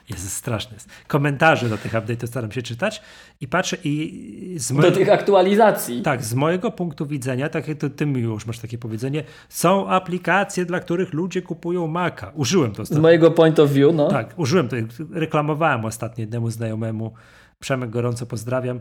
jest 0.10 0.34
straszne. 0.34 0.78
Komentarze 1.08 1.70
do 1.70 1.78
tych 1.78 1.94
update'ów 1.94 2.28
staram 2.28 2.52
się 2.52 2.62
czytać 2.62 3.02
i 3.42 3.48
patrzę 3.48 3.78
i 3.84 4.56
z 4.60 4.72
mojego, 4.72 4.92
Do 4.92 4.98
tych 4.98 5.10
aktualizacji. 5.10 6.02
Tak, 6.02 6.24
z 6.24 6.34
mojego 6.34 6.72
punktu 6.72 7.06
widzenia, 7.06 7.50
tak 7.50 7.68
jak 7.68 7.78
to 7.78 7.90
ty 7.90 8.06
już 8.06 8.46
masz 8.46 8.60
takie 8.60 8.78
powiedzenie, 8.78 9.24
są 9.50 9.90
aplikacje, 9.90 10.66
dla 10.66 10.80
których 10.80 11.14
ludzie 11.14 11.42
kupują 11.42 11.88
Maca. 11.88 12.32
Użyłem 12.36 12.72
to 12.72 12.82
ostatnio. 12.82 13.00
Z 13.00 13.04
mojego 13.04 13.32
point 13.32 13.60
of 13.60 13.72
view, 13.72 13.96
no. 13.96 14.10
Tak, 14.10 14.34
użyłem 14.40 14.70
to. 14.70 14.76
Reklamowałem 15.12 15.86
ostatnio 15.86 16.22
jednemu 16.22 16.50
znajomemu. 16.50 17.14
Przemek 17.60 17.90
gorąco 17.90 18.26
pozdrawiam. 18.26 18.80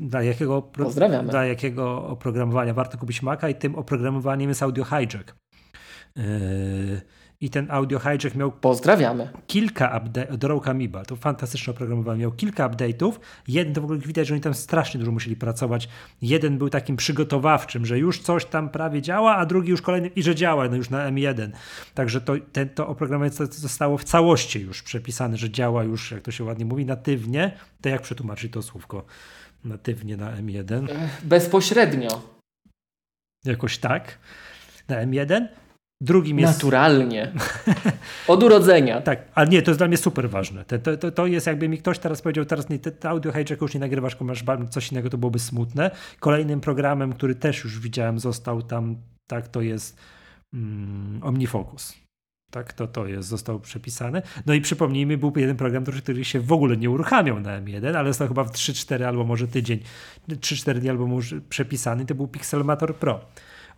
Dla 0.00 0.22
jakiego, 0.22 0.62
Pozdrawiamy. 0.62 1.30
dla 1.30 1.46
jakiego 1.46 2.06
oprogramowania 2.08 2.74
warto 2.74 2.98
kupić 2.98 3.22
Maca 3.22 3.48
i 3.48 3.54
tym 3.54 3.74
oprogramowaniem 3.74 4.48
jest 4.48 4.62
Audio 4.62 4.84
Hijack. 4.84 5.34
Yy, 6.16 7.00
i 7.40 7.50
ten 7.50 7.66
audio 7.70 7.98
hijack 7.98 8.34
miał 8.34 8.52
Pozdrawiamy. 8.52 9.28
kilka 9.46 10.00
update'ów, 10.00 10.36
Droga 10.36 10.74
Miba, 10.74 11.04
to 11.04 11.16
fantastyczne 11.16 11.70
oprogramowanie, 11.70 12.20
miał 12.20 12.32
kilka 12.32 12.68
update'ów, 12.68 13.12
jeden 13.48 13.74
to 13.74 13.80
w 13.80 13.84
ogóle 13.84 13.98
widać, 13.98 14.26
że 14.28 14.34
oni 14.34 14.40
tam 14.40 14.54
strasznie 14.54 15.00
dużo 15.00 15.12
musieli 15.12 15.36
pracować, 15.36 15.88
jeden 16.22 16.58
był 16.58 16.70
takim 16.70 16.96
przygotowawczym, 16.96 17.86
że 17.86 17.98
już 17.98 18.20
coś 18.20 18.44
tam 18.44 18.68
prawie 18.68 19.02
działa, 19.02 19.36
a 19.36 19.46
drugi 19.46 19.70
już 19.70 19.82
kolejny 19.82 20.08
i 20.08 20.22
że 20.22 20.34
działa 20.34 20.68
no 20.68 20.76
już 20.76 20.90
na 20.90 21.10
M1, 21.10 21.50
także 21.94 22.20
to, 22.20 22.32
ten, 22.52 22.68
to 22.68 22.88
oprogramowanie 22.88 23.48
zostało 23.50 23.98
w 23.98 24.04
całości 24.04 24.60
już 24.60 24.82
przepisane, 24.82 25.36
że 25.36 25.50
działa 25.50 25.84
już, 25.84 26.10
jak 26.10 26.22
to 26.22 26.30
się 26.30 26.44
ładnie 26.44 26.64
mówi, 26.64 26.86
natywnie, 26.86 27.52
to 27.80 27.88
jak 27.88 28.02
przetłumaczyć 28.02 28.52
to 28.52 28.62
słówko? 28.62 29.04
Natywnie 29.64 30.16
na 30.16 30.36
M1? 30.36 30.86
Bezpośrednio. 31.22 32.38
Jakoś 33.44 33.78
tak, 33.78 34.18
na 34.88 34.96
M1 35.06 35.48
Drugim 36.00 36.38
jest. 36.38 36.54
Naturalnie. 36.54 37.32
Od 38.28 38.42
urodzenia. 38.42 39.00
tak, 39.00 39.22
ale 39.34 39.48
nie, 39.48 39.62
to 39.62 39.70
jest 39.70 39.80
dla 39.80 39.88
mnie 39.88 39.96
super 39.96 40.30
ważne. 40.30 40.64
To, 40.64 40.96
to, 40.96 41.10
to 41.10 41.26
jest 41.26 41.46
jakby 41.46 41.68
mi 41.68 41.78
ktoś 41.78 41.98
teraz 41.98 42.22
powiedział, 42.22 42.44
teraz 42.44 42.68
nie, 42.68 42.78
te 42.78 43.08
audio 43.08 43.32
hijack 43.32 43.62
już 43.62 43.74
nie 43.74 43.80
nagrywasz, 43.80 44.12
tylko 44.12 44.24
masz 44.24 44.44
coś 44.70 44.92
innego, 44.92 45.10
to 45.10 45.18
byłoby 45.18 45.38
smutne. 45.38 45.90
Kolejnym 46.20 46.60
programem, 46.60 47.12
który 47.12 47.34
też 47.34 47.64
już 47.64 47.80
widziałem, 47.80 48.18
został 48.18 48.62
tam, 48.62 48.96
tak, 49.26 49.48
to 49.48 49.60
jest 49.60 49.98
mm, 50.54 51.20
OmniFocus. 51.22 51.94
Tak, 52.50 52.72
to, 52.72 52.86
to 52.86 53.06
jest, 53.06 53.28
został 53.28 53.60
przepisany. 53.60 54.22
No 54.46 54.54
i 54.54 54.60
przypomnijmy, 54.60 55.18
był 55.18 55.32
jeden 55.36 55.56
program, 55.56 55.84
który 55.84 56.24
się 56.24 56.40
w 56.40 56.52
ogóle 56.52 56.76
nie 56.76 56.90
uruchamiał 56.90 57.40
na 57.40 57.60
M1, 57.60 57.96
ale 57.96 58.10
został 58.10 58.28
chyba 58.28 58.44
w 58.44 58.52
3-4 58.52 59.04
albo 59.04 59.24
może 59.24 59.48
tydzień, 59.48 59.80
3-4 60.28 60.78
dni 60.78 60.90
albo 60.90 61.06
może 61.06 61.40
przepisany, 61.40 62.06
to 62.06 62.14
był 62.14 62.28
Pixelmator 62.28 62.96
Pro. 62.96 63.20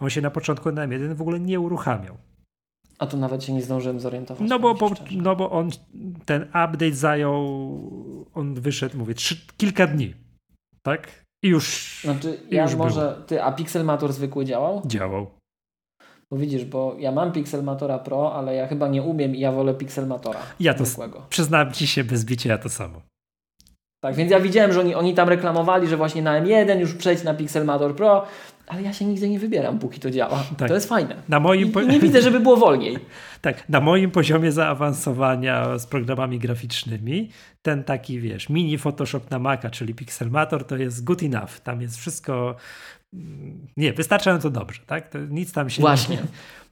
On 0.00 0.10
się 0.10 0.20
na 0.20 0.30
początku 0.30 0.72
na 0.72 0.88
M1 0.88 1.14
w 1.14 1.20
ogóle 1.22 1.40
nie 1.40 1.60
uruchamiał. 1.60 2.16
A 2.98 3.06
tu 3.06 3.16
nawet 3.16 3.44
się 3.44 3.52
nie 3.52 3.62
zdążyłem 3.62 4.00
zorientować. 4.00 4.48
No 4.48 4.58
bo, 4.58 4.74
bo 4.74 4.90
no 5.10 5.36
bo 5.36 5.50
on, 5.50 5.70
ten 6.24 6.42
update 6.42 6.92
zajął, 6.92 7.38
on 8.34 8.54
wyszedł, 8.54 8.98
mówię, 8.98 9.14
trzy, 9.14 9.36
kilka 9.56 9.86
dni. 9.86 10.14
Tak? 10.82 11.24
I 11.42 11.48
już. 11.48 11.98
Znaczy, 12.04 12.40
i 12.50 12.54
ja 12.54 12.62
już 12.62 12.74
może. 12.74 13.00
Było. 13.00 13.26
Ty, 13.26 13.42
a 13.42 13.52
Pixelmator 13.52 14.12
zwykły 14.12 14.44
działał? 14.44 14.82
Działał. 14.86 15.26
Bo 16.30 16.36
widzisz, 16.36 16.64
bo 16.64 16.96
ja 16.98 17.12
mam 17.12 17.32
Pixelmatora 17.32 17.98
Pro, 17.98 18.34
ale 18.34 18.54
ja 18.54 18.66
chyba 18.66 18.88
nie 18.88 19.02
umiem 19.02 19.36
i 19.36 19.40
ja 19.40 19.52
wolę 19.52 19.74
Pixelmatora. 19.74 20.40
Ja 20.60 20.74
to 20.74 20.84
zwykłego. 20.84 21.26
przyznam 21.28 21.72
ci 21.72 21.86
się 21.86 22.04
bez 22.04 22.24
bicia, 22.24 22.48
ja 22.48 22.58
to 22.58 22.68
samo. 22.68 23.02
Tak, 24.00 24.14
więc 24.14 24.30
ja 24.30 24.40
widziałem, 24.40 24.72
że 24.72 24.80
oni, 24.80 24.94
oni 24.94 25.14
tam 25.14 25.28
reklamowali, 25.28 25.88
że 25.88 25.96
właśnie 25.96 26.22
na 26.22 26.42
M1 26.42 26.78
już 26.78 26.94
przejść 26.94 27.24
na 27.24 27.34
Pixelmator 27.34 27.96
Pro, 27.96 28.26
ale 28.70 28.82
ja 28.82 28.92
się 28.92 29.04
nigdy 29.04 29.28
nie 29.28 29.38
wybieram, 29.38 29.78
póki 29.78 30.00
to 30.00 30.10
działa. 30.10 30.44
Tak. 30.56 30.68
To 30.68 30.74
jest 30.74 30.88
fajne. 30.88 31.16
Na 31.28 31.40
moim 31.40 31.72
I, 31.72 31.86
nie 31.86 32.00
widzę, 32.00 32.22
żeby 32.22 32.40
było 32.40 32.56
wolniej. 32.56 32.98
tak, 33.40 33.68
na 33.68 33.80
moim 33.80 34.10
poziomie 34.10 34.52
zaawansowania 34.52 35.78
z 35.78 35.86
programami 35.86 36.38
graficznymi, 36.38 37.30
ten 37.62 37.84
taki, 37.84 38.20
wiesz, 38.20 38.48
mini 38.48 38.78
Photoshop 38.78 39.30
na 39.30 39.38
Maca, 39.38 39.70
czyli 39.70 39.94
Pixelmator, 39.94 40.66
to 40.66 40.76
jest 40.76 41.04
good 41.04 41.22
enough. 41.22 41.60
Tam 41.60 41.82
jest 41.82 41.98
wszystko 41.98 42.56
Nie, 43.76 43.92
wystarczająco 43.92 44.50
dobrze, 44.50 44.80
tak? 44.86 45.08
To 45.08 45.18
nic 45.18 45.52
tam 45.52 45.70
się 45.70 45.80
Właśnie. 45.80 46.16
Nie, 46.16 46.22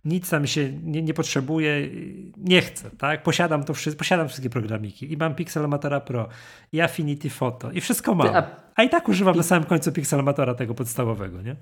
nic 0.04 0.30
tam 0.30 0.46
się 0.46 0.72
nie, 0.72 1.02
nie 1.02 1.14
potrzebuje, 1.14 1.88
nie 2.36 2.62
chcę, 2.62 2.90
tak? 2.98 3.22
Posiadam 3.22 3.64
to 3.64 3.74
wszystko, 3.74 3.98
posiadam 3.98 4.28
wszystkie 4.28 4.50
programiki 4.50 5.12
i 5.12 5.16
mam 5.16 5.34
Pixelmatora 5.34 6.00
Pro 6.00 6.28
i 6.72 6.80
Affinity 6.80 7.30
Photo 7.30 7.70
i 7.70 7.80
wszystko 7.80 8.14
mam. 8.14 8.44
A 8.74 8.82
i 8.82 8.88
tak 8.88 9.08
używam 9.08 9.36
na 9.36 9.42
samym 9.42 9.64
końcu 9.64 9.92
Pixelmatora 9.92 10.54
tego 10.54 10.74
podstawowego, 10.74 11.42
nie? 11.42 11.56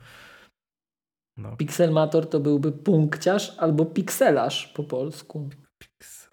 No. 1.36 1.56
Pixelmator 1.56 2.28
to 2.30 2.40
byłby 2.40 2.72
punkciarz 2.72 3.54
albo 3.58 3.84
pikselarz 3.86 4.66
po 4.68 4.84
polsku. 4.84 5.48
Pixel. 5.78 6.32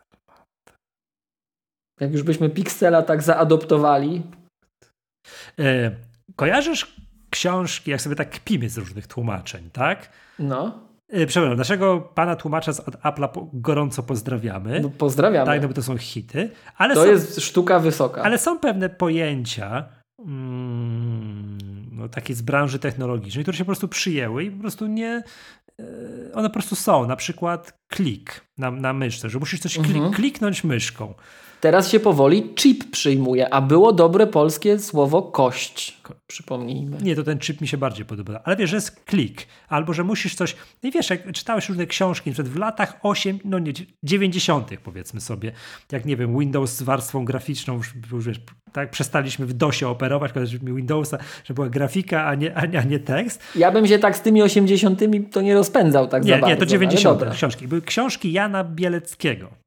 Jak 1.99 2.11
już 2.13 2.23
byśmy 2.23 2.49
piksela 2.49 3.01
tak 3.01 3.23
zaadoptowali, 3.23 4.23
E, 5.59 5.91
kojarzysz 6.35 6.95
książki, 7.29 7.91
jak 7.91 8.01
sobie 8.01 8.15
tak 8.15 8.29
kpimy 8.29 8.69
z 8.69 8.77
różnych 8.77 9.07
tłumaczeń, 9.07 9.69
tak? 9.73 10.09
no, 10.39 10.79
E, 11.09 11.25
przepraszam, 11.25 11.57
naszego 11.57 12.01
pana 12.01 12.35
tłumacza 12.35 12.73
z 12.73 12.79
od 12.79 12.95
Apple'a 12.95 13.27
po, 13.31 13.47
gorąco 13.53 14.03
pozdrawiamy. 14.03 14.79
no 14.79 14.89
pozdrawiamy. 14.89 15.45
tak, 15.45 15.61
no 15.61 15.67
bo 15.67 15.73
to 15.73 15.83
są 15.83 15.97
hity, 15.97 16.49
ale, 16.77 16.95
to 16.95 17.03
są, 17.03 17.09
jest 17.09 17.41
sztuka 17.41 17.79
wysoka. 17.79 18.21
ale 18.21 18.37
są 18.37 18.59
pewne 18.59 18.89
pojęcia 18.89 19.85
mm, 20.19 21.42
no, 22.03 22.09
takie 22.09 22.35
z 22.35 22.41
branży 22.41 22.79
technologicznej, 22.79 23.43
które 23.43 23.57
się 23.57 23.63
po 23.63 23.69
prostu 23.69 23.87
przyjęły 23.87 24.43
i 24.43 24.51
po 24.51 24.61
prostu 24.61 24.87
nie 24.87 25.23
e, 25.79 25.83
one 26.33 26.49
po 26.49 26.53
prostu 26.53 26.75
są. 26.75 27.07
Na 27.07 27.15
przykład 27.15 27.79
klik 27.87 28.41
na, 28.57 28.71
na 28.71 28.93
myszce, 28.93 29.29
że 29.29 29.39
musisz 29.39 29.59
coś 29.59 29.73
klik, 29.77 29.95
Mhm. 29.95 30.13
kliknąć 30.13 30.63
myszką. 30.63 31.13
Teraz 31.63 31.91
się 31.91 31.99
powoli 31.99 32.53
chip 32.55 32.91
przyjmuje, 32.91 33.53
a 33.53 33.61
było 33.61 33.93
dobre 33.93 34.27
polskie 34.27 34.79
słowo 34.79 35.21
kość. 35.21 36.01
Przypomnijmy. 36.27 36.97
Nie, 37.01 37.15
to 37.15 37.23
ten 37.23 37.39
chip 37.39 37.61
mi 37.61 37.67
się 37.67 37.77
bardziej 37.77 38.05
podoba. 38.05 38.41
Ale 38.43 38.55
wiesz, 38.55 38.69
że 38.69 38.77
jest 38.77 38.91
klik. 39.05 39.47
Albo, 39.69 39.93
że 39.93 40.03
musisz 40.03 40.35
coś... 40.35 40.55
No 40.83 40.89
i 40.89 40.91
wiesz, 40.91 41.09
jak 41.09 41.31
czytałeś 41.31 41.69
różne 41.69 41.85
książki, 41.87 42.29
na 42.29 42.33
przykład 42.33 42.53
w 42.53 42.59
latach 42.59 42.99
8, 43.03 43.39
no 43.45 43.59
nie, 43.59 43.73
90 44.03 44.69
powiedzmy 44.83 45.21
sobie, 45.21 45.51
jak 45.91 46.05
nie 46.05 46.17
wiem, 46.17 46.39
Windows 46.39 46.71
z 46.77 46.83
warstwą 46.83 47.25
graficzną, 47.25 47.77
już, 47.77 47.93
już 48.11 48.25
wiesz, 48.25 48.39
tak, 48.73 48.91
przestaliśmy 48.91 49.45
w 49.45 49.53
DOSie 49.53 49.87
operować, 49.87 50.31
mi 50.61 50.73
Windowsa, 50.73 51.17
że 51.43 51.53
była 51.53 51.69
grafika, 51.69 52.25
a 52.25 52.35
nie, 52.35 52.55
a, 52.55 52.65
nie- 52.65 52.79
a 52.79 52.83
nie 52.83 52.99
tekst. 52.99 53.43
Ja 53.55 53.71
bym 53.71 53.87
się 53.87 53.99
tak 53.99 54.17
z 54.17 54.21
tymi 54.21 54.41
80 54.41 54.99
to 55.31 55.41
nie 55.41 55.53
rozpędzał 55.53 56.07
tak 56.07 56.23
za 56.23 56.29
Nie, 56.29 56.33
bardzo. 56.33 56.47
nie, 56.47 56.55
to 56.55 56.61
ale 56.61 56.71
90 56.71 57.19
dobra. 57.19 57.33
książki. 57.33 57.67
Były 57.67 57.81
książki 57.81 58.31
Jana 58.31 58.63
Bieleckiego. 58.63 59.62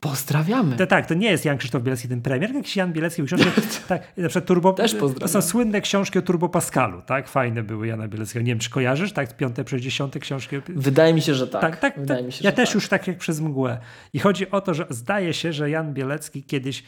Pozdrawiamy. 0.00 0.76
To, 0.76 0.86
tak, 0.86 1.06
to 1.06 1.14
nie 1.14 1.30
jest 1.30 1.44
Jan 1.44 1.58
Krzysztof 1.58 1.82
Bielecki, 1.82 2.08
ten 2.08 2.22
premier, 2.22 2.50
jak 2.50 2.56
jakiś 2.56 2.76
Jan 2.76 2.92
Bielecki 2.92 3.22
książki, 3.22 3.46
tak, 3.88 4.16
na 4.16 4.28
przykład 4.28 4.46
Turbo, 4.46 4.72
Też 4.72 4.92
to 4.92 4.98
pozdrawiam. 4.98 5.28
są 5.28 5.42
słynne 5.42 5.80
książki 5.80 6.18
o 6.18 6.22
Turbo 6.22 6.48
Pascalu, 6.48 7.02
tak, 7.02 7.28
fajne 7.28 7.62
były 7.62 7.86
Jana 7.86 8.08
Bieleckiego, 8.08 8.42
nie 8.44 8.52
wiem, 8.52 8.58
czy 8.58 8.70
kojarzysz, 8.70 9.12
tak, 9.12 9.36
piąte 9.36 9.64
przez 9.64 9.82
dziesiąte 9.82 10.20
książki, 10.20 10.56
Wydaje 10.68 11.14
mi 11.14 11.22
się, 11.22 11.34
że 11.34 11.48
tak. 11.48 11.60
tak, 11.62 11.80
tak, 11.80 12.00
Wydaje 12.00 12.20
tak. 12.20 12.26
mi 12.26 12.32
się, 12.32 12.44
ja 12.44 12.52
też 12.52 12.68
tak. 12.68 12.74
już 12.74 12.88
tak 12.88 13.06
jak 13.06 13.18
przez 13.18 13.40
mgłę 13.40 13.78
i 14.12 14.18
chodzi 14.18 14.50
o 14.50 14.60
to, 14.60 14.74
że 14.74 14.86
zdaje 14.90 15.34
się, 15.34 15.52
że 15.52 15.70
Jan 15.70 15.94
Bielecki 15.94 16.42
kiedyś 16.42 16.84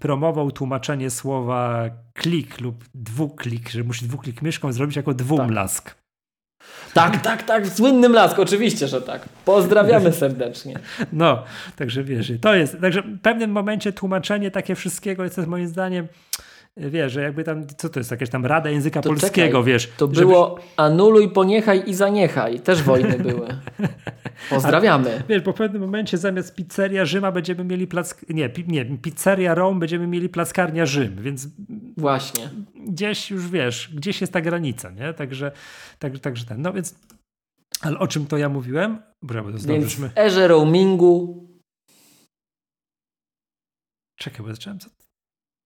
promował 0.00 0.50
tłumaczenie 0.50 1.10
słowa 1.10 1.90
klik 2.14 2.60
lub 2.60 2.84
dwuklik, 2.94 3.70
że 3.70 3.84
musi 3.84 4.06
dwuklik 4.06 4.42
myszką 4.42 4.72
zrobić 4.72 4.96
jako 4.96 5.14
dwumlask. 5.14 5.84
Tak, 5.84 6.03
tak, 6.94 7.42
tak. 7.42 7.66
W 7.66 7.76
słynnym 7.76 8.12
lasku, 8.12 8.42
oczywiście, 8.42 8.88
że 8.88 9.02
tak. 9.02 9.28
Pozdrawiamy 9.44 10.12
serdecznie. 10.12 10.78
No, 11.12 11.42
także 11.76 12.04
wiesz, 12.04 12.32
to 12.40 12.54
jest, 12.54 12.76
także 12.80 13.02
w 13.02 13.20
pewnym 13.20 13.50
momencie 13.50 13.92
tłumaczenie 13.92 14.50
takie 14.50 14.74
wszystkiego 14.74 15.24
jest 15.24 15.46
moim 15.46 15.68
zdaniem, 15.68 16.08
wiesz, 16.76 17.12
że 17.12 17.22
jakby 17.22 17.44
tam, 17.44 17.66
co 17.76 17.88
to 17.88 18.00
jest, 18.00 18.10
jakaś 18.10 18.30
tam 18.30 18.46
Rada 18.46 18.70
Języka 18.70 19.02
To 19.02 19.08
Polskiego, 19.08 19.58
czekaj, 19.58 19.72
wiesz. 19.72 19.92
To 19.96 20.06
żeby- 20.06 20.20
było 20.20 20.58
anuluj, 20.76 21.30
poniechaj 21.30 21.82
i 21.86 21.94
zaniechaj. 21.94 22.60
Też 22.60 22.82
wojny 22.82 23.18
były. 23.18 23.48
Pozdrawiamy. 24.50 25.22
Wiesz, 25.28 25.42
bo 25.42 25.52
w 25.52 25.54
pewnym 25.54 25.82
momencie 25.82 26.18
zamiast 26.18 26.54
pizzeria 26.54 27.04
Rzyma 27.04 27.32
będziemy 27.32 27.64
mieli 27.64 27.86
plac... 27.86 28.14
Nie, 28.28 28.50
nie, 28.66 28.84
pizzeria 28.84 29.54
Rome 29.54 29.80
będziemy 29.80 30.06
mieli 30.06 30.28
plackarnia 30.28 30.86
Rzym, 30.86 31.16
więc 31.20 31.48
Właśnie. 31.96 32.48
Gdzieś 32.86 33.30
już 33.30 33.48
wiesz, 33.48 33.94
gdzieś 33.94 34.20
jest 34.20 34.32
ta 34.32 34.40
granica, 34.40 34.90
nie? 34.90 35.14
Także, 35.14 35.52
także, 35.98 36.20
także 36.20 36.44
ten, 36.44 36.62
no 36.62 36.72
więc 36.72 36.94
ale 37.80 37.98
o 37.98 38.06
czym 38.08 38.26
to 38.26 38.36
ja 38.36 38.48
mówiłem? 38.48 39.02
Dobra, 39.22 39.42
bo 39.42 39.52
to 39.52 39.58
Więc 39.58 39.94
w 39.94 40.18
erze 40.18 40.48
roamingu 40.48 41.44
Czekaj, 44.18 44.46
bo 44.46 44.54
zacząłem 44.54 44.78
co... 44.78 44.90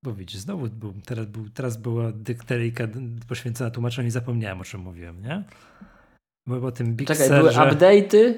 Bo 0.04 0.14
widzisz, 0.14 0.40
znowu 0.40 0.68
był, 0.68 0.94
teraz, 1.06 1.26
był, 1.26 1.48
teraz 1.50 1.76
była 1.76 2.12
dykteryjka 2.12 2.88
poświęcona 3.28 3.70
tłumaczeniu 3.70 4.08
i 4.08 4.10
zapomniałem 4.10 4.60
o 4.60 4.64
czym 4.64 4.80
mówiłem, 4.80 5.22
nie? 5.22 5.44
Bo 6.46 6.66
o 6.66 6.72
tym 6.72 6.96
Big 6.96 7.08
Czekaj, 7.08 7.28
były 7.28 7.50
Surze- 7.50 7.70
update'y. 7.70 8.34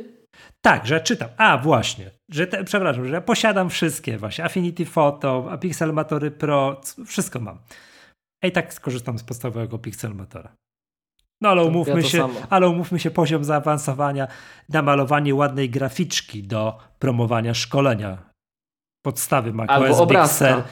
Tak, 0.61 0.87
że 0.87 1.01
czytam. 1.01 1.29
A, 1.37 1.59
właśnie. 1.59 2.11
Że 2.31 2.47
te, 2.47 2.65
przepraszam, 2.65 3.09
że 3.09 3.15
ja 3.15 3.21
posiadam 3.21 3.71
wszystkie 3.71 4.19
właśnie. 4.19 4.45
Affinity 4.45 4.87
Photo, 4.87 5.59
Pixelmatory 5.61 6.31
Pro, 6.31 6.81
wszystko 7.07 7.41
mam. 7.41 7.59
A 8.43 8.47
i 8.47 8.53
tak 8.53 8.75
skorzystam 8.75 9.19
z 9.19 9.23
podstawowego 9.25 9.79
Pixelmatora. 9.79 10.57
No 11.41 11.49
ale 11.49 11.65
umówmy 11.65 12.01
ja 12.01 12.03
się, 12.03 12.19
samo. 12.19 12.41
ale 12.51 12.69
umówmy 12.69 12.99
się 12.99 13.11
poziom 13.11 13.45
zaawansowania 13.45 14.29
na 14.69 14.83
malowanie 14.83 15.35
ładnej 15.35 15.71
graficzki 15.71 16.43
do 16.43 16.79
promowania 16.99 17.55
szkolenia. 17.55 18.31
Podstawy 19.03 19.53
macOS 19.53 20.09
Big. 20.09 20.27
Sur. 20.27 20.63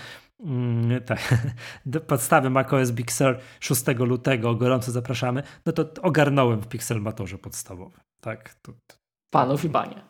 Mm, 0.40 1.02
tak. 1.04 1.34
Podstawy 2.06 2.50
macOS 2.50 2.90
Big 2.90 3.12
Sur 3.12 3.38
6 3.60 3.84
lutego 3.98 4.54
gorąco 4.54 4.92
zapraszamy. 4.92 5.42
No 5.66 5.72
to 5.72 5.84
ogarnąłem 6.02 6.60
w 6.60 6.68
Pixelmatorze 6.68 7.38
podstawowym. 7.38 8.00
Tak, 8.20 8.54
to, 8.54 8.72
to 8.72 8.96
Panów 9.30 9.64
i 9.64 9.68
panie. 9.70 10.02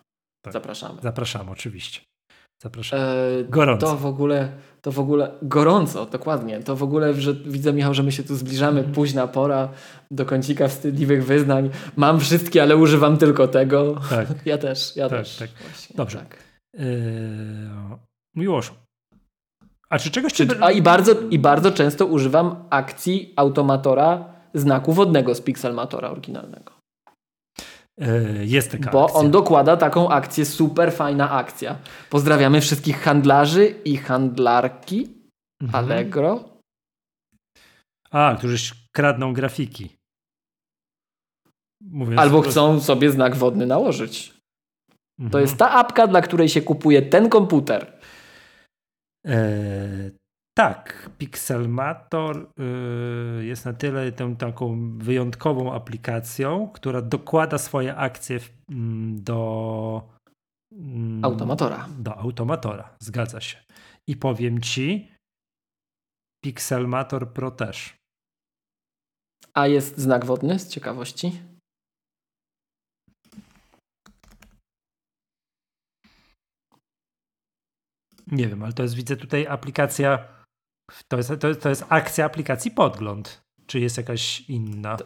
Tak. 0.44 0.52
Zapraszamy. 0.52 1.02
Zapraszamy, 1.02 1.50
oczywiście. 1.50 2.00
Zapraszamy. 2.62 3.02
E, 3.02 3.44
Gorąco. 3.44 3.86
To 3.86 3.96
w 3.96 4.06
ogóle, 4.06 4.52
to 4.88 4.92
w 4.92 4.98
ogóle 5.00 5.30
gorąco, 5.42 6.06
dokładnie. 6.06 6.60
To 6.60 6.76
w 6.76 6.82
ogóle, 6.82 7.14
że 7.14 7.34
widzę 7.34 7.72
Michał, 7.72 7.94
że 7.94 8.02
my 8.02 8.12
się 8.12 8.22
tu 8.22 8.36
zbliżamy, 8.36 8.78
Mhm. 8.78 8.94
późna 8.94 9.26
pora 9.26 9.68
do 10.10 10.26
kącika 10.26 10.68
wstydliwych 10.68 11.24
wyznań. 11.26 11.70
Mam 11.96 12.20
wszystkie, 12.20 12.62
ale 12.62 12.76
używam 12.76 13.16
tylko 13.16 13.48
tego. 13.48 14.00
Tak. 14.10 14.28
Ja 14.44 14.58
też, 14.58 14.96
ja 14.96 15.08
Tak, 15.08 15.18
też. 15.18 15.36
tak. 15.36 15.50
Właśnie, 15.50 15.96
Dobrze. 15.96 16.18
Tak. 16.18 16.38
Yy, 16.78 16.86
Miłoszu. 18.36 18.74
A 19.90 19.98
czy 19.98 20.10
czegoś 20.10 20.32
Czy, 20.32 20.46
a 20.60 20.70
i 20.70 20.82
bardzo, 20.82 21.12
i 21.30 21.38
bardzo 21.38 21.72
często 21.72 22.06
używam 22.06 22.64
akcji 22.70 23.32
automatora 23.36 24.24
znaku 24.54 24.92
wodnego 24.92 25.34
z 25.34 25.40
Pixelmatora 25.40 26.10
oryginalnego. 26.10 26.72
Yy, 28.00 28.46
jest 28.46 28.70
taka 28.70 28.90
Bo 28.90 29.04
akcja. 29.04 29.20
on 29.20 29.30
dokłada 29.30 29.76
taką 29.76 30.08
akcję, 30.10 30.44
super 30.44 30.92
fajna 30.92 31.30
akcja. 31.30 31.78
Pozdrawiamy 32.10 32.60
wszystkich 32.60 33.00
handlarzy 33.00 33.66
i 33.84 33.96
handlarki 33.96 35.18
Mhm. 35.62 35.84
Allegro. 35.84 36.44
A, 38.10 38.34
którzy 38.38 38.72
kradną 38.92 39.32
grafiki. 39.32 39.88
Mówiąc 41.82 42.20
Albo 42.20 42.40
chcą 42.42 42.80
sobie 42.80 43.10
znak 43.10 43.36
wodny 43.36 43.66
nałożyć. 43.66 44.28
To 45.18 45.24
Mhm. 45.24 45.42
jest 45.42 45.56
ta 45.56 45.70
apka, 45.70 46.06
dla 46.06 46.20
której 46.22 46.48
się 46.48 46.62
kupuje 46.62 47.02
ten 47.02 47.28
komputer. 47.28 47.92
E, 49.26 50.10
tak, 50.58 51.10
Pixelmator 51.18 52.48
y, 53.40 53.44
jest 53.44 53.64
na 53.64 53.72
tyle 53.72 54.12
tą 54.12 54.36
taką 54.36 54.98
wyjątkową 54.98 55.72
aplikacją, 55.72 56.68
która 56.68 57.02
dokłada 57.02 57.58
swoje 57.58 57.96
akcje 57.96 58.40
w, 58.40 58.50
mm, 58.70 59.22
do 59.22 60.08
mm, 60.72 61.24
Automatora. 61.24 61.88
Do 61.98 62.16
automatora, 62.16 62.96
zgadza 63.00 63.40
się. 63.40 63.58
I 64.06 64.16
powiem 64.16 64.60
ci, 64.60 65.12
Pixelmator 66.44 67.32
Pro 67.32 67.50
też. 67.50 67.96
A 69.54 69.66
jest 69.66 69.98
znak 69.98 70.24
wodny 70.24 70.58
z 70.58 70.68
ciekawości? 70.68 71.40
Nie 78.26 78.48
wiem, 78.48 78.62
ale 78.62 78.72
to 78.72 78.82
jest, 78.82 78.94
widzę 78.94 79.16
tutaj 79.16 79.46
aplikacja, 79.46 80.37
to 81.08 81.16
jest, 81.16 81.32
to 81.40 81.54
to 81.54 81.68
jest 81.68 81.84
akcja 81.88 82.24
aplikacji 82.24 82.70
Podgląd. 82.70 83.42
Czy 83.66 83.80
jest 83.80 83.96
jakaś 83.96 84.40
inna? 84.40 84.96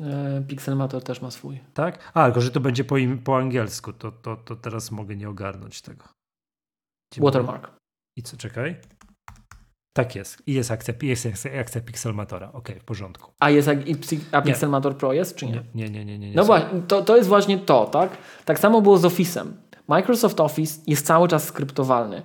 E, 0.00 0.42
Pixelmator 0.48 1.02
też 1.02 1.22
ma 1.22 1.30
swój. 1.30 1.60
Tak? 1.74 2.10
A, 2.14 2.24
tylko 2.24 2.40
że 2.40 2.50
to 2.50 2.60
będzie 2.60 2.84
po, 2.84 2.98
im, 2.98 3.18
po 3.18 3.36
angielsku, 3.36 3.92
to, 3.92 4.12
to, 4.12 4.36
to 4.36 4.56
teraz 4.56 4.90
mogę 4.90 5.16
nie 5.16 5.28
ogarnąć 5.28 5.82
tego. 5.82 6.04
Gdzie 7.12 7.22
Watermark. 7.22 7.70
I 8.18 8.22
co, 8.22 8.36
czekaj? 8.36 8.76
Tak 9.96 10.16
jest. 10.16 10.42
I 10.46 10.52
jest 10.54 10.70
akcja, 10.70 10.94
jest 11.02 11.26
akcja, 11.60 11.80
Pixelmatora. 11.80 12.52
Okej, 12.52 12.80
w 12.80 12.84
porządku. 12.84 13.32
A 13.40 13.50
jest 13.50 13.68
jak- 13.68 13.88
i 13.88 13.96
a 14.32 14.42
Pixelmator 14.42 14.96
Pro 14.96 15.12
jest, 15.12 15.36
czy 15.36 15.46
nie? 15.46 15.64
Nie, 15.74 15.90
nie, 15.90 16.04
nie, 16.04 16.18
nie. 16.18 16.28
nie, 16.30 16.36
No 16.36 16.44
właśnie, 16.44 16.82
to, 16.88 17.02
to 17.02 17.16
jest 17.16 17.28
właśnie 17.28 17.58
to, 17.58 17.86
tak? 17.86 18.16
Tak 18.44 18.58
samo 18.58 18.82
było 18.82 18.98
z 18.98 19.02
Office'em. 19.02 19.46
Microsoft 19.88 20.40
Office 20.40 20.80
jest 20.86 21.06
cały 21.06 21.28
czas 21.28 21.44
skryptowalny, 21.44 22.22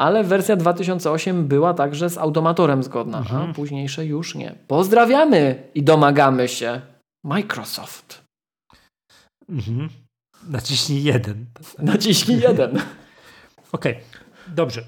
ale 0.00 0.24
wersja 0.24 0.56
2008 0.56 1.48
była 1.48 1.74
także 1.74 2.10
z 2.10 2.18
automatorem 2.18 2.82
zgodna, 2.82 3.18
Mhm. 3.18 3.50
a 3.50 3.54
późniejsze 3.54 4.06
już 4.06 4.34
nie. 4.34 4.54
Pozdrawiamy 4.68 5.68
i 5.74 5.82
domagamy 5.82 6.48
się 6.48 6.80
Microsoft. 7.24 8.24
Mhm. 9.48 9.88
Naciśnij 10.48 11.02
jeden. 11.04 11.46
Naciśnij 11.78 12.40
jeden. 12.40 12.80
Okej, 13.72 14.00
dobrze. 14.48 14.84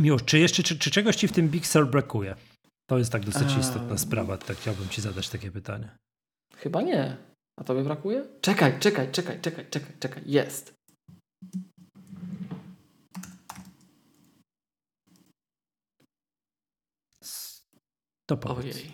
Miłosz, 0.00 0.24
czy 0.24 0.38
jeszcze, 0.38 0.62
czy, 0.62 0.78
czy 0.78 0.90
czegoś 0.90 1.16
ci 1.16 1.28
w 1.28 1.32
tym 1.32 1.48
Big 1.48 1.66
Sur 1.66 1.90
brakuje? 1.90 2.34
To 2.90 2.98
jest 2.98 3.12
tak 3.12 3.24
dosyć 3.24 3.52
Eee. 3.52 3.60
istotna 3.60 3.98
sprawa, 3.98 4.38
tak 4.38 4.56
chciałbym 4.56 4.88
ci 4.88 5.00
zadać 5.02 5.28
takie 5.28 5.50
pytanie. 5.50 5.88
Chyba 6.56 6.82
nie. 6.82 7.16
A 7.60 7.64
tobie 7.64 7.82
brakuje? 7.82 8.24
Czekaj, 8.40 8.78
czekaj, 8.80 9.12
czekaj, 9.12 9.40
czekaj, 9.40 9.66
czekaj, 9.70 9.92
czekaj. 10.00 10.22
Jest. 10.26 10.74
To 18.32 18.36
powiedz. 18.36 18.76
Ojej. 18.76 18.92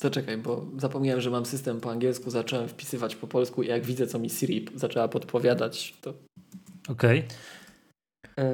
To 0.00 0.10
czekaj, 0.10 0.38
bo 0.38 0.66
zapomniałem, 0.78 1.20
że 1.20 1.30
mam 1.30 1.46
system 1.46 1.80
po 1.80 1.90
angielsku, 1.90 2.30
zacząłem 2.30 2.68
wpisywać 2.68 3.16
po 3.16 3.26
polsku 3.26 3.62
i 3.62 3.66
jak 3.66 3.84
widzę, 3.84 4.06
co 4.06 4.18
mi 4.18 4.30
Siri 4.30 4.66
zaczęła 4.74 5.08
podpowiadać, 5.08 5.94
to, 6.00 6.14
Okej. 6.88 7.24
Eee, 8.36 8.44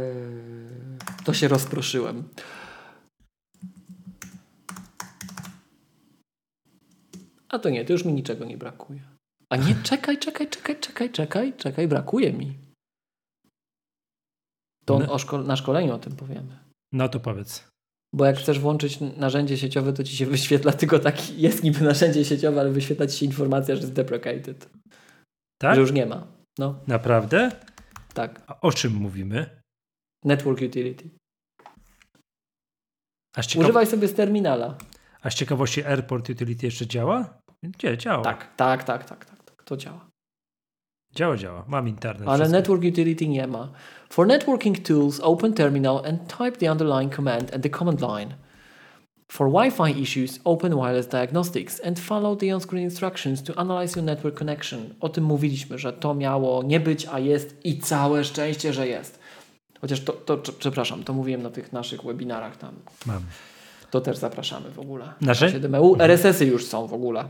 to 1.24 1.34
się 1.34 1.48
rozproszyłem. 1.48 2.28
A 7.48 7.58
to 7.58 7.70
nie, 7.70 7.84
to 7.84 7.92
już 7.92 8.04
mi 8.04 8.12
niczego 8.12 8.44
nie 8.44 8.58
brakuje. 8.58 9.00
A 9.50 9.56
nie, 9.56 9.74
czekaj, 9.82 10.18
czekaj, 10.18 10.48
czekaj, 10.50 10.80
czekaj, 10.80 11.10
czekaj, 11.12 11.52
czekaj, 11.56 11.88
brakuje 11.88 12.32
mi. 12.32 12.58
To 14.84 14.98
No. 14.98 15.12
o 15.12 15.16
szko- 15.18 15.44
na 15.46 15.56
szkoleniu 15.56 15.94
o 15.94 15.98
tym 15.98 16.16
powiemy. 16.16 16.58
No 16.92 17.08
to 17.08 17.20
powiedz. 17.20 17.67
Bo 18.14 18.24
jak 18.24 18.36
chcesz 18.38 18.58
włączyć 18.60 18.98
narzędzie 19.00 19.58
sieciowe, 19.58 19.92
to 19.92 20.04
ci 20.04 20.16
się 20.16 20.26
wyświetla 20.26 20.72
tylko 20.72 20.98
taki, 20.98 21.40
jest 21.40 21.62
niby 21.62 21.80
narzędzie 21.84 22.24
sieciowe, 22.24 22.60
ale 22.60 22.70
wyświetla 22.70 23.06
ci 23.06 23.18
się 23.18 23.26
informacja, 23.26 23.74
że 23.76 23.80
jest 23.80 23.92
deprecated. 23.92 24.70
Tak? 25.60 25.74
Że 25.74 25.80
już 25.80 25.92
nie 25.92 26.06
ma. 26.06 26.26
No, 26.58 26.80
Naprawdę? 26.86 27.50
tak. 28.14 28.42
A 28.46 28.60
o 28.60 28.72
czym 28.72 28.94
mówimy? 28.94 29.60
Network 30.24 30.62
utility. 30.62 31.10
Ciekaw... 33.40 33.64
Używaj 33.64 33.86
sobie 33.86 34.08
z 34.08 34.14
terminala. 34.14 34.78
A 35.22 35.30
z 35.30 35.34
ciekawości 35.34 35.84
Airport 35.84 36.30
Utility 36.30 36.66
jeszcze 36.66 36.86
działa? 36.86 37.40
Gdzie? 37.62 37.98
Działa. 37.98 38.24
Tak, 38.24 38.56
tak, 38.56 38.84
tak, 38.84 39.04
tak, 39.04 39.24
tak, 39.24 39.44
tak. 39.44 39.62
To 39.62 39.76
działa. 39.76 40.07
Działa, 41.14 41.36
działa. 41.36 41.64
Mam 41.68 41.88
internet. 41.88 42.28
Ale 42.28 42.38
wszystko. 42.38 42.56
network 42.58 42.84
utility 42.84 43.28
nie 43.28 43.46
ma. 43.46 43.68
For 44.10 44.26
networking 44.26 44.78
tools, 44.78 45.20
open 45.22 45.52
terminal 45.54 45.96
and 46.06 46.36
type 46.38 46.52
the 46.52 46.72
underlying 46.72 47.16
command 47.16 47.54
and 47.54 47.62
the 47.62 47.70
command 47.70 48.00
line. 48.00 48.34
For 49.32 49.50
Wi-Fi 49.52 50.02
issues, 50.02 50.40
open 50.44 50.74
wireless 50.76 51.06
diagnostics 51.08 51.80
and 51.86 51.98
follow 52.00 52.38
the 52.38 52.54
on-screen 52.54 52.84
instructions 52.84 53.42
to 53.42 53.58
analyze 53.58 53.96
your 54.00 54.04
network 54.06 54.38
connection. 54.38 54.94
O 55.00 55.08
tym 55.08 55.24
mówiliśmy, 55.24 55.78
że 55.78 55.92
to 55.92 56.14
miało 56.14 56.62
nie 56.62 56.80
być, 56.80 57.06
a 57.12 57.18
jest 57.18 57.64
i 57.66 57.78
całe 57.78 58.24
szczęście, 58.24 58.72
że 58.72 58.86
jest. 58.88 59.18
Chociaż 59.80 60.00
to, 60.00 60.12
to 60.12 60.36
prze- 60.36 60.52
przepraszam, 60.58 61.04
to 61.04 61.12
mówiłem 61.12 61.42
na 61.42 61.50
tych 61.50 61.72
naszych 61.72 62.02
webinarach 62.02 62.56
tam. 62.56 62.74
Mam. 63.06 63.22
To 63.90 64.00
też 64.00 64.16
zapraszamy 64.16 64.70
w 64.70 64.78
ogóle. 64.78 65.12
Nasze- 65.20 65.48
7EU. 65.60 65.96
RSS-y 66.02 66.46
już 66.46 66.66
są 66.66 66.86
w 66.86 66.94
ogóle. 66.94 67.24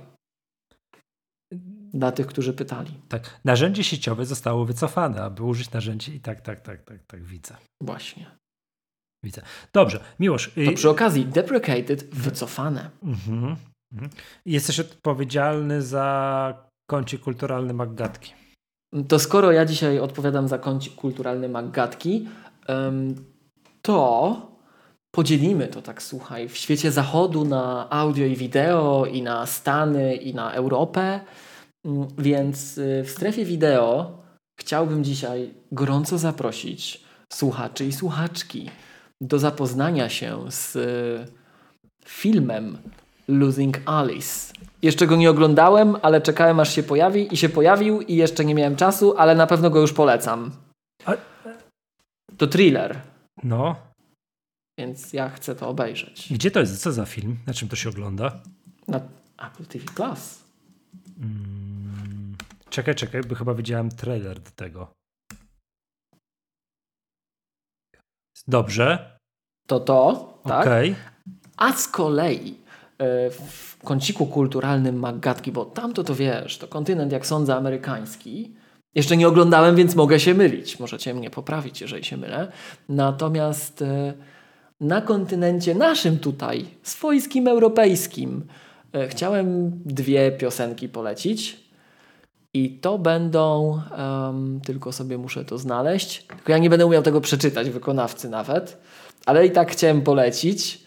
Dla 1.94 2.12
tych, 2.12 2.26
którzy 2.26 2.52
pytali. 2.52 2.90
Tak. 3.08 3.40
Narzędzie 3.44 3.84
sieciowe 3.84 4.26
zostało 4.26 4.64
wycofane, 4.64 5.22
aby 5.22 5.42
użyć 5.42 5.70
narzędzi 5.70 6.14
i 6.14 6.20
tak, 6.20 6.40
tak, 6.40 6.60
tak, 6.60 6.82
tak, 6.82 6.98
tak, 7.06 7.22
widzę. 7.24 7.56
Właśnie. 7.82 8.26
Widzę. 9.24 9.42
Dobrze, 9.72 10.00
Miłosz. 10.20 10.50
To 10.54 10.60
y- 10.60 10.74
przy 10.74 10.90
okazji 10.90 11.26
deprecated, 11.26 12.14
wycofane. 12.14 12.90
Mhm. 13.02 13.56
Mhm. 13.92 14.10
Jesteś 14.46 14.80
odpowiedzialny 14.80 15.82
za 15.82 16.54
kącik 16.90 17.20
kulturalny 17.20 17.74
Maggatki. 17.74 18.32
To 19.08 19.18
skoro 19.18 19.52
ja 19.52 19.64
dzisiaj 19.64 19.98
odpowiadam 19.98 20.48
za 20.48 20.58
kącik 20.58 20.94
kulturalny 20.94 21.48
Maggatki, 21.48 22.28
to 23.82 24.36
podzielimy 25.14 25.68
to 25.68 25.82
tak, 25.82 26.02
słuchaj, 26.02 26.48
w 26.48 26.56
świecie 26.56 26.90
zachodu 26.90 27.44
na 27.44 27.90
audio 27.90 28.26
i 28.26 28.36
wideo 28.36 29.06
i 29.06 29.22
na 29.22 29.46
Stany 29.46 30.16
i 30.16 30.34
na 30.34 30.52
Europę. 30.52 31.20
Więc 32.18 32.78
y, 32.78 33.02
w 33.04 33.10
strefie 33.10 33.44
wideo 33.44 34.18
chciałbym 34.60 35.04
dzisiaj 35.04 35.54
gorąco 35.72 36.18
zaprosić 36.18 37.04
słuchaczy 37.32 37.84
i 37.86 37.92
słuchaczki 37.92 38.70
do 39.20 39.38
zapoznania 39.38 40.08
się 40.08 40.44
z 40.50 40.76
y, 40.76 41.32
filmem 42.06 42.78
Losing 43.28 43.78
Alice. 43.86 44.52
Jeszcze 44.82 45.06
go 45.06 45.16
nie 45.16 45.30
oglądałem, 45.30 45.96
ale 46.02 46.20
czekałem 46.20 46.60
aż 46.60 46.74
się 46.74 46.82
pojawi 46.82 47.34
i 47.34 47.36
się 47.36 47.48
pojawił 47.48 48.00
i 48.00 48.16
jeszcze 48.16 48.44
nie 48.44 48.54
miałem 48.54 48.76
czasu, 48.76 49.14
ale 49.18 49.34
na 49.34 49.46
pewno 49.46 49.70
go 49.70 49.80
już 49.80 49.92
polecam. 49.92 50.50
To 52.36 52.46
thriller, 52.46 53.00
No, 53.42 53.76
więc 54.78 55.12
ja 55.12 55.28
chcę 55.30 55.54
to 55.54 55.68
obejrzeć. 55.68 56.28
gdzie 56.32 56.50
to 56.50 56.60
jest? 56.60 56.82
Co 56.82 56.92
za 56.92 57.06
film? 57.06 57.36
Na 57.46 57.54
czym 57.54 57.68
to 57.68 57.76
się 57.76 57.88
ogląda? 57.88 58.40
Na 58.88 59.00
Apple 59.38 59.64
TV 59.68 59.84
Plus. 59.94 60.44
Mm. 61.20 62.36
Czekaj, 62.70 62.94
czekaj, 62.94 63.20
bo 63.22 63.34
chyba 63.34 63.54
widziałem 63.54 63.90
trailer 63.90 64.40
do 64.40 64.50
tego. 64.50 64.92
Dobrze, 68.48 69.18
To 69.66 69.80
to, 69.80 70.38
tak? 70.44 70.66
okej. 70.66 70.94
A 71.56 71.72
z 71.72 71.88
kolei 71.88 72.54
e, 72.98 73.30
w 73.30 73.76
kąciku 73.84 74.26
kulturalnym 74.26 74.98
Maggatki, 74.98 75.52
bo 75.52 75.64
tamto 75.64 76.04
to 76.04 76.14
wiesz, 76.14 76.58
to 76.58 76.68
kontynent, 76.68 77.12
jak 77.12 77.26
sądzę, 77.26 77.56
amerykański. 77.56 78.54
Jeszcze 78.94 79.16
nie 79.16 79.28
oglądałem, 79.28 79.76
więc 79.76 79.94
mogę 79.94 80.20
się 80.20 80.34
mylić. 80.34 80.80
Możecie 80.80 81.14
mnie 81.14 81.30
poprawić, 81.30 81.80
jeżeli 81.80 82.04
się 82.04 82.16
mylę. 82.16 82.52
Natomiast 82.88 83.82
e, 83.82 84.14
na 84.80 85.00
kontynencie 85.02 85.74
naszym 85.74 86.18
tutaj, 86.18 86.66
swojskim 86.82 87.48
europejskim, 87.48 88.46
chciałem 89.08 89.70
dwie 89.84 90.32
piosenki 90.32 90.88
polecić. 90.88 91.68
I 92.54 92.78
to 92.80 92.98
będą, 92.98 93.80
em, 93.96 94.60
tylko 94.60 94.92
sobie 94.92 95.18
muszę 95.18 95.44
to 95.44 95.58
znaleźć. 95.58 96.22
Tylko 96.22 96.52
ja 96.52 96.58
nie 96.58 96.70
będę 96.70 96.86
umiał 96.86 97.02
tego 97.02 97.20
przeczytać, 97.20 97.70
wykonawcy 97.70 98.28
nawet, 98.28 98.78
ale 99.26 99.46
i 99.46 99.50
tak 99.50 99.70
chciałem 99.72 100.02
polecić. 100.02 100.86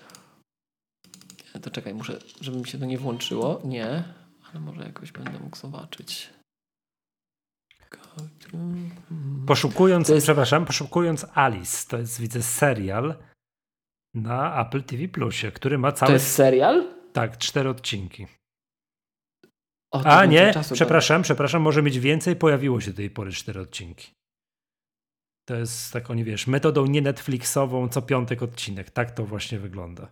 To 1.61 1.69
czekaj, 1.69 1.93
muszę, 1.93 2.19
żeby 2.41 2.57
mi 2.57 2.67
się 2.67 2.79
to 2.79 2.85
nie 2.85 2.97
włączyło. 2.97 3.61
Nie, 3.65 4.03
ale 4.51 4.59
może 4.59 4.83
jakoś 4.83 5.11
będę 5.11 5.39
mógł 5.39 5.57
zobaczyć. 5.57 6.29
Poszukując, 9.47 10.07
To 10.07 10.13
jest- 10.13 10.25
przepraszam, 10.25 10.65
poszukując 10.65 11.25
Alice, 11.33 11.87
to 11.89 11.97
jest 11.97 12.19
widzę 12.21 12.41
serial 12.41 13.15
na 14.13 14.61
Apple 14.61 14.83
TV 14.83 15.07
Plusie, 15.07 15.51
który 15.51 15.77
ma 15.77 15.91
To 15.91 15.97
cały, 15.97 16.13
jest 16.13 16.31
serial? 16.33 16.87
Tak, 17.13 17.37
cztery 17.37 17.69
odcinki. 17.69 18.27
O, 19.93 20.05
A 20.05 20.21
więcej 20.21 20.29
nie, 20.29 20.53
czasu 20.53 20.73
przepraszam, 20.73 21.21
przepraszam, 21.21 21.61
może 21.61 21.81
mieć 21.81 21.99
więcej, 21.99 22.35
pojawiło 22.35 22.81
się 22.81 22.91
do 22.91 22.97
tej 22.97 23.09
pory 23.09 23.31
cztery 23.31 23.61
odcinki. 23.61 24.11
To 25.49 25.55
jest 25.55 25.93
taką, 25.93 26.13
nie 26.13 26.23
wiesz, 26.23 26.47
metodą 26.47 26.85
nie 26.85 27.01
Netflixową, 27.01 27.89
co 27.89 28.01
piątek 28.01 28.43
odcinek. 28.43 28.89
Tak 28.89 29.11
to 29.11 29.25
właśnie 29.25 29.59
wygląda. 29.59 30.11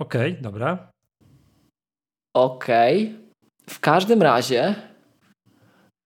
Okej, 0.00 0.36
dobra. 0.40 0.90
Okej. 2.36 3.18
W 3.68 3.80
każdym 3.80 4.22
razie 4.22 4.74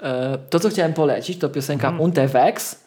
e, 0.03 0.39
to, 0.39 0.61
co 0.61 0.69
chciałem 0.69 0.95
polecić, 0.95 1.39
to 1.39 1.49
piosenka 1.49 1.89
Mhm. 1.89 2.05
Unterwegs, 2.05 2.85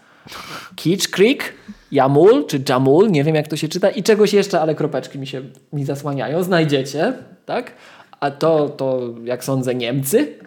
Kitsch 0.75 1.09
Creek, 1.09 1.53
Jamul 1.91 2.45
czy 2.45 2.63
Jamul, 2.69 3.11
nie 3.11 3.23
wiem 3.23 3.35
jak 3.35 3.47
to 3.47 3.57
się 3.57 3.67
czyta 3.67 3.89
i 3.89 4.03
czegoś 4.03 4.33
jeszcze, 4.33 4.61
ale 4.61 4.75
kropeczki 4.75 5.19
mi 5.19 5.27
się 5.27 5.41
mi 5.73 5.85
zasłaniają. 5.85 6.43
Znajdziecie, 6.43 7.13
tak? 7.45 7.73
A 8.19 8.31
to, 8.31 8.69
to 8.69 8.99
jak 9.23 9.43
sądzę 9.43 9.75
Niemcy, 9.75 10.39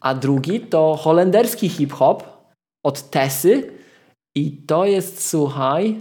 a 0.00 0.14
drugi 0.14 0.60
to 0.60 0.96
holenderski 1.00 1.68
hip-hop 1.68 2.22
od 2.84 3.10
Tessy 3.10 3.70
i 4.34 4.56
to 4.66 4.84
jest, 4.84 5.28
słuchaj, 5.28 6.00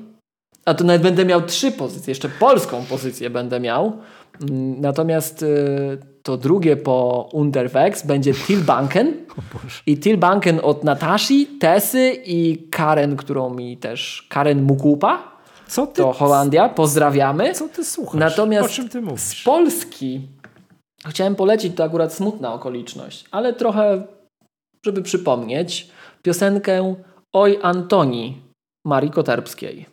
a 0.66 0.74
to 0.74 0.84
nawet 0.84 1.02
będę 1.02 1.26
miał 1.26 1.42
trzy 1.42 1.72
pozycje, 1.72 2.12
jeszcze 2.12 2.30
polską 2.30 2.86
pozycję 2.90 3.30
będę 3.30 3.60
miał. 3.60 3.98
Mm, 4.42 4.82
Natomiast 4.82 5.44
y, 5.44 5.98
to 6.24 6.38
drugie 6.38 6.78
po 6.78 7.30
Unterwegs 7.34 8.06
będzie 8.06 8.34
Tilbanken. 8.34 9.14
I 9.88 9.98
Tilbanken 9.98 10.60
od 10.64 10.84
Natashi, 10.84 11.48
Tessy 11.48 12.22
i 12.26 12.68
Karen, 12.72 13.16
którą 13.18 13.54
mi 13.54 13.78
też, 13.78 14.28
Karen 14.30 14.64
Mukupa, 14.64 15.40
Co 15.68 15.88
ty, 15.88 16.02
to 16.02 16.14
Holandia, 16.14 16.70
pozdrawiamy. 16.70 17.54
co 17.54 17.68
ty 17.70 17.86
słuchasz? 17.86 18.20
Natomiast 18.20 18.70
o 18.70 18.74
czym 18.74 18.90
ty 18.90 19.02
Z 19.02 19.04
mówisz? 19.04 19.44
Polski 19.44 20.22
chciałem 21.08 21.36
polecić, 21.36 21.76
to 21.76 21.84
akurat 21.84 22.14
smutna 22.14 22.54
okoliczność, 22.54 23.26
ale 23.32 23.54
trochę, 23.54 24.04
żeby 24.86 25.02
przypomnieć, 25.02 25.90
piosenkę 26.24 26.96
Oj 27.34 27.60
Antoni 27.62 28.42
Marii 28.86 29.12
Koterbskiej. 29.12 29.91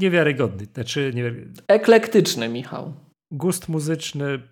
Niewiarygodny. 0.00 0.66
Znaczy, 0.74 1.12
niewiarygodny. 1.14 1.62
Eklektyczny, 1.68 2.48
Michał. 2.48 2.94
Gust 3.32 3.68
muzyczny. 3.68 4.48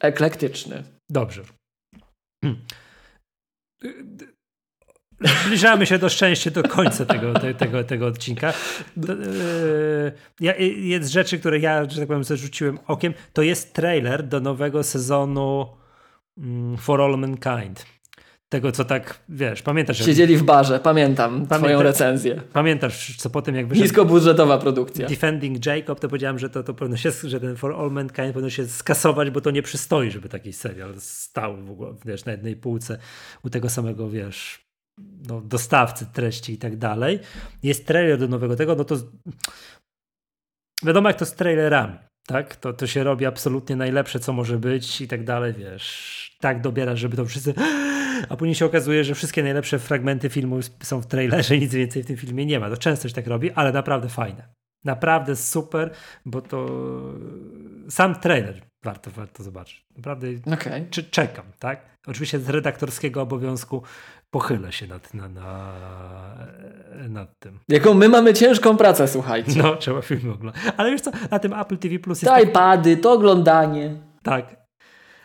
Eklektyczny. 0.00 0.84
Dobrze. 1.10 1.42
Zbliżamy 5.20 5.86
się 5.86 5.98
do 5.98 6.08
szczęścia 6.08 6.50
do 6.50 6.62
końca 6.62 7.06
tego, 7.06 7.32
te, 7.34 7.54
tego, 7.54 7.84
tego 7.84 8.06
odcinka. 8.06 8.52
To, 9.06 9.12
yy, 9.12 10.12
ja, 10.40 10.56
jest 10.56 11.10
rzeczy, 11.10 11.38
które 11.38 11.58
ja, 11.58 11.90
że 11.90 11.98
tak 11.98 12.08
powiem, 12.08 12.24
zarzuciłem 12.24 12.78
okiem. 12.86 13.14
To 13.32 13.42
jest 13.42 13.74
trailer 13.74 14.28
do 14.28 14.40
nowego 14.40 14.82
sezonu 14.82 15.66
mm, 16.38 16.76
For 16.76 17.02
All 17.02 17.18
Mankind. 17.18 17.86
Tego, 18.52 18.72
co 18.72 18.84
tak, 18.84 19.20
wiesz, 19.28 19.62
pamiętasz? 19.62 20.04
Siedzieli 20.04 20.36
w 20.36 20.42
barze, 20.42 20.80
pamiętam 20.80 21.30
Pamięta, 21.30 21.58
twoją 21.58 21.82
recenzję. 21.82 22.42
Pamiętasz, 22.52 23.16
co 23.16 23.30
po 23.30 23.42
tym 23.42 23.54
jak 23.54 23.66
wyszedł... 23.66 23.84
Niskobudżetowa 23.84 24.58
produkcja. 24.58 25.08
Defending 25.08 25.66
Jacob, 25.66 26.00
to 26.00 26.08
powiedziałem, 26.08 26.38
że 26.38 26.50
to, 26.50 26.62
to 26.62 26.74
powinno 26.74 26.96
się, 26.96 27.10
że 27.24 27.40
ten 27.40 27.56
For 27.56 27.72
All 27.72 27.90
Mankind 27.90 28.32
powinno 28.32 28.50
się 28.50 28.66
skasować, 28.66 29.30
bo 29.30 29.40
to 29.40 29.50
nie 29.50 29.62
przystoi, 29.62 30.10
żeby 30.10 30.28
taki 30.28 30.52
serial 30.52 30.94
stał 30.98 31.56
w 31.56 31.70
ogóle, 31.70 31.94
wiesz, 32.04 32.24
na 32.24 32.32
jednej 32.32 32.56
półce 32.56 32.98
u 33.44 33.50
tego 33.50 33.70
samego, 33.70 34.10
wiesz, 34.10 34.66
no, 35.28 35.40
dostawcy 35.40 36.06
treści 36.12 36.52
i 36.52 36.58
tak 36.58 36.76
dalej. 36.76 37.18
Jest 37.62 37.86
trailer 37.86 38.18
do 38.18 38.28
nowego 38.28 38.56
tego, 38.56 38.74
no 38.76 38.84
to 38.84 38.96
wiadomo 40.82 41.08
jak 41.08 41.18
to 41.18 41.26
z 41.26 41.34
trailerami, 41.34 41.96
tak? 42.26 42.56
To, 42.56 42.72
to 42.72 42.86
się 42.86 43.04
robi 43.04 43.26
absolutnie 43.26 43.76
najlepsze, 43.76 44.20
co 44.20 44.32
może 44.32 44.58
być 44.58 45.00
i 45.00 45.08
tak 45.08 45.24
dalej, 45.24 45.54
wiesz. 45.58 46.36
Tak 46.40 46.60
dobiera, 46.60 46.96
żeby 46.96 47.16
to 47.16 47.24
wszyscy... 47.24 47.54
A 48.30 48.36
później 48.36 48.54
się 48.54 48.66
okazuje, 48.66 49.04
że 49.04 49.14
wszystkie 49.14 49.42
najlepsze 49.42 49.78
fragmenty 49.78 50.28
filmu 50.28 50.60
są 50.82 51.00
w 51.00 51.06
trailerze 51.06 51.58
nic 51.58 51.74
więcej 51.74 52.02
w 52.02 52.06
tym 52.06 52.16
filmie 52.16 52.46
nie 52.46 52.60
ma. 52.60 52.70
To 52.70 52.76
często 52.76 53.08
się 53.08 53.14
tak 53.14 53.26
robi, 53.26 53.50
ale 53.52 53.72
naprawdę 53.72 54.08
fajne. 54.08 54.48
Naprawdę 54.84 55.36
super, 55.36 55.90
bo 56.26 56.42
to 56.42 56.68
sam 57.88 58.14
trailer 58.14 58.62
warto, 58.84 59.10
warto 59.10 59.42
zobaczyć. 59.42 59.84
Naprawdę 59.96 60.28
okay. 60.52 60.86
czekam, 61.10 61.44
tak? 61.58 61.80
Oczywiście 62.06 62.38
z 62.38 62.48
redaktorskiego 62.48 63.22
obowiązku 63.22 63.82
pochylę 64.30 64.72
się 64.72 64.86
nad, 64.86 65.14
na, 65.14 65.28
na, 65.28 65.72
nad 67.08 67.38
tym. 67.38 67.58
Jaką 67.68 67.94
my 67.94 68.08
mamy 68.08 68.34
ciężką 68.34 68.76
pracę, 68.76 69.08
słuchajcie. 69.08 69.62
No, 69.62 69.76
trzeba 69.76 70.02
film 70.02 70.32
oglądać. 70.32 70.62
Ale 70.76 70.90
wiesz 70.90 71.00
co, 71.00 71.10
na 71.30 71.38
tym 71.38 71.52
Apple 71.52 71.78
TV 71.78 71.98
Plus 71.98 72.22
jest... 72.22 72.34
To 72.34 72.40
iPady, 72.40 72.96
to 72.96 73.12
oglądanie. 73.12 73.96
Tak. 74.22 74.59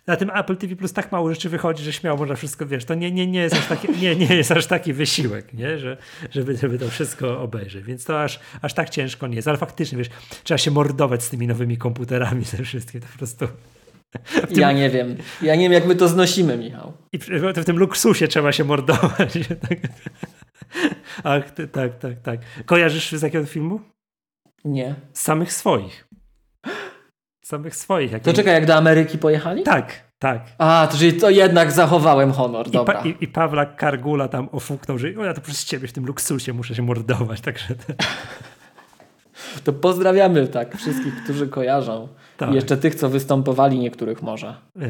Na 0.07 0.15
tym 0.15 0.31
Apple 0.35 0.57
TV 0.57 0.75
Plus 0.75 0.93
tak 0.93 1.11
mało 1.11 1.29
rzeczy 1.29 1.49
wychodzi, 1.49 1.83
że 1.83 1.93
śmiało 1.93 2.17
można 2.17 2.35
wszystko, 2.35 2.65
wiesz, 2.65 2.85
to 2.85 2.95
nie, 2.95 3.11
nie, 3.11 3.27
nie, 3.27 3.39
jest, 3.39 3.55
aż 3.55 3.67
taki, 3.67 3.87
nie, 4.01 4.15
nie 4.15 4.35
jest 4.35 4.51
aż 4.51 4.65
taki 4.65 4.93
wysiłek, 4.93 5.53
nie? 5.53 5.77
Że, 5.77 5.97
żeby, 6.31 6.57
żeby 6.57 6.79
to 6.79 6.89
wszystko 6.89 7.41
obejrzeć. 7.41 7.85
Więc 7.85 8.05
to 8.05 8.23
aż, 8.23 8.39
aż 8.61 8.73
tak 8.73 8.89
ciężko 8.89 9.27
nie 9.27 9.35
jest. 9.35 9.47
Ale 9.47 9.57
faktycznie, 9.57 9.97
wiesz, 9.97 10.09
trzeba 10.43 10.57
się 10.57 10.71
mordować 10.71 11.23
z 11.23 11.29
tymi 11.29 11.47
nowymi 11.47 11.77
komputerami, 11.77 12.43
ze 12.43 12.63
wszystkie, 12.63 12.99
to 12.99 13.07
po 13.11 13.17
prostu... 13.17 13.47
Tym... 14.47 14.59
Ja 14.59 14.71
nie 14.71 14.89
wiem. 14.89 15.17
Ja 15.41 15.55
nie 15.55 15.63
wiem, 15.63 15.71
jak 15.71 15.85
my 15.85 15.95
to 15.95 16.07
znosimy, 16.07 16.57
Michał. 16.57 16.93
I 17.13 17.17
w, 17.17 17.65
tym 17.65 17.77
luksusie 17.77 18.27
trzeba 18.27 18.51
się 18.51 18.63
mordować. 18.63 19.33
Ach, 21.23 21.51
tak, 21.71 21.99
tak, 21.99 22.21
tak. 22.23 22.39
Kojarzysz 22.65 23.11
z 23.11 23.21
jakiego 23.21 23.45
filmu? 23.45 23.79
Nie. 24.65 24.95
Z 25.13 25.21
samych 25.21 25.53
swoich. 25.53 26.04
Samych 27.45 27.75
swoich. 27.75 28.21
To 28.21 28.33
czekaj, 28.33 28.53
jak 28.53 28.65
do 28.65 28.75
Ameryki 28.75 29.17
pojechali? 29.17 29.63
Tak, 29.63 30.03
tak. 30.19 30.41
A, 30.57 30.87
to 30.91 30.97
czyli 30.97 31.13
to 31.13 31.29
jednak 31.29 31.71
zachowałem 31.71 32.31
honor, 32.31 32.69
dobra. 32.69 32.99
I, 32.99 33.03
pa, 33.03 33.09
i, 33.09 33.23
i 33.23 33.27
Pawla 33.27 33.65
Kargula 33.65 34.27
tam 34.27 34.49
ofuknął, 34.51 34.97
że 34.97 35.07
o, 35.19 35.23
ja 35.23 35.33
to 35.33 35.41
przez 35.41 35.65
ciebie 35.65 35.87
w 35.87 35.93
tym 35.93 36.05
luksusie 36.05 36.53
muszę 36.53 36.75
się 36.75 36.81
mordować, 36.81 37.41
także... 37.41 37.67
To 39.63 39.73
pozdrawiamy 39.87 40.47
tak 40.47 40.77
wszystkich, 40.77 41.23
którzy 41.23 41.47
kojarzą. 41.47 42.07
Tak. 42.37 42.51
I 42.51 42.55
jeszcze 42.55 42.77
tych, 42.77 42.95
co 42.95 43.09
występowali, 43.09 43.79
niektórych 43.79 44.21
może. 44.21 44.55
Yy, 44.75 44.89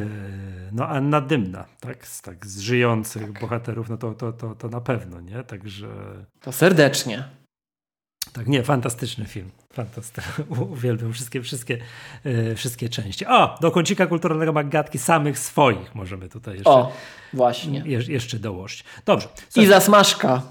no 0.71 0.87
Anna 0.87 1.21
Dymna, 1.21 1.65
tak? 1.79 2.07
Z, 2.07 2.21
tak, 2.21 2.45
z 2.45 2.59
żyjących 2.59 3.31
tak. 3.31 3.41
bohaterów, 3.41 3.89
no 3.89 3.97
to, 3.97 4.13
to, 4.13 4.33
to, 4.33 4.55
to 4.55 4.69
na 4.69 4.81
pewno, 4.81 5.21
nie? 5.21 5.43
Także... 5.43 5.87
To 6.41 6.51
serdecznie. 6.51 7.23
Tak, 8.33 8.47
nie, 8.47 8.63
fantastyczny 8.63 9.25
film. 9.25 9.51
Fantastyczny. 9.73 10.45
Uwielbiam 10.71 11.13
wszystkie, 11.13 11.41
wszystkie, 11.41 11.77
yy, 12.23 12.55
wszystkie 12.55 12.89
części. 12.89 13.25
O, 13.25 13.57
do 13.61 13.71
kącika 13.71 14.07
kulturalnego 14.07 14.53
Magatki 14.53 14.97
samych 14.97 15.39
swoich 15.39 15.95
możemy 15.95 16.29
tutaj 16.29 16.53
jeszcze. 16.53 16.69
O, 16.69 16.91
właśnie. 17.33 17.83
Je, 17.85 17.99
jeszcze 18.07 18.39
dołożyć. 18.39 18.83
Dobrze. 19.05 19.27
I 19.55 19.65
zasmażka. 19.65 20.41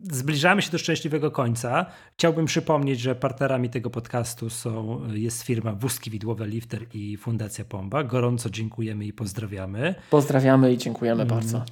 Zbliżamy 0.00 0.62
się 0.62 0.70
do 0.70 0.78
szczęśliwego 0.78 1.30
końca. 1.30 1.86
Chciałbym 2.12 2.46
przypomnieć, 2.46 3.00
że 3.00 3.14
partnerami 3.14 3.70
tego 3.70 3.90
podcastu 3.90 4.50
są, 4.50 5.00
jest 5.12 5.42
firma 5.42 5.72
Wózki 5.72 6.10
Widłowe 6.10 6.46
Lifter 6.46 6.86
i 6.94 7.16
Fundacja 7.16 7.64
Pomba. 7.64 8.04
Gorąco 8.04 8.50
dziękujemy 8.50 9.04
i 9.04 9.12
pozdrawiamy. 9.12 9.94
Pozdrawiamy 10.10 10.72
i 10.72 10.78
dziękujemy 10.78 11.22
mm. 11.22 11.34
bardzo. 11.34 11.64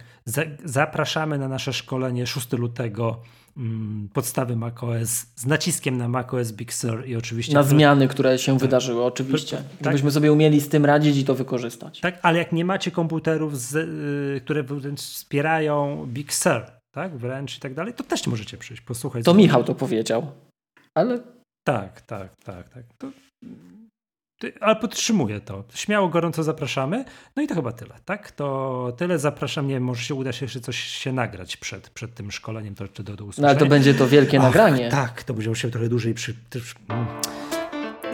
Zapraszamy 0.65 1.39
na 1.39 1.49
nasze 1.49 1.73
szkolenie 1.73 2.27
6 2.27 2.53
lutego 2.53 3.21
podstawy 4.13 4.57
macOS 4.57 5.27
z 5.37 5.47
naciskiem 5.47 5.97
na 5.97 6.09
macOS 6.09 6.53
Big 6.53 6.73
Sur 6.73 7.07
i 7.07 7.17
oczywiście... 7.17 7.55
Na 7.55 7.63
zmiany, 7.63 8.09
które 8.09 8.39
się 8.39 8.53
tak. 8.53 8.61
wydarzyły, 8.61 9.05
oczywiście. 9.05 9.57
Tak. 9.57 9.85
Żebyśmy 9.85 10.11
sobie 10.11 10.33
umieli 10.33 10.61
z 10.61 10.69
tym 10.69 10.85
radzić 10.85 11.17
i 11.17 11.25
to 11.25 11.35
wykorzystać. 11.35 12.01
Tak, 12.01 12.19
ale 12.23 12.39
jak 12.39 12.53
nie 12.53 12.65
macie 12.65 12.91
komputerów, 12.91 13.59
z, 13.61 13.75
y, 13.75 14.41
które 14.41 14.65
wspierają 14.97 16.07
Big 16.07 16.33
Sur, 16.33 16.63
tak, 16.95 17.17
wręcz 17.17 17.57
i 17.57 17.61
tak 17.61 17.75
dalej, 17.75 17.95
to 17.95 18.05
też 18.05 18.27
możecie 18.27 18.57
przyjść, 18.57 18.83
posłuchać. 18.83 19.25
To 19.25 19.35
Michał 19.35 19.65
to 19.65 19.75
powiedział, 19.75 20.27
ale... 20.95 21.21
Tak, 21.65 22.01
tak, 22.01 22.37
tak, 22.45 22.69
tak. 22.69 22.85
To, 22.99 23.11
ale 24.61 24.77
podtrzymuję 24.77 25.41
to. 25.41 25.65
Śmiało, 25.75 26.09
gorąco 26.09 26.43
zapraszamy. 26.43 27.05
No 27.37 27.43
i 27.43 27.47
to 27.47 27.55
chyba 27.55 27.73
tyle, 27.73 27.95
tak? 28.05 28.31
To 28.31 28.93
tyle. 28.97 29.19
Zapraszam, 29.19 29.67
nie 29.67 29.75
wiem, 29.75 29.83
może 29.83 30.05
się 30.05 30.15
uda 30.15 30.33
się 30.33 30.45
jeszcze 30.45 30.61
coś 30.61 30.79
się 30.79 31.13
nagrać 31.13 31.57
przed, 31.57 31.91
przed 31.91 32.15
tym 32.15 32.33
szkoleniem, 32.33 32.75
to 32.75 32.85
jeszcze 32.85 33.03
do, 33.03 33.17
do 33.17 33.25
usłyszenia. 33.25 33.47
No 33.47 33.51
ale 33.51 33.59
to 33.59 33.67
będzie 33.67 33.95
to 33.95 34.09
wielkie 34.09 34.39
Och, 34.39 34.45
nagranie. 34.45 34.89
Tak, 34.89 35.23
to 35.23 35.35
będzie 35.35 35.55
się 35.55 35.71
trochę 35.71 35.89
dłużej 35.89 36.15
przy... 36.15 36.35
Mm. 36.89 37.07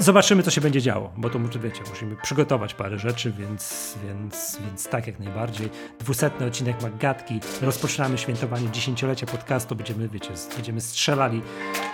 Zobaczymy, 0.01 0.43
co 0.43 0.51
się 0.51 0.61
będzie 0.61 0.83
działo, 0.83 1.13
bo 1.17 1.31
to 1.31 1.39
wiecie, 1.63 1.81
musimy 1.91 2.17
przygotować 2.17 2.75
parę 2.75 2.99
rzeczy, 2.99 3.33
więc, 3.39 3.95
więc, 4.07 4.59
więc 4.67 4.89
tak 4.89 5.07
jak 5.07 5.19
najbardziej. 5.19 5.69
Dwusetny 5.99 6.47
odcinek 6.47 6.83
Magatki. 6.83 7.41
Rozpoczynamy 7.63 8.19
świętowanie 8.19 8.71
dziesięciolecia 8.71 9.27
podcastu. 9.27 9.77
Będziemy, 9.77 10.09
wiecie, 10.09 10.31
będziemy 10.57 10.81
strzelali, 10.81 11.43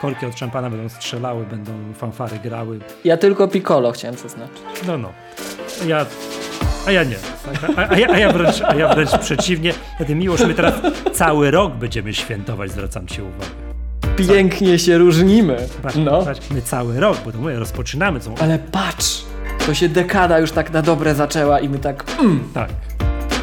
korki 0.01 0.27
od 0.27 0.39
szampana 0.39 0.71
będą 0.71 0.89
strzelały, 0.89 1.47
będą 1.47 1.73
fanfary 1.95 2.39
grały. 2.39 2.81
Ja 3.05 3.17
tylko 3.17 3.49
piccolo 3.49 3.93
chciałem 3.93 4.17
zaznaczyć. 4.17 4.63
No, 4.87 4.99
no. 4.99 5.13
Ja 5.87 6.07
a 6.87 6.91
ja 6.91 7.05
nie. 7.05 7.17
A, 7.77 7.89
a, 7.89 7.99
ja, 7.99 8.09
a, 8.09 8.19
ja, 8.19 8.33
wręcz, 8.33 8.61
a 8.61 8.75
ja 8.75 8.95
wręcz 8.95 9.19
przeciwnie. 9.19 9.73
Wtedy 9.95 10.15
miłość, 10.15 10.45
my 10.47 10.55
teraz 10.55 10.75
cały 11.13 11.51
rok 11.51 11.75
będziemy 11.75 12.15
świętować, 12.15 12.71
zwracam 12.71 13.07
ci 13.07 13.23
uwagę. 13.23 13.66
Pięknie 14.17 14.79
się 14.79 14.99
różnimy. 14.99 15.57
Patrz, 15.83 15.97
no. 15.97 16.23
patrz, 16.23 16.51
my 16.51 16.63
cały 16.63 17.01
rok, 17.01 17.19
bo 17.25 17.33
to 17.33 17.39
my 17.39 17.59
rozpoczynamy. 17.59 18.21
Co... 18.21 18.35
Ale 18.41 18.59
patrz, 18.59 19.25
to 19.67 19.75
się 19.75 19.89
dekada 19.89 20.39
już 20.39 20.53
tak 20.53 20.73
na 20.73 20.83
dobre 20.83 21.15
zaczęła 21.15 21.61
i 21.61 21.69
my 21.69 21.79
tak... 21.79 22.05
Mm, 22.21 22.49
tak. 22.55 22.71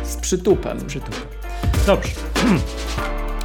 Z 0.04 0.16
przytupem. 0.16 0.80
Z 0.80 0.84
przytupem. 0.84 1.22
Dobrze. 1.88 2.12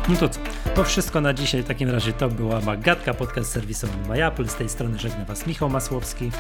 No 0.09 0.17
to 0.17 0.29
co? 0.29 0.41
To 0.75 0.85
wszystko 0.85 1.21
na 1.21 1.35
dzisiaj. 1.35 1.63
W 1.63 1.67
takim 1.67 1.91
razie 1.91 2.13
to 2.13 2.29
była 2.29 2.61
Magatka, 2.61 3.15
podcast 3.15 3.53
serwisowy 3.53 3.93
MyApple. 4.09 4.49
Z 4.49 4.55
tej 4.55 4.69
strony 4.69 4.99
żegna 4.99 5.25
Was 5.25 5.47
Michał 5.47 5.71
Masłowski. 5.71 6.31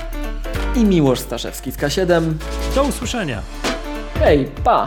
I 0.74 0.85
Miłosz 0.85 1.20
Staszewski 1.20 1.73
z 1.73 1.77
K7. 1.77 2.32
Do 2.74 2.82
usłyszenia. 2.82 3.43
Hej, 4.20 4.48
pa! 4.65 4.86